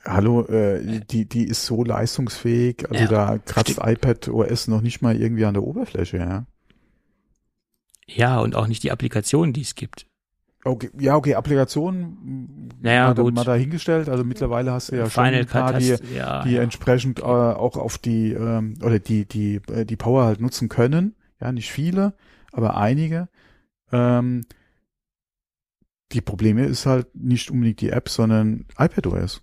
hallo, 0.04 0.44
äh, 0.46 1.00
die, 1.08 1.26
die 1.26 1.44
ist 1.44 1.64
so 1.64 1.84
leistungsfähig, 1.84 2.90
also 2.90 3.04
Ja, 3.04 3.08
da 3.08 3.38
kratzt 3.38 3.78
iPad 3.80 4.26
OS 4.26 4.66
noch 4.66 4.80
nicht 4.80 5.00
mal 5.00 5.14
irgendwie 5.14 5.44
an 5.44 5.54
der 5.54 5.62
Oberfläche, 5.62 6.16
ja. 6.16 6.46
Ja, 8.08 8.40
und 8.40 8.56
auch 8.56 8.66
nicht 8.66 8.82
die 8.82 8.90
Applikationen, 8.90 9.52
die 9.52 9.62
es 9.62 9.76
gibt. 9.76 10.06
Okay, 10.64 10.90
ja, 10.98 11.14
okay, 11.14 11.36
Applikationen 11.36 12.72
Naja, 12.80 13.14
mal, 13.14 13.22
gut. 13.22 13.32
mal 13.32 13.44
dahingestellt. 13.44 14.08
Also 14.08 14.24
mittlerweile 14.24 14.72
hast 14.72 14.90
du 14.90 14.96
ja 14.96 15.08
schon 15.08 15.24
Final 15.24 15.40
ein 15.42 15.46
paar, 15.46 15.74
die, 15.74 15.96
ja, 16.16 16.42
die 16.42 16.54
ja. 16.54 16.62
entsprechend 16.62 17.20
äh, 17.20 17.22
auch 17.22 17.76
auf 17.76 17.98
die 17.98 18.32
ähm, 18.32 18.74
oder 18.82 18.98
die 18.98 19.24
die 19.24 19.60
äh, 19.70 19.84
die 19.84 19.94
Power 19.94 20.24
halt 20.24 20.40
nutzen 20.40 20.68
können. 20.68 21.14
Ja, 21.40 21.52
nicht 21.52 21.70
viele, 21.70 22.14
aber 22.50 22.76
einige. 22.76 23.28
Ähm, 23.92 24.44
die 26.12 26.20
Probleme 26.20 26.64
ist 26.64 26.86
halt 26.86 27.14
nicht 27.14 27.50
unbedingt 27.50 27.80
die 27.80 27.90
App, 27.90 28.08
sondern 28.08 28.66
iPadOS. 28.78 29.42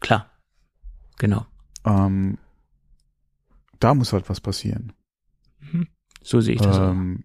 Klar. 0.00 0.30
Genau. 1.18 1.46
Ähm, 1.84 2.38
da 3.78 3.94
muss 3.94 4.12
halt 4.12 4.28
was 4.28 4.40
passieren. 4.40 4.92
Mhm. 5.60 5.88
So 6.22 6.40
sehe 6.40 6.54
ich 6.54 6.60
das 6.60 6.78
auch. 6.78 6.90
Ähm, 6.90 7.24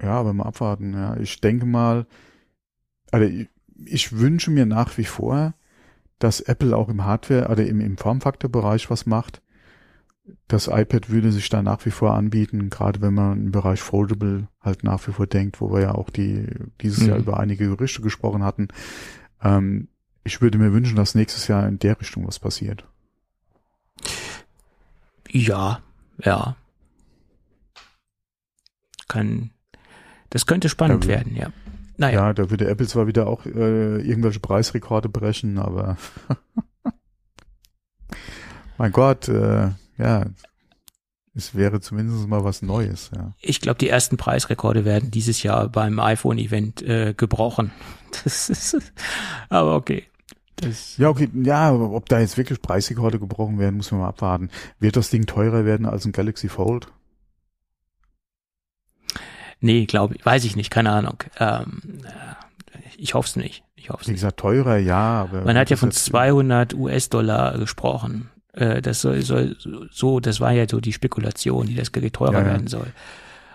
ja, 0.00 0.12
aber 0.12 0.32
mal 0.32 0.44
abwarten. 0.44 0.94
Ja, 0.94 1.16
ich 1.16 1.40
denke 1.40 1.66
mal, 1.66 2.06
also 3.10 3.26
ich, 3.26 3.48
ich 3.84 4.12
wünsche 4.12 4.50
mir 4.50 4.66
nach 4.66 4.96
wie 4.98 5.04
vor, 5.04 5.54
dass 6.18 6.40
Apple 6.40 6.76
auch 6.76 6.88
im 6.88 7.04
Hardware, 7.04 7.48
oder 7.48 7.66
im, 7.66 7.80
im 7.80 7.96
Formfaktorbereich 7.96 8.90
was 8.90 9.06
macht. 9.06 9.42
Das 10.48 10.68
iPad 10.68 11.10
würde 11.10 11.32
sich 11.32 11.48
da 11.48 11.62
nach 11.62 11.84
wie 11.86 11.90
vor 11.90 12.14
anbieten, 12.14 12.70
gerade 12.70 13.00
wenn 13.00 13.14
man 13.14 13.46
im 13.46 13.52
Bereich 13.52 13.80
Foldable 13.80 14.48
halt 14.60 14.84
nach 14.84 15.06
wie 15.08 15.12
vor 15.12 15.26
denkt, 15.26 15.60
wo 15.60 15.72
wir 15.72 15.80
ja 15.80 15.94
auch 15.94 16.10
die 16.10 16.46
dieses 16.80 17.02
Mhm. 17.02 17.08
Jahr 17.08 17.18
über 17.18 17.40
einige 17.40 17.66
Gerüchte 17.68 18.02
gesprochen 18.02 18.44
hatten. 18.44 18.68
Ähm, 19.42 19.88
ich 20.24 20.40
würde 20.42 20.58
mir 20.58 20.72
wünschen, 20.72 20.96
dass 20.96 21.14
nächstes 21.14 21.48
Jahr 21.48 21.66
in 21.66 21.78
der 21.78 21.98
Richtung 22.00 22.26
was 22.26 22.38
passiert. 22.38 22.84
Ja, 25.30 25.80
ja. 26.18 26.56
Kann, 29.08 29.50
das 30.30 30.46
könnte 30.46 30.68
spannend 30.68 31.04
Ja, 31.04 31.10
werden, 31.10 31.36
ja. 31.36 31.50
Naja, 31.96 32.28
Ja, 32.28 32.32
da 32.32 32.50
würde 32.50 32.68
Apple 32.68 32.86
zwar 32.86 33.06
wieder 33.06 33.26
auch 33.26 33.44
äh, 33.46 33.98
irgendwelche 34.00 34.40
Preisrekorde 34.40 35.08
brechen, 35.08 35.58
aber 35.58 35.96
mein 38.78 38.92
Gott, 38.92 39.28
äh, 39.28 39.70
ja, 40.00 40.24
es 41.34 41.54
wäre 41.54 41.80
zumindest 41.80 42.26
mal 42.26 42.42
was 42.42 42.60
Neues, 42.62 43.10
ja. 43.14 43.32
ich 43.40 43.60
glaube, 43.60 43.78
die 43.78 43.88
ersten 43.88 44.16
Preisrekorde 44.16 44.84
werden 44.84 45.10
dieses 45.12 45.42
Jahr 45.44 45.68
beim 45.68 45.98
iPhone-Event 46.00 46.82
äh, 46.82 47.14
gebrochen. 47.16 47.70
Das 48.24 48.48
ist, 48.50 48.76
aber 49.50 49.76
okay. 49.76 50.04
Das, 50.56 50.96
Ja, 50.98 51.08
okay, 51.10 51.30
ja, 51.44 51.72
ob 51.72 52.08
da 52.08 52.18
jetzt 52.18 52.36
wirklich 52.36 52.60
Preisrekorde 52.60 53.20
gebrochen 53.20 53.60
werden, 53.60 53.76
muss 53.76 53.92
man 53.92 54.00
mal 54.00 54.08
abwarten. 54.08 54.50
Wird 54.80 54.96
das 54.96 55.10
Ding 55.10 55.26
teurer 55.26 55.64
werden 55.64 55.86
als 55.86 56.04
ein 56.06 56.10
Galaxy 56.12 56.48
Fold? 56.48 56.88
nee, 59.60 59.86
glaube 59.86 60.16
ich, 60.16 60.26
weiß 60.26 60.44
ich 60.44 60.56
nicht, 60.56 60.70
keine 60.70 60.90
Ahnung. 60.90 61.22
Ähm, 61.38 61.80
äh, 62.04 62.78
ich 62.96 63.14
hoffe 63.14 63.28
es 63.28 63.36
nicht. 63.36 63.62
Ich 63.76 63.90
hoffe 63.90 64.02
es 64.02 64.08
Wie 64.08 64.12
nicht. 64.12 64.20
gesagt, 64.20 64.40
teurer, 64.40 64.76
ja, 64.76 65.22
aber. 65.22 65.42
Man 65.44 65.56
hat 65.56 65.70
ja 65.70 65.76
von 65.76 65.90
das- 65.90 66.04
200 66.04 66.74
US-Dollar 66.74 67.58
gesprochen. 67.58 68.28
Äh, 68.60 68.82
das 68.82 69.00
soll, 69.00 69.22
soll 69.22 69.56
so, 69.90 70.20
das 70.20 70.40
war 70.40 70.52
ja 70.52 70.66
so 70.68 70.80
die 70.80 70.92
Spekulation, 70.92 71.66
die 71.66 71.74
das 71.74 71.92
Gerät 71.92 72.12
teurer 72.14 72.40
Ja, 72.40 72.44
werden 72.44 72.66
soll. 72.66 72.92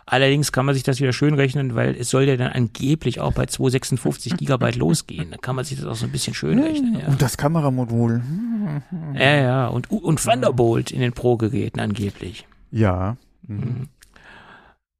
Allerdings 0.08 0.52
kann 0.52 0.66
man 0.66 0.76
sich 0.76 0.84
das 0.84 1.00
wieder 1.00 1.14
schön 1.14 1.34
rechnen, 1.34 1.74
weil 1.74 1.96
es 1.96 2.10
soll 2.10 2.24
ja 2.24 2.38
dann 2.38 2.52
angeblich 2.52 3.20
auch 3.20 3.34
bei 3.34 3.46
256 3.46 4.38
Gigabyte 4.38 4.76
losgehen. 4.76 5.32
Da 5.32 5.38
kann 5.38 5.56
man 5.56 5.66
sich 5.66 5.78
das 5.78 5.88
auch 5.88 5.96
so 5.96 6.06
ein 6.06 6.12
bisschen 6.12 6.34
schön 6.34 6.60
rechnen. 6.60 7.00
Ja, 7.00 7.08
Und 7.08 7.22
das 7.22 7.38
Kameramodul. 7.38 8.22
ja, 9.16 9.36
ja. 9.36 9.68
Und, 9.68 9.90
und 9.92 10.24
Thunderbolt 10.24 10.92
in 10.92 11.02
den 11.02 11.14
Pro-Geräten 11.14 11.80
angeblich. 11.80 12.48
Ja. 12.72 13.18
Mhm. 13.48 13.58
Mhm. 13.58 13.88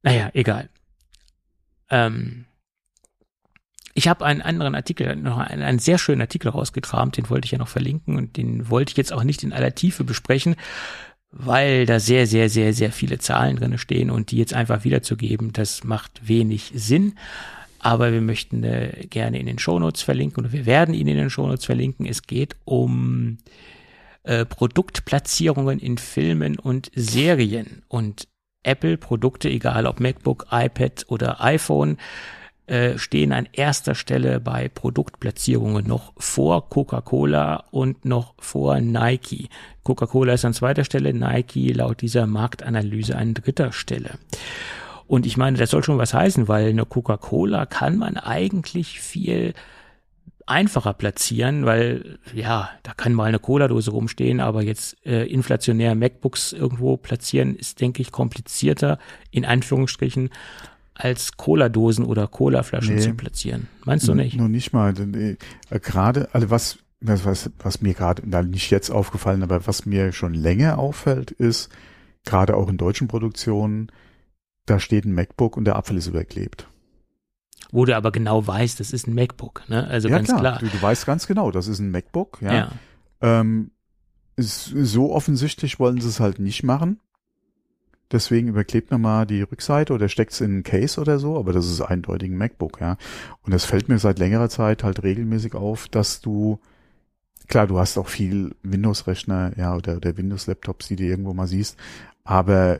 Naja, 0.02 0.30
egal. 0.34 0.70
Ähm, 1.90 2.46
ich 3.98 4.10
habe 4.10 4.26
einen 4.26 4.42
anderen 4.42 4.76
Artikel, 4.76 5.16
noch 5.16 5.38
einen, 5.38 5.64
einen 5.64 5.80
sehr 5.80 5.98
schönen 5.98 6.22
Artikel 6.22 6.50
rausgekramt, 6.50 7.16
den 7.16 7.30
wollte 7.30 7.46
ich 7.46 7.52
ja 7.54 7.58
noch 7.58 7.70
verlinken 7.70 8.18
und 8.18 8.36
den 8.36 8.70
wollte 8.70 8.92
ich 8.92 8.98
jetzt 8.98 9.14
auch 9.14 9.24
nicht 9.24 9.42
in 9.42 9.54
aller 9.54 9.74
Tiefe 9.74 10.04
besprechen, 10.04 10.58
weil 11.32 11.86
da 11.86 12.00
sehr, 12.02 12.28
sehr, 12.28 12.50
sehr, 12.50 12.74
sehr 12.74 12.92
viele 12.92 13.20
Zahlen 13.20 13.56
drin 13.56 13.78
stehen 13.78 14.12
und 14.12 14.32
die 14.32 14.38
jetzt 14.38 14.54
einfach 14.54 14.84
wiederzugeben, 14.84 15.54
das 15.54 15.86
macht 15.86 16.28
wenig 16.28 16.74
Sinn. 16.76 17.16
Aber 17.80 18.12
wir 18.12 18.22
möchten 18.22 18.64
äh, 18.64 19.08
gerne 19.10 19.40
in 19.40 19.46
den 19.46 19.60
Shownotes 19.60 20.02
verlinken 20.02 20.44
oder 20.44 20.52
wir 20.52 20.66
werden 20.66 20.94
ihn 20.94 21.08
in 21.08 21.18
den 21.18 21.30
Shownotes 21.30 21.66
verlinken. 21.66 22.06
Es 22.06 22.24
geht 22.24 22.58
um 22.66 23.38
äh, 24.24 24.44
Produktplatzierungen 24.44 25.80
in 25.80 25.98
Filmen 25.98 26.60
und 26.60 26.92
Serien 26.96 27.84
und 27.88 28.28
Apple-Produkte, 28.64 29.50
egal 29.50 29.86
ob 29.86 30.02
MacBook, 30.02 30.48
iPad 30.52 31.06
oder 31.08 31.42
iPhone, 31.42 31.98
äh, 32.68 32.98
stehen 32.98 33.32
an 33.32 33.48
erster 33.52 33.96
Stelle 33.96 34.40
bei 34.40 34.70
Produktplatzierungen 34.70 35.88
noch 35.88 36.14
vor 36.18 36.70
Coca-Cola 36.70 37.66
und 37.72 38.06
noch 38.06 38.34
vor 38.40 38.80
Nike. 38.80 39.50
Coca-Cola 39.84 40.34
ist 40.34 40.46
an 40.46 40.54
zweiter 40.54 40.84
Stelle, 40.84 41.14
Nike 41.14 41.72
laut 41.74 42.02
dieser 42.02 42.26
Marktanalyse 42.26 43.16
an 43.16 43.36
dritter 43.36 43.72
Stelle. 43.72 44.18
Und 45.08 45.26
ich 45.26 45.38
meine, 45.38 45.58
das 45.58 45.70
soll 45.70 45.84
schon 45.84 46.00
was 46.00 46.14
heißen, 46.14 46.48
weil 46.48 46.70
eine 46.70 46.86
Coca-Cola 46.86 47.68
kann 47.68 47.98
man 47.98 48.18
eigentlich 48.18 49.00
viel 49.00 49.54
einfacher 50.48 50.94
platzieren, 50.94 51.66
weil 51.66 52.20
ja, 52.34 52.70
da 52.84 52.94
kann 52.94 53.14
mal 53.14 53.26
eine 53.26 53.40
Cola-Dose 53.40 53.92
rumstehen, 53.92 54.40
aber 54.40 54.62
jetzt 54.62 54.98
äh, 55.06 55.26
inflationär 55.26 55.96
MacBooks 55.96 56.54
irgendwo 56.54 56.98
platzieren, 56.98 57.56
ist, 57.56 57.82
denke 57.82 58.02
ich, 58.02 58.12
komplizierter, 58.12 59.00
in 59.32 59.46
Anführungsstrichen, 59.46 60.30
als 60.96 61.36
Cola-Dosen 61.38 62.06
oder 62.06 62.28
Cola-Flaschen 62.28 62.96
nee, 62.96 63.02
zu 63.02 63.14
platzieren. 63.14 63.68
Meinst 63.84 64.08
du 64.08 64.16
nicht? 64.16 64.38
Nur 64.38 64.50
nicht 64.50 64.74
mal. 64.74 64.94
Äh, 64.98 65.36
gerade, 65.70 66.34
also 66.34 66.50
was, 66.50 66.80
was, 67.02 67.52
was 67.60 67.82
mir 67.82 67.94
gerade, 67.94 68.26
nicht 68.48 68.72
jetzt 68.72 68.90
aufgefallen, 68.90 69.44
aber 69.44 69.68
was 69.68 69.86
mir 69.86 70.14
schon 70.14 70.34
länger 70.34 70.80
auffällt, 70.80 71.32
ist, 71.32 71.70
gerade 72.24 72.56
auch 72.56 72.70
in 72.70 72.78
deutschen 72.78 73.08
Produktionen, 73.08 73.92
da 74.66 74.80
steht 74.80 75.06
ein 75.06 75.14
MacBook 75.14 75.58
und 75.58 75.66
der 75.66 75.76
Apfel 75.76 75.98
ist 75.98 76.08
überklebt. 76.08 76.68
Wo 77.72 77.84
du 77.86 77.96
aber 77.96 78.12
genau 78.12 78.46
weißt, 78.48 78.80
das 78.80 78.94
ist 78.94 79.08
ein 79.08 79.14
MacBook, 79.14 79.64
ne? 79.68 79.86
Also 79.88 80.08
ja, 80.08 80.16
ganz 80.16 80.30
klar. 80.30 80.40
klar. 80.40 80.60
Du, 80.60 80.68
du 80.68 80.82
weißt 80.82 81.06
ganz 81.06 81.28
genau, 81.28 81.52
das 81.52 81.68
ist 81.68 81.80
ein 81.80 81.92
MacBook, 81.92 82.40
ja. 82.42 82.54
Ja. 82.54 82.72
Ähm, 83.22 83.72
ist, 84.38 84.66
so 84.66 85.14
offensichtlich 85.14 85.80
wollen 85.80 86.00
sie 86.00 86.08
es 86.08 86.20
halt 86.20 86.40
nicht 86.40 86.64
machen. 86.64 87.00
Deswegen 88.12 88.50
überklebt 88.50 88.92
man 88.92 89.02
mal 89.02 89.26
die 89.26 89.42
Rückseite 89.42 89.94
oder 89.94 90.10
steckt 90.10 90.34
es 90.34 90.42
in 90.42 90.60
ein 90.60 90.64
Case 90.64 91.02
oder 91.02 91.18
so, 91.18 91.38
aber 91.38 91.54
das 91.54 91.66
ist 91.66 91.82
eindeutig 91.82 92.30
ein 92.30 92.38
MacBook, 92.38 92.80
ja. 92.80 92.98
Und 93.42 93.54
es 93.54 93.66
fällt 93.66 93.90
mir 93.90 93.98
seit 93.98 94.20
längerer 94.20 94.50
Zeit 94.50 94.84
halt 94.84 95.04
regelmäßig 95.04 95.56
auf, 95.56 95.88
dass 95.88 96.22
du, 96.22 96.60
klar, 97.48 97.68
du 97.68 97.80
hast 97.80 97.98
auch 97.98 98.08
viel 98.08 98.56
Windows-Rechner, 98.62 99.54
ja, 99.58 99.76
oder, 99.76 99.98
oder 99.98 100.18
Windows-Laptops, 100.18 100.88
die 100.88 100.96
du 100.96 101.04
irgendwo 101.04 101.34
mal 101.34 101.48
siehst, 101.48 101.78
aber 102.24 102.80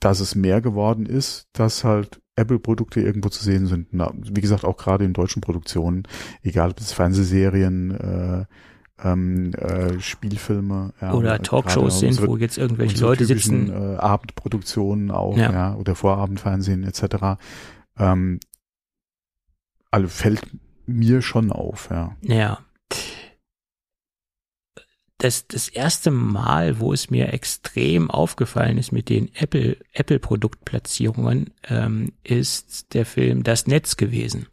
dass 0.00 0.20
es 0.20 0.34
mehr 0.34 0.60
geworden 0.60 1.06
ist, 1.06 1.48
dass 1.52 1.82
halt 1.82 2.20
Apple-Produkte 2.36 3.00
irgendwo 3.00 3.30
zu 3.30 3.42
sehen 3.42 3.66
sind. 3.66 3.88
Na, 3.92 4.12
wie 4.14 4.40
gesagt, 4.40 4.64
auch 4.64 4.76
gerade 4.76 5.04
in 5.04 5.14
deutschen 5.14 5.40
Produktionen, 5.40 6.04
egal 6.42 6.70
ob 6.70 6.78
es 6.78 6.92
Fernsehserien, 6.92 7.90
äh, 7.92 8.44
ähm, 9.02 9.52
äh, 9.54 10.00
Spielfilme 10.00 10.92
ja, 11.00 11.12
oder 11.12 11.42
Talkshows 11.42 12.00
sind, 12.00 12.26
wo 12.26 12.36
jetzt 12.36 12.58
irgendwelche 12.58 13.00
Leute 13.00 13.24
sitzen. 13.24 13.70
Äh, 13.70 13.96
Abendproduktionen 13.96 15.10
auch, 15.10 15.36
ja. 15.36 15.52
ja, 15.52 15.74
oder 15.74 15.94
Vorabendfernsehen 15.94 16.84
etc. 16.84 17.38
Ähm, 17.98 18.40
also 19.90 20.08
fällt 20.08 20.42
mir 20.86 21.22
schon 21.22 21.52
auf, 21.52 21.88
ja. 21.90 22.16
Ja 22.22 22.58
das, 25.18 25.46
das 25.46 25.68
erste 25.68 26.10
Mal, 26.10 26.78
wo 26.78 26.92
es 26.92 27.10
mir 27.10 27.32
extrem 27.32 28.10
aufgefallen 28.10 28.78
ist 28.78 28.92
mit 28.92 29.08
den 29.08 29.34
Apple, 29.34 29.76
Apple 29.92 30.18
Produktplatzierungen, 30.18 31.50
ähm, 31.68 32.12
ist 32.22 32.92
der 32.94 33.06
Film 33.06 33.42
Das 33.42 33.66
Netz 33.66 33.96
gewesen. 33.96 34.46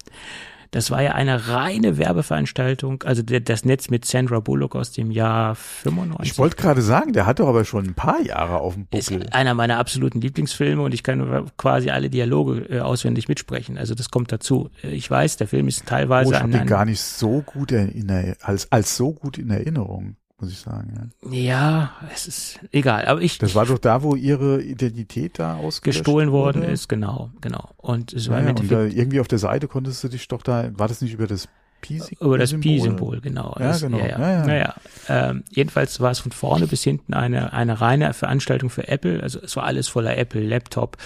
Das 0.73 0.89
war 0.89 1.03
ja 1.03 1.11
eine 1.11 1.49
reine 1.49 1.99
Werbeveranstaltung, 1.99 3.03
also 3.03 3.21
der, 3.21 3.41
das 3.41 3.63
Netz 3.63 3.91
mit 3.91 4.05
Sandra 4.05 4.39
Bullock 4.39 4.75
aus 4.75 4.91
dem 4.91 5.11
Jahr 5.11 5.53
95. 5.53 6.31
Ich 6.31 6.39
wollte 6.39 6.55
gerade 6.55 6.81
sagen, 6.81 7.13
der 7.13 7.27
hat 7.27 7.39
doch 7.39 7.47
aber 7.47 7.63
schon 7.63 7.85
ein 7.85 7.93
paar 7.93 8.19
Jahre 8.21 8.57
auf 8.57 8.73
dem 8.73 8.87
Buckel. 8.87 9.21
Ist 9.21 9.33
einer 9.33 9.53
meiner 9.53 9.77
absoluten 9.77 10.19
Lieblingsfilme 10.19 10.81
und 10.81 10.91
ich 10.91 11.03
kann 11.03 11.51
quasi 11.57 11.91
alle 11.91 12.09
Dialoge 12.09 12.65
äh, 12.71 12.79
auswendig 12.79 13.27
mitsprechen. 13.27 13.77
Also 13.77 13.93
das 13.93 14.09
kommt 14.09 14.31
dazu. 14.31 14.71
Ich 14.81 15.09
weiß, 15.11 15.37
der 15.37 15.47
Film 15.47 15.67
ist 15.67 15.85
teilweise 15.85 16.31
oh, 16.31 16.33
ich 16.33 16.41
an, 16.41 16.49
den 16.49 16.65
gar 16.65 16.85
nicht 16.85 17.01
so 17.01 17.43
gut 17.43 17.71
in, 17.71 18.35
als 18.41 18.71
als 18.71 18.97
so 18.97 19.13
gut 19.13 19.37
in 19.37 19.51
Erinnerung 19.51 20.15
muss 20.43 20.51
ich 20.51 20.59
sagen. 20.59 21.11
Ja. 21.23 21.31
ja, 21.31 21.91
es 22.13 22.27
ist 22.27 22.59
egal. 22.71 23.05
Aber 23.05 23.21
ich. 23.21 23.37
Das 23.37 23.55
war 23.55 23.65
doch 23.65 23.79
da, 23.79 24.03
wo 24.03 24.15
ihre 24.15 24.61
Identität 24.61 25.39
da 25.39 25.55
ausgestohlen 25.55 26.31
worden 26.31 26.63
ist, 26.63 26.89
genau, 26.89 27.31
genau. 27.41 27.69
Und 27.77 28.13
es 28.13 28.29
war 28.29 28.41
ja, 28.41 28.49
und 28.49 28.71
da 28.71 28.83
irgendwie 28.83 29.19
auf 29.19 29.27
der 29.27 29.39
Seite 29.39 29.67
konntest 29.67 30.03
du 30.03 30.09
dich 30.09 30.27
doch 30.27 30.41
da, 30.41 30.69
war 30.77 30.87
das 30.87 31.01
nicht 31.01 31.13
über 31.13 31.27
das 31.27 31.47
Pi-Symbol? 31.81 32.27
Über 32.27 32.37
das 32.37 32.53
Pi-Symbol, 32.53 33.21
genau. 33.21 33.55
Ja, 33.59 33.77
genau. 33.77 33.97
Ja, 33.97 34.07
ja. 34.07 34.19
Ja, 34.19 34.45
Naja, 34.45 34.75
ähm, 35.09 35.43
jedenfalls 35.49 35.99
war 35.99 36.11
es 36.11 36.19
von 36.19 36.31
vorne 36.31 36.65
bis 36.67 36.83
hinten 36.83 37.13
eine, 37.13 37.53
eine 37.53 37.81
reine 37.81 38.13
Veranstaltung 38.13 38.69
für 38.69 38.87
Apple. 38.87 39.21
Also 39.21 39.39
es 39.41 39.55
war 39.55 39.65
alles 39.65 39.87
voller 39.87 40.17
Apple, 40.17 40.41
Laptop. 40.41 40.97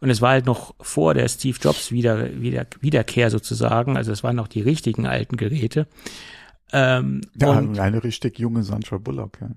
Und 0.00 0.10
es 0.10 0.20
war 0.20 0.30
halt 0.30 0.46
noch 0.46 0.74
vor 0.80 1.14
der 1.14 1.28
Steve 1.28 1.58
Jobs 1.60 1.90
wieder, 1.90 2.40
wieder, 2.40 2.66
Wiederkehr 2.80 3.30
sozusagen. 3.30 3.96
Also 3.96 4.12
es 4.12 4.22
waren 4.22 4.36
noch 4.36 4.48
die 4.48 4.60
richtigen 4.60 5.06
alten 5.06 5.36
Geräte. 5.36 5.86
Ähm, 6.72 7.20
ja, 7.40 7.52
eine 7.52 8.02
richtig 8.02 8.38
junge 8.38 8.62
Sandra 8.62 8.98
Bullock, 8.98 9.38
ja. 9.40 9.50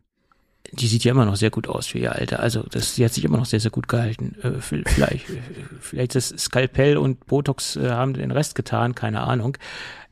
Die 0.71 0.87
sieht 0.87 1.03
ja 1.03 1.11
immer 1.11 1.25
noch 1.25 1.35
sehr 1.35 1.49
gut 1.49 1.67
aus 1.67 1.87
für 1.87 1.97
ihr 1.97 2.15
Alter. 2.15 2.41
Also 2.41 2.61
das, 2.61 2.93
die 2.93 3.03
hat 3.03 3.13
sich 3.13 3.25
immer 3.25 3.37
noch 3.37 3.45
sehr, 3.45 3.59
sehr 3.59 3.71
gut 3.71 3.87
gehalten. 3.87 4.35
Äh, 4.43 4.61
vielleicht, 4.61 5.25
vielleicht 5.79 6.13
das 6.13 6.29
Skalpell 6.29 6.97
und 6.97 7.25
Botox 7.25 7.75
äh, 7.75 7.89
haben 7.89 8.13
den 8.13 8.29
Rest 8.29 8.53
getan, 8.53 8.93
keine 8.93 9.21
Ahnung. 9.21 9.57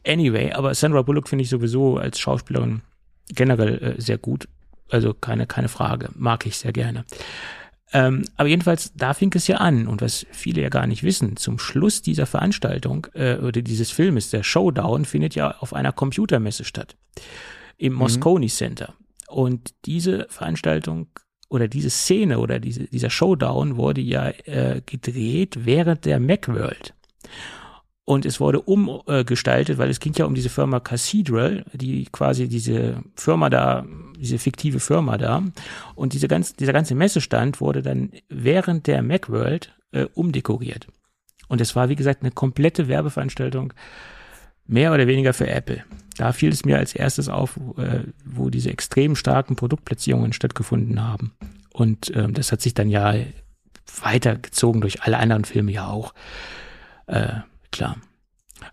Anyway, 0.06 0.54
aber 0.54 0.74
Sandra 0.74 1.04
Bullock 1.04 1.30
finde 1.30 1.44
ich 1.44 1.50
sowieso 1.50 1.98
als 1.98 2.20
Schauspielerin 2.20 2.82
generell 3.30 3.98
äh, 3.98 4.02
sehr 4.02 4.18
gut. 4.18 4.48
Also 4.90 5.14
keine, 5.14 5.48
keine 5.48 5.68
Frage. 5.68 6.10
Mag 6.16 6.46
ich 6.46 6.58
sehr 6.58 6.72
gerne. 6.72 7.06
Ähm, 7.94 8.26
aber 8.36 8.50
jedenfalls, 8.50 8.92
da 8.96 9.14
fing 9.14 9.32
es 9.36 9.48
ja 9.48 9.58
an. 9.58 9.88
Und 9.88 10.02
was 10.02 10.26
viele 10.32 10.62
ja 10.62 10.70
gar 10.70 10.88
nicht 10.88 11.04
wissen, 11.04 11.38
zum 11.38 11.58
Schluss 11.60 12.02
dieser 12.02 12.26
Veranstaltung 12.26 13.08
äh, 13.14 13.38
oder 13.38 13.62
dieses 13.62 13.92
Filmes, 13.92 14.30
der 14.30 14.44
Showdown, 14.44 15.06
findet 15.06 15.36
ja 15.36 15.56
auf 15.60 15.74
einer 15.74 15.94
Computermesse 15.94 16.64
statt. 16.64 16.96
Im 17.78 17.94
mhm. 17.94 18.00
Moscone 18.00 18.48
Center. 18.48 18.94
Und 19.28 19.74
diese 19.86 20.28
Veranstaltung 20.30 21.08
oder 21.50 21.68
diese 21.68 21.90
Szene 21.90 22.40
oder 22.40 22.60
diese, 22.60 22.86
dieser 22.86 23.10
Showdown 23.10 23.78
wurde 23.78 24.02
ja 24.02 24.30
äh, 24.46 24.82
gedreht 24.86 25.66
während 25.66 26.06
der 26.06 26.20
Macworld. 26.20 26.94
Und 28.10 28.26
es 28.26 28.40
wurde 28.40 28.62
umgestaltet, 28.62 29.78
weil 29.80 29.90
es 29.90 30.00
ging 30.00 30.14
ja 30.14 30.24
um 30.24 30.34
diese 30.34 30.48
Firma 30.48 30.80
Cathedral, 30.80 31.66
die 31.74 32.06
quasi 32.06 32.48
diese 32.48 33.04
Firma 33.18 33.50
da, 33.50 33.86
diese 34.18 34.40
fiktive 34.40 34.80
Firma 34.80 35.18
da. 35.18 35.44
Und 35.94 36.14
diese 36.14 36.30
ganze, 36.30 36.56
dieser 36.56 36.72
ganze 36.72 36.96
Messestand 36.96 37.60
wurde 37.60 37.82
dann 37.82 38.12
während 38.30 38.88
der 38.88 39.04
Macworld 39.04 39.76
äh, 39.92 40.06
umdekoriert. 40.14 40.88
Und 41.50 41.60
es 41.60 41.76
war, 41.76 41.90
wie 41.90 41.98
gesagt, 41.98 42.22
eine 42.22 42.32
komplette 42.32 42.88
Werbeveranstaltung, 42.88 43.74
mehr 44.68 44.94
oder 44.94 45.06
weniger 45.06 45.34
für 45.34 45.50
Apple. 45.50 45.84
Da 46.16 46.32
fiel 46.32 46.54
es 46.54 46.64
mir 46.64 46.78
als 46.78 46.96
erstes 46.96 47.28
auf, 47.28 47.60
äh, 47.78 48.06
wo 48.24 48.50
diese 48.50 48.70
extrem 48.70 49.18
starken 49.18 49.58
Produktplatzierungen 49.58 50.32
stattgefunden 50.32 51.04
haben. 51.04 51.34
Und 51.74 52.16
ähm, 52.16 52.34
das 52.34 52.54
hat 52.54 52.62
sich 52.62 52.74
dann 52.74 52.90
ja 52.90 53.16
weitergezogen 54.02 54.80
durch 54.80 55.04
alle 55.04 55.18
anderen 55.18 55.44
Filme 55.44 55.74
ja 55.74 55.88
auch. 55.88 56.14
Äh, 57.08 57.42
klar. 57.78 57.98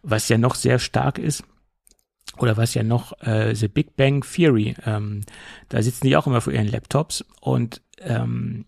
Was 0.02 0.28
ja 0.28 0.38
noch 0.38 0.54
sehr 0.54 0.78
stark 0.78 1.18
ist, 1.18 1.44
oder 2.38 2.56
was 2.56 2.74
ja 2.74 2.82
noch 2.82 3.12
äh, 3.20 3.54
The 3.54 3.68
Big 3.68 3.96
Bang 3.96 4.24
Theory, 4.24 4.74
ähm, 4.84 5.20
da 5.68 5.82
sitzen 5.82 6.06
die 6.06 6.16
auch 6.16 6.26
immer 6.26 6.40
vor 6.40 6.52
ihren 6.52 6.68
Laptops 6.68 7.24
und 7.40 7.82
ähm, 8.00 8.64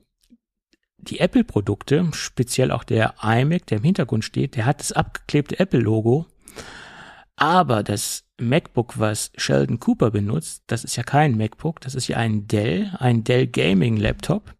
die 0.99 1.21
Apple-Produkte, 1.21 2.11
speziell 2.13 2.71
auch 2.71 2.85
der 2.85 3.15
iMac, 3.23 3.67
der 3.67 3.79
im 3.79 3.85
Hintergrund 3.85 4.25
steht, 4.25 4.57
der 4.57 4.67
hat 4.67 4.81
das 4.81 4.93
abgeklebte 4.93 5.59
Apple-Logo, 5.59 6.27
aber 7.37 7.83
das 7.83 8.25
MacBook, 8.39 8.99
was 8.99 9.33
Sheldon 9.37 9.81
Cooper 9.81 10.11
benutzt, 10.11 10.65
das 10.67 10.85
ist 10.85 10.97
ja 10.97 11.03
kein 11.03 11.37
MacBook, 11.37 11.81
das 11.81 11.95
ist 11.95 12.09
ja 12.09 12.19
ein 12.19 12.47
Dell, 12.47 12.95
ein 12.99 13.25
Dell 13.25 13.47
Gaming 13.47 13.97
Laptop 13.97 14.55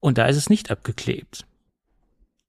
und 0.00 0.18
da 0.18 0.26
ist 0.26 0.36
es 0.36 0.50
nicht 0.50 0.70
abgeklebt 0.70 1.46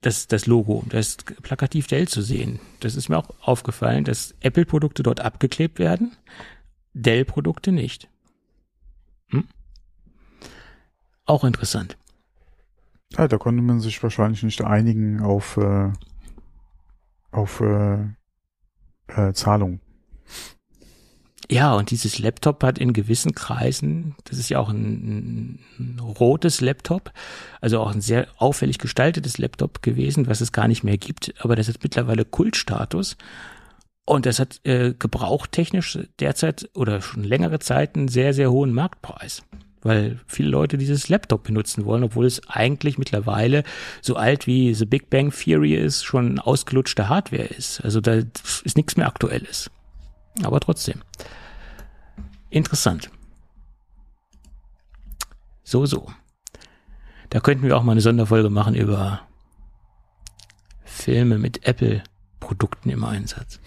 das, 0.05 0.27
das 0.27 0.45
Logo, 0.45 0.83
das 0.87 1.17
plakativ 1.17 1.87
Dell 1.87 2.07
zu 2.07 2.21
sehen. 2.21 2.59
Das 2.79 2.95
ist 2.95 3.09
mir 3.09 3.17
auch 3.17 3.29
aufgefallen, 3.41 4.03
dass 4.03 4.35
Apple-Produkte 4.41 5.01
dort 5.01 5.19
abgeklebt 5.19 5.79
werden, 5.79 6.15
Dell-Produkte 6.93 7.71
nicht. 7.71 8.07
Hm? 9.29 9.47
Auch 11.25 11.43
interessant. 11.43 11.97
Ja, 13.17 13.27
da 13.27 13.37
konnte 13.37 13.63
man 13.63 13.79
sich 13.79 14.01
wahrscheinlich 14.03 14.43
nicht 14.43 14.61
einigen 14.63 15.21
auf, 15.21 15.57
äh, 15.57 15.91
auf 17.31 17.61
äh, 17.61 18.03
äh, 19.07 19.33
Zahlung. 19.33 19.79
Ja, 21.49 21.75
und 21.75 21.91
dieses 21.91 22.17
Laptop 22.17 22.63
hat 22.63 22.79
in 22.79 22.93
gewissen 22.93 23.35
Kreisen, 23.35 24.15
das 24.23 24.39
ist 24.39 24.49
ja 24.49 24.59
auch 24.59 24.69
ein, 24.69 25.59
ein, 25.77 25.99
rotes 25.99 26.59
Laptop, 26.61 27.11
also 27.61 27.79
auch 27.79 27.93
ein 27.93 28.01
sehr 28.01 28.27
auffällig 28.37 28.79
gestaltetes 28.79 29.37
Laptop 29.37 29.83
gewesen, 29.83 30.27
was 30.27 30.41
es 30.41 30.51
gar 30.51 30.67
nicht 30.67 30.83
mehr 30.83 30.97
gibt, 30.97 31.33
aber 31.39 31.55
das 31.55 31.67
hat 31.67 31.83
mittlerweile 31.83 32.25
Kultstatus. 32.25 33.17
Und 34.05 34.27
das 34.27 34.39
hat 34.39 34.61
äh, 34.63 34.93
gebrauchtechnisch 34.97 35.99
derzeit 36.19 36.69
oder 36.75 37.01
schon 37.01 37.23
längere 37.23 37.59
Zeit 37.59 37.95
einen 37.95 38.07
sehr, 38.07 38.33
sehr 38.33 38.51
hohen 38.51 38.71
Marktpreis. 38.71 39.43
Weil 39.81 40.19
viele 40.27 40.49
Leute 40.49 40.77
dieses 40.77 41.09
Laptop 41.09 41.43
benutzen 41.43 41.85
wollen, 41.85 42.03
obwohl 42.03 42.25
es 42.25 42.47
eigentlich 42.47 42.97
mittlerweile 42.97 43.63
so 44.01 44.15
alt 44.15 44.47
wie 44.47 44.73
The 44.73 44.85
Big 44.85 45.09
Bang 45.09 45.31
Theory 45.31 45.75
ist, 45.75 46.03
schon 46.03 46.39
ausgelutschte 46.39 47.09
Hardware 47.09 47.45
ist. 47.45 47.81
Also 47.81 47.99
da 47.99 48.13
ist 48.63 48.77
nichts 48.77 48.95
mehr 48.95 49.07
Aktuelles. 49.07 49.71
Aber 50.43 50.59
trotzdem. 50.59 51.01
Interessant. 52.49 53.09
So, 55.63 55.85
so. 55.85 56.11
Da 57.29 57.39
könnten 57.39 57.63
wir 57.63 57.75
auch 57.75 57.83
mal 57.83 57.93
eine 57.93 58.01
Sonderfolge 58.01 58.49
machen 58.49 58.75
über 58.75 59.21
Filme 60.83 61.37
mit 61.37 61.65
Apple-Produkten 61.67 62.89
im 62.89 63.03
Einsatz. 63.03 63.59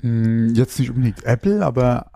Hm, 0.00 0.54
jetzt 0.54 0.78
nicht 0.78 0.90
unbedingt 0.90 1.24
Apple, 1.24 1.64
aber 1.64 2.10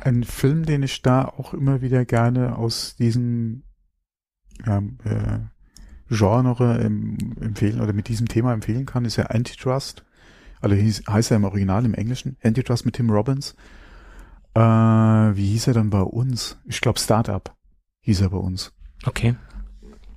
ein 0.00 0.24
Film, 0.24 0.64
den 0.64 0.82
ich 0.82 1.02
da 1.02 1.24
auch 1.24 1.54
immer 1.54 1.80
wieder 1.80 2.04
gerne 2.04 2.56
aus 2.56 2.96
diesem 2.96 3.62
ja, 4.64 4.78
äh, 5.04 5.40
Genre 6.08 6.80
em, 6.80 7.18
empfehlen 7.40 7.80
oder 7.80 7.92
mit 7.92 8.08
diesem 8.08 8.28
Thema 8.28 8.52
empfehlen 8.52 8.86
kann, 8.86 9.04
ist 9.04 9.16
ja 9.16 9.26
Antitrust. 9.26 10.04
Also 10.60 10.74
hieß, 10.74 11.04
heißt 11.08 11.30
er 11.30 11.36
im 11.36 11.44
Original, 11.44 11.84
im 11.84 11.94
Englischen. 11.94 12.36
Antitrust 12.42 12.84
mit 12.84 12.96
Tim 12.96 13.10
Robbins. 13.10 13.54
Äh, 14.54 14.60
wie 14.60 15.48
hieß 15.48 15.68
er 15.68 15.74
dann 15.74 15.90
bei 15.90 16.00
uns? 16.00 16.58
Ich 16.64 16.80
glaube 16.80 16.98
Startup 16.98 17.54
hieß 18.00 18.22
er 18.22 18.30
bei 18.30 18.38
uns. 18.38 18.72
Okay. 19.04 19.36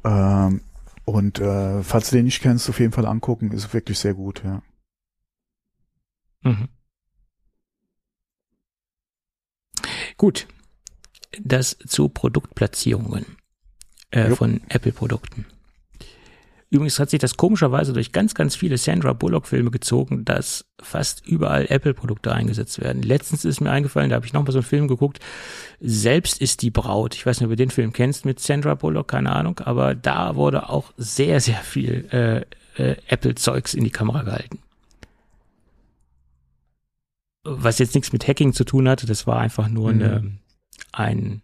Ähm, 0.04 0.62
und 1.06 1.40
äh, 1.40 1.84
falls 1.84 2.10
du 2.10 2.16
den 2.16 2.26
nicht 2.26 2.42
kennst, 2.42 2.70
auf 2.70 2.80
jeden 2.80 2.94
Fall 2.94 3.06
angucken, 3.06 3.52
ist 3.52 3.74
wirklich 3.74 4.00
sehr 4.00 4.14
gut, 4.14 4.44
ja. 4.44 4.62
Mhm. 6.44 6.70
Gut. 10.18 10.48
Das 11.40 11.78
zu 11.88 12.10
Produktplatzierungen 12.10 13.26
äh, 14.12 14.30
von 14.32 14.62
Apple-Produkten. 14.70 15.46
Übrigens 16.72 17.00
hat 17.00 17.10
sich 17.10 17.20
das 17.20 17.36
komischerweise 17.36 17.92
durch 17.92 18.14
ganz, 18.14 18.34
ganz 18.34 18.56
viele 18.56 18.78
Sandra 18.78 19.12
Bullock-Filme 19.12 19.72
gezogen, 19.72 20.24
dass 20.24 20.66
fast 20.82 21.28
überall 21.28 21.66
Apple-Produkte 21.68 22.34
eingesetzt 22.34 22.80
werden. 22.80 23.04
Letztens 23.04 23.44
ist 23.44 23.60
mir 23.60 23.70
eingefallen, 23.72 24.10
da 24.10 24.16
habe 24.16 24.26
ich 24.26 24.32
nochmal 24.32 24.54
so 24.54 24.60
einen 24.60 24.66
Film 24.66 24.88
geguckt, 24.88 25.20
Selbst 25.82 26.40
ist 26.40 26.62
die 26.62 26.72
Braut. 26.72 27.14
Ich 27.14 27.26
weiß 27.26 27.40
nicht, 27.40 27.46
ob 27.46 27.52
du 27.52 27.58
den 27.58 27.72
Film 27.72 27.92
kennst 27.92 28.24
mit 28.24 28.40
Sandra 28.40 28.76
Bullock, 28.76 29.10
keine 29.10 29.34
Ahnung, 29.34 29.60
aber 29.60 29.96
da 29.96 30.38
wurde 30.38 30.70
auch 30.70 30.94
sehr, 30.96 31.42
sehr 31.42 31.58
viel 31.58 32.08
äh, 32.12 32.46
äh, 32.82 32.96
Apple-Zeugs 33.08 33.74
in 33.74 33.84
die 33.84 33.90
Kamera 33.90 34.24
gehalten. 34.24 34.60
Was 37.44 37.80
jetzt 37.80 37.96
nichts 37.96 38.14
mit 38.14 38.26
Hacking 38.26 38.54
zu 38.54 38.64
tun 38.64 38.88
hatte, 38.88 39.06
das 39.08 39.28
war 39.28 39.42
einfach 39.42 39.68
nur 39.68 39.92
mhm. 39.92 40.02
eine, 40.02 40.32
ein 40.94 41.42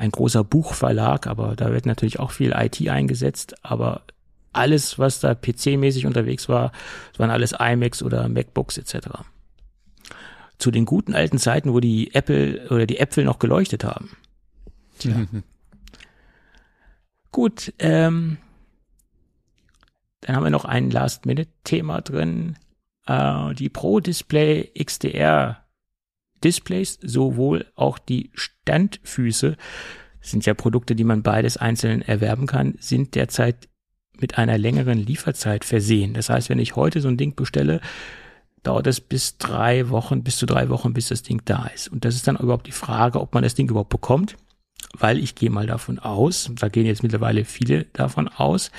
ein 0.00 0.10
großer 0.10 0.44
Buchverlag, 0.44 1.26
aber 1.26 1.54
da 1.56 1.72
wird 1.72 1.84
natürlich 1.84 2.18
auch 2.18 2.30
viel 2.30 2.54
IT 2.56 2.88
eingesetzt, 2.88 3.54
aber 3.62 4.02
alles, 4.50 4.98
was 4.98 5.20
da 5.20 5.32
PC-mäßig 5.32 6.06
unterwegs 6.06 6.48
war, 6.48 6.72
das 7.12 7.18
waren 7.18 7.30
alles 7.30 7.52
iMacs 7.52 8.02
oder 8.02 8.26
MacBooks 8.30 8.78
etc. 8.78 9.08
Zu 10.58 10.70
den 10.70 10.86
guten 10.86 11.14
alten 11.14 11.38
Zeiten, 11.38 11.74
wo 11.74 11.80
die 11.80 12.14
Apple 12.14 12.66
oder 12.70 12.86
die 12.86 12.98
Äpfel 12.98 13.24
noch 13.24 13.38
geleuchtet 13.38 13.84
haben. 13.84 14.10
Tja. 14.98 15.26
Gut, 17.30 17.74
ähm, 17.78 18.38
dann 20.22 20.34
haben 20.34 20.44
wir 20.44 20.50
noch 20.50 20.64
ein 20.64 20.90
Last-Minute-Thema 20.90 22.00
drin. 22.00 22.56
Äh, 23.06 23.54
die 23.54 23.68
Pro 23.68 24.00
Display 24.00 24.72
XDR 24.82 25.59
Displays, 26.44 26.98
sowohl 27.02 27.66
auch 27.74 27.98
die 27.98 28.30
Standfüße, 28.34 29.56
sind 30.20 30.46
ja 30.46 30.54
Produkte, 30.54 30.94
die 30.94 31.04
man 31.04 31.22
beides 31.22 31.56
einzeln 31.56 32.02
erwerben 32.02 32.46
kann, 32.46 32.74
sind 32.78 33.14
derzeit 33.14 33.68
mit 34.18 34.38
einer 34.38 34.58
längeren 34.58 34.98
Lieferzeit 34.98 35.64
versehen. 35.64 36.14
Das 36.14 36.28
heißt, 36.28 36.50
wenn 36.50 36.58
ich 36.58 36.76
heute 36.76 37.00
so 37.00 37.08
ein 37.08 37.16
Ding 37.16 37.34
bestelle, 37.34 37.80
dauert 38.62 38.86
es 38.86 39.00
bis 39.00 39.38
drei 39.38 39.88
Wochen, 39.88 40.22
bis 40.22 40.36
zu 40.36 40.46
drei 40.46 40.68
Wochen, 40.68 40.92
bis 40.92 41.08
das 41.08 41.22
Ding 41.22 41.42
da 41.44 41.66
ist. 41.74 41.88
Und 41.88 42.04
das 42.04 42.14
ist 42.14 42.26
dann 42.28 42.36
überhaupt 42.36 42.66
die 42.66 42.72
Frage, 42.72 43.20
ob 43.20 43.32
man 43.32 43.42
das 43.42 43.54
Ding 43.54 43.70
überhaupt 43.70 43.90
bekommt, 43.90 44.36
weil 44.98 45.18
ich 45.18 45.34
gehe 45.34 45.50
mal 45.50 45.66
davon 45.66 45.98
aus, 45.98 46.50
da 46.56 46.68
gehen 46.68 46.86
jetzt 46.86 47.02
mittlerweile 47.02 47.44
viele 47.44 47.84
davon 47.92 48.28
aus, 48.28 48.70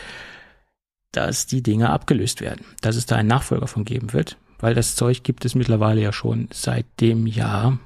dass 1.12 1.48
die 1.48 1.64
Dinge 1.64 1.90
abgelöst 1.90 2.42
werden, 2.42 2.64
dass 2.82 2.96
es 2.96 3.06
da 3.06 3.16
einen 3.16 3.28
Nachfolger 3.28 3.68
von 3.68 3.84
geben 3.84 4.14
wird, 4.14 4.38
weil 4.62 4.74
das 4.74 4.96
Zeug 4.96 5.24
gibt 5.24 5.44
es 5.46 5.56
mittlerweile 5.56 6.02
ja 6.02 6.14
schon 6.14 6.48
seit 6.54 6.86
dem 7.00 7.28
Jahr 7.28 7.80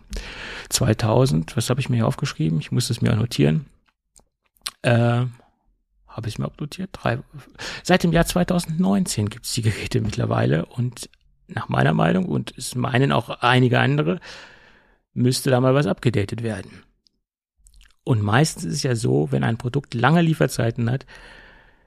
2000. 0.70 1.56
Was 1.58 1.70
habe 1.70 1.80
ich 1.80 1.90
mir 1.90 1.98
hier 1.98 2.08
aufgeschrieben? 2.08 2.60
Ich 2.60 2.72
muss 2.72 2.90
es 2.90 3.02
mir 3.02 3.16
notieren. 3.16 3.66
Äh, 4.82 5.26
habe 6.08 6.28
ich 6.28 6.38
mir 6.38 6.48
auch 6.48 6.58
notiert? 6.60 6.92
Drei, 6.94 7.20
seit 7.84 8.04
dem 8.04 8.14
Jahr 8.14 8.26
2019 8.26 9.30
gibt 9.30 9.46
es 9.46 9.54
die 9.54 9.62
Geräte 9.64 10.02
mittlerweile 10.02 10.66
und 10.66 11.10
nach 11.48 11.70
meiner 11.70 11.94
Meinung 11.94 12.26
und 12.26 12.54
es 12.58 12.76
meinen 12.76 13.12
auch 13.12 13.30
einige 13.30 13.80
andere, 13.80 14.20
müsste 15.14 15.50
da 15.50 15.60
mal 15.60 15.76
was 15.76 15.88
abgedatet 15.88 16.44
werden. 16.44 16.84
Und 18.04 18.22
meistens 18.22 18.66
ist 18.66 18.74
es 18.74 18.84
ja 18.84 18.96
so, 18.96 19.32
wenn 19.32 19.44
ein 19.44 19.58
Produkt 19.58 19.94
lange 19.94 20.22
Lieferzeiten 20.22 20.92
hat, 20.92 21.06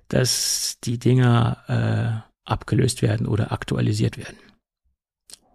dass 0.09 0.78
die 0.82 0.98
Dinger 0.98 2.24
äh, 2.44 2.51
abgelöst 2.51 3.02
werden 3.02 3.27
oder 3.27 3.52
aktualisiert 3.52 4.16
werden. 4.16 4.39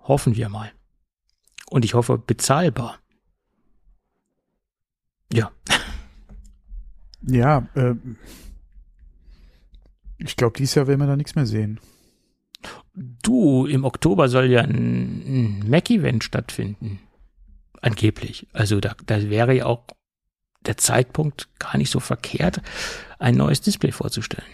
Hoffen 0.04 0.36
wir 0.36 0.50
mal. 0.50 0.72
Und 1.70 1.86
ich 1.86 1.94
hoffe 1.94 2.18
bezahlbar. 2.18 3.00
Ja. 5.32 5.52
Ja, 7.26 7.70
äh, 7.76 7.96
ich 10.18 10.36
glaube, 10.36 10.58
dieses 10.58 10.76
Jahr 10.76 10.88
werden 10.88 11.00
wir 11.00 11.08
da 11.08 11.16
nichts 11.16 11.36
mehr 11.36 11.46
sehen. 11.46 11.80
Du, 12.94 13.66
im 13.66 13.86
Oktober 13.86 14.28
soll 14.28 14.52
ja 14.52 14.62
ein, 14.62 15.62
ein 15.64 15.70
Mac-Event 15.70 16.24
stattfinden. 16.24 17.00
Angeblich. 17.82 18.48
Also 18.52 18.82
da, 18.82 18.96
da 19.06 19.30
wäre 19.30 19.56
ja 19.56 19.66
auch 19.66 19.86
der 20.66 20.78
Zeitpunkt 20.78 21.50
gar 21.60 21.78
nicht 21.78 21.90
so 21.90 22.00
verkehrt, 22.00 22.62
ein 23.20 23.36
neues 23.36 23.62
Display 23.62 23.92
vorzustellen. 23.92 24.52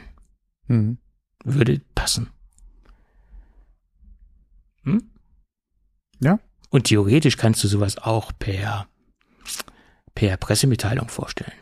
Mhm. 0.67 0.97
Würde 1.43 1.81
passen. 1.95 2.29
Hm? 4.83 5.09
Ja. 6.19 6.39
Und 6.69 6.85
theoretisch 6.85 7.37
kannst 7.37 7.63
du 7.63 7.67
sowas 7.67 7.97
auch 7.97 8.31
per, 8.37 8.87
per 10.13 10.37
Pressemitteilung 10.37 11.09
vorstellen. 11.09 11.53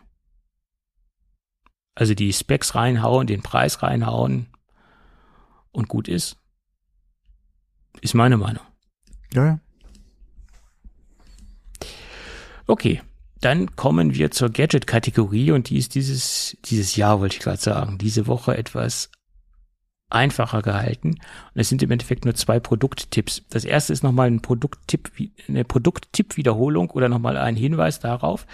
Also 1.96 2.14
die 2.14 2.32
Specs 2.34 2.76
reinhauen, 2.76 3.26
den 3.26 3.42
Preis 3.42 3.82
reinhauen 3.82 4.48
und 5.72 5.88
gut 5.88 6.08
ist. 6.08 6.38
Ist 8.02 8.14
meine 8.14 8.38
Meinung. 8.38 8.64
Ja, 9.34 9.46
ja. 9.46 9.60
Okay, 12.68 13.02
dann 13.40 13.76
kommen 13.76 14.14
wir 14.14 14.32
zur 14.32 14.50
Gadget-Kategorie 14.50 15.52
und 15.52 15.70
die 15.70 15.78
ist 15.78 15.96
dieses, 15.96 16.58
dieses 16.66 16.96
Jahr, 16.96 17.20
wollte 17.20 17.38
ich 17.38 17.42
gerade 17.42 17.62
sagen, 17.62 17.98
diese 17.98 18.28
Woche 18.28 18.58
etwas 18.58 19.10
einfacher 20.10 20.62
gehalten. 20.62 21.10
Und 21.10 21.62
es 21.62 21.70
sind 21.70 21.84
im 21.84 21.92
Endeffekt 21.92 22.26
nur 22.26 22.36
zwei 22.36 22.60
Produkttipps. 22.60 23.44
Das 23.50 23.66
erste 23.66 23.94
ist 23.94 24.04
nochmal 24.04 24.28
ein 24.28 24.42
Produkttipp, 24.42 25.12
eine 25.48 25.66
Produkttipp-Wiederholung 25.66 26.92
oder 26.92 27.10
nochmal 27.10 27.38
ein 27.38 27.56
Hinweis 27.56 28.00
darauf. 28.00 28.46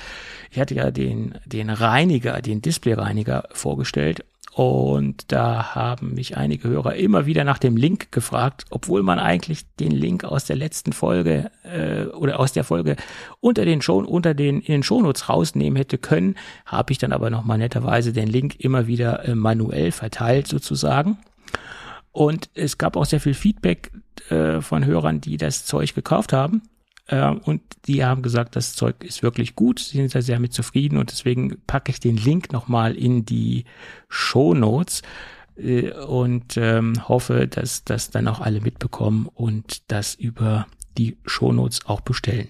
Ich 0.51 0.59
hatte 0.59 0.75
ja 0.75 0.91
den, 0.91 1.35
den 1.45 1.69
Reiniger, 1.69 2.41
den 2.41 2.61
Displayreiniger 2.61 3.49
vorgestellt 3.51 4.25
und 4.55 5.31
da 5.31 5.73
haben 5.73 6.13
mich 6.13 6.38
einige 6.38 6.67
Hörer 6.69 6.95
immer 6.95 7.25
wieder 7.25 7.43
nach 7.43 7.57
dem 7.57 7.75
Link 7.75 8.11
gefragt, 8.11 8.65
obwohl 8.69 9.01
man 9.01 9.17
eigentlich 9.17 9.65
den 9.80 9.91
Link 9.91 10.23
aus 10.23 10.45
der 10.45 10.55
letzten 10.55 10.93
Folge 10.93 11.49
äh, 11.63 12.05
oder 12.05 12.39
aus 12.39 12.53
der 12.53 12.63
Folge 12.63 12.95
unter 13.39 13.65
den 13.65 13.81
Show, 13.81 13.97
unter 13.97 14.35
den 14.35 14.61
in 14.61 14.71
den 14.71 14.84
Shownotes 14.84 15.27
rausnehmen 15.27 15.75
hätte 15.75 15.97
können, 15.97 16.35
habe 16.67 16.91
ich 16.91 16.99
dann 16.99 17.13
aber 17.13 17.31
nochmal 17.31 17.57
netterweise 17.57 18.13
den 18.13 18.27
Link 18.27 18.59
immer 18.59 18.85
wieder 18.85 19.27
äh, 19.27 19.34
manuell 19.34 19.91
verteilt 19.91 20.47
sozusagen. 20.47 21.17
Und 22.14 22.49
es 22.53 22.77
gab 22.77 22.95
auch 22.95 23.06
sehr 23.06 23.19
viel 23.19 23.34
Feedback 23.34 23.91
äh, 24.30 24.61
von 24.61 24.85
Hörern, 24.85 25.19
die 25.19 25.35
das 25.35 25.65
Zeug 25.65 25.94
gekauft 25.95 26.31
haben. 26.31 26.61
Äh, 27.07 27.30
und 27.30 27.61
die 27.85 28.06
haben 28.06 28.22
gesagt, 28.22 28.56
das 28.56 28.73
Zeug 28.76 29.03
ist 29.03 29.23
wirklich 29.23 29.56
gut. 29.56 29.80
Sie 29.80 29.98
sind 29.98 30.15
da 30.15 30.22
sehr 30.22 30.40
mit 30.40 30.53
zufrieden 30.53 30.98
und 30.98 31.11
deswegen 31.11 31.57
packe 31.68 31.91
ich 31.91 31.99
den 31.99 32.15
Link 32.15 32.53
nochmal 32.53 32.95
in 32.95 33.26
die 33.26 33.65
Show 34.07 34.53
Notes 34.53 35.02
äh, 35.57 35.91
und 35.91 36.56
ähm, 36.56 37.07
hoffe, 37.10 37.48
dass 37.48 37.84
das 37.84 38.11
dann 38.11 38.27
auch 38.27 38.40
alle 38.40 38.61
mitbekommen 38.61 39.27
und 39.34 39.91
das 39.91 40.15
über 40.15 40.68
die 40.98 41.18
Show 41.26 41.52
Notes 41.52 41.85
auch 41.85 42.02
bestellen. 42.02 42.49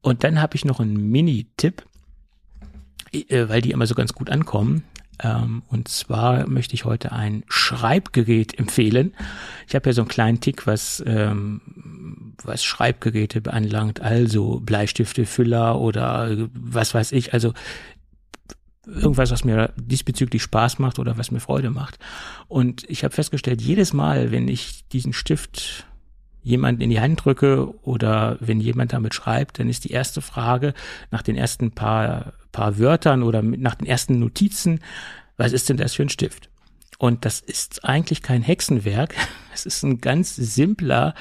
Und 0.00 0.22
dann 0.22 0.40
habe 0.40 0.54
ich 0.54 0.64
noch 0.64 0.78
einen 0.78 1.10
Mini-Tipp, 1.10 1.84
äh, 3.12 3.48
weil 3.48 3.60
die 3.60 3.72
immer 3.72 3.86
so 3.86 3.96
ganz 3.96 4.12
gut 4.12 4.30
ankommen. 4.30 4.84
Ähm, 5.22 5.62
und 5.68 5.88
zwar 5.88 6.46
möchte 6.46 6.74
ich 6.74 6.84
heute 6.84 7.12
ein 7.12 7.44
Schreibgerät 7.48 8.58
empfehlen. 8.58 9.14
Ich 9.66 9.74
habe 9.74 9.88
ja 9.88 9.92
so 9.92 10.02
einen 10.02 10.08
kleinen 10.08 10.40
Tick, 10.40 10.66
was, 10.66 11.02
ähm, 11.06 12.34
was 12.42 12.64
Schreibgeräte 12.64 13.40
beanlangt, 13.40 14.00
also 14.00 14.60
Bleistifte, 14.60 15.26
Füller 15.26 15.80
oder 15.80 16.48
was 16.52 16.94
weiß 16.94 17.12
ich. 17.12 17.32
Also 17.32 17.54
irgendwas, 18.86 19.30
was 19.30 19.44
mir 19.44 19.72
diesbezüglich 19.76 20.42
Spaß 20.42 20.78
macht 20.78 20.98
oder 20.98 21.18
was 21.18 21.30
mir 21.30 21.40
Freude 21.40 21.70
macht. 21.70 21.98
Und 22.48 22.88
ich 22.88 23.04
habe 23.04 23.14
festgestellt, 23.14 23.60
jedes 23.60 23.92
Mal, 23.92 24.30
wenn 24.30 24.48
ich 24.48 24.86
diesen 24.88 25.12
Stift 25.12 25.86
jemand 26.42 26.80
in 26.80 26.90
die 26.90 27.00
Hand 27.00 27.24
drücke 27.24 27.74
oder 27.82 28.36
wenn 28.38 28.60
jemand 28.60 28.92
damit 28.92 29.14
schreibt, 29.14 29.58
dann 29.58 29.68
ist 29.68 29.84
die 29.84 29.90
erste 29.90 30.20
Frage 30.20 30.74
nach 31.10 31.22
den 31.22 31.34
ersten 31.34 31.72
paar, 31.72 32.34
paar 32.56 32.78
Wörtern 32.78 33.22
oder 33.22 33.42
nach 33.42 33.74
den 33.74 33.86
ersten 33.86 34.18
Notizen, 34.18 34.80
was 35.36 35.52
ist 35.52 35.68
denn 35.68 35.76
das 35.76 35.94
für 35.94 36.02
ein 36.02 36.08
Stift? 36.08 36.48
Und 36.98 37.26
das 37.26 37.40
ist 37.40 37.84
eigentlich 37.84 38.22
kein 38.22 38.42
Hexenwerk. 38.42 39.14
Es 39.56 39.64
ist 39.64 39.84
ein 39.84 40.02
ganz 40.02 40.36
simpler 40.36 41.14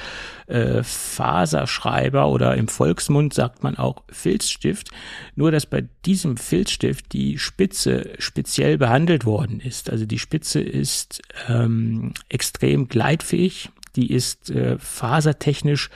äh, 0.48 0.84
Faserschreiber 0.84 2.28
oder 2.28 2.58
im 2.58 2.68
Volksmund 2.68 3.34
sagt 3.34 3.64
man 3.64 3.78
auch 3.78 4.04
Filzstift. 4.12 4.90
Nur 5.36 5.52
dass 5.52 5.66
bei 5.66 5.86
diesem 6.06 6.36
Filzstift 6.36 7.14
die 7.14 7.40
Spitze 7.40 8.12
speziell 8.20 8.78
behandelt 8.78 9.24
worden 9.24 9.62
ist. 9.62 9.90
Also 9.90 10.06
die 10.06 10.20
Spitze 10.20 10.60
ist 10.60 11.22
ähm, 11.48 12.14
extrem 12.28 12.90
gleitfähig. 12.90 13.70
Die 13.96 14.12
ist 14.12 14.50
äh, 14.50 14.78
fasertechnisch 14.80 15.90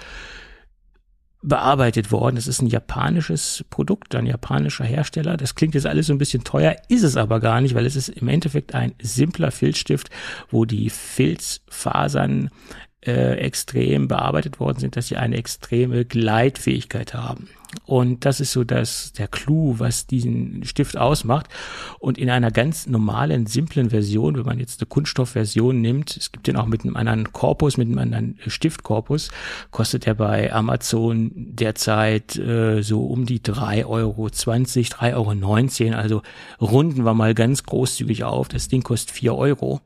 bearbeitet 1.42 2.12
worden. 2.12 2.38
Es 2.38 2.48
ist 2.48 2.62
ein 2.62 2.68
japanisches 2.68 3.64
Produkt, 3.70 4.16
ein 4.16 4.26
japanischer 4.26 4.84
Hersteller. 4.84 5.38
Das 5.38 5.56
klingt 5.56 5.74
jetzt 5.74 5.86
alles 5.86 6.08
so 6.08 6.14
ein 6.14 6.18
bisschen 6.18 6.44
teuer, 6.44 6.76
ist 6.90 7.04
es 7.04 7.16
aber 7.18 7.40
gar 7.40 7.62
nicht, 7.62 7.76
weil 7.76 7.86
es 7.86 7.96
ist 7.96 8.10
im 8.10 8.28
Endeffekt 8.28 8.76
ein 8.76 8.94
simpler 9.02 9.52
Filzstift, 9.52 10.10
wo 10.50 10.66
die 10.66 10.90
Filzfasern 10.90 12.50
äh, 13.06 13.36
extrem 13.38 14.08
bearbeitet 14.08 14.60
worden 14.60 14.80
sind, 14.80 14.98
dass 14.98 15.08
sie 15.08 15.18
eine 15.18 15.38
extreme 15.38 16.04
Gleitfähigkeit 16.04 17.14
haben. 17.14 17.48
Und 17.86 18.26
das 18.26 18.40
ist 18.40 18.52
so 18.52 18.64
das, 18.64 19.14
der 19.14 19.28
Clou, 19.28 19.76
was 19.78 20.08
diesen 20.08 20.64
Stift 20.64 20.98
ausmacht. 20.98 21.48
Und 22.00 22.18
in 22.18 22.30
einer 22.30 22.50
ganz 22.50 22.88
normalen, 22.88 23.46
simplen 23.46 23.92
Version, 23.92 24.36
wenn 24.38 24.46
man 24.46 24.60
jetzt 24.60 24.82
eine 24.82 24.88
Kunststoffversion 24.88 25.80
nimmt, 25.80 26.18
es 26.18 26.32
gibt 26.32 26.48
den 26.48 26.56
auch 26.56 26.66
mit 26.66 26.84
einem 26.84 26.96
anderen 26.96 27.32
Korpus, 27.32 27.78
mit 27.78 27.88
einem 27.88 28.00
anderen 28.00 28.40
Stiftkorpus, 28.48 29.30
kostet 29.70 30.08
er 30.08 30.16
bei 30.16 30.52
Amazon 30.52 31.32
derzeit 31.36 32.36
äh, 32.38 32.82
so 32.82 33.06
um 33.06 33.26
die 33.26 33.40
3,20 33.40 33.86
Euro, 33.86 34.26
3,19 34.26 35.88
Euro. 35.90 35.96
Also 35.96 36.22
runden 36.60 37.06
wir 37.06 37.14
mal 37.14 37.36
ganz 37.36 37.64
großzügig 37.64 38.24
auf. 38.24 38.48
Das 38.48 38.68
Ding 38.68 38.82
kostet 38.82 39.12
4 39.12 39.36
Euro. 39.36 39.82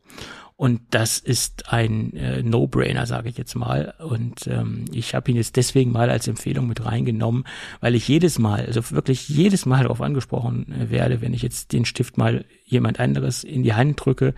Und 0.64 0.80
das 0.92 1.20
ist 1.20 1.74
ein 1.74 2.16
äh, 2.16 2.42
No-Brainer, 2.42 3.06
sage 3.06 3.28
ich 3.28 3.38
jetzt 3.38 3.54
mal. 3.54 3.96
Und 4.00 4.48
ähm, 4.48 4.86
ich 4.94 5.14
habe 5.14 5.30
ihn 5.30 5.36
jetzt 5.36 5.58
deswegen 5.58 5.92
mal 5.92 6.10
als 6.10 6.26
Empfehlung 6.30 6.68
mit 6.68 6.86
reingenommen, 6.86 7.44
weil 7.82 7.96
ich 7.96 8.08
jedes 8.08 8.40
Mal, 8.40 8.66
also 8.66 8.92
wirklich 8.92 9.28
jedes 9.28 9.66
Mal 9.66 9.84
darauf 9.84 10.00
angesprochen 10.00 10.72
äh, 10.72 10.90
werde, 10.90 11.20
wenn 11.20 11.34
ich 11.34 11.42
jetzt 11.42 11.74
den 11.74 11.84
Stift 11.84 12.18
mal 12.18 12.46
jemand 12.74 13.00
anderes 13.00 13.44
in 13.44 13.64
die 13.64 13.74
Hand 13.74 14.04
drücke, 14.04 14.34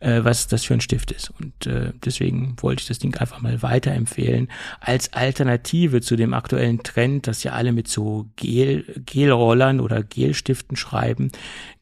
äh, 0.00 0.20
was 0.22 0.46
das 0.46 0.64
für 0.64 0.74
ein 0.74 0.80
Stift 0.80 1.10
ist. 1.12 1.32
Und 1.40 1.66
äh, 1.66 1.92
deswegen 2.04 2.56
wollte 2.60 2.82
ich 2.82 2.88
das 2.88 2.98
Ding 2.98 3.16
einfach 3.16 3.40
mal 3.40 3.62
weiterempfehlen 3.62 4.48
als 4.80 5.12
Alternative 5.12 6.00
zu 6.00 6.16
dem 6.16 6.34
aktuellen 6.34 6.82
Trend, 6.82 7.26
dass 7.26 7.42
ja 7.42 7.52
alle 7.52 7.72
mit 7.72 7.88
so 7.88 8.26
Gel, 8.36 8.84
Gelrollern 9.06 9.80
oder 9.80 10.02
Gelstiften 10.02 10.76
schreiben, 10.76 11.30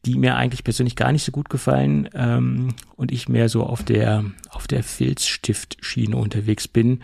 die 0.05 0.15
mir 0.15 0.35
eigentlich 0.35 0.63
persönlich 0.63 0.95
gar 0.95 1.11
nicht 1.11 1.23
so 1.23 1.31
gut 1.31 1.49
gefallen 1.49 2.09
ähm, 2.13 2.75
und 2.95 3.11
ich 3.11 3.27
mehr 3.27 3.49
so 3.49 3.63
auf 3.63 3.83
der 3.83 4.23
auf 4.49 4.67
der 4.67 4.83
Filzstiftschiene 4.83 6.15
unterwegs 6.15 6.67
bin 6.67 7.01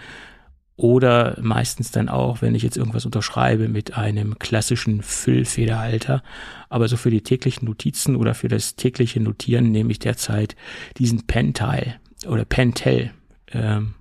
oder 0.81 1.37
meistens 1.39 1.91
dann 1.91 2.09
auch, 2.09 2.41
wenn 2.41 2.55
ich 2.55 2.63
jetzt 2.63 2.75
irgendwas 2.75 3.05
unterschreibe 3.05 3.67
mit 3.67 3.95
einem 3.97 4.39
klassischen 4.39 5.03
Füllfederhalter. 5.03 6.23
Aber 6.69 6.87
so 6.87 6.97
für 6.97 7.11
die 7.11 7.21
täglichen 7.21 7.67
Notizen 7.67 8.15
oder 8.15 8.33
für 8.33 8.47
das 8.47 8.75
tägliche 8.77 9.19
Notieren 9.19 9.69
nehme 9.69 9.91
ich 9.91 9.99
derzeit 9.99 10.55
diesen 10.97 11.27
Penteil 11.27 11.99
oder 12.25 12.45
Pentel 12.45 13.11
ähm, 13.51 13.93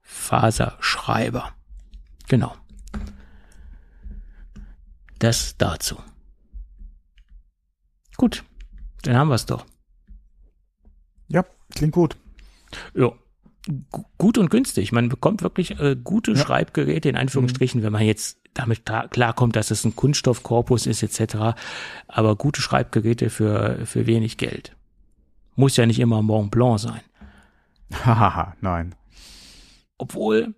Faserschreiber. 0.00 1.52
Genau. 2.26 2.52
Das 5.20 5.56
dazu. 5.56 5.98
Gut, 8.16 8.42
dann 9.02 9.16
haben 9.16 9.28
wir 9.28 9.36
es 9.36 9.46
doch. 9.46 9.64
Ja, 11.28 11.44
klingt 11.76 11.92
gut. 11.92 12.16
Ja, 12.92 13.12
gut 14.18 14.38
und 14.38 14.50
günstig. 14.50 14.92
Man 14.92 15.08
bekommt 15.08 15.42
wirklich 15.42 15.78
äh, 15.78 15.96
gute 16.02 16.32
ja. 16.32 16.36
Schreibgeräte 16.36 17.08
in 17.08 17.16
Anführungsstrichen, 17.16 17.80
mhm. 17.80 17.84
wenn 17.84 17.92
man 17.92 18.02
jetzt 18.02 18.38
damit 18.52 18.82
klarkommt, 18.84 19.56
dass 19.56 19.70
es 19.70 19.84
ein 19.84 19.96
Kunststoffkorpus 19.96 20.86
ist 20.86 21.02
etc. 21.02 21.56
Aber 22.06 22.36
gute 22.36 22.60
Schreibgeräte 22.60 23.30
für 23.30 23.84
für 23.84 24.06
wenig 24.06 24.36
Geld. 24.36 24.76
Muss 25.56 25.76
ja 25.76 25.86
nicht 25.86 25.98
immer 25.98 26.22
Mont 26.22 26.50
Blanc 26.50 26.78
sein. 26.78 27.00
Hahaha, 27.92 28.56
nein. 28.60 28.94
Obwohl 29.98 30.54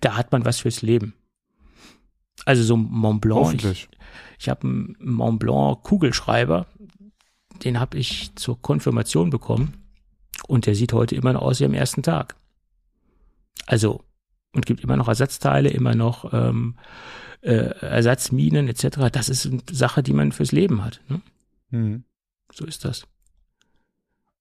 da 0.00 0.16
hat 0.16 0.32
man 0.32 0.44
was 0.44 0.60
fürs 0.60 0.82
Leben. 0.82 1.14
Also 2.46 2.62
so 2.62 2.76
Mont 2.76 3.20
Blanc. 3.20 3.62
Ich, 3.64 3.88
ich 4.38 4.48
habe 4.48 4.66
einen 4.66 4.96
Mont 4.98 5.38
Blanc 5.38 5.82
Kugelschreiber, 5.82 6.66
den 7.62 7.78
habe 7.78 7.96
ich 7.98 8.34
zur 8.34 8.60
Konfirmation 8.60 9.30
bekommen 9.30 9.83
und 10.46 10.66
der 10.66 10.74
sieht 10.74 10.92
heute 10.92 11.14
immer 11.14 11.32
noch 11.32 11.42
aus 11.42 11.60
wie 11.60 11.64
am 11.64 11.74
ersten 11.74 12.02
Tag. 12.02 12.36
Also, 13.66 14.04
und 14.52 14.66
gibt 14.66 14.82
immer 14.82 14.96
noch 14.96 15.08
Ersatzteile, 15.08 15.70
immer 15.70 15.94
noch 15.94 16.32
ähm, 16.32 16.76
äh, 17.40 17.70
Ersatzminen 17.80 18.68
etc. 18.68 19.10
Das 19.12 19.28
ist 19.28 19.46
eine 19.46 19.62
Sache, 19.70 20.02
die 20.02 20.12
man 20.12 20.32
fürs 20.32 20.52
Leben 20.52 20.84
hat. 20.84 21.00
Ne? 21.08 21.20
Mhm. 21.70 22.04
So 22.52 22.64
ist 22.64 22.84
das. 22.84 23.06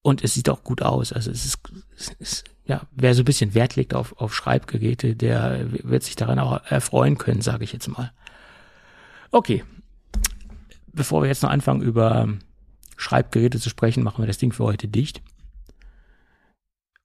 Und 0.01 0.23
es 0.23 0.33
sieht 0.33 0.49
auch 0.49 0.63
gut 0.63 0.81
aus. 0.81 1.13
Also 1.13 1.31
es 1.31 1.45
ist, 1.45 1.59
es 1.95 2.09
ist 2.19 2.43
ja, 2.65 2.81
wer 2.91 3.13
so 3.13 3.21
ein 3.23 3.25
bisschen 3.25 3.53
Wert 3.53 3.75
legt 3.75 3.93
auf, 3.93 4.17
auf 4.21 4.33
Schreibgeräte, 4.33 5.15
der 5.15 5.67
wird 5.83 6.03
sich 6.03 6.15
daran 6.15 6.39
auch 6.39 6.63
erfreuen 6.65 7.17
können, 7.17 7.41
sage 7.41 7.63
ich 7.63 7.73
jetzt 7.73 7.87
mal. 7.87 8.11
Okay. 9.31 9.63
Bevor 10.93 11.21
wir 11.23 11.27
jetzt 11.27 11.43
noch 11.43 11.49
anfangen, 11.49 11.81
über 11.81 12.29
Schreibgeräte 12.95 13.59
zu 13.59 13.69
sprechen, 13.69 14.03
machen 14.03 14.21
wir 14.21 14.27
das 14.27 14.37
Ding 14.37 14.53
für 14.53 14.63
heute 14.63 14.87
dicht. 14.87 15.21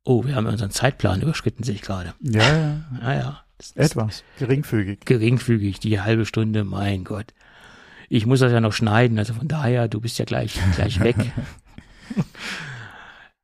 Oh, 0.05 0.25
wir 0.25 0.37
haben 0.37 0.47
unseren 0.47 0.71
Zeitplan 0.71 1.23
überschritten, 1.23 1.63
sehe 1.65 1.75
ich 1.75 1.83
gerade. 1.83 2.15
Ja, 2.21 2.43
ja. 2.43 2.85
Naja. 3.01 3.45
Etwas. 3.75 4.23
Geringfügig. 4.39 5.01
Geringfügig, 5.05 5.81
die 5.81 6.01
halbe 6.01 6.25
Stunde, 6.25 6.65
mein 6.65 7.05
Gott. 7.05 7.35
Ich 8.09 8.25
muss 8.25 8.41
das 8.41 8.53
ja 8.53 8.61
noch 8.61 8.73
schneiden, 8.73 9.19
also 9.19 9.35
von 9.35 9.49
daher, 9.49 9.89
du 9.89 10.01
bist 10.01 10.19
ja 10.19 10.25
gleich, 10.25 10.59
gleich 10.77 11.01
weg. 11.05 11.17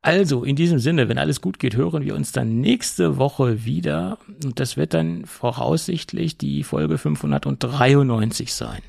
also, 0.01 0.44
in 0.44 0.56
diesem 0.56 0.78
Sinne, 0.78 1.09
wenn 1.09 1.18
alles 1.18 1.40
gut 1.40 1.59
geht, 1.59 1.74
hören 1.76 2.05
wir 2.05 2.14
uns 2.14 2.32
dann 2.32 2.60
nächste 2.60 3.18
Woche 3.18 3.64
wieder. 3.64 4.18
Und 4.44 4.60
das 4.60 4.76
wird 4.76 4.94
dann 4.94 5.26
voraussichtlich 5.26 6.39
die 6.39 6.62
Folge 6.62 6.97
593 6.97 8.55
sein. 8.55 8.81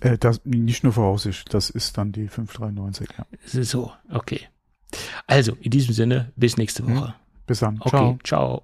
Äh, 0.00 0.18
das, 0.18 0.40
nicht 0.44 0.84
nur 0.84 0.92
voraussichtlich, 0.92 1.46
das 1.46 1.68
ist 1.68 1.98
dann 1.98 2.12
die 2.12 2.28
593, 2.28 3.08
ja. 3.18 3.26
So, 3.64 3.92
okay. 4.10 4.40
Also, 5.26 5.56
in 5.60 5.70
diesem 5.70 5.94
Sinne, 5.94 6.32
bis 6.36 6.56
nächste 6.56 6.86
Woche. 6.86 7.14
Bis 7.46 7.60
dann. 7.60 7.76
Okay, 7.80 7.90
ciao. 7.90 8.18
ciao. 8.24 8.62